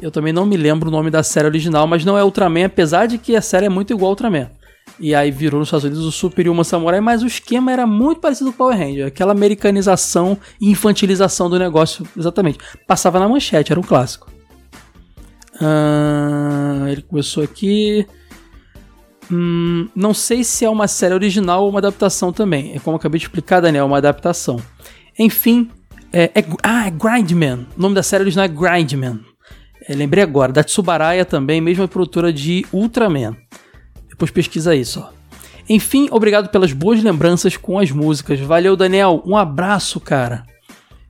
Eu 0.00 0.10
também 0.10 0.32
não 0.32 0.44
me 0.44 0.56
lembro 0.56 0.88
o 0.88 0.92
nome 0.92 1.10
da 1.10 1.22
série 1.22 1.46
original, 1.46 1.86
mas 1.86 2.04
não 2.04 2.18
é 2.18 2.24
Ultraman, 2.24 2.64
apesar 2.64 3.06
de 3.06 3.18
que 3.18 3.36
a 3.36 3.42
série 3.42 3.66
é 3.66 3.68
muito 3.68 3.92
igual 3.92 4.06
ao 4.06 4.10
Ultraman. 4.10 4.50
E 4.98 5.14
aí 5.14 5.30
virou 5.30 5.58
nos 5.58 5.68
Estados 5.68 5.84
Unidos 5.84 6.04
o 6.04 6.12
Super 6.12 6.48
Human 6.48 6.62
Samurai, 6.62 7.00
mas 7.00 7.22
o 7.22 7.26
esquema 7.26 7.72
era 7.72 7.86
muito 7.86 8.20
parecido 8.20 8.50
com 8.50 8.54
o 8.54 8.58
Power 8.58 8.78
Ranger. 8.78 9.06
Aquela 9.06 9.32
americanização 9.32 10.38
e 10.60 10.70
infantilização 10.70 11.50
do 11.50 11.58
negócio, 11.58 12.06
exatamente. 12.16 12.58
Passava 12.86 13.18
na 13.18 13.28
manchete, 13.28 13.72
era 13.72 13.80
um 13.80 13.82
clássico. 13.82 14.30
Ah, 15.60 16.86
ele 16.88 17.02
começou 17.02 17.42
aqui. 17.42 18.06
Hum, 19.30 19.88
não 19.96 20.12
sei 20.12 20.44
se 20.44 20.64
é 20.64 20.70
uma 20.70 20.86
série 20.86 21.14
original 21.14 21.64
ou 21.64 21.70
uma 21.70 21.78
adaptação 21.78 22.32
também. 22.32 22.74
É 22.74 22.78
como 22.78 22.94
eu 22.94 22.98
acabei 22.98 23.18
de 23.18 23.26
explicar, 23.26 23.60
Daniel, 23.60 23.86
uma 23.86 23.98
adaptação. 23.98 24.60
Enfim, 25.18 25.70
é, 26.12 26.30
é, 26.34 26.44
ah, 26.62 26.86
é 26.86 26.90
Grindman. 26.90 27.66
O 27.76 27.80
nome 27.80 27.94
da 27.94 28.02
série 28.02 28.22
original 28.22 28.44
é 28.44 28.48
Grindman. 28.48 29.20
É, 29.86 29.94
lembrei 29.94 30.22
agora, 30.22 30.52
da 30.52 30.64
Tsubaraya 30.64 31.24
também, 31.24 31.60
mesma 31.60 31.86
produtora 31.86 32.32
de 32.32 32.64
Ultraman. 32.72 33.36
Depois 34.08 34.30
pesquisa 34.30 34.74
isso, 34.74 35.00
ó. 35.00 35.12
Enfim, 35.68 36.08
obrigado 36.10 36.50
pelas 36.50 36.72
boas 36.72 37.02
lembranças 37.02 37.56
com 37.56 37.78
as 37.78 37.90
músicas. 37.90 38.38
Valeu, 38.40 38.76
Daniel. 38.76 39.22
Um 39.26 39.36
abraço, 39.36 39.98
cara. 39.98 40.44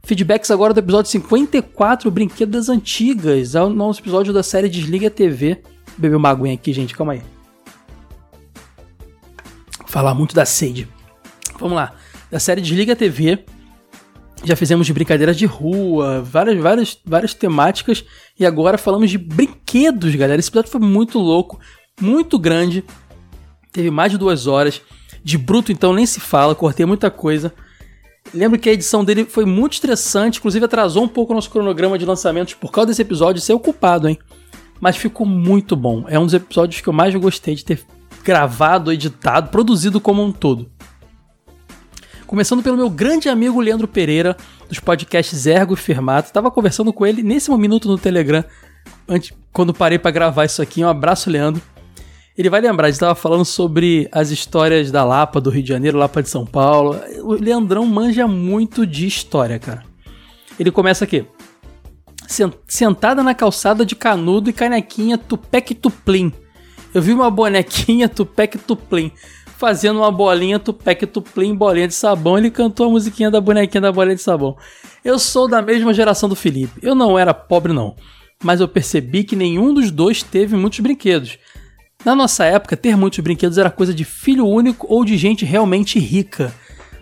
Feedbacks 0.05 0.50
agora 0.50 0.72
do 0.72 0.80
episódio 0.80 1.11
54, 1.11 2.11
Brinquedo 2.11 2.57
Antigas. 2.70 3.55
É 3.55 3.62
o 3.62 3.68
nosso 3.68 4.00
episódio 4.00 4.32
da 4.32 4.42
série 4.42 4.68
Desliga 4.68 5.11
TV. 5.11 5.62
Bebeu 5.96 6.18
uma 6.18 6.30
aguinha 6.30 6.55
aqui, 6.55 6.72
gente, 6.72 6.94
calma 6.94 7.14
aí. 7.14 7.22
Falar 9.86 10.14
muito 10.14 10.34
da 10.34 10.44
sede. 10.44 10.88
Vamos 11.59 11.76
lá. 11.76 11.92
Da 12.30 12.38
série 12.38 12.61
Desliga 12.61 12.94
TV. 12.94 13.44
Já 14.45 14.55
fizemos 14.55 14.86
de 14.86 14.92
brincadeiras 14.92 15.38
de 15.38 15.47
rua, 15.47 16.20
várias, 16.20 16.61
várias, 16.61 16.99
várias 17.05 17.32
temáticas. 17.32 18.05
E 18.38 18.45
agora 18.45 18.76
falamos 18.76 19.11
de 19.11 19.16
brinquedos, 19.16 20.14
galera. 20.14 20.38
Esse 20.38 20.51
episódio 20.51 20.70
foi 20.70 20.80
muito 20.80 21.18
louco, 21.18 21.59
muito 21.99 22.38
grande. 22.38 22.84
Teve 23.72 23.90
mais 23.90 24.12
de 24.12 24.18
duas 24.18 24.47
horas. 24.47 24.82
De 25.22 25.38
bruto, 25.38 25.72
então, 25.72 25.95
nem 25.95 26.05
se 26.05 26.20
fala. 26.20 26.55
Cortei 26.55 26.84
muita 26.84 27.11
coisa. 27.11 27.55
Lembro 28.34 28.59
que 28.59 28.68
a 28.68 28.72
edição 28.72 29.03
dele 29.03 29.24
foi 29.24 29.47
muito 29.47 29.74
estressante, 29.74 30.38
inclusive 30.38 30.64
atrasou 30.64 31.05
um 31.05 31.09
pouco 31.09 31.32
o 31.32 31.36
nosso 31.36 31.51
cronograma 31.51 31.99
de 31.99 32.05
lançamentos 32.05 32.55
por 32.55 32.70
causa 32.70 32.88
desse 32.88 33.03
episódio 33.03 33.40
ser 33.40 33.53
ocupado, 33.53 34.09
hein? 34.09 34.18
Mas 34.80 34.97
ficou 34.97 35.26
muito 35.26 35.74
bom. 35.74 36.05
É 36.09 36.18
um 36.18 36.24
dos 36.24 36.34
episódios 36.34 36.80
que 36.80 36.88
eu 36.88 36.92
mais 36.92 37.14
gostei 37.14 37.55
de 37.55 37.64
ter 37.64 37.84
gravado, 38.22 38.92
editado, 38.92 39.51
produzido 39.51 40.01
como 40.01 40.22
um 40.22 40.32
todo. 40.32 40.70
Começando 42.27 42.62
pelo 42.62 42.77
meu 42.77 42.89
grande 42.89 43.29
amigo 43.29 43.61
Leandro 43.61 43.87
Pereira, 43.87 44.37
dos 44.68 44.81
podcasts 44.81 45.47
Ergo 45.47 45.75
e 45.75 45.77
Firmato. 45.77 46.33
Tava 46.33 46.51
conversando 46.51 46.93
com 46.93 47.07
ele 47.07 47.22
nesse 47.22 47.51
minuto 47.53 47.87
no 47.87 47.99
Telegram, 47.99 48.43
antes, 49.07 49.33
quando 49.53 49.75
parei 49.75 49.99
para 49.99 50.11
gravar 50.11 50.45
isso 50.45 50.62
aqui. 50.62 50.83
Um 50.83 50.89
abraço, 50.89 51.29
Leandro. 51.29 51.61
Ele 52.37 52.51
vai 52.51 52.61
lembrar, 52.61 52.89
a 52.89 52.91
gente 52.91 52.99
tava 52.99 53.14
falando 53.14 53.45
sobre 53.45 54.09
as 54.11 54.31
histórias 54.31 54.91
da 54.91 55.05
Lapa, 55.05 55.41
do 55.41 55.51
Rio 55.51 55.62
de 55.62 55.68
Janeiro, 55.68 55.99
Lapa 55.99 56.22
de 56.22 56.29
São 56.29 56.45
Paulo. 56.45 56.99
O 57.22 57.35
Leandrão 57.35 57.87
manja 57.87 58.27
muito 58.27 58.87
de 58.87 59.07
história, 59.07 59.59
cara. 59.59 59.85
Ele 60.59 60.70
começa 60.70 61.05
aqui. 61.05 61.25
Sentada 62.66 63.22
na 63.22 63.35
calçada 63.35 63.85
de 63.85 63.95
canudo 63.95 64.51
e 64.51 64.53
canequinha 64.53 65.18
Tupec 65.18 65.75
Tuplim. 65.75 66.33
Eu 66.93 67.03
vi 67.03 67.12
uma 67.12 67.31
bonequinha 67.31 68.09
Tupec 68.09 68.59
Tuplim 68.59 69.12
fazendo 69.57 70.00
uma 70.00 70.11
bolinha 70.11 70.59
Tupec 70.59 71.07
Tuplim, 71.07 71.55
bolinha 71.55 71.88
de 71.88 71.94
sabão. 71.94 72.38
Ele 72.38 72.50
cantou 72.50 72.86
a 72.86 72.90
musiquinha 72.90 73.30
da 73.30 73.40
bonequinha 73.40 73.80
da 73.80 73.92
bolinha 73.92 74.16
de 74.16 74.22
sabão. 74.22 74.57
Eu 75.05 75.18
sou 75.18 75.48
da 75.48 75.62
mesma 75.62 75.92
geração 75.92 76.28
do 76.28 76.36
Felipe. 76.36 76.80
Eu 76.82 76.94
não 76.94 77.18
era 77.18 77.32
pobre, 77.32 77.72
não. 77.72 77.94
Mas 78.42 78.61
eu 78.61 78.68
percebi 78.68 79.24
que 79.24 79.36
nenhum 79.36 79.72
dos 79.72 79.90
dois 79.90 80.22
teve 80.22 80.57
muitos 80.57 80.80
brinquedos. 80.80 81.38
Na 82.05 82.14
nossa 82.14 82.44
época, 82.44 82.76
ter 82.76 82.96
muitos 82.96 83.18
brinquedos 83.20 83.57
era 83.57 83.70
coisa 83.70 83.94
de 83.94 84.05
filho 84.05 84.46
único 84.46 84.86
ou 84.90 85.05
de 85.05 85.16
gente 85.16 85.44
realmente 85.44 85.98
rica. 85.98 86.52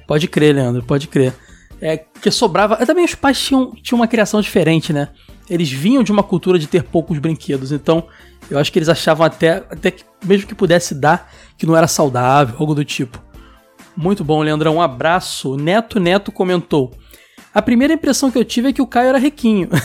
Pode 0.06 0.28
crer, 0.28 0.54
Leandro, 0.54 0.82
pode 0.82 1.08
crer. 1.08 1.34
É 1.80 1.96
que 1.96 2.30
sobrava. 2.30 2.76
Também 2.86 3.04
os 3.04 3.14
pais 3.14 3.40
tinham, 3.40 3.72
tinham 3.82 3.98
uma 3.98 4.06
criação 4.06 4.40
diferente, 4.40 4.92
né? 4.92 5.08
Eles 5.52 5.70
vinham 5.70 6.02
de 6.02 6.10
uma 6.10 6.22
cultura 6.22 6.58
de 6.58 6.66
ter 6.66 6.82
poucos 6.82 7.18
brinquedos, 7.18 7.72
então 7.72 8.06
eu 8.50 8.58
acho 8.58 8.72
que 8.72 8.78
eles 8.78 8.88
achavam 8.88 9.26
até, 9.26 9.64
até 9.70 9.90
que, 9.90 10.04
mesmo 10.24 10.46
que 10.46 10.54
pudesse 10.54 10.94
dar, 10.94 11.30
que 11.58 11.66
não 11.66 11.76
era 11.76 11.86
saudável, 11.86 12.56
algo 12.58 12.74
do 12.74 12.84
tipo. 12.84 13.22
Muito 13.96 14.24
bom, 14.24 14.42
Leandrão. 14.42 14.76
Um 14.76 14.82
abraço. 14.82 15.56
Neto 15.56 16.00
Neto 16.00 16.32
comentou. 16.32 16.92
A 17.54 17.60
primeira 17.60 17.92
impressão 17.92 18.30
que 18.30 18.38
eu 18.38 18.44
tive 18.44 18.70
é 18.70 18.72
que 18.72 18.80
o 18.80 18.86
Caio 18.86 19.08
era 19.08 19.18
riquinho. 19.18 19.68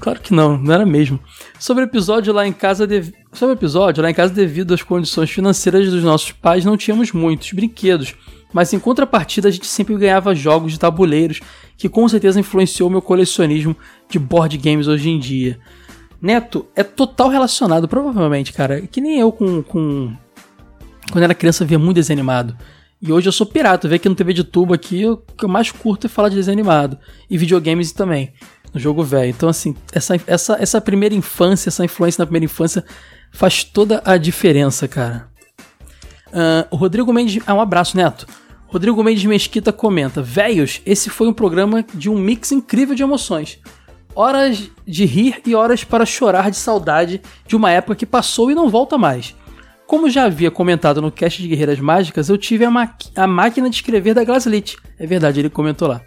Claro 0.00 0.18
que 0.18 0.32
não, 0.32 0.56
não 0.56 0.72
era 0.72 0.86
mesmo. 0.86 1.20
Sobre 1.58 1.84
o 1.84 1.86
episódio 1.86 2.32
lá 2.32 2.46
em 2.46 2.54
casa, 2.54 2.86
de... 2.86 3.12
sobre 3.32 3.54
o 3.54 3.58
episódio 3.58 4.02
lá 4.02 4.10
em 4.10 4.14
casa, 4.14 4.32
devido 4.32 4.72
às 4.72 4.82
condições 4.82 5.30
financeiras 5.30 5.90
dos 5.90 6.02
nossos 6.02 6.32
pais, 6.32 6.64
não 6.64 6.74
tínhamos 6.74 7.12
muitos 7.12 7.52
brinquedos, 7.52 8.14
mas 8.52 8.72
em 8.72 8.78
contrapartida 8.78 9.48
a 9.48 9.50
gente 9.50 9.66
sempre 9.66 9.96
ganhava 9.96 10.34
jogos 10.34 10.72
de 10.72 10.78
tabuleiros, 10.78 11.40
que 11.76 11.88
com 11.88 12.08
certeza 12.08 12.40
influenciou 12.40 12.90
meu 12.90 13.02
colecionismo 13.02 13.76
de 14.08 14.18
board 14.18 14.56
games 14.58 14.88
hoje 14.88 15.10
em 15.10 15.18
dia. 15.18 15.58
Neto 16.20 16.66
é 16.76 16.82
total 16.82 17.28
relacionado, 17.28 17.88
provavelmente, 17.88 18.52
cara, 18.52 18.82
que 18.82 19.00
nem 19.00 19.18
eu 19.18 19.32
com, 19.32 19.62
com... 19.62 20.14
quando 21.10 21.24
era 21.24 21.34
criança 21.34 21.64
via 21.64 21.78
muito 21.78 21.96
desenho 21.96 22.18
animado. 22.18 22.56
E 23.00 23.12
hoje 23.12 23.26
eu 23.28 23.32
sou 23.32 23.44
pirata, 23.44 23.88
vê 23.88 23.96
aqui 23.96 24.08
no 24.08 24.14
TV 24.14 24.32
de 24.32 24.44
tubo 24.44 24.72
aqui, 24.72 25.04
o 25.04 25.16
que 25.16 25.44
eu 25.44 25.48
mais 25.48 25.72
curto 25.72 26.06
é 26.06 26.08
falar 26.08 26.28
de 26.28 26.36
desenho 26.36 26.54
animado. 26.54 26.96
E 27.28 27.36
videogames 27.36 27.90
também 27.90 28.32
no 28.72 28.80
jogo 28.80 29.02
velho. 29.02 29.30
Então, 29.30 29.48
assim, 29.48 29.74
essa, 29.92 30.20
essa, 30.26 30.56
essa 30.60 30.80
primeira 30.80 31.14
infância, 31.14 31.68
essa 31.68 31.84
influência 31.84 32.22
na 32.22 32.26
primeira 32.26 32.44
infância 32.44 32.84
faz 33.32 33.64
toda 33.64 34.00
a 34.04 34.16
diferença, 34.16 34.86
cara. 34.86 35.28
Uh, 36.28 36.74
Rodrigo 36.74 37.12
Mendes. 37.12 37.42
Ah, 37.46 37.54
um 37.54 37.60
abraço, 37.60 37.96
Neto. 37.96 38.26
Rodrigo 38.72 39.04
Mendes 39.04 39.24
Mesquita 39.26 39.70
comenta: 39.70 40.22
Velhos, 40.22 40.80
esse 40.86 41.10
foi 41.10 41.28
um 41.28 41.32
programa 41.32 41.84
de 41.92 42.08
um 42.08 42.16
mix 42.16 42.52
incrível 42.52 42.94
de 42.94 43.02
emoções. 43.02 43.58
Horas 44.14 44.70
de 44.86 45.04
rir 45.04 45.42
e 45.46 45.54
horas 45.54 45.84
para 45.84 46.06
chorar 46.06 46.50
de 46.50 46.56
saudade 46.56 47.20
de 47.46 47.54
uma 47.54 47.70
época 47.70 47.94
que 47.94 48.06
passou 48.06 48.50
e 48.50 48.54
não 48.54 48.70
volta 48.70 48.96
mais. 48.96 49.36
Como 49.86 50.08
já 50.08 50.24
havia 50.24 50.50
comentado 50.50 51.02
no 51.02 51.12
cast 51.12 51.42
de 51.42 51.48
Guerreiras 51.48 51.80
Mágicas, 51.80 52.30
eu 52.30 52.38
tive 52.38 52.64
a, 52.64 52.70
a 53.16 53.26
máquina 53.26 53.68
de 53.68 53.76
escrever 53.76 54.14
da 54.14 54.24
Glaslit. 54.24 54.76
É 54.98 55.06
verdade, 55.06 55.40
ele 55.40 55.50
comentou 55.50 55.86
lá. 55.86 56.00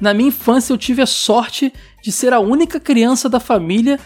Na 0.00 0.12
minha 0.12 0.28
infância 0.28 0.72
eu 0.72 0.78
tive 0.78 1.00
a 1.00 1.06
sorte 1.06 1.72
de 2.02 2.10
ser 2.10 2.32
a 2.32 2.40
única 2.40 2.80
criança 2.80 3.28
da 3.28 3.38
família 3.38 4.00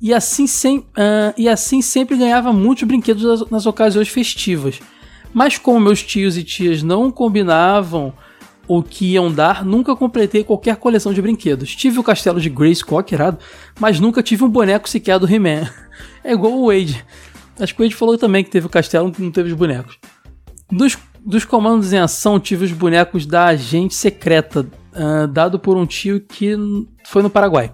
e 0.00 0.12
assim, 0.12 0.48
sem, 0.48 0.78
uh, 0.78 1.32
e 1.36 1.48
assim 1.48 1.80
sempre 1.80 2.16
ganhava 2.16 2.52
muitos 2.52 2.82
brinquedos 2.82 3.22
nas, 3.22 3.50
nas 3.50 3.66
ocasiões 3.66 4.08
festivas. 4.08 4.80
Mas 5.32 5.58
como 5.58 5.80
meus 5.80 6.02
tios 6.02 6.36
e 6.36 6.44
tias 6.44 6.82
não 6.82 7.10
combinavam 7.10 8.12
o 8.66 8.82
que 8.82 9.12
iam 9.12 9.32
dar, 9.32 9.64
nunca 9.64 9.96
completei 9.96 10.44
qualquer 10.44 10.76
coleção 10.76 11.12
de 11.12 11.22
brinquedos. 11.22 11.74
Tive 11.74 11.98
o 11.98 12.02
castelo 12.02 12.40
de 12.40 12.50
Grayskull, 12.50 13.02
irado, 13.10 13.38
mas 13.80 13.98
nunca 13.98 14.22
tive 14.22 14.44
um 14.44 14.48
boneco 14.48 14.88
sequer 14.88 15.18
do 15.18 15.30
He-Man. 15.32 15.68
É 16.22 16.32
igual 16.32 16.52
o 16.52 16.66
Wade. 16.66 17.04
Acho 17.58 17.74
que 17.74 17.80
o 17.80 17.84
Wade 17.84 17.94
falou 17.94 18.18
também 18.18 18.44
que 18.44 18.50
teve 18.50 18.66
o 18.66 18.70
castelo, 18.70 19.12
não 19.18 19.30
teve 19.30 19.50
os 19.50 19.56
bonecos. 19.56 19.98
Dos, 20.70 20.98
dos 21.24 21.44
comandos 21.44 21.92
em 21.92 21.98
ação, 21.98 22.38
tive 22.38 22.66
os 22.66 22.72
bonecos 22.72 23.24
da 23.24 23.46
agente 23.46 23.94
secreta 23.94 24.60
uh, 24.92 25.26
dado 25.26 25.58
por 25.58 25.76
um 25.76 25.86
tio 25.86 26.20
que 26.20 26.54
foi 27.04 27.22
no 27.22 27.30
Paraguai. 27.30 27.72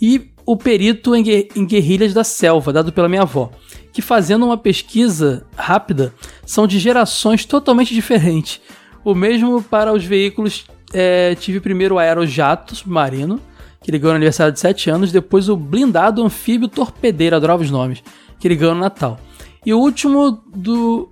E 0.00 0.30
o 0.46 0.56
perito 0.56 1.14
em, 1.14 1.24
em 1.54 1.66
guerrilhas 1.66 2.14
da 2.14 2.24
selva, 2.24 2.72
dado 2.72 2.92
pela 2.92 3.08
minha 3.08 3.22
avó, 3.22 3.50
que 3.92 4.00
fazendo 4.00 4.44
uma 4.44 4.56
pesquisa 4.56 5.46
rápida, 5.56 6.14
são 6.50 6.66
de 6.66 6.80
gerações 6.80 7.44
totalmente 7.44 7.94
diferentes. 7.94 8.60
O 9.04 9.14
mesmo 9.14 9.62
para 9.62 9.92
os 9.92 10.04
veículos, 10.04 10.64
é, 10.92 11.36
tive 11.36 11.60
primeiro 11.60 11.94
o 11.94 11.98
aerojato 11.98 12.74
submarino, 12.74 13.40
que 13.80 13.88
ele 13.88 14.00
ganhou 14.00 14.14
no 14.14 14.16
aniversário 14.16 14.52
de 14.52 14.58
7 14.58 14.90
anos, 14.90 15.12
depois 15.12 15.48
o 15.48 15.56
blindado 15.56 16.24
anfíbio 16.24 16.66
torpedeiro, 16.66 17.36
adorava 17.36 17.62
os 17.62 17.70
nomes, 17.70 18.02
que 18.40 18.48
ele 18.48 18.56
ganhou 18.56 18.74
no 18.74 18.80
Natal. 18.80 19.20
E 19.64 19.72
o 19.72 19.78
último 19.78 20.42
do 20.52 21.10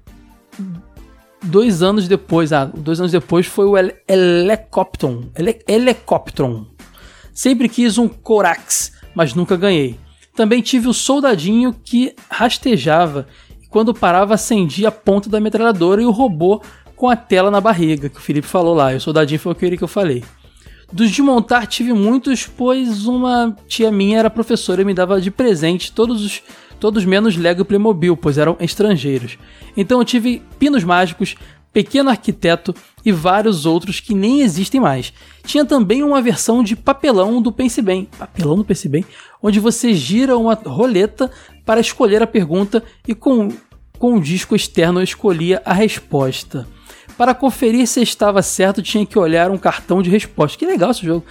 dois 1.40 1.82
anos 1.84 2.08
depois, 2.08 2.52
ah, 2.52 2.64
dois 2.64 2.98
anos 2.98 3.12
depois 3.12 3.46
foi 3.46 3.66
o. 3.66 3.78
Ele 3.78 3.94
Helicoptron. 5.68 6.66
Sempre 7.32 7.68
quis 7.68 7.96
um 7.96 8.08
Corax, 8.08 8.92
mas 9.14 9.34
nunca 9.34 9.56
ganhei. 9.56 10.00
Também 10.34 10.60
tive 10.60 10.88
o 10.88 10.94
soldadinho 10.94 11.72
que 11.72 12.14
rastejava 12.28 13.28
quando 13.70 13.94
parava 13.94 14.34
acendia 14.34 14.88
a 14.88 14.92
ponta 14.92 15.28
da 15.28 15.40
metralhadora 15.40 16.02
e 16.02 16.06
o 16.06 16.10
robô 16.10 16.60
com 16.96 17.08
a 17.08 17.16
tela 17.16 17.50
na 17.50 17.60
barriga, 17.60 18.08
que 18.08 18.18
o 18.18 18.20
Felipe 18.20 18.46
falou 18.46 18.74
lá. 18.74 18.92
E 18.92 18.96
o 18.96 19.00
soldadinho 19.00 19.38
foi 19.38 19.52
aquele 19.52 19.76
que 19.76 19.84
eu 19.84 19.88
falei. 19.88 20.24
Dos 20.92 21.10
de 21.10 21.20
montar 21.20 21.66
tive 21.66 21.92
muitos, 21.92 22.46
pois 22.46 23.06
uma 23.06 23.54
tia 23.66 23.92
minha 23.92 24.18
era 24.18 24.30
professora 24.30 24.82
e 24.82 24.84
me 24.84 24.94
dava 24.94 25.20
de 25.20 25.30
presente 25.30 25.92
todos 25.92 26.24
os 26.24 26.42
todos 26.78 27.04
menos 27.04 27.36
Lego 27.36 27.62
e 27.62 27.64
Playmobil, 27.64 28.16
pois 28.16 28.38
eram 28.38 28.56
estrangeiros. 28.60 29.36
Então 29.76 29.98
eu 29.98 30.04
tive 30.04 30.42
Pinos 30.58 30.84
Mágicos, 30.84 31.34
Pequeno 31.78 32.10
Arquiteto 32.10 32.74
e 33.04 33.12
vários 33.12 33.64
outros 33.64 34.00
que 34.00 34.12
nem 34.12 34.40
existem 34.40 34.80
mais. 34.80 35.12
Tinha 35.44 35.64
também 35.64 36.02
uma 36.02 36.20
versão 36.20 36.64
de 36.64 36.74
papelão 36.74 37.40
do 37.40 37.52
Pense 37.52 37.80
Bem, 37.80 38.08
papelão 38.18 38.56
do 38.56 38.64
Pense 38.64 38.88
Bem, 38.88 39.04
onde 39.40 39.60
você 39.60 39.94
gira 39.94 40.36
uma 40.36 40.54
roleta 40.54 41.30
para 41.64 41.78
escolher 41.78 42.20
a 42.20 42.26
pergunta 42.26 42.82
e 43.06 43.14
com 43.14 43.52
com 43.96 44.14
um 44.14 44.20
disco 44.20 44.56
externo 44.56 45.02
escolhia 45.02 45.62
a 45.64 45.72
resposta. 45.72 46.66
Para 47.16 47.32
conferir 47.32 47.86
se 47.86 48.02
estava 48.02 48.42
certo, 48.42 48.82
tinha 48.82 49.06
que 49.06 49.18
olhar 49.18 49.48
um 49.50 49.58
cartão 49.58 50.02
de 50.02 50.10
resposta. 50.10 50.58
Que 50.58 50.66
legal 50.66 50.90
esse 50.90 51.04
jogo. 51.06 51.24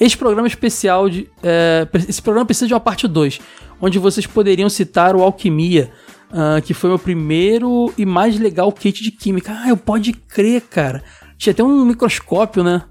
Esse 0.00 0.16
programa 0.16 0.48
especial 0.48 1.08
de. 1.08 1.28
é, 1.44 1.86
esse 2.08 2.20
programa 2.20 2.46
precisa 2.46 2.66
de 2.66 2.74
uma 2.74 2.80
parte 2.80 3.06
2, 3.06 3.40
onde 3.80 4.00
vocês 4.00 4.26
poderiam 4.26 4.68
citar 4.68 5.14
o 5.14 5.22
Alquimia, 5.22 5.92
ah, 6.32 6.60
que 6.60 6.72
foi 6.72 6.88
meu 6.88 6.98
primeiro 6.98 7.92
e 7.98 8.06
mais 8.06 8.38
legal 8.38 8.72
kit 8.72 9.02
de 9.02 9.10
química. 9.10 9.52
Ah, 9.52 9.68
eu 9.68 9.76
pode 9.76 10.12
crer, 10.12 10.62
cara. 10.62 11.04
Tinha 11.36 11.52
até 11.52 11.62
um 11.62 11.84
microscópio, 11.84 12.64
né? 12.64 12.82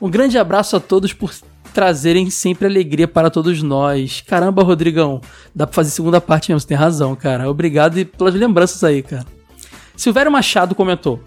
Um 0.00 0.08
grande 0.08 0.38
abraço 0.38 0.76
a 0.76 0.80
todos 0.80 1.12
por 1.12 1.32
trazerem 1.72 2.30
sempre 2.30 2.68
alegria 2.68 3.08
para 3.08 3.30
todos 3.30 3.60
nós. 3.62 4.22
Caramba, 4.26 4.62
Rodrigão, 4.62 5.20
dá 5.54 5.66
pra 5.66 5.74
fazer 5.74 5.90
segunda 5.90 6.20
parte 6.20 6.50
mesmo, 6.50 6.60
você 6.60 6.68
tem 6.68 6.76
razão, 6.76 7.16
cara. 7.16 7.50
Obrigado 7.50 8.04
pelas 8.06 8.34
lembranças 8.34 8.84
aí, 8.84 9.02
cara. 9.02 9.26
Silvério 9.96 10.30
Machado 10.30 10.74
comentou: 10.74 11.20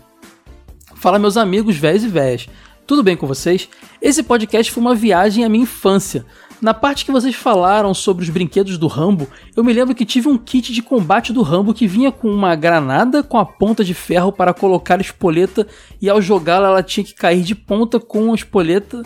Fala, 0.95 1.19
meus 1.19 1.35
amigos 1.35 1.75
velhos 1.75 2.03
e 2.03 2.07
velhas. 2.07 2.47
Tudo 2.85 3.03
bem 3.03 3.17
com 3.17 3.27
vocês? 3.27 3.67
Esse 4.01 4.23
podcast 4.23 4.71
foi 4.71 4.81
uma 4.81 4.95
viagem 4.95 5.43
à 5.43 5.49
minha 5.49 5.63
infância. 5.63 6.25
Na 6.59 6.73
parte 6.73 7.05
que 7.05 7.11
vocês 7.11 7.35
falaram 7.35 7.93
sobre 7.93 8.23
os 8.23 8.29
brinquedos 8.29 8.79
do 8.79 8.87
Rambo, 8.87 9.27
eu 9.55 9.63
me 9.63 9.71
lembro 9.71 9.93
que 9.93 10.03
tive 10.03 10.27
um 10.27 10.37
kit 10.37 10.73
de 10.73 10.81
combate 10.81 11.31
do 11.31 11.43
Rambo 11.43 11.73
que 11.73 11.87
vinha 11.87 12.11
com 12.11 12.27
uma 12.29 12.55
granada 12.55 13.21
com 13.21 13.37
a 13.37 13.45
ponta 13.45 13.83
de 13.83 13.93
ferro 13.93 14.31
para 14.31 14.53
colocar 14.53 14.97
a 14.97 15.01
espoleta 15.01 15.67
e 16.01 16.09
ao 16.09 16.19
jogá-la 16.19 16.69
ela 16.69 16.83
tinha 16.83 17.03
que 17.03 17.13
cair 17.13 17.43
de 17.43 17.53
ponta 17.53 17.99
com 17.99 18.31
a 18.31 18.35
espoleta 18.35 19.03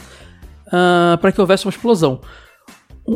ah, 0.72 1.18
para 1.20 1.32
que 1.32 1.42
houvesse 1.42 1.66
uma 1.66 1.72
explosão. 1.72 2.22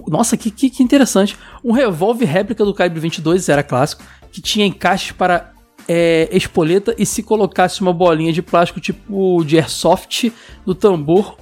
Nossa, 0.07 0.35
que, 0.35 0.51
que, 0.51 0.69
que 0.69 0.83
interessante. 0.83 1.37
Um 1.63 1.71
revólver 1.71 2.25
réplica 2.25 2.65
do 2.65 2.73
Calibre 2.73 2.99
22 2.99 3.47
era 3.47 3.63
clássico, 3.63 4.03
que 4.31 4.41
tinha 4.41 4.65
encaixes 4.65 5.13
para 5.13 5.53
é, 5.87 6.27
espoleta 6.31 6.93
e 6.97 7.05
se 7.05 7.23
colocasse 7.23 7.79
uma 7.81 7.93
bolinha 7.93 8.33
de 8.33 8.41
plástico 8.41 8.81
tipo 8.81 9.45
de 9.45 9.57
airsoft 9.57 10.33
do 10.65 10.75
tambor, 10.75 11.37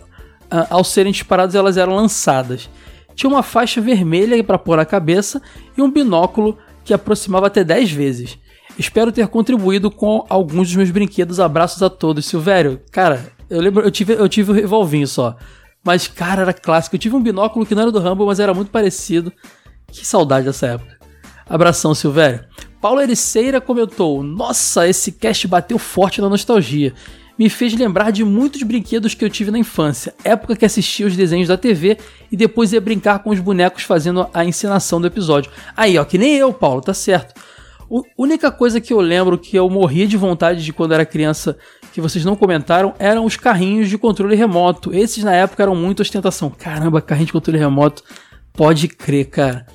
ah, 0.52 0.68
ao 0.70 0.84
serem 0.84 1.12
disparadas 1.12 1.56
elas 1.56 1.76
eram 1.76 1.96
lançadas. 1.96 2.70
Tinha 3.16 3.30
uma 3.30 3.44
faixa 3.44 3.80
vermelha 3.82 4.42
para 4.44 4.58
pôr 4.58 4.78
na 4.78 4.86
cabeça 4.86 5.42
e 5.78 5.82
um 5.82 5.92
binóculo 5.92 6.58
que 6.84 6.94
aproximava 6.94 7.48
até 7.48 7.64
10 7.64 7.92
vezes. 7.92 8.38
Espero 8.78 9.12
ter 9.12 9.28
contribuído 9.28 9.92
com 9.92 10.26
alguns 10.30 10.68
dos 10.68 10.76
meus 10.76 10.92
brinquedos. 10.92 11.40
Abraços 11.40 11.84
a 11.84 11.90
todos. 11.90 12.26
Silvério, 12.26 12.82
cara, 12.92 13.32
eu 13.50 13.62
lembro, 13.62 13.84
eu 13.84 13.92
tive, 13.92 14.14
eu 14.14 14.28
tive 14.28 14.52
o 14.52 14.56
revolvinho 14.56 15.08
só. 15.08 15.38
Mas, 15.84 16.08
cara, 16.08 16.42
era 16.42 16.54
clássico. 16.54 16.96
Eu 16.96 17.00
tive 17.00 17.16
um 17.16 17.22
binóculo 17.22 17.66
que 17.66 17.76
não 17.76 17.84
era 17.84 17.92
do 17.92 18.00
Rambo, 18.00 18.26
mas 18.26 18.40
era 18.40 18.54
muito 18.54 18.72
parecido. 18.72 19.32
Que 19.92 20.06
saudade 20.06 20.46
dessa 20.46 20.68
época. 20.68 20.98
Abração, 21.48 21.94
Silvério. 21.94 22.46
Paulo 22.82 23.02
Ericeira 23.02 23.62
comentou: 23.62 24.24
Nossa, 24.24 24.88
esse 24.88 25.12
cast 25.12 25.48
bateu 25.48 25.78
forte 25.78 26.22
na 26.22 26.30
nostalgia. 26.30 26.94
Me 27.38 27.50
fez 27.50 27.74
lembrar 27.74 28.12
de 28.12 28.24
muitos 28.24 28.62
brinquedos 28.62 29.16
que 29.16 29.26
eu 29.26 29.30
tive 29.30 29.50
na 29.50 29.58
infância, 29.58 30.14
época 30.24 30.56
que 30.56 30.66
assistia 30.66 31.08
os 31.08 31.18
desenhos 31.18 31.48
da 31.48 31.58
TV 31.58 31.98
e 32.32 32.38
depois 32.38 32.72
ia 32.72 32.80
brincar 32.80 33.20
com 33.20 33.32
os 33.32 33.40
bonecos 33.40 33.84
fazendo 33.84 34.28
a 34.34 34.46
encenação 34.46 35.02
do 35.02 35.08
episódio. 35.08 35.52
Aí, 35.76 35.98
ó, 35.98 36.06
que 36.06 36.18
nem 36.18 36.36
eu, 36.36 36.54
Paulo, 36.54 36.82
tá 36.82 36.94
certo. 36.94 37.34
A 37.92 38.02
única 38.18 38.52
coisa 38.52 38.80
que 38.80 38.94
eu 38.94 39.00
lembro 39.00 39.38
que 39.38 39.58
eu 39.58 39.70
morria 39.70 40.08
de 40.08 40.16
vontade 40.16 40.64
de 40.64 40.72
quando 40.72 40.94
era 40.94 41.06
criança, 41.06 41.58
que 41.92 42.02
vocês 42.02 42.24
não 42.24 42.36
comentaram, 42.36 42.94
eram 42.98 43.26
os 43.26 43.36
carrinhos 43.36 43.90
de 43.90 43.98
controle 43.98 44.36
remoto. 44.36 44.94
Esses 44.94 45.24
na 45.24 45.34
época 45.34 45.64
eram 45.64 45.76
muito 45.76 46.02
ostentação. 46.02 46.50
Caramba, 46.50 47.02
carrinho 47.02 47.28
de 47.28 47.34
controle 47.34 47.60
remoto. 47.60 48.04
Pode 48.52 48.88
crer, 48.88 49.26
cara. 49.26 49.66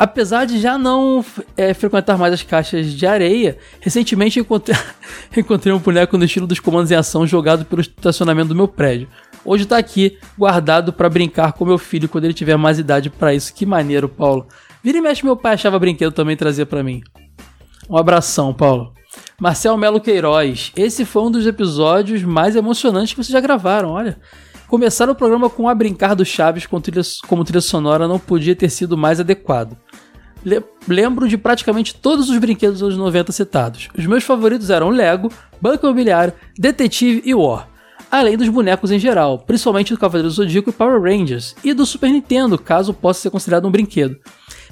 Apesar 0.00 0.46
de 0.46 0.58
já 0.58 0.78
não 0.78 1.22
é, 1.54 1.74
frequentar 1.74 2.16
mais 2.16 2.32
as 2.32 2.42
caixas 2.42 2.90
de 2.90 3.06
areia, 3.06 3.58
recentemente 3.82 4.40
encontrei, 4.40 4.74
encontrei 5.36 5.74
um 5.74 5.78
boneco 5.78 6.16
no 6.16 6.24
estilo 6.24 6.46
dos 6.46 6.58
comandos 6.58 6.90
em 6.90 6.94
ação 6.94 7.26
jogado 7.26 7.66
pelo 7.66 7.82
estacionamento 7.82 8.48
do 8.48 8.54
meu 8.54 8.66
prédio. 8.66 9.10
Hoje 9.44 9.66
tá 9.66 9.76
aqui, 9.76 10.18
guardado 10.38 10.90
pra 10.90 11.10
brincar 11.10 11.52
com 11.52 11.66
meu 11.66 11.76
filho 11.76 12.08
quando 12.08 12.24
ele 12.24 12.32
tiver 12.32 12.56
mais 12.56 12.78
idade 12.78 13.10
pra 13.10 13.34
isso. 13.34 13.52
Que 13.52 13.66
maneiro, 13.66 14.08
Paulo. 14.08 14.48
Vira 14.82 14.96
e 14.96 15.02
mexe, 15.02 15.22
meu 15.22 15.36
pai 15.36 15.52
achava 15.52 15.78
brinquedo 15.78 16.12
também 16.12 16.34
trazia 16.34 16.64
pra 16.64 16.82
mim. 16.82 17.02
Um 17.86 17.98
abração, 17.98 18.54
Paulo. 18.54 18.94
Marcel 19.38 19.76
Melo 19.76 20.00
Queiroz. 20.00 20.72
Esse 20.74 21.04
foi 21.04 21.24
um 21.24 21.30
dos 21.30 21.46
episódios 21.46 22.22
mais 22.22 22.56
emocionantes 22.56 23.12
que 23.12 23.22
vocês 23.22 23.34
já 23.34 23.40
gravaram, 23.40 23.90
olha. 23.90 24.18
Começar 24.70 25.10
o 25.10 25.14
programa 25.16 25.50
com 25.50 25.68
A 25.68 25.74
Brincar 25.74 26.14
do 26.14 26.24
Chaves 26.24 26.64
com 26.64 26.80
trilha- 26.80 27.02
como 27.26 27.44
trilha 27.44 27.60
sonora 27.60 28.06
não 28.06 28.20
podia 28.20 28.54
ter 28.54 28.70
sido 28.70 28.96
mais 28.96 29.18
adequado. 29.18 29.76
Le- 30.44 30.62
lembro 30.86 31.28
de 31.28 31.36
praticamente 31.36 31.94
todos 31.96 32.30
os 32.30 32.38
brinquedos 32.38 32.78
dos 32.78 32.86
anos 32.90 32.96
90 32.96 33.32
citados. 33.32 33.88
Os 33.98 34.06
meus 34.06 34.22
favoritos 34.22 34.70
eram 34.70 34.88
Lego, 34.88 35.30
Banco 35.60 35.84
Imobiliário, 35.86 36.32
Detetive 36.56 37.20
e 37.24 37.34
War. 37.34 37.68
Além 38.10 38.36
dos 38.36 38.48
bonecos 38.48 38.92
em 38.92 38.98
geral, 38.98 39.40
principalmente 39.40 39.92
do 39.92 39.98
Cavaleiro 39.98 40.28
do 40.28 40.34
Zodíaco 40.34 40.70
e 40.70 40.72
Power 40.72 41.00
Rangers, 41.02 41.54
e 41.64 41.74
do 41.74 41.84
Super 41.84 42.10
Nintendo, 42.10 42.56
caso 42.56 42.94
possa 42.94 43.20
ser 43.22 43.30
considerado 43.30 43.66
um 43.66 43.70
brinquedo. 43.70 44.16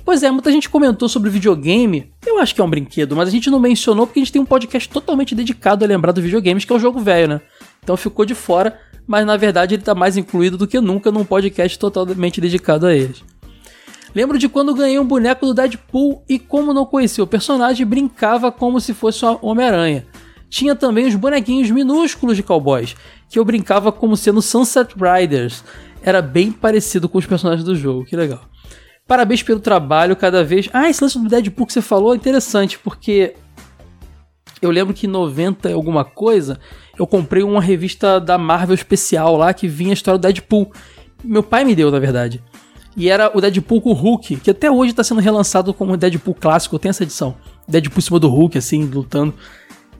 Pois 0.04 0.22
é, 0.22 0.30
muita 0.30 0.50
gente 0.50 0.70
comentou 0.70 1.08
sobre 1.08 1.28
videogame. 1.28 2.10
Eu 2.26 2.38
acho 2.38 2.54
que 2.54 2.60
é 2.60 2.64
um 2.64 2.70
brinquedo, 2.70 3.14
mas 3.14 3.28
a 3.28 3.30
gente 3.32 3.50
não 3.50 3.60
mencionou 3.60 4.06
porque 4.06 4.20
a 4.20 4.22
gente 4.22 4.32
tem 4.32 4.40
um 4.40 4.46
podcast 4.46 4.88
totalmente 4.88 5.34
dedicado 5.34 5.84
a 5.84 5.88
lembrar 5.88 6.12
dos 6.12 6.24
videogames, 6.24 6.64
que 6.64 6.72
é 6.72 6.76
o 6.76 6.78
jogo 6.78 6.98
velho, 6.98 7.28
né? 7.28 7.40
Então 7.84 7.96
ficou 7.96 8.24
de 8.24 8.34
fora, 8.34 8.78
mas 9.08 9.26
na 9.26 9.38
verdade 9.38 9.74
ele 9.74 9.82
tá 9.82 9.94
mais 9.94 10.18
incluído 10.18 10.58
do 10.58 10.66
que 10.66 10.78
nunca 10.80 11.10
num 11.10 11.24
podcast 11.24 11.78
totalmente 11.78 12.40
dedicado 12.40 12.86
a 12.86 12.94
eles. 12.94 13.24
Lembro 14.14 14.38
de 14.38 14.48
quando 14.48 14.74
ganhei 14.74 14.98
um 14.98 15.06
boneco 15.06 15.46
do 15.46 15.54
Deadpool 15.54 16.22
e, 16.28 16.38
como 16.38 16.74
não 16.74 16.84
conhecia 16.84 17.24
o 17.24 17.26
personagem, 17.26 17.86
brincava 17.86 18.52
como 18.52 18.80
se 18.80 18.92
fosse 18.92 19.24
o 19.24 19.38
Homem-Aranha. 19.42 20.06
Tinha 20.50 20.74
também 20.74 21.06
os 21.06 21.14
bonequinhos 21.14 21.70
minúsculos 21.70 22.36
de 22.36 22.42
cowboys, 22.42 22.96
que 23.28 23.38
eu 23.38 23.44
brincava 23.44 23.92
como 23.92 24.16
sendo 24.16 24.40
Sunset 24.40 24.94
Riders. 24.94 25.62
Era 26.02 26.22
bem 26.22 26.50
parecido 26.50 27.08
com 27.08 27.18
os 27.18 27.26
personagens 27.26 27.64
do 27.64 27.76
jogo, 27.76 28.04
que 28.04 28.16
legal. 28.16 28.40
Parabéns 29.06 29.42
pelo 29.42 29.60
trabalho, 29.60 30.16
cada 30.16 30.42
vez. 30.42 30.68
Ah, 30.72 30.88
esse 30.88 31.02
lance 31.02 31.18
do 31.18 31.28
Deadpool 31.28 31.66
que 31.66 31.72
você 31.72 31.82
falou 31.82 32.12
é 32.12 32.16
interessante, 32.16 32.78
porque 32.78 33.34
eu 34.60 34.70
lembro 34.70 34.94
que 34.94 35.06
em 35.06 35.10
90 35.10 35.70
e 35.70 35.72
alguma 35.72 36.04
coisa, 36.04 36.58
eu 36.98 37.06
comprei 37.06 37.42
uma 37.42 37.60
revista 37.60 38.20
da 38.20 38.36
Marvel 38.36 38.74
especial 38.74 39.36
lá 39.36 39.52
que 39.54 39.68
vinha 39.68 39.90
a 39.90 39.94
história 39.94 40.18
do 40.18 40.22
Deadpool. 40.22 40.72
Meu 41.22 41.42
pai 41.42 41.64
me 41.64 41.74
deu, 41.74 41.90
na 41.90 41.98
verdade. 41.98 42.42
E 42.96 43.08
era 43.08 43.30
o 43.32 43.40
Deadpool 43.40 43.80
com 43.80 43.90
o 43.90 43.94
Hulk, 43.94 44.36
que 44.36 44.50
até 44.50 44.70
hoje 44.70 44.92
tá 44.92 45.04
sendo 45.04 45.20
relançado 45.20 45.72
como 45.72 45.96
Deadpool 45.96 46.34
clássico, 46.34 46.78
tem 46.78 46.90
essa 46.90 47.04
edição. 47.04 47.36
Deadpool 47.68 47.98
em 47.98 48.02
cima 48.02 48.18
do 48.18 48.28
Hulk, 48.28 48.58
assim, 48.58 48.84
lutando. 48.84 49.34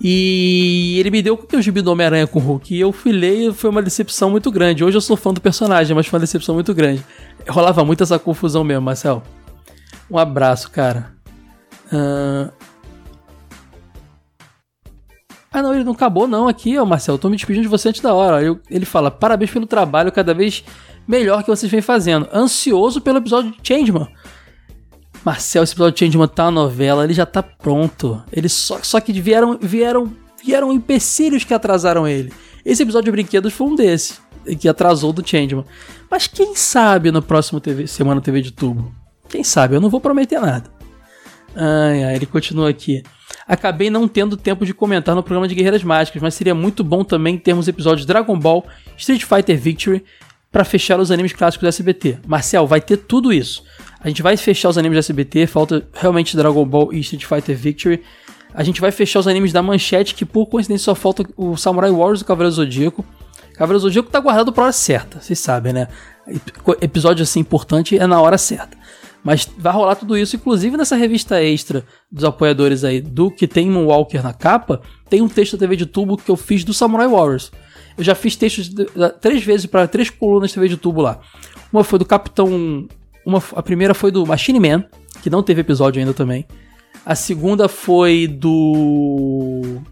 E 0.01 0.97
ele 0.99 1.11
me 1.11 1.23
deu 1.23 1.35
o 1.35 1.57
é 1.57 1.63
gibi 1.63 1.83
do 1.83 1.91
Homem-Aranha 1.91 2.27
com 2.27 2.39
o 2.39 2.43
Hulk. 2.43 2.75
E 2.75 2.81
eu 2.81 2.93
fui 2.93 3.13
ler 3.13 3.49
e 3.49 3.53
foi 3.53 3.71
uma 3.71 3.83
decepção 3.83 4.31
muito 4.31 4.51
grande. 4.51 4.85
Hoje 4.85 4.97
eu 4.97 5.01
sou 5.01 5.17
fã 5.17 5.33
do 5.33 5.41
personagem, 5.41 5.95
mas 5.95 6.07
foi 6.07 6.17
uma 6.19 6.21
decepção 6.21 6.55
muito 6.55 6.73
grande. 6.73 7.05
Rolava 7.49 7.85
muito 7.85 8.03
essa 8.03 8.19
confusão 8.19 8.63
mesmo, 8.63 8.83
Marcel. 8.83 9.23
Um 10.11 10.19
abraço, 10.19 10.71
cara. 10.71 11.13
Ahn, 11.93 12.49
Ah, 15.51 15.63
não, 15.63 15.75
ele 15.75 15.85
não 15.85 15.93
acabou 15.93 16.27
não 16.29 16.47
aqui, 16.47 16.77
ó, 16.79 16.85
Marcel. 16.85 17.15
Eu 17.15 17.19
tô 17.19 17.29
me 17.31 17.37
despedindo 17.37 17.63
de 17.63 17.69
você 17.69 17.89
antes 17.89 18.01
da 18.03 18.13
hora. 18.13 18.43
Eu- 18.43 18.61
ele 18.71 18.85
fala, 18.85 19.11
parabéns 19.11 19.51
pelo 19.51 19.67
trabalho 19.67 20.13
cada 20.13 20.35
vez 20.35 20.63
melhor 21.07 21.43
que 21.43 21.49
vocês 21.51 21.71
vêm 21.73 21.81
fazendo. 21.81 22.29
Ansioso 22.33 23.01
pelo 23.01 23.19
episódio 23.19 23.51
de 23.53 23.59
Changeman. 23.67 24.09
Marcel, 25.25 25.63
esse 25.63 25.73
episódio 25.73 25.95
de 25.95 26.01
Changeman 26.05 26.29
tá 26.29 26.45
na 26.45 26.51
novela, 26.53 27.03
ele 27.05 27.15
já 27.15 27.27
tá 27.27 27.43
pronto. 27.43 28.23
Ele 28.33 28.49
só, 28.49 28.79
só 28.83 29.01
que 29.01 29.13
vieram, 29.13 29.59
vieram, 29.61 30.13
vieram 30.45 30.73
empecilhos 30.73 31.45
que 31.45 31.55
atrasaram 31.55 32.07
ele. 32.07 32.33
Esse 32.65 32.83
episódio 32.83 33.07
de 33.07 33.13
brinquedos 33.13 33.53
foi 33.53 33.67
um 33.69 33.75
desses, 33.75 34.21
que 34.61 34.69
atrasou 34.69 35.13
do 35.13 35.27
Changeman. 35.27 35.65
Mas 36.11 36.27
quem 36.27 36.55
sabe 36.55 37.11
no 37.11 37.23
próximo 37.23 37.59
TV, 37.61 37.87
Semana 37.87 38.21
TV 38.21 38.43
de 38.43 38.53
Tubo? 38.53 38.93
Quem 39.29 39.43
sabe? 39.43 39.75
Eu 39.75 39.81
não 39.81 39.91
vou 39.91 40.01
prometer 40.01 40.41
nada. 40.41 40.71
Ai, 41.57 42.05
ai, 42.05 42.15
ele 42.17 42.27
continua 42.27 42.69
aqui. 42.71 43.03
Acabei 43.49 43.89
não 43.89 44.07
tendo 44.07 44.37
tempo 44.37 44.67
de 44.67 44.75
comentar 44.75 45.15
no 45.15 45.23
programa 45.23 45.49
de 45.49 45.55
Guerreiras 45.55 45.83
Mágicas, 45.83 46.21
mas 46.21 46.35
seria 46.35 46.55
muito 46.55 46.85
bom 46.85 47.03
também 47.03 47.39
termos 47.39 47.67
episódios 47.67 48.05
Dragon 48.07 48.39
Ball, 48.39 48.65
Street 48.97 49.25
Fighter 49.25 49.59
Victory, 49.59 50.05
pra 50.53 50.65
fechar 50.65 51.01
os 51.01 51.11
animes 51.11 51.33
clássicos 51.33 51.65
do 51.65 51.69
SBT. 51.69 52.19
Marcel, 52.27 52.67
vai 52.67 52.81
ter 52.81 52.99
tudo 52.99 53.33
isso. 53.33 53.65
A 54.01 54.09
gente 54.09 54.23
vai 54.23 54.37
fechar 54.37 54.69
os 54.69 54.77
animes 54.79 54.97
do 54.97 55.01
SBT, 55.01 55.47
falta 55.47 55.87
realmente 55.95 56.37
Dragon 56.37 56.65
Ball 56.65 56.93
e 56.93 57.01
Street 57.01 57.25
Fighter 57.25 57.57
Victory. 57.57 58.03
A 58.55 58.63
gente 58.63 58.81
vai 58.81 58.91
fechar 58.93 59.19
os 59.21 59.27
animes 59.27 59.53
da 59.53 59.63
Manchete, 59.63 60.15
que 60.15 60.25
por 60.25 60.47
coincidência 60.47 60.85
só 60.85 60.95
falta 60.95 61.25
o 61.37 61.57
Samurai 61.57 61.91
Warriors 61.91 62.21
e 62.21 62.25
o 62.25 62.27
Cavaleiro 62.27 62.55
Zodíaco. 62.55 63.05
Cavaleiro 63.55 63.81
Zodíaco 63.81 64.09
tá 64.11 64.21
guardado 64.21 64.53
pra 64.53 64.65
hora 64.65 64.73
certa, 64.73 65.21
vocês 65.21 65.39
sabem, 65.39 65.73
né? 65.73 65.89
Ep- 66.29 66.79
Episódio 66.83 67.23
assim 67.25 67.41
importante 67.41 67.99
é 67.99 68.07
na 68.07 68.21
hora 68.21 68.39
certa. 68.39 68.78
Mas 69.29 69.47
vai 69.59 69.71
rolar 69.71 69.95
tudo 69.95 70.17
isso, 70.17 70.37
inclusive 70.37 70.75
nessa 70.75 70.97
revista 70.97 71.39
extra 71.43 71.85
dos 72.11 72.25
apoiadores 72.25 72.83
aí, 72.83 72.99
do 72.99 73.31
que 73.31 73.47
tem 73.47 73.71
um 73.71 73.85
Walker 73.85 74.23
na 74.23 74.33
capa, 74.33 74.81
tem 75.11 75.21
um 75.21 75.29
texto 75.29 75.53
da 75.53 75.59
TV 75.59 75.77
de 75.77 75.85
tubo 75.85 76.17
que 76.17 76.31
eu 76.31 76.35
fiz 76.35 76.65
do 76.65 76.73
Samurai 76.73 77.07
Warriors. 77.07 77.53
Eu 77.99 78.03
já 78.03 78.15
fiz 78.15 78.37
textos 78.37 78.71
três 79.21 79.45
vezes 79.45 79.67
para 79.67 79.87
três 79.87 80.09
colunas 80.09 80.49
de 80.49 80.55
TV 80.55 80.71
de 80.71 80.79
tubo 80.79 81.03
lá. 81.03 81.21
Uma 81.71 81.85
foi 81.85 81.99
do 81.99 82.07
Capitão. 82.07 82.89
Uma, 83.23 83.43
a 83.55 83.63
primeira 83.63 83.93
foi 83.93 84.11
do 84.11 84.25
Machine 84.25 84.59
Man, 84.59 84.87
que 85.23 85.29
não 85.29 85.43
teve 85.43 85.61
episódio 85.61 86.01
ainda 86.01 86.15
também. 86.15 86.47
A 87.05 87.15
segunda 87.15 87.69
foi 87.69 88.27
do. 88.27 89.83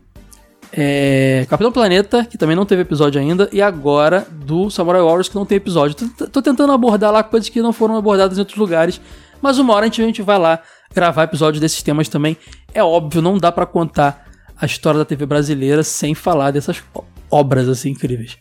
É, 0.72 1.46
Capitão 1.50 1.70
Planeta, 1.70 2.24
que 2.24 2.38
também 2.38 2.56
não 2.56 2.64
teve 2.64 2.80
episódio 2.80 3.20
ainda, 3.20 3.50
e 3.52 3.60
agora 3.60 4.26
do 4.30 4.70
Samurai 4.70 5.02
Warriors, 5.02 5.28
que 5.28 5.34
não 5.34 5.44
tem 5.44 5.56
episódio. 5.56 5.94
Tô, 5.94 6.26
tô 6.26 6.40
tentando 6.40 6.72
abordar 6.72 7.12
lá 7.12 7.22
coisas 7.22 7.50
que 7.50 7.60
não 7.60 7.72
foram 7.74 7.96
abordadas 7.96 8.38
em 8.38 8.40
outros 8.40 8.56
lugares, 8.58 8.98
mas 9.42 9.58
uma 9.58 9.74
hora 9.74 9.86
a 9.86 9.90
gente, 9.90 10.22
vai 10.22 10.38
lá 10.38 10.60
gravar 10.94 11.24
episódios 11.24 11.60
desses 11.60 11.82
temas 11.82 12.08
também. 12.08 12.36
É 12.74 12.82
óbvio, 12.82 13.20
não 13.22 13.38
dá 13.38 13.50
pra 13.52 13.66
contar 13.66 14.26
a 14.60 14.64
história 14.66 14.98
da 14.98 15.04
TV 15.04 15.26
brasileira 15.26 15.82
sem 15.82 16.14
falar 16.14 16.50
dessas 16.50 16.82
obras 17.30 17.68
assim 17.68 17.90
incríveis. 17.90 18.36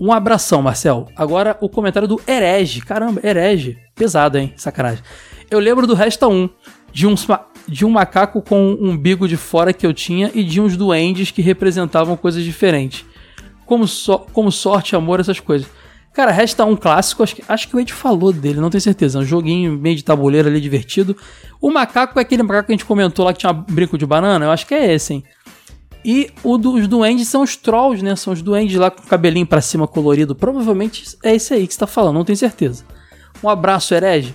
Um 0.00 0.12
abração, 0.12 0.60
Marcel. 0.60 1.08
Agora 1.16 1.56
o 1.60 1.68
comentário 1.68 2.08
do 2.08 2.20
Herege. 2.26 2.80
Caramba, 2.80 3.20
Herege. 3.22 3.78
Pesado, 3.94 4.36
hein? 4.38 4.52
Sacanagem. 4.56 5.04
Eu 5.50 5.60
lembro 5.60 5.86
do 5.86 5.94
Resta 5.94 6.26
1, 6.26 6.48
de 6.92 7.06
um, 7.06 7.14
de 7.68 7.84
um 7.86 7.90
macaco 7.90 8.42
com 8.42 8.72
um 8.80 8.90
umbigo 8.90 9.28
de 9.28 9.36
fora 9.36 9.72
que 9.72 9.86
eu 9.86 9.94
tinha 9.94 10.30
e 10.34 10.42
de 10.42 10.60
uns 10.60 10.76
duendes 10.76 11.30
que 11.30 11.40
representavam 11.42 12.16
coisas 12.16 12.42
diferentes. 12.42 13.04
Como, 13.64 13.86
so- 13.86 14.18
como 14.32 14.50
sorte, 14.50 14.96
amor, 14.96 15.20
essas 15.20 15.38
coisas. 15.38 15.68
Cara, 16.14 16.30
Resta 16.30 16.64
1 16.64 16.76
clássico, 16.76 17.24
acho 17.24 17.34
que, 17.34 17.44
acho 17.46 17.68
que 17.68 17.74
o 17.74 17.80
Ed 17.80 17.92
falou 17.92 18.32
dele, 18.32 18.60
não 18.60 18.70
tenho 18.70 18.80
certeza. 18.80 19.18
Um 19.18 19.24
joguinho 19.24 19.76
meio 19.76 19.96
de 19.96 20.04
tabuleiro 20.04 20.48
ali, 20.48 20.60
divertido. 20.60 21.16
O 21.60 21.72
macaco 21.72 22.20
é 22.20 22.22
aquele 22.22 22.44
macaco 22.44 22.66
que 22.66 22.72
a 22.72 22.76
gente 22.76 22.84
comentou 22.84 23.24
lá 23.24 23.32
que 23.32 23.40
tinha 23.40 23.52
um 23.52 23.62
brinco 23.62 23.98
de 23.98 24.06
banana, 24.06 24.44
eu 24.44 24.50
acho 24.52 24.64
que 24.64 24.74
é 24.74 24.94
esse, 24.94 25.14
hein? 25.14 25.24
E 26.04 26.30
o 26.44 26.56
dos 26.56 26.86
duendes 26.86 27.26
são 27.26 27.42
os 27.42 27.56
trolls, 27.56 28.04
né? 28.04 28.14
São 28.14 28.32
os 28.32 28.42
duendes 28.42 28.76
lá 28.76 28.90
com 28.90 29.02
o 29.02 29.06
cabelinho 29.06 29.46
pra 29.46 29.60
cima 29.60 29.88
colorido. 29.88 30.34
Provavelmente 30.36 31.16
é 31.24 31.34
esse 31.34 31.52
aí 31.52 31.66
que 31.66 31.72
você 31.72 31.80
tá 31.80 31.86
falando, 31.86 32.14
não 32.14 32.24
tenho 32.24 32.36
certeza. 32.36 32.84
Um 33.42 33.48
abraço, 33.48 33.94
herege. 33.94 34.34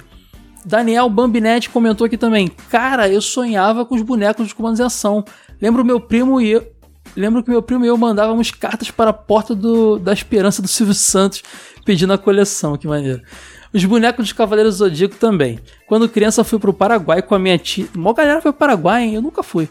Daniel 0.65 1.09
Bambinetti 1.09 1.69
comentou 1.69 2.05
aqui 2.05 2.17
também. 2.17 2.49
Cara, 2.69 3.07
eu 3.07 3.21
sonhava 3.21 3.85
com 3.85 3.95
os 3.95 4.01
bonecos 4.01 4.47
de 4.49 4.55
comandos 4.55 4.79
em 4.79 4.83
ação. 4.83 5.23
Lembro 5.61 5.85
meu 5.85 5.99
primo 5.99 6.41
e 6.41 6.49
eu. 6.49 6.78
Lembro 7.15 7.43
que 7.43 7.49
meu 7.49 7.61
primo 7.61 7.83
e 7.85 7.87
eu 7.87 7.97
mandávamos 7.97 8.51
cartas 8.51 8.89
para 8.91 9.09
a 9.09 9.13
porta 9.13 9.53
do, 9.55 9.97
da 9.99 10.13
esperança 10.13 10.61
do 10.61 10.67
Silvio 10.67 10.93
Santos 10.93 11.43
pedindo 11.85 12.13
a 12.13 12.17
coleção, 12.17 12.77
que 12.77 12.87
maneiro. 12.87 13.21
Os 13.73 13.83
bonecos 13.85 14.25
dos 14.25 14.33
Cavaleiros 14.33 14.75
Zodíaco 14.75 15.15
também. 15.15 15.59
Quando 15.87 16.09
criança 16.09 16.43
fui 16.43 16.57
pro 16.59 16.73
Paraguai 16.73 17.21
com 17.21 17.35
a 17.35 17.39
minha 17.39 17.57
tia. 17.57 17.87
Mó 17.95 18.13
galera 18.13 18.41
foi 18.41 18.51
pro 18.51 18.59
Paraguai, 18.59 19.03
hein? 19.03 19.15
Eu 19.15 19.21
nunca 19.21 19.43
fui 19.43 19.69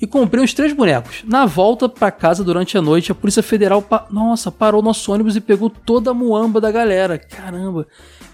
e 0.00 0.06
comprei 0.06 0.44
os 0.44 0.52
três 0.52 0.72
bonecos. 0.74 1.22
Na 1.26 1.46
volta 1.46 1.88
pra 1.88 2.10
casa 2.10 2.44
durante 2.44 2.76
a 2.76 2.82
noite, 2.82 3.10
a 3.10 3.14
Polícia 3.14 3.42
Federal, 3.42 3.80
pa- 3.80 4.06
nossa, 4.10 4.52
parou 4.52 4.82
nosso 4.82 5.10
ônibus 5.12 5.36
e 5.36 5.40
pegou 5.40 5.70
toda 5.70 6.10
a 6.10 6.14
muamba 6.14 6.60
da 6.60 6.70
galera. 6.70 7.18
Caramba. 7.18 7.86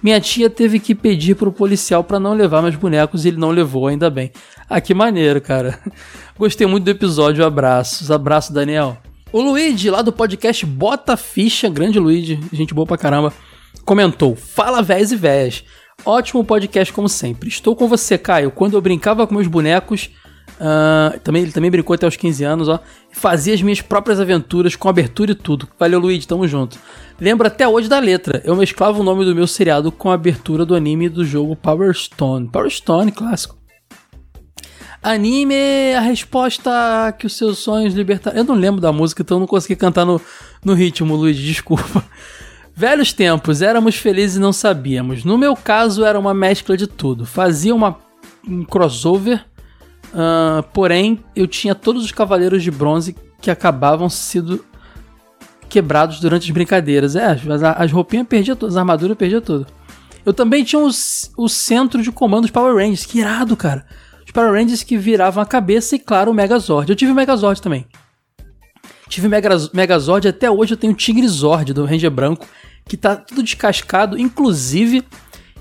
Minha 0.03 0.21
tia 0.21 0.51
teve 0.51 0.81
que 0.81 0.95
pedir 0.95 1.37
pro 1.37 1.53
policial 1.53 2.03
pra 2.03 2.19
não 2.19 2.35
levar 2.35 2.61
meus 2.61 2.75
bonecos 2.75 3.25
e 3.25 3.29
ele 3.29 3.37
não 3.37 3.51
levou, 3.51 3.87
ainda 3.87 4.11
bem. 4.11 4.33
Ah, 4.69 4.81
que 4.81 4.93
maneiro, 4.93 5.41
cara. 5.41 5.79
Gostei 6.37 6.67
muito 6.67 6.85
do 6.85 6.91
episódio, 6.91 7.45
abraços. 7.45 8.11
Abraço, 8.11 8.53
Daniel. 8.53 8.99
O 9.33 9.41
Luigi, 9.41 9.89
lá 9.91 10.03
do 10.03 10.13
podcast 10.13 10.67
Bota 10.67 11.17
Ficha, 11.17 11.69
grande 11.69 11.99
Luigi, 11.99 12.39
gente 12.53 12.75
boa 12.75 12.87
pra 12.87 12.99
caramba, 12.99 13.33
comentou: 13.85 14.35
Fala, 14.35 14.83
véias 14.83 15.13
e 15.13 15.17
véias. 15.17 15.65
Ótimo 16.05 16.45
podcast, 16.45 16.93
como 16.93 17.09
sempre. 17.09 17.49
Estou 17.49 17.77
com 17.77 17.87
você, 17.87 18.19
Caio. 18.19 18.51
Quando 18.51 18.75
eu 18.75 18.81
brincava 18.81 19.25
com 19.25 19.35
meus 19.35 19.47
bonecos, 19.47 20.11
ah, 20.65 21.19
também, 21.25 21.43
ele 21.43 21.51
também 21.51 21.73
brincou 21.73 21.93
até 21.93 22.07
os 22.07 22.15
15 22.15 22.45
anos, 22.45 22.69
ó. 22.69 22.79
Fazia 23.11 23.53
as 23.53 23.61
minhas 23.61 23.81
próprias 23.81 24.21
aventuras 24.21 24.77
com 24.77 24.89
abertura 24.89 25.33
e 25.33 25.35
tudo. 25.35 25.69
Valeu, 25.77 25.99
Luigi, 25.99 26.27
tamo 26.27 26.47
junto. 26.47 26.79
Lembro 27.21 27.49
até 27.49 27.67
hoje 27.67 27.89
da 27.89 27.99
letra. 27.99 28.41
Eu 28.45 28.55
mesclava 28.55 29.01
o 29.01 29.03
nome 29.03 29.25
do 29.25 29.35
meu 29.35 29.49
seriado 29.49 29.91
com 29.91 30.09
a 30.09 30.15
abertura 30.15 30.65
do 30.65 30.77
anime 30.77 31.09
do 31.09 31.25
jogo 31.25 31.57
Power 31.57 31.93
Stone. 31.93 32.49
Power 32.49 32.71
Stone, 32.71 33.11
clássico. 33.11 33.57
Anime 35.03 35.95
a 35.97 36.01
resposta 36.01 37.13
que 37.19 37.27
os 37.27 37.37
seus 37.37 37.59
sonhos 37.59 37.93
libertar. 37.93 38.37
Eu 38.37 38.45
não 38.45 38.55
lembro 38.55 38.81
da 38.81 38.93
música, 38.93 39.23
então 39.23 39.41
não 39.41 39.49
consegui 39.49 39.75
cantar 39.75 40.05
no, 40.05 40.21
no 40.65 40.75
ritmo, 40.75 41.17
Luigi, 41.17 41.43
desculpa. 41.51 42.05
Velhos 42.73 43.13
tempos, 43.13 43.63
éramos 43.63 43.97
felizes 43.97 44.37
e 44.37 44.41
não 44.41 44.53
sabíamos. 44.53 45.25
No 45.25 45.37
meu 45.37 45.57
caso, 45.57 46.05
era 46.05 46.17
uma 46.17 46.33
mescla 46.33 46.77
de 46.77 46.87
tudo. 46.87 47.27
Fazia 47.27 47.75
uma, 47.75 47.99
um 48.47 48.65
crossover, 48.65 49.45
ah, 50.15 50.65
porém, 50.73 51.23
eu 51.35 51.47
tinha 51.47 51.75
todos 51.75 52.05
os 52.05 52.13
cavaleiros 52.13 52.63
de 52.63 52.71
bronze 52.71 53.17
que 53.41 53.51
acabavam 53.51 54.09
sendo 54.09 54.65
quebrados 55.69 56.21
durante 56.21 56.45
as 56.45 56.51
brincadeiras. 56.51 57.17
É, 57.17 57.27
as, 57.27 57.63
as 57.63 57.93
roupinhas 57.93 58.27
perdia 58.27 58.55
todas, 58.55 58.77
as 58.77 58.81
armaduras 58.81 59.17
perdia 59.17 59.41
tudo. 59.41 59.67
Eu 60.25 60.33
também 60.33 60.63
tinha 60.63 60.81
os, 60.81 61.33
o 61.37 61.49
centro 61.49 62.03
de 62.03 62.13
comando 62.13 62.43
dos 62.43 62.51
Power 62.51 62.77
Rangers, 62.77 63.07
que 63.07 63.19
irado, 63.19 63.57
cara. 63.57 63.85
Os 64.25 64.31
Power 64.31 64.53
Rangers 64.53 64.83
que 64.83 64.97
viravam 64.97 65.43
a 65.43 65.47
cabeça 65.47 65.97
e, 65.97 65.99
claro, 65.99 66.31
o 66.31 66.35
Megazord. 66.35 66.89
Eu 66.91 66.97
tive 66.97 67.11
o 67.11 67.15
Megazord 67.15 67.61
também. 67.61 67.87
Tive 69.09 69.29
Megaz- 69.29 69.71
Megazord, 69.73 70.29
até 70.29 70.51
hoje 70.51 70.75
eu 70.75 70.77
tenho 70.77 70.93
o 70.93 70.97
Tigrizord 70.97 71.73
do 71.73 71.85
Ranger 71.85 72.11
Branco, 72.11 72.47
que 72.87 72.97
tá 72.97 73.17
tudo 73.17 73.43
descascado. 73.43 74.19
Inclusive, 74.19 75.03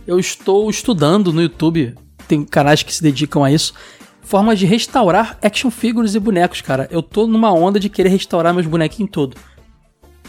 eu 0.06 0.20
estou 0.20 0.70
estudando 0.70 1.34
no 1.34 1.42
YouTube, 1.42 1.96
tem 2.28 2.46
canais 2.46 2.84
que 2.84 2.94
se 2.94 3.02
dedicam 3.02 3.44
a 3.44 3.52
isso, 3.52 3.74
formas 4.22 4.58
de 4.60 4.66
restaurar 4.66 5.38
action 5.42 5.70
figures 5.72 6.16
e 6.16 6.20
bonecos, 6.20 6.62
cara. 6.62 6.88
Eu 6.92 7.02
tô 7.02 7.28
numa 7.28 7.52
onda 7.52 7.80
de 7.80 7.90
querer 7.90 8.10
restaurar 8.10 8.54
meus 8.54 8.66
bonequinhos 8.68 9.12
todo. 9.12 9.36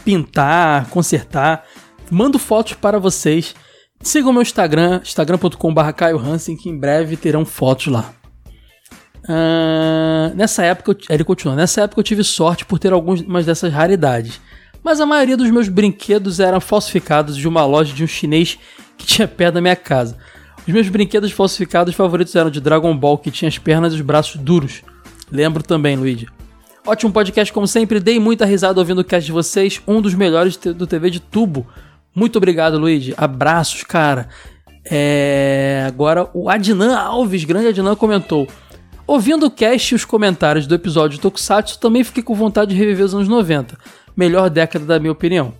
Pintar, 0.03 0.87
consertar. 0.89 1.63
Mando 2.11 2.37
fotos 2.37 2.73
para 2.73 2.99
vocês. 2.99 3.55
Sigam 4.01 4.31
o 4.31 4.33
meu 4.33 4.41
Instagram, 4.41 4.99
instagram.com.br 5.01 5.91
Caio 5.95 6.17
Hansen, 6.19 6.57
que 6.57 6.69
em 6.69 6.77
breve 6.77 7.15
terão 7.15 7.45
fotos 7.45 7.87
lá. 7.87 8.13
Ah, 9.27 10.31
nessa 10.35 10.63
época, 10.63 10.91
eu- 10.91 10.97
ele 11.15 11.23
continua. 11.23 11.55
Nessa 11.55 11.81
época 11.81 11.99
eu 11.99 12.03
tive 12.03 12.23
sorte 12.23 12.65
por 12.65 12.79
ter 12.79 12.91
algumas 12.91 13.45
dessas 13.45 13.71
raridades. 13.71 14.41
Mas 14.83 14.99
a 14.99 15.05
maioria 15.05 15.37
dos 15.37 15.49
meus 15.49 15.69
brinquedos 15.69 16.41
eram 16.41 16.59
falsificados 16.59 17.37
de 17.37 17.47
uma 17.47 17.65
loja 17.65 17.93
de 17.93 18.03
um 18.03 18.07
chinês 18.07 18.59
que 18.97 19.05
tinha 19.05 19.27
perto 19.27 19.53
da 19.55 19.61
minha 19.61 19.75
casa. 19.77 20.17
Os 20.65 20.73
meus 20.73 20.87
brinquedos 20.87 21.31
falsificados 21.31 21.93
favoritos 21.93 22.35
eram 22.35 22.49
de 22.49 22.61
Dragon 22.61 22.95
Ball, 22.95 23.17
que 23.17 23.29
tinha 23.29 23.49
as 23.49 23.57
pernas 23.57 23.93
e 23.93 23.97
os 23.97 24.01
braços 24.01 24.39
duros. 24.39 24.81
Lembro 25.31 25.61
também, 25.61 25.95
Luigi. 25.97 26.27
Ótimo 26.85 27.11
podcast, 27.11 27.51
como 27.51 27.67
sempre. 27.67 27.99
Dei 27.99 28.19
muita 28.19 28.45
risada 28.45 28.79
ouvindo 28.79 28.99
o 28.99 29.03
cast 29.03 29.25
de 29.25 29.31
vocês. 29.31 29.81
Um 29.87 30.01
dos 30.01 30.13
melhores 30.13 30.55
do 30.57 30.87
TV 30.87 31.09
de 31.09 31.19
tubo. 31.19 31.67
Muito 32.15 32.37
obrigado, 32.37 32.77
Luigi. 32.77 33.13
Abraços, 33.17 33.83
cara. 33.83 34.29
É... 34.85 35.85
Agora 35.87 36.29
o 36.33 36.49
Adnan 36.49 36.95
Alves, 36.97 37.43
grande 37.43 37.67
Adnan, 37.69 37.95
comentou. 37.95 38.47
Ouvindo 39.05 39.47
o 39.47 39.51
cast 39.51 39.93
e 39.93 39.95
os 39.95 40.05
comentários 40.05 40.65
do 40.65 40.75
episódio 40.75 41.19
Tokusatsu, 41.19 41.79
também 41.79 42.03
fiquei 42.03 42.23
com 42.23 42.35
vontade 42.35 42.73
de 42.73 42.77
reviver 42.77 43.05
os 43.05 43.13
anos 43.13 43.27
90. 43.27 43.77
Melhor 44.15 44.49
década 44.49 44.85
da 44.85 44.99
minha 44.99 45.11
opinião. 45.11 45.53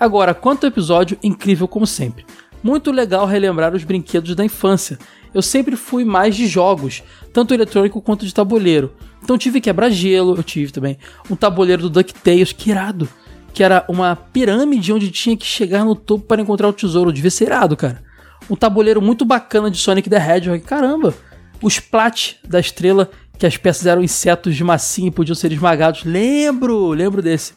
Agora, 0.00 0.34
quanto 0.34 0.64
ao 0.64 0.68
episódio, 0.68 1.18
incrível 1.22 1.68
como 1.68 1.86
sempre. 1.86 2.24
Muito 2.62 2.90
legal 2.90 3.26
relembrar 3.26 3.74
os 3.74 3.84
brinquedos 3.84 4.34
da 4.34 4.44
infância. 4.44 4.98
Eu 5.32 5.42
sempre 5.42 5.76
fui 5.76 6.04
mais 6.04 6.34
de 6.34 6.46
jogos, 6.46 7.02
tanto 7.32 7.54
eletrônico 7.54 8.00
quanto 8.00 8.26
de 8.26 8.34
tabuleiro. 8.34 8.92
Então 9.22 9.38
tive 9.38 9.60
quebra-gelo, 9.60 10.34
eu 10.36 10.42
tive 10.42 10.72
também. 10.72 10.98
Um 11.30 11.36
tabuleiro 11.36 11.82
do 11.82 11.90
DuckTales, 11.90 12.52
que 12.52 12.70
irado. 12.70 13.08
Que 13.52 13.62
era 13.62 13.84
uma 13.88 14.16
pirâmide 14.16 14.92
onde 14.92 15.10
tinha 15.10 15.36
que 15.36 15.46
chegar 15.46 15.84
no 15.84 15.94
topo 15.94 16.24
para 16.24 16.40
encontrar 16.42 16.68
o 16.68 16.72
tesouro. 16.72 17.12
Devia 17.12 17.30
ser 17.30 17.44
irado, 17.46 17.76
cara. 17.76 18.02
Um 18.48 18.56
tabuleiro 18.56 19.02
muito 19.02 19.24
bacana 19.24 19.70
de 19.70 19.78
Sonic 19.78 20.08
the 20.08 20.16
Hedgehog. 20.16 20.60
Caramba! 20.60 21.14
O 21.60 21.68
Splat 21.68 22.36
da 22.44 22.60
estrela, 22.60 23.10
que 23.36 23.46
as 23.46 23.56
peças 23.56 23.86
eram 23.86 24.02
insetos 24.02 24.54
de 24.54 24.62
massinha 24.62 25.08
e 25.08 25.10
podiam 25.10 25.34
ser 25.34 25.52
esmagados. 25.52 26.04
Lembro! 26.04 26.90
Lembro 26.90 27.20
desse. 27.20 27.52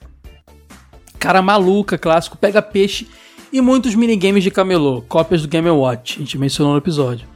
Cara 1.20 1.42
maluca, 1.42 2.00
clássico, 2.00 2.36
pega 2.36 2.62
peixe 2.64 3.08
e 3.52 3.60
muitos 3.60 3.96
minigames 3.96 4.44
de 4.44 4.52
camelô, 4.52 5.02
cópias 5.02 5.42
do 5.42 5.48
Game 5.48 5.70
Watch, 5.70 6.18
a 6.18 6.20
gente 6.20 6.38
mencionou 6.38 6.74
no 6.74 6.80
episódio. 6.80 7.28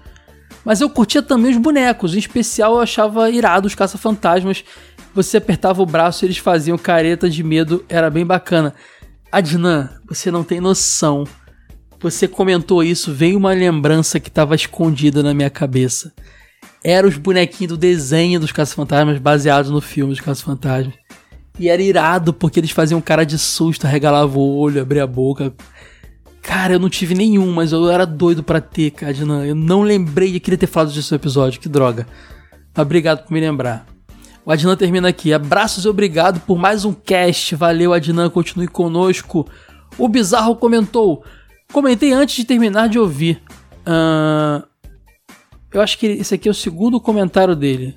Mas 0.63 0.81
eu 0.81 0.89
curtia 0.89 1.21
também 1.21 1.51
os 1.51 1.57
bonecos, 1.57 2.15
em 2.15 2.19
especial 2.19 2.75
eu 2.75 2.79
achava 2.79 3.29
irado 3.29 3.67
os 3.67 3.75
caça-fantasmas. 3.75 4.63
Você 5.13 5.37
apertava 5.37 5.81
o 5.81 5.85
braço 5.85 6.23
e 6.23 6.27
eles 6.27 6.37
faziam 6.37 6.77
careta 6.77 7.29
de 7.29 7.43
medo, 7.43 7.85
era 7.87 8.09
bem 8.09 8.25
bacana. 8.25 8.73
Adnan, 9.31 9.89
você 10.07 10.31
não 10.31 10.43
tem 10.43 10.59
noção. 10.59 11.25
Você 11.99 12.27
comentou 12.27 12.83
isso, 12.83 13.13
veio 13.13 13.37
uma 13.37 13.53
lembrança 13.53 14.19
que 14.19 14.29
estava 14.29 14.55
escondida 14.55 15.21
na 15.21 15.33
minha 15.33 15.49
cabeça. 15.49 16.13
Eram 16.83 17.09
os 17.09 17.17
bonequinhos 17.17 17.73
do 17.73 17.77
desenho 17.77 18.39
dos 18.39 18.51
caça-fantasmas 18.51 19.19
baseados 19.19 19.69
no 19.69 19.81
filme 19.81 20.13
dos 20.13 20.21
caça-fantasmas. 20.21 20.95
E 21.59 21.69
era 21.69 21.81
irado 21.81 22.33
porque 22.33 22.59
eles 22.59 22.71
faziam 22.71 22.99
cara 22.99 23.23
de 23.25 23.37
susto, 23.37 23.87
regalavam 23.87 24.41
o 24.41 24.57
olho, 24.57 24.81
abria 24.81 25.03
a 25.03 25.07
boca. 25.07 25.53
Cara, 26.45 26.73
eu 26.73 26.79
não 26.79 26.89
tive 26.89 27.15
nenhum, 27.15 27.51
mas 27.51 27.71
eu 27.71 27.89
era 27.89 28.05
doido 28.05 28.43
pra 28.43 28.61
ter, 28.61 28.91
Cadnan. 28.91 29.43
Eu 29.43 29.55
não 29.55 29.81
lembrei 29.81 30.31
de 30.31 30.39
querer 30.39 30.57
ter 30.57 30.67
falado 30.67 30.93
disso 30.93 31.11
no 31.11 31.17
episódio, 31.17 31.59
que 31.59 31.67
droga. 31.67 32.07
Mas 32.73 32.85
obrigado 32.85 33.23
por 33.25 33.33
me 33.33 33.39
lembrar. 33.39 33.87
O 34.45 34.51
Adnan 34.51 34.75
termina 34.75 35.07
aqui. 35.07 35.33
Abraços 35.33 35.85
e 35.85 35.89
obrigado 35.89 36.39
por 36.41 36.55
mais 36.55 36.85
um 36.85 36.93
cast. 36.93 37.55
Valeu, 37.55 37.93
Adnan, 37.93 38.29
continue 38.29 38.67
conosco. 38.67 39.47
O 39.97 40.07
Bizarro 40.07 40.55
comentou. 40.55 41.25
Comentei 41.73 42.13
antes 42.13 42.35
de 42.35 42.45
terminar 42.45 42.89
de 42.89 42.99
ouvir. 42.99 43.41
Ahn, 43.83 44.61
eu 45.73 45.81
acho 45.81 45.97
que 45.97 46.05
esse 46.05 46.35
aqui 46.35 46.47
é 46.47 46.51
o 46.51 46.53
segundo 46.53 47.01
comentário 47.01 47.55
dele. 47.55 47.95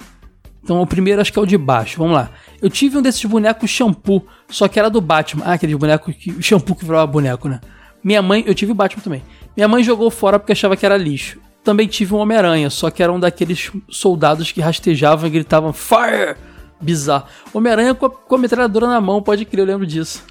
Então 0.64 0.80
o 0.80 0.86
primeiro 0.86 1.20
acho 1.20 1.30
que 1.30 1.38
é 1.38 1.42
o 1.42 1.46
de 1.46 1.58
baixo. 1.58 1.98
Vamos 1.98 2.14
lá. 2.14 2.30
Eu 2.62 2.70
tive 2.70 2.96
um 2.96 3.02
desses 3.02 3.24
bonecos 3.26 3.68
shampoo, 3.68 4.26
só 4.48 4.66
que 4.68 4.78
era 4.78 4.88
do 4.88 5.02
Batman. 5.02 5.44
Ah, 5.44 5.52
aquele 5.52 5.76
boneco 5.76 6.10
que. 6.14 6.42
shampoo 6.42 6.74
que 6.74 6.84
virava 6.86 7.06
boneco, 7.06 7.46
né? 7.46 7.60
Minha 8.02 8.22
mãe, 8.22 8.44
eu 8.46 8.54
tive 8.54 8.72
o 8.72 8.74
Batman 8.74 9.02
também. 9.02 9.22
Minha 9.56 9.68
mãe 9.68 9.82
jogou 9.82 10.10
fora 10.10 10.38
porque 10.38 10.52
achava 10.52 10.76
que 10.76 10.86
era 10.86 10.96
lixo. 10.96 11.40
Também 11.64 11.86
tive 11.86 12.14
um 12.14 12.18
Homem-Aranha, 12.18 12.70
só 12.70 12.90
que 12.90 13.02
era 13.02 13.12
um 13.12 13.20
daqueles 13.20 13.70
soldados 13.88 14.52
que 14.52 14.60
rastejavam 14.60 15.26
e 15.26 15.30
gritavam 15.30 15.72
Fire! 15.72 16.36
Bizarro. 16.80 17.26
Homem-Aranha 17.52 17.94
com, 17.94 18.08
com 18.08 18.34
a 18.36 18.38
metralhadora 18.38 18.86
na 18.86 19.00
mão, 19.00 19.20
pode 19.20 19.44
crer, 19.44 19.62
eu 19.62 19.66
lembro 19.66 19.86
disso. 19.86 20.24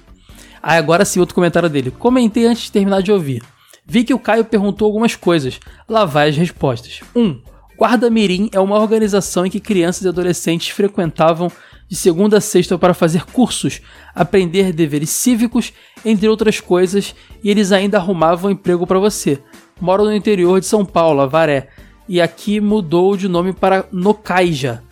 Ah, 0.62 0.74
agora 0.74 1.04
sim, 1.04 1.20
outro 1.20 1.34
comentário 1.34 1.68
dele. 1.68 1.90
Comentei 1.90 2.46
antes 2.46 2.64
de 2.64 2.72
terminar 2.72 3.02
de 3.02 3.12
ouvir. 3.12 3.42
Vi 3.86 4.04
que 4.04 4.14
o 4.14 4.18
Caio 4.18 4.44
perguntou 4.44 4.86
algumas 4.86 5.14
coisas. 5.14 5.60
Lá 5.88 6.04
vai 6.04 6.28
as 6.28 6.36
respostas. 6.36 7.00
1. 7.14 7.20
Um, 7.20 7.40
Guarda 7.78 8.10
Mirim 8.10 8.50
é 8.52 8.58
uma 8.58 8.76
organização 8.76 9.46
em 9.46 9.50
que 9.50 9.60
crianças 9.60 10.02
e 10.02 10.08
adolescentes 10.08 10.70
frequentavam 10.70 11.48
de 11.86 11.94
segunda 11.94 12.38
a 12.38 12.40
sexta 12.40 12.76
para 12.76 12.92
fazer 12.92 13.24
cursos, 13.26 13.80
aprender 14.12 14.72
deveres 14.72 15.10
cívicos, 15.10 15.72
entre 16.04 16.28
outras 16.28 16.58
coisas, 16.58 17.14
e 17.40 17.48
eles 17.48 17.70
ainda 17.70 17.96
arrumavam 17.96 18.50
emprego 18.50 18.84
para 18.84 18.98
você. 18.98 19.40
Moro 19.80 20.04
no 20.04 20.12
interior 20.12 20.58
de 20.58 20.66
São 20.66 20.84
Paulo, 20.84 21.20
Avaré, 21.20 21.68
e 22.08 22.20
aqui 22.20 22.60
mudou 22.60 23.16
de 23.16 23.28
nome 23.28 23.52
para 23.52 23.86
Nocaija. 23.92 24.82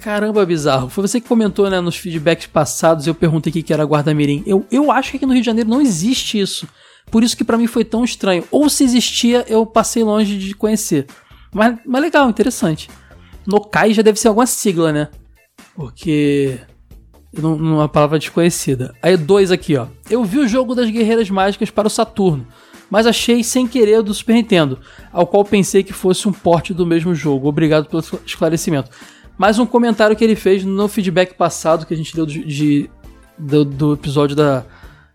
Caramba, 0.00 0.46
bizarro. 0.46 0.88
Foi 0.88 1.06
você 1.06 1.20
que 1.20 1.28
comentou 1.28 1.68
né, 1.68 1.82
nos 1.82 1.98
feedbacks 1.98 2.46
passados, 2.46 3.06
eu 3.06 3.14
perguntei 3.14 3.52
o 3.52 3.62
que 3.62 3.74
era 3.74 3.84
guarda-mirim. 3.84 4.42
Eu, 4.46 4.66
eu 4.70 4.90
acho 4.90 5.10
que 5.10 5.18
aqui 5.18 5.26
no 5.26 5.34
Rio 5.34 5.42
de 5.42 5.46
Janeiro 5.46 5.68
não 5.68 5.82
existe 5.82 6.40
isso. 6.40 6.66
Por 7.10 7.22
isso 7.22 7.36
que 7.36 7.44
pra 7.44 7.58
mim 7.58 7.66
foi 7.66 7.84
tão 7.84 8.02
estranho. 8.02 8.42
Ou 8.50 8.70
se 8.70 8.84
existia, 8.84 9.44
eu 9.48 9.66
passei 9.66 10.02
longe 10.02 10.38
de 10.38 10.54
conhecer. 10.54 11.06
Mas, 11.52 11.78
mas 11.86 12.02
legal, 12.02 12.28
interessante. 12.30 12.88
Nokai 13.46 13.92
já 13.92 14.02
deve 14.02 14.18
ser 14.18 14.28
alguma 14.28 14.46
sigla, 14.46 14.92
né? 14.92 15.08
Porque. 15.74 16.58
Não 17.36 17.52
é 17.52 17.54
uma 17.54 17.88
palavra 17.88 18.18
desconhecida. 18.18 18.94
Aí, 19.02 19.16
dois 19.16 19.50
aqui, 19.50 19.74
ó. 19.76 19.86
Eu 20.10 20.22
vi 20.22 20.38
o 20.38 20.46
jogo 20.48 20.74
das 20.74 20.90
Guerreiras 20.90 21.30
Mágicas 21.30 21.70
para 21.70 21.86
o 21.86 21.90
Saturno, 21.90 22.46
mas 22.90 23.06
achei 23.06 23.42
sem 23.42 23.66
querer 23.66 24.02
do 24.02 24.12
Super 24.12 24.34
Nintendo, 24.34 24.78
ao 25.10 25.26
qual 25.26 25.42
pensei 25.42 25.82
que 25.82 25.94
fosse 25.94 26.28
um 26.28 26.32
porte 26.32 26.74
do 26.74 26.84
mesmo 26.84 27.14
jogo. 27.14 27.48
Obrigado 27.48 27.86
pelo 27.88 28.02
esclarecimento. 28.26 28.90
Mais 29.38 29.58
um 29.58 29.64
comentário 29.64 30.14
que 30.14 30.22
ele 30.22 30.36
fez 30.36 30.62
no 30.62 30.86
feedback 30.88 31.34
passado 31.34 31.86
que 31.86 31.94
a 31.94 31.96
gente 31.96 32.14
deu 32.14 32.26
de, 32.26 32.44
de- 32.44 32.90
do, 33.38 33.64
do 33.64 33.92
episódio 33.94 34.36
da, 34.36 34.62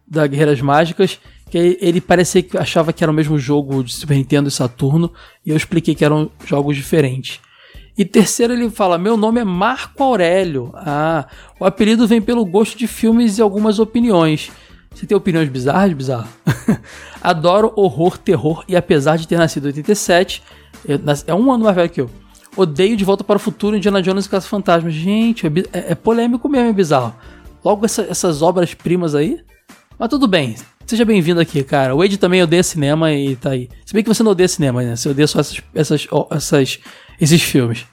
da 0.07 0.25
Guerreiras 0.25 0.59
Mágicas, 0.59 1.19
que 1.49 1.77
ele, 1.81 2.01
parecia 2.01 2.43
que 2.43 2.57
achava 2.57 2.91
que 2.91 3.03
era 3.03 3.11
o 3.11 3.15
mesmo 3.15 3.37
jogo 3.39 3.83
de 3.83 3.93
Super 3.93 4.15
Nintendo 4.17 4.49
e 4.49 4.51
Saturno, 4.51 5.11
e 5.45 5.49
eu 5.51 5.57
expliquei 5.57 5.95
que 5.95 6.03
eram 6.05 6.29
jogos 6.45 6.75
diferentes. 6.75 7.39
E 7.97 8.05
terceiro 8.05 8.53
ele 8.53 8.69
fala: 8.69 8.97
Meu 8.97 9.17
nome 9.17 9.39
é 9.39 9.43
Marco 9.43 10.03
Aurélio. 10.03 10.71
Ah, 10.75 11.25
o 11.59 11.65
apelido 11.65 12.05
vem 12.07 12.21
pelo 12.21 12.45
gosto 12.45 12.77
de 12.77 12.85
filmes 12.85 13.37
e 13.37 13.41
algumas 13.41 13.79
opiniões. 13.79 14.51
Você 14.93 15.05
tem 15.05 15.15
opiniões 15.17 15.49
bizarras, 15.49 15.93
bizarro? 15.93 16.27
Adoro 17.21 17.71
horror, 17.75 18.17
terror 18.17 18.63
e 18.67 18.75
apesar 18.75 19.17
de 19.17 19.27
ter 19.27 19.37
nascido 19.37 19.65
em 19.65 19.67
87, 19.67 20.43
eu 20.87 20.99
nas- 20.99 21.23
é 21.27 21.33
um 21.33 21.51
ano 21.51 21.63
mais 21.65 21.75
velho 21.75 21.89
que 21.89 22.01
eu. 22.01 22.09
Odeio 22.55 22.97
De 22.97 23.05
Volta 23.05 23.23
para 23.23 23.35
o 23.35 23.39
Futuro, 23.39 23.77
Indiana 23.77 24.01
Jones 24.01 24.25
e 24.25 24.29
Caça 24.29 24.47
Fantasmas. 24.47 24.93
Gente, 24.93 25.45
é, 25.45 25.49
é- 25.73 25.91
é 25.91 25.95
polêmico 25.95 26.49
mesmo, 26.49 26.69
é 26.69 26.73
bizarro. 26.73 27.13
Logo 27.63 27.85
essa- 27.85 28.07
essas 28.09 28.41
obras-primas 28.41 29.13
aí. 29.13 29.39
Mas 29.99 30.09
tudo 30.09 30.27
bem, 30.27 30.55
seja 30.87 31.05
bem-vindo 31.05 31.39
aqui, 31.39 31.63
cara. 31.63 31.95
O 31.95 32.03
Ed 32.03 32.17
também 32.17 32.41
odeia 32.41 32.63
cinema 32.63 33.11
e 33.13 33.35
tá 33.35 33.51
aí. 33.51 33.69
Se 33.85 33.93
bem 33.93 34.03
que 34.03 34.09
você 34.09 34.23
não 34.23 34.31
odeia 34.31 34.47
cinema, 34.47 34.81
né? 34.83 34.95
Você 34.95 35.09
odeia 35.09 35.27
só 35.27 35.39
essas, 35.39 35.61
essas, 35.75 36.07
essas, 36.31 36.79
esses 37.19 37.41
filmes. 37.41 37.85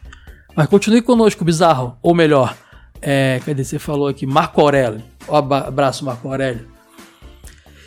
Mas 0.57 0.67
continue 0.69 1.03
conosco, 1.03 1.45
bizarro. 1.45 1.97
Ou 2.03 2.15
melhor, 2.15 2.57
é, 3.03 3.41
cadê? 3.45 3.65
Você 3.65 3.79
falou 3.79 4.07
aqui, 4.09 4.25
Marco 4.27 4.61
Aurélio. 4.61 5.03
Aba- 5.29 5.67
abraço, 5.69 6.05
Marco 6.05 6.29
Aurélio. 6.29 6.69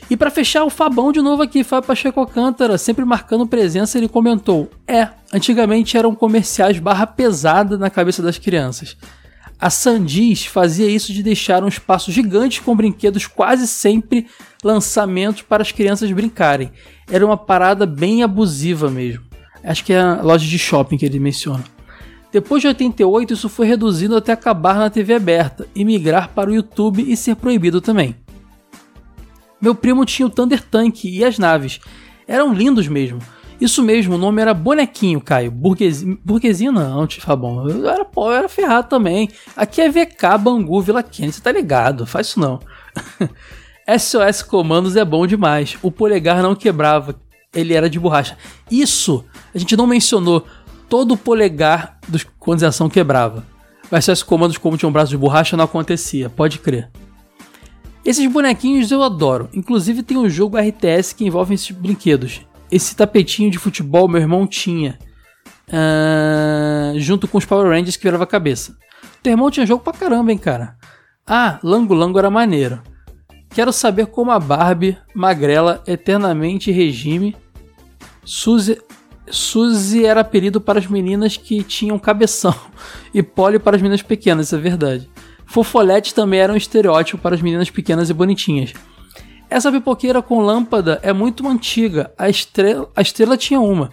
E 0.10 0.16
pra 0.16 0.32
fechar, 0.32 0.64
o 0.64 0.70
Fabão 0.70 1.12
de 1.12 1.22
novo 1.22 1.42
aqui, 1.44 1.64
Fábio 1.66 1.88
Pacheco 1.88 2.20
Alcântara, 2.20 2.78
sempre 2.78 3.04
marcando 3.04 3.46
presença, 3.46 3.98
ele 3.98 4.08
comentou: 4.08 4.70
É, 4.88 5.10
antigamente 5.34 5.98
eram 5.98 6.16
comerciais 6.16 6.80
barra 6.80 7.06
pesada 7.06 7.78
na 7.78 7.90
cabeça 7.90 8.22
das 8.22 8.38
crianças. 8.38 8.96
A 9.60 9.72
Sandis 9.72 10.46
fazia 10.46 10.88
isso 10.88 11.12
de 11.12 11.24
deixar 11.24 11.64
um 11.64 11.68
espaço 11.68 12.12
gigante 12.12 12.62
com 12.62 12.76
brinquedos 12.76 13.26
quase 13.26 13.68
sempre 13.68 14.28
lançamentos 14.64 15.42
para 15.42 15.64
as 15.64 15.72
crianças 15.72 16.12
brincarem. 16.12 16.72
Era 17.10 17.26
uma 17.26 17.38
parada 17.38 17.86
bem 17.86 18.22
abusiva 18.22 18.90
mesmo. 18.90 19.26
Acho 19.64 19.84
que 19.84 19.94
é 19.94 20.00
a 20.00 20.22
loja 20.22 20.46
de 20.46 20.60
shopping 20.60 20.98
que 20.98 21.06
ele 21.06 21.20
menciona. 21.20 21.64
Depois 22.32 22.62
de 22.62 22.68
88, 22.68 23.34
isso 23.34 23.50
foi 23.50 23.66
reduzido 23.66 24.16
até 24.16 24.32
acabar 24.32 24.76
na 24.76 24.90
TV 24.90 25.16
aberta 25.16 25.68
e 25.74 25.84
migrar 25.84 26.30
para 26.30 26.52
o 26.52 26.54
YouTube 26.54 27.04
e 27.08 27.18
ser 27.18 27.36
proibido 27.36 27.82
também. 27.82 28.16
Meu 29.60 29.74
primo 29.74 30.06
tinha 30.06 30.28
o 30.28 30.30
Thunder 30.30 30.62
Tank 30.62 31.06
e 31.06 31.26
as 31.26 31.40
naves. 31.40 31.80
Eram 32.28 32.54
lindos 32.54 32.88
mesmo. 32.88 33.20
Isso 33.60 33.82
mesmo, 33.82 34.16
o 34.16 34.18
nome 34.18 34.42
era 34.42 34.54
Bonequinho, 34.54 35.20
Caio. 35.20 35.52
Burguesinho, 35.52 36.72
não, 36.72 37.08
te 37.08 37.20
bom. 37.36 37.68
Eu 37.68 37.90
era, 37.90 38.06
eu 38.16 38.32
era 38.32 38.48
ferrado 38.48 38.88
também. 38.88 39.30
Aqui 39.56 39.82
é 39.82 39.90
VK, 39.90 40.38
Bangu, 40.40 40.80
Vila 40.82 41.02
Kennedy, 41.02 41.36
você 41.36 41.42
tá 41.42 41.52
ligado, 41.52 42.06
faz 42.06 42.28
isso 42.28 42.40
não. 42.40 42.60
SOS 43.98 44.44
Comandos 44.44 44.96
é 44.96 45.04
bom 45.04 45.26
demais. 45.26 45.78
O 45.82 45.92
polegar 45.92 46.44
não 46.44 46.54
quebrava, 46.54 47.16
ele 47.54 47.74
era 47.74 47.90
de 47.90 48.00
borracha. 48.00 48.38
Isso, 48.70 49.26
a 49.56 49.58
gente 49.58 49.76
não 49.76 49.88
mencionou. 49.88 50.46
Todo 50.88 51.16
o 51.16 51.18
polegar 51.18 51.98
dos 52.08 52.26
ação 52.64 52.90
quebrava. 52.90 53.44
O 53.90 54.00
SOS 54.00 54.22
Comandos, 54.22 54.58
como 54.58 54.78
tinha 54.78 54.88
um 54.88 54.92
braço 54.92 55.10
de 55.10 55.18
borracha, 55.18 55.58
não 55.58 55.66
acontecia, 55.66 56.30
pode 56.30 56.60
crer. 56.60 56.90
Esses 58.06 58.26
bonequinhos 58.32 58.92
eu 58.92 59.04
adoro. 59.04 59.50
Inclusive 59.54 60.04
tem 60.04 60.18
um 60.18 60.30
jogo 60.30 60.58
RTS 60.58 61.14
que 61.14 61.26
envolve 61.26 61.56
esses 61.56 61.72
brinquedos. 61.72 62.42
Esse 62.72 62.96
tapetinho 62.96 63.50
de 63.50 63.58
futebol 63.58 64.08
meu 64.08 64.22
irmão 64.22 64.46
tinha. 64.46 64.98
ah, 65.72 66.94
junto 66.98 67.28
com 67.28 67.38
os 67.38 67.46
Power 67.46 67.70
Rangers 67.70 67.96
que 67.98 68.04
virava 68.04 68.24
a 68.24 68.28
cabeça. 68.28 68.78
Teu 69.22 69.32
irmão 69.32 69.52
tinha 69.52 69.66
jogo 69.66 69.84
pra 69.84 69.94
caramba, 69.94 70.32
hein, 70.32 70.38
cara. 70.38 70.76
Ah, 71.26 71.60
Lango 71.64 71.94
Lango 71.94 72.20
era 72.20 72.30
maneiro. 72.30 72.82
Quero 73.50 73.72
saber 73.74 74.08
como 74.08 74.32
a 74.32 74.40
Barbie, 74.40 74.98
magrela, 75.14 75.82
eternamente 75.88 76.72
regime. 76.72 77.36
Suzy, 78.24 78.78
Suzy 79.30 80.06
era 80.06 80.22
apelido 80.22 80.60
para 80.62 80.80
as 80.80 80.88
meninas 80.88 81.38
que 81.38 81.64
tinham 81.64 81.98
cabeção. 82.00 82.54
E 83.14 83.24
Polly 83.24 83.58
para 83.58 83.76
as 83.76 83.82
meninas 83.82 84.04
pequenas, 84.04 84.48
isso 84.48 84.56
é 84.56 84.60
verdade. 84.60 85.10
Fofolete 85.46 86.14
também 86.14 86.40
era 86.40 86.54
um 86.54 86.58
estereótipo 86.58 87.18
para 87.18 87.34
as 87.34 87.42
meninas 87.42 87.70
pequenas 87.70 88.10
e 88.10 88.14
bonitinhas. 88.14 88.74
Essa 89.50 89.72
pipoqueira 89.72 90.22
com 90.22 90.42
lâmpada 90.42 91.00
é 91.02 91.14
muito 91.14 91.48
antiga. 91.48 92.12
A 92.18 92.30
estrela, 92.30 92.90
a 92.96 93.02
estrela 93.02 93.38
tinha 93.38 93.60
uma. 93.62 93.90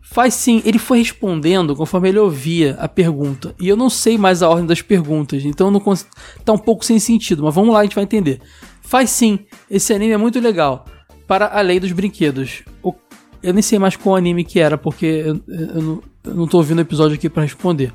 Faz 0.00 0.34
sim, 0.34 0.62
ele 0.64 0.78
foi 0.78 0.98
respondendo 0.98 1.74
conforme 1.74 2.10
ele 2.10 2.18
ouvia 2.18 2.76
a 2.78 2.86
pergunta. 2.86 3.54
E 3.58 3.68
eu 3.68 3.76
não 3.76 3.88
sei 3.88 4.18
mais 4.18 4.42
a 4.42 4.48
ordem 4.48 4.66
das 4.66 4.82
perguntas, 4.82 5.44
então 5.44 5.70
não 5.70 5.80
cons... 5.80 6.06
tá 6.44 6.52
um 6.52 6.58
pouco 6.58 6.84
sem 6.84 6.98
sentido, 6.98 7.42
mas 7.42 7.54
vamos 7.54 7.72
lá, 7.72 7.80
a 7.80 7.82
gente 7.82 7.94
vai 7.94 8.04
entender. 8.04 8.40
Faz 8.82 9.08
sim, 9.10 9.38
esse 9.70 9.92
anime 9.94 10.12
é 10.12 10.16
muito 10.18 10.38
legal. 10.38 10.84
Para 11.26 11.46
a 11.46 11.60
lei 11.62 11.80
dos 11.80 11.92
brinquedos. 11.92 12.62
O- 12.82 12.94
Eu 13.42 13.52
nem 13.54 13.62
sei 13.62 13.78
mais 13.78 13.96
qual 13.96 14.14
anime 14.14 14.44
que 14.44 14.60
era, 14.60 14.76
porque 14.76 15.06
eu, 15.06 15.40
eu 15.48 15.82
não, 15.82 16.02
eu 16.24 16.34
não 16.34 16.46
tô 16.46 16.58
ouvindo 16.58 16.78
o 16.78 16.82
episódio 16.82 17.14
aqui 17.16 17.28
para 17.30 17.42
responder. 17.42 17.92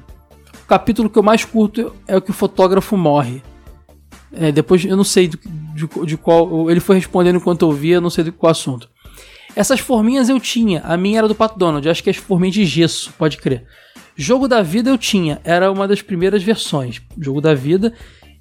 O 0.63 0.67
capítulo 0.67 1.09
que 1.09 1.17
eu 1.19 1.23
mais 1.23 1.45
curto 1.45 1.93
é 2.07 2.17
o 2.17 2.21
que 2.21 2.31
o 2.31 2.33
fotógrafo 2.33 2.97
morre. 2.97 3.41
É, 4.33 4.51
depois 4.51 4.83
eu 4.83 4.97
não 4.97 5.03
sei 5.05 5.27
de, 5.29 5.39
de- 5.85 6.05
de 6.05 6.17
qual. 6.17 6.69
Ele 6.69 6.79
foi 6.79 6.95
respondendo 6.95 7.35
enquanto 7.37 7.61
eu 7.63 7.71
via, 7.71 8.01
não 8.01 8.09
sei 8.09 8.23
de 8.23 8.31
qual 8.31 8.51
assunto. 8.51 8.89
Essas 9.55 9.79
forminhas 9.79 10.29
eu 10.29 10.39
tinha. 10.39 10.81
A 10.83 10.97
minha 10.97 11.19
era 11.19 11.27
do 11.27 11.35
Pato 11.35 11.57
Donald. 11.57 11.87
Acho 11.87 12.03
que 12.03 12.09
as 12.09 12.15
forminhas 12.17 12.53
de 12.55 12.65
gesso, 12.65 13.13
pode 13.17 13.37
crer. 13.37 13.65
Jogo 14.15 14.47
da 14.47 14.61
Vida 14.61 14.89
eu 14.89 14.97
tinha. 14.97 15.39
Era 15.43 15.71
uma 15.71 15.87
das 15.87 16.01
primeiras 16.01 16.43
versões. 16.43 17.01
Jogo 17.19 17.39
da 17.41 17.53
Vida. 17.53 17.93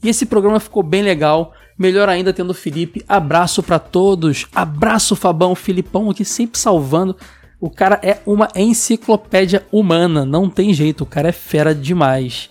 E 0.02 0.08
esse 0.08 0.26
programa 0.26 0.58
ficou 0.60 0.82
bem 0.82 1.02
legal. 1.02 1.52
Melhor 1.78 2.08
ainda 2.08 2.32
tendo 2.32 2.50
o 2.50 2.54
Felipe. 2.54 3.02
Abraço 3.08 3.62
pra 3.62 3.78
todos. 3.78 4.46
Abraço, 4.54 5.14
Fabão. 5.16 5.54
Filipão 5.54 6.10
aqui 6.10 6.24
sempre 6.24 6.58
salvando. 6.58 7.16
O 7.60 7.70
cara 7.70 7.98
é 8.02 8.18
uma 8.26 8.48
enciclopédia 8.54 9.64
humana. 9.72 10.24
Não 10.24 10.48
tem 10.50 10.72
jeito. 10.74 11.02
O 11.02 11.06
cara 11.06 11.28
é 11.28 11.32
fera 11.32 11.74
demais. 11.74 12.48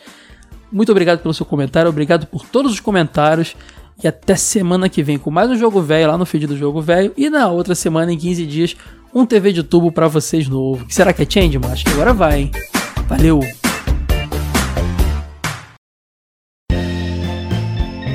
Muito 0.71 0.91
obrigado 0.91 1.19
pelo 1.21 1.33
seu 1.33 1.45
comentário, 1.45 1.89
obrigado 1.89 2.25
por 2.25 2.45
todos 2.45 2.71
os 2.73 2.79
comentários. 2.79 3.55
E 4.03 4.07
até 4.07 4.35
semana 4.35 4.89
que 4.89 5.01
vem 5.01 5.17
com 5.17 5.31
mais 5.31 5.49
um 5.49 5.55
Jogo 5.55 5.81
Velho 5.81 6.07
lá 6.07 6.17
no 6.17 6.25
feed 6.25 6.47
do 6.47 6.57
Jogo 6.57 6.81
Velho. 6.81 7.13
E 7.15 7.29
na 7.29 7.47
outra 7.49 7.73
semana, 7.73 8.11
em 8.11 8.17
15 8.17 8.45
dias, 8.45 8.75
um 9.13 9.25
TV 9.25 9.53
de 9.53 9.63
tubo 9.63 9.91
pra 9.91 10.07
vocês 10.07 10.47
novo. 10.49 10.85
Será 10.89 11.13
que 11.13 11.23
é 11.23 11.25
Changeman? 11.29 11.71
Acho 11.71 11.85
que 11.85 11.91
agora 11.91 12.13
vai, 12.13 12.41
hein? 12.41 12.51
Valeu! 13.07 13.39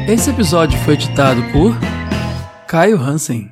Esse 0.06 0.30
episódio 0.30 0.78
foi 0.80 0.94
editado 0.94 1.42
por 1.52 1.74
Caio 2.66 3.00
Hansen. 3.00 3.49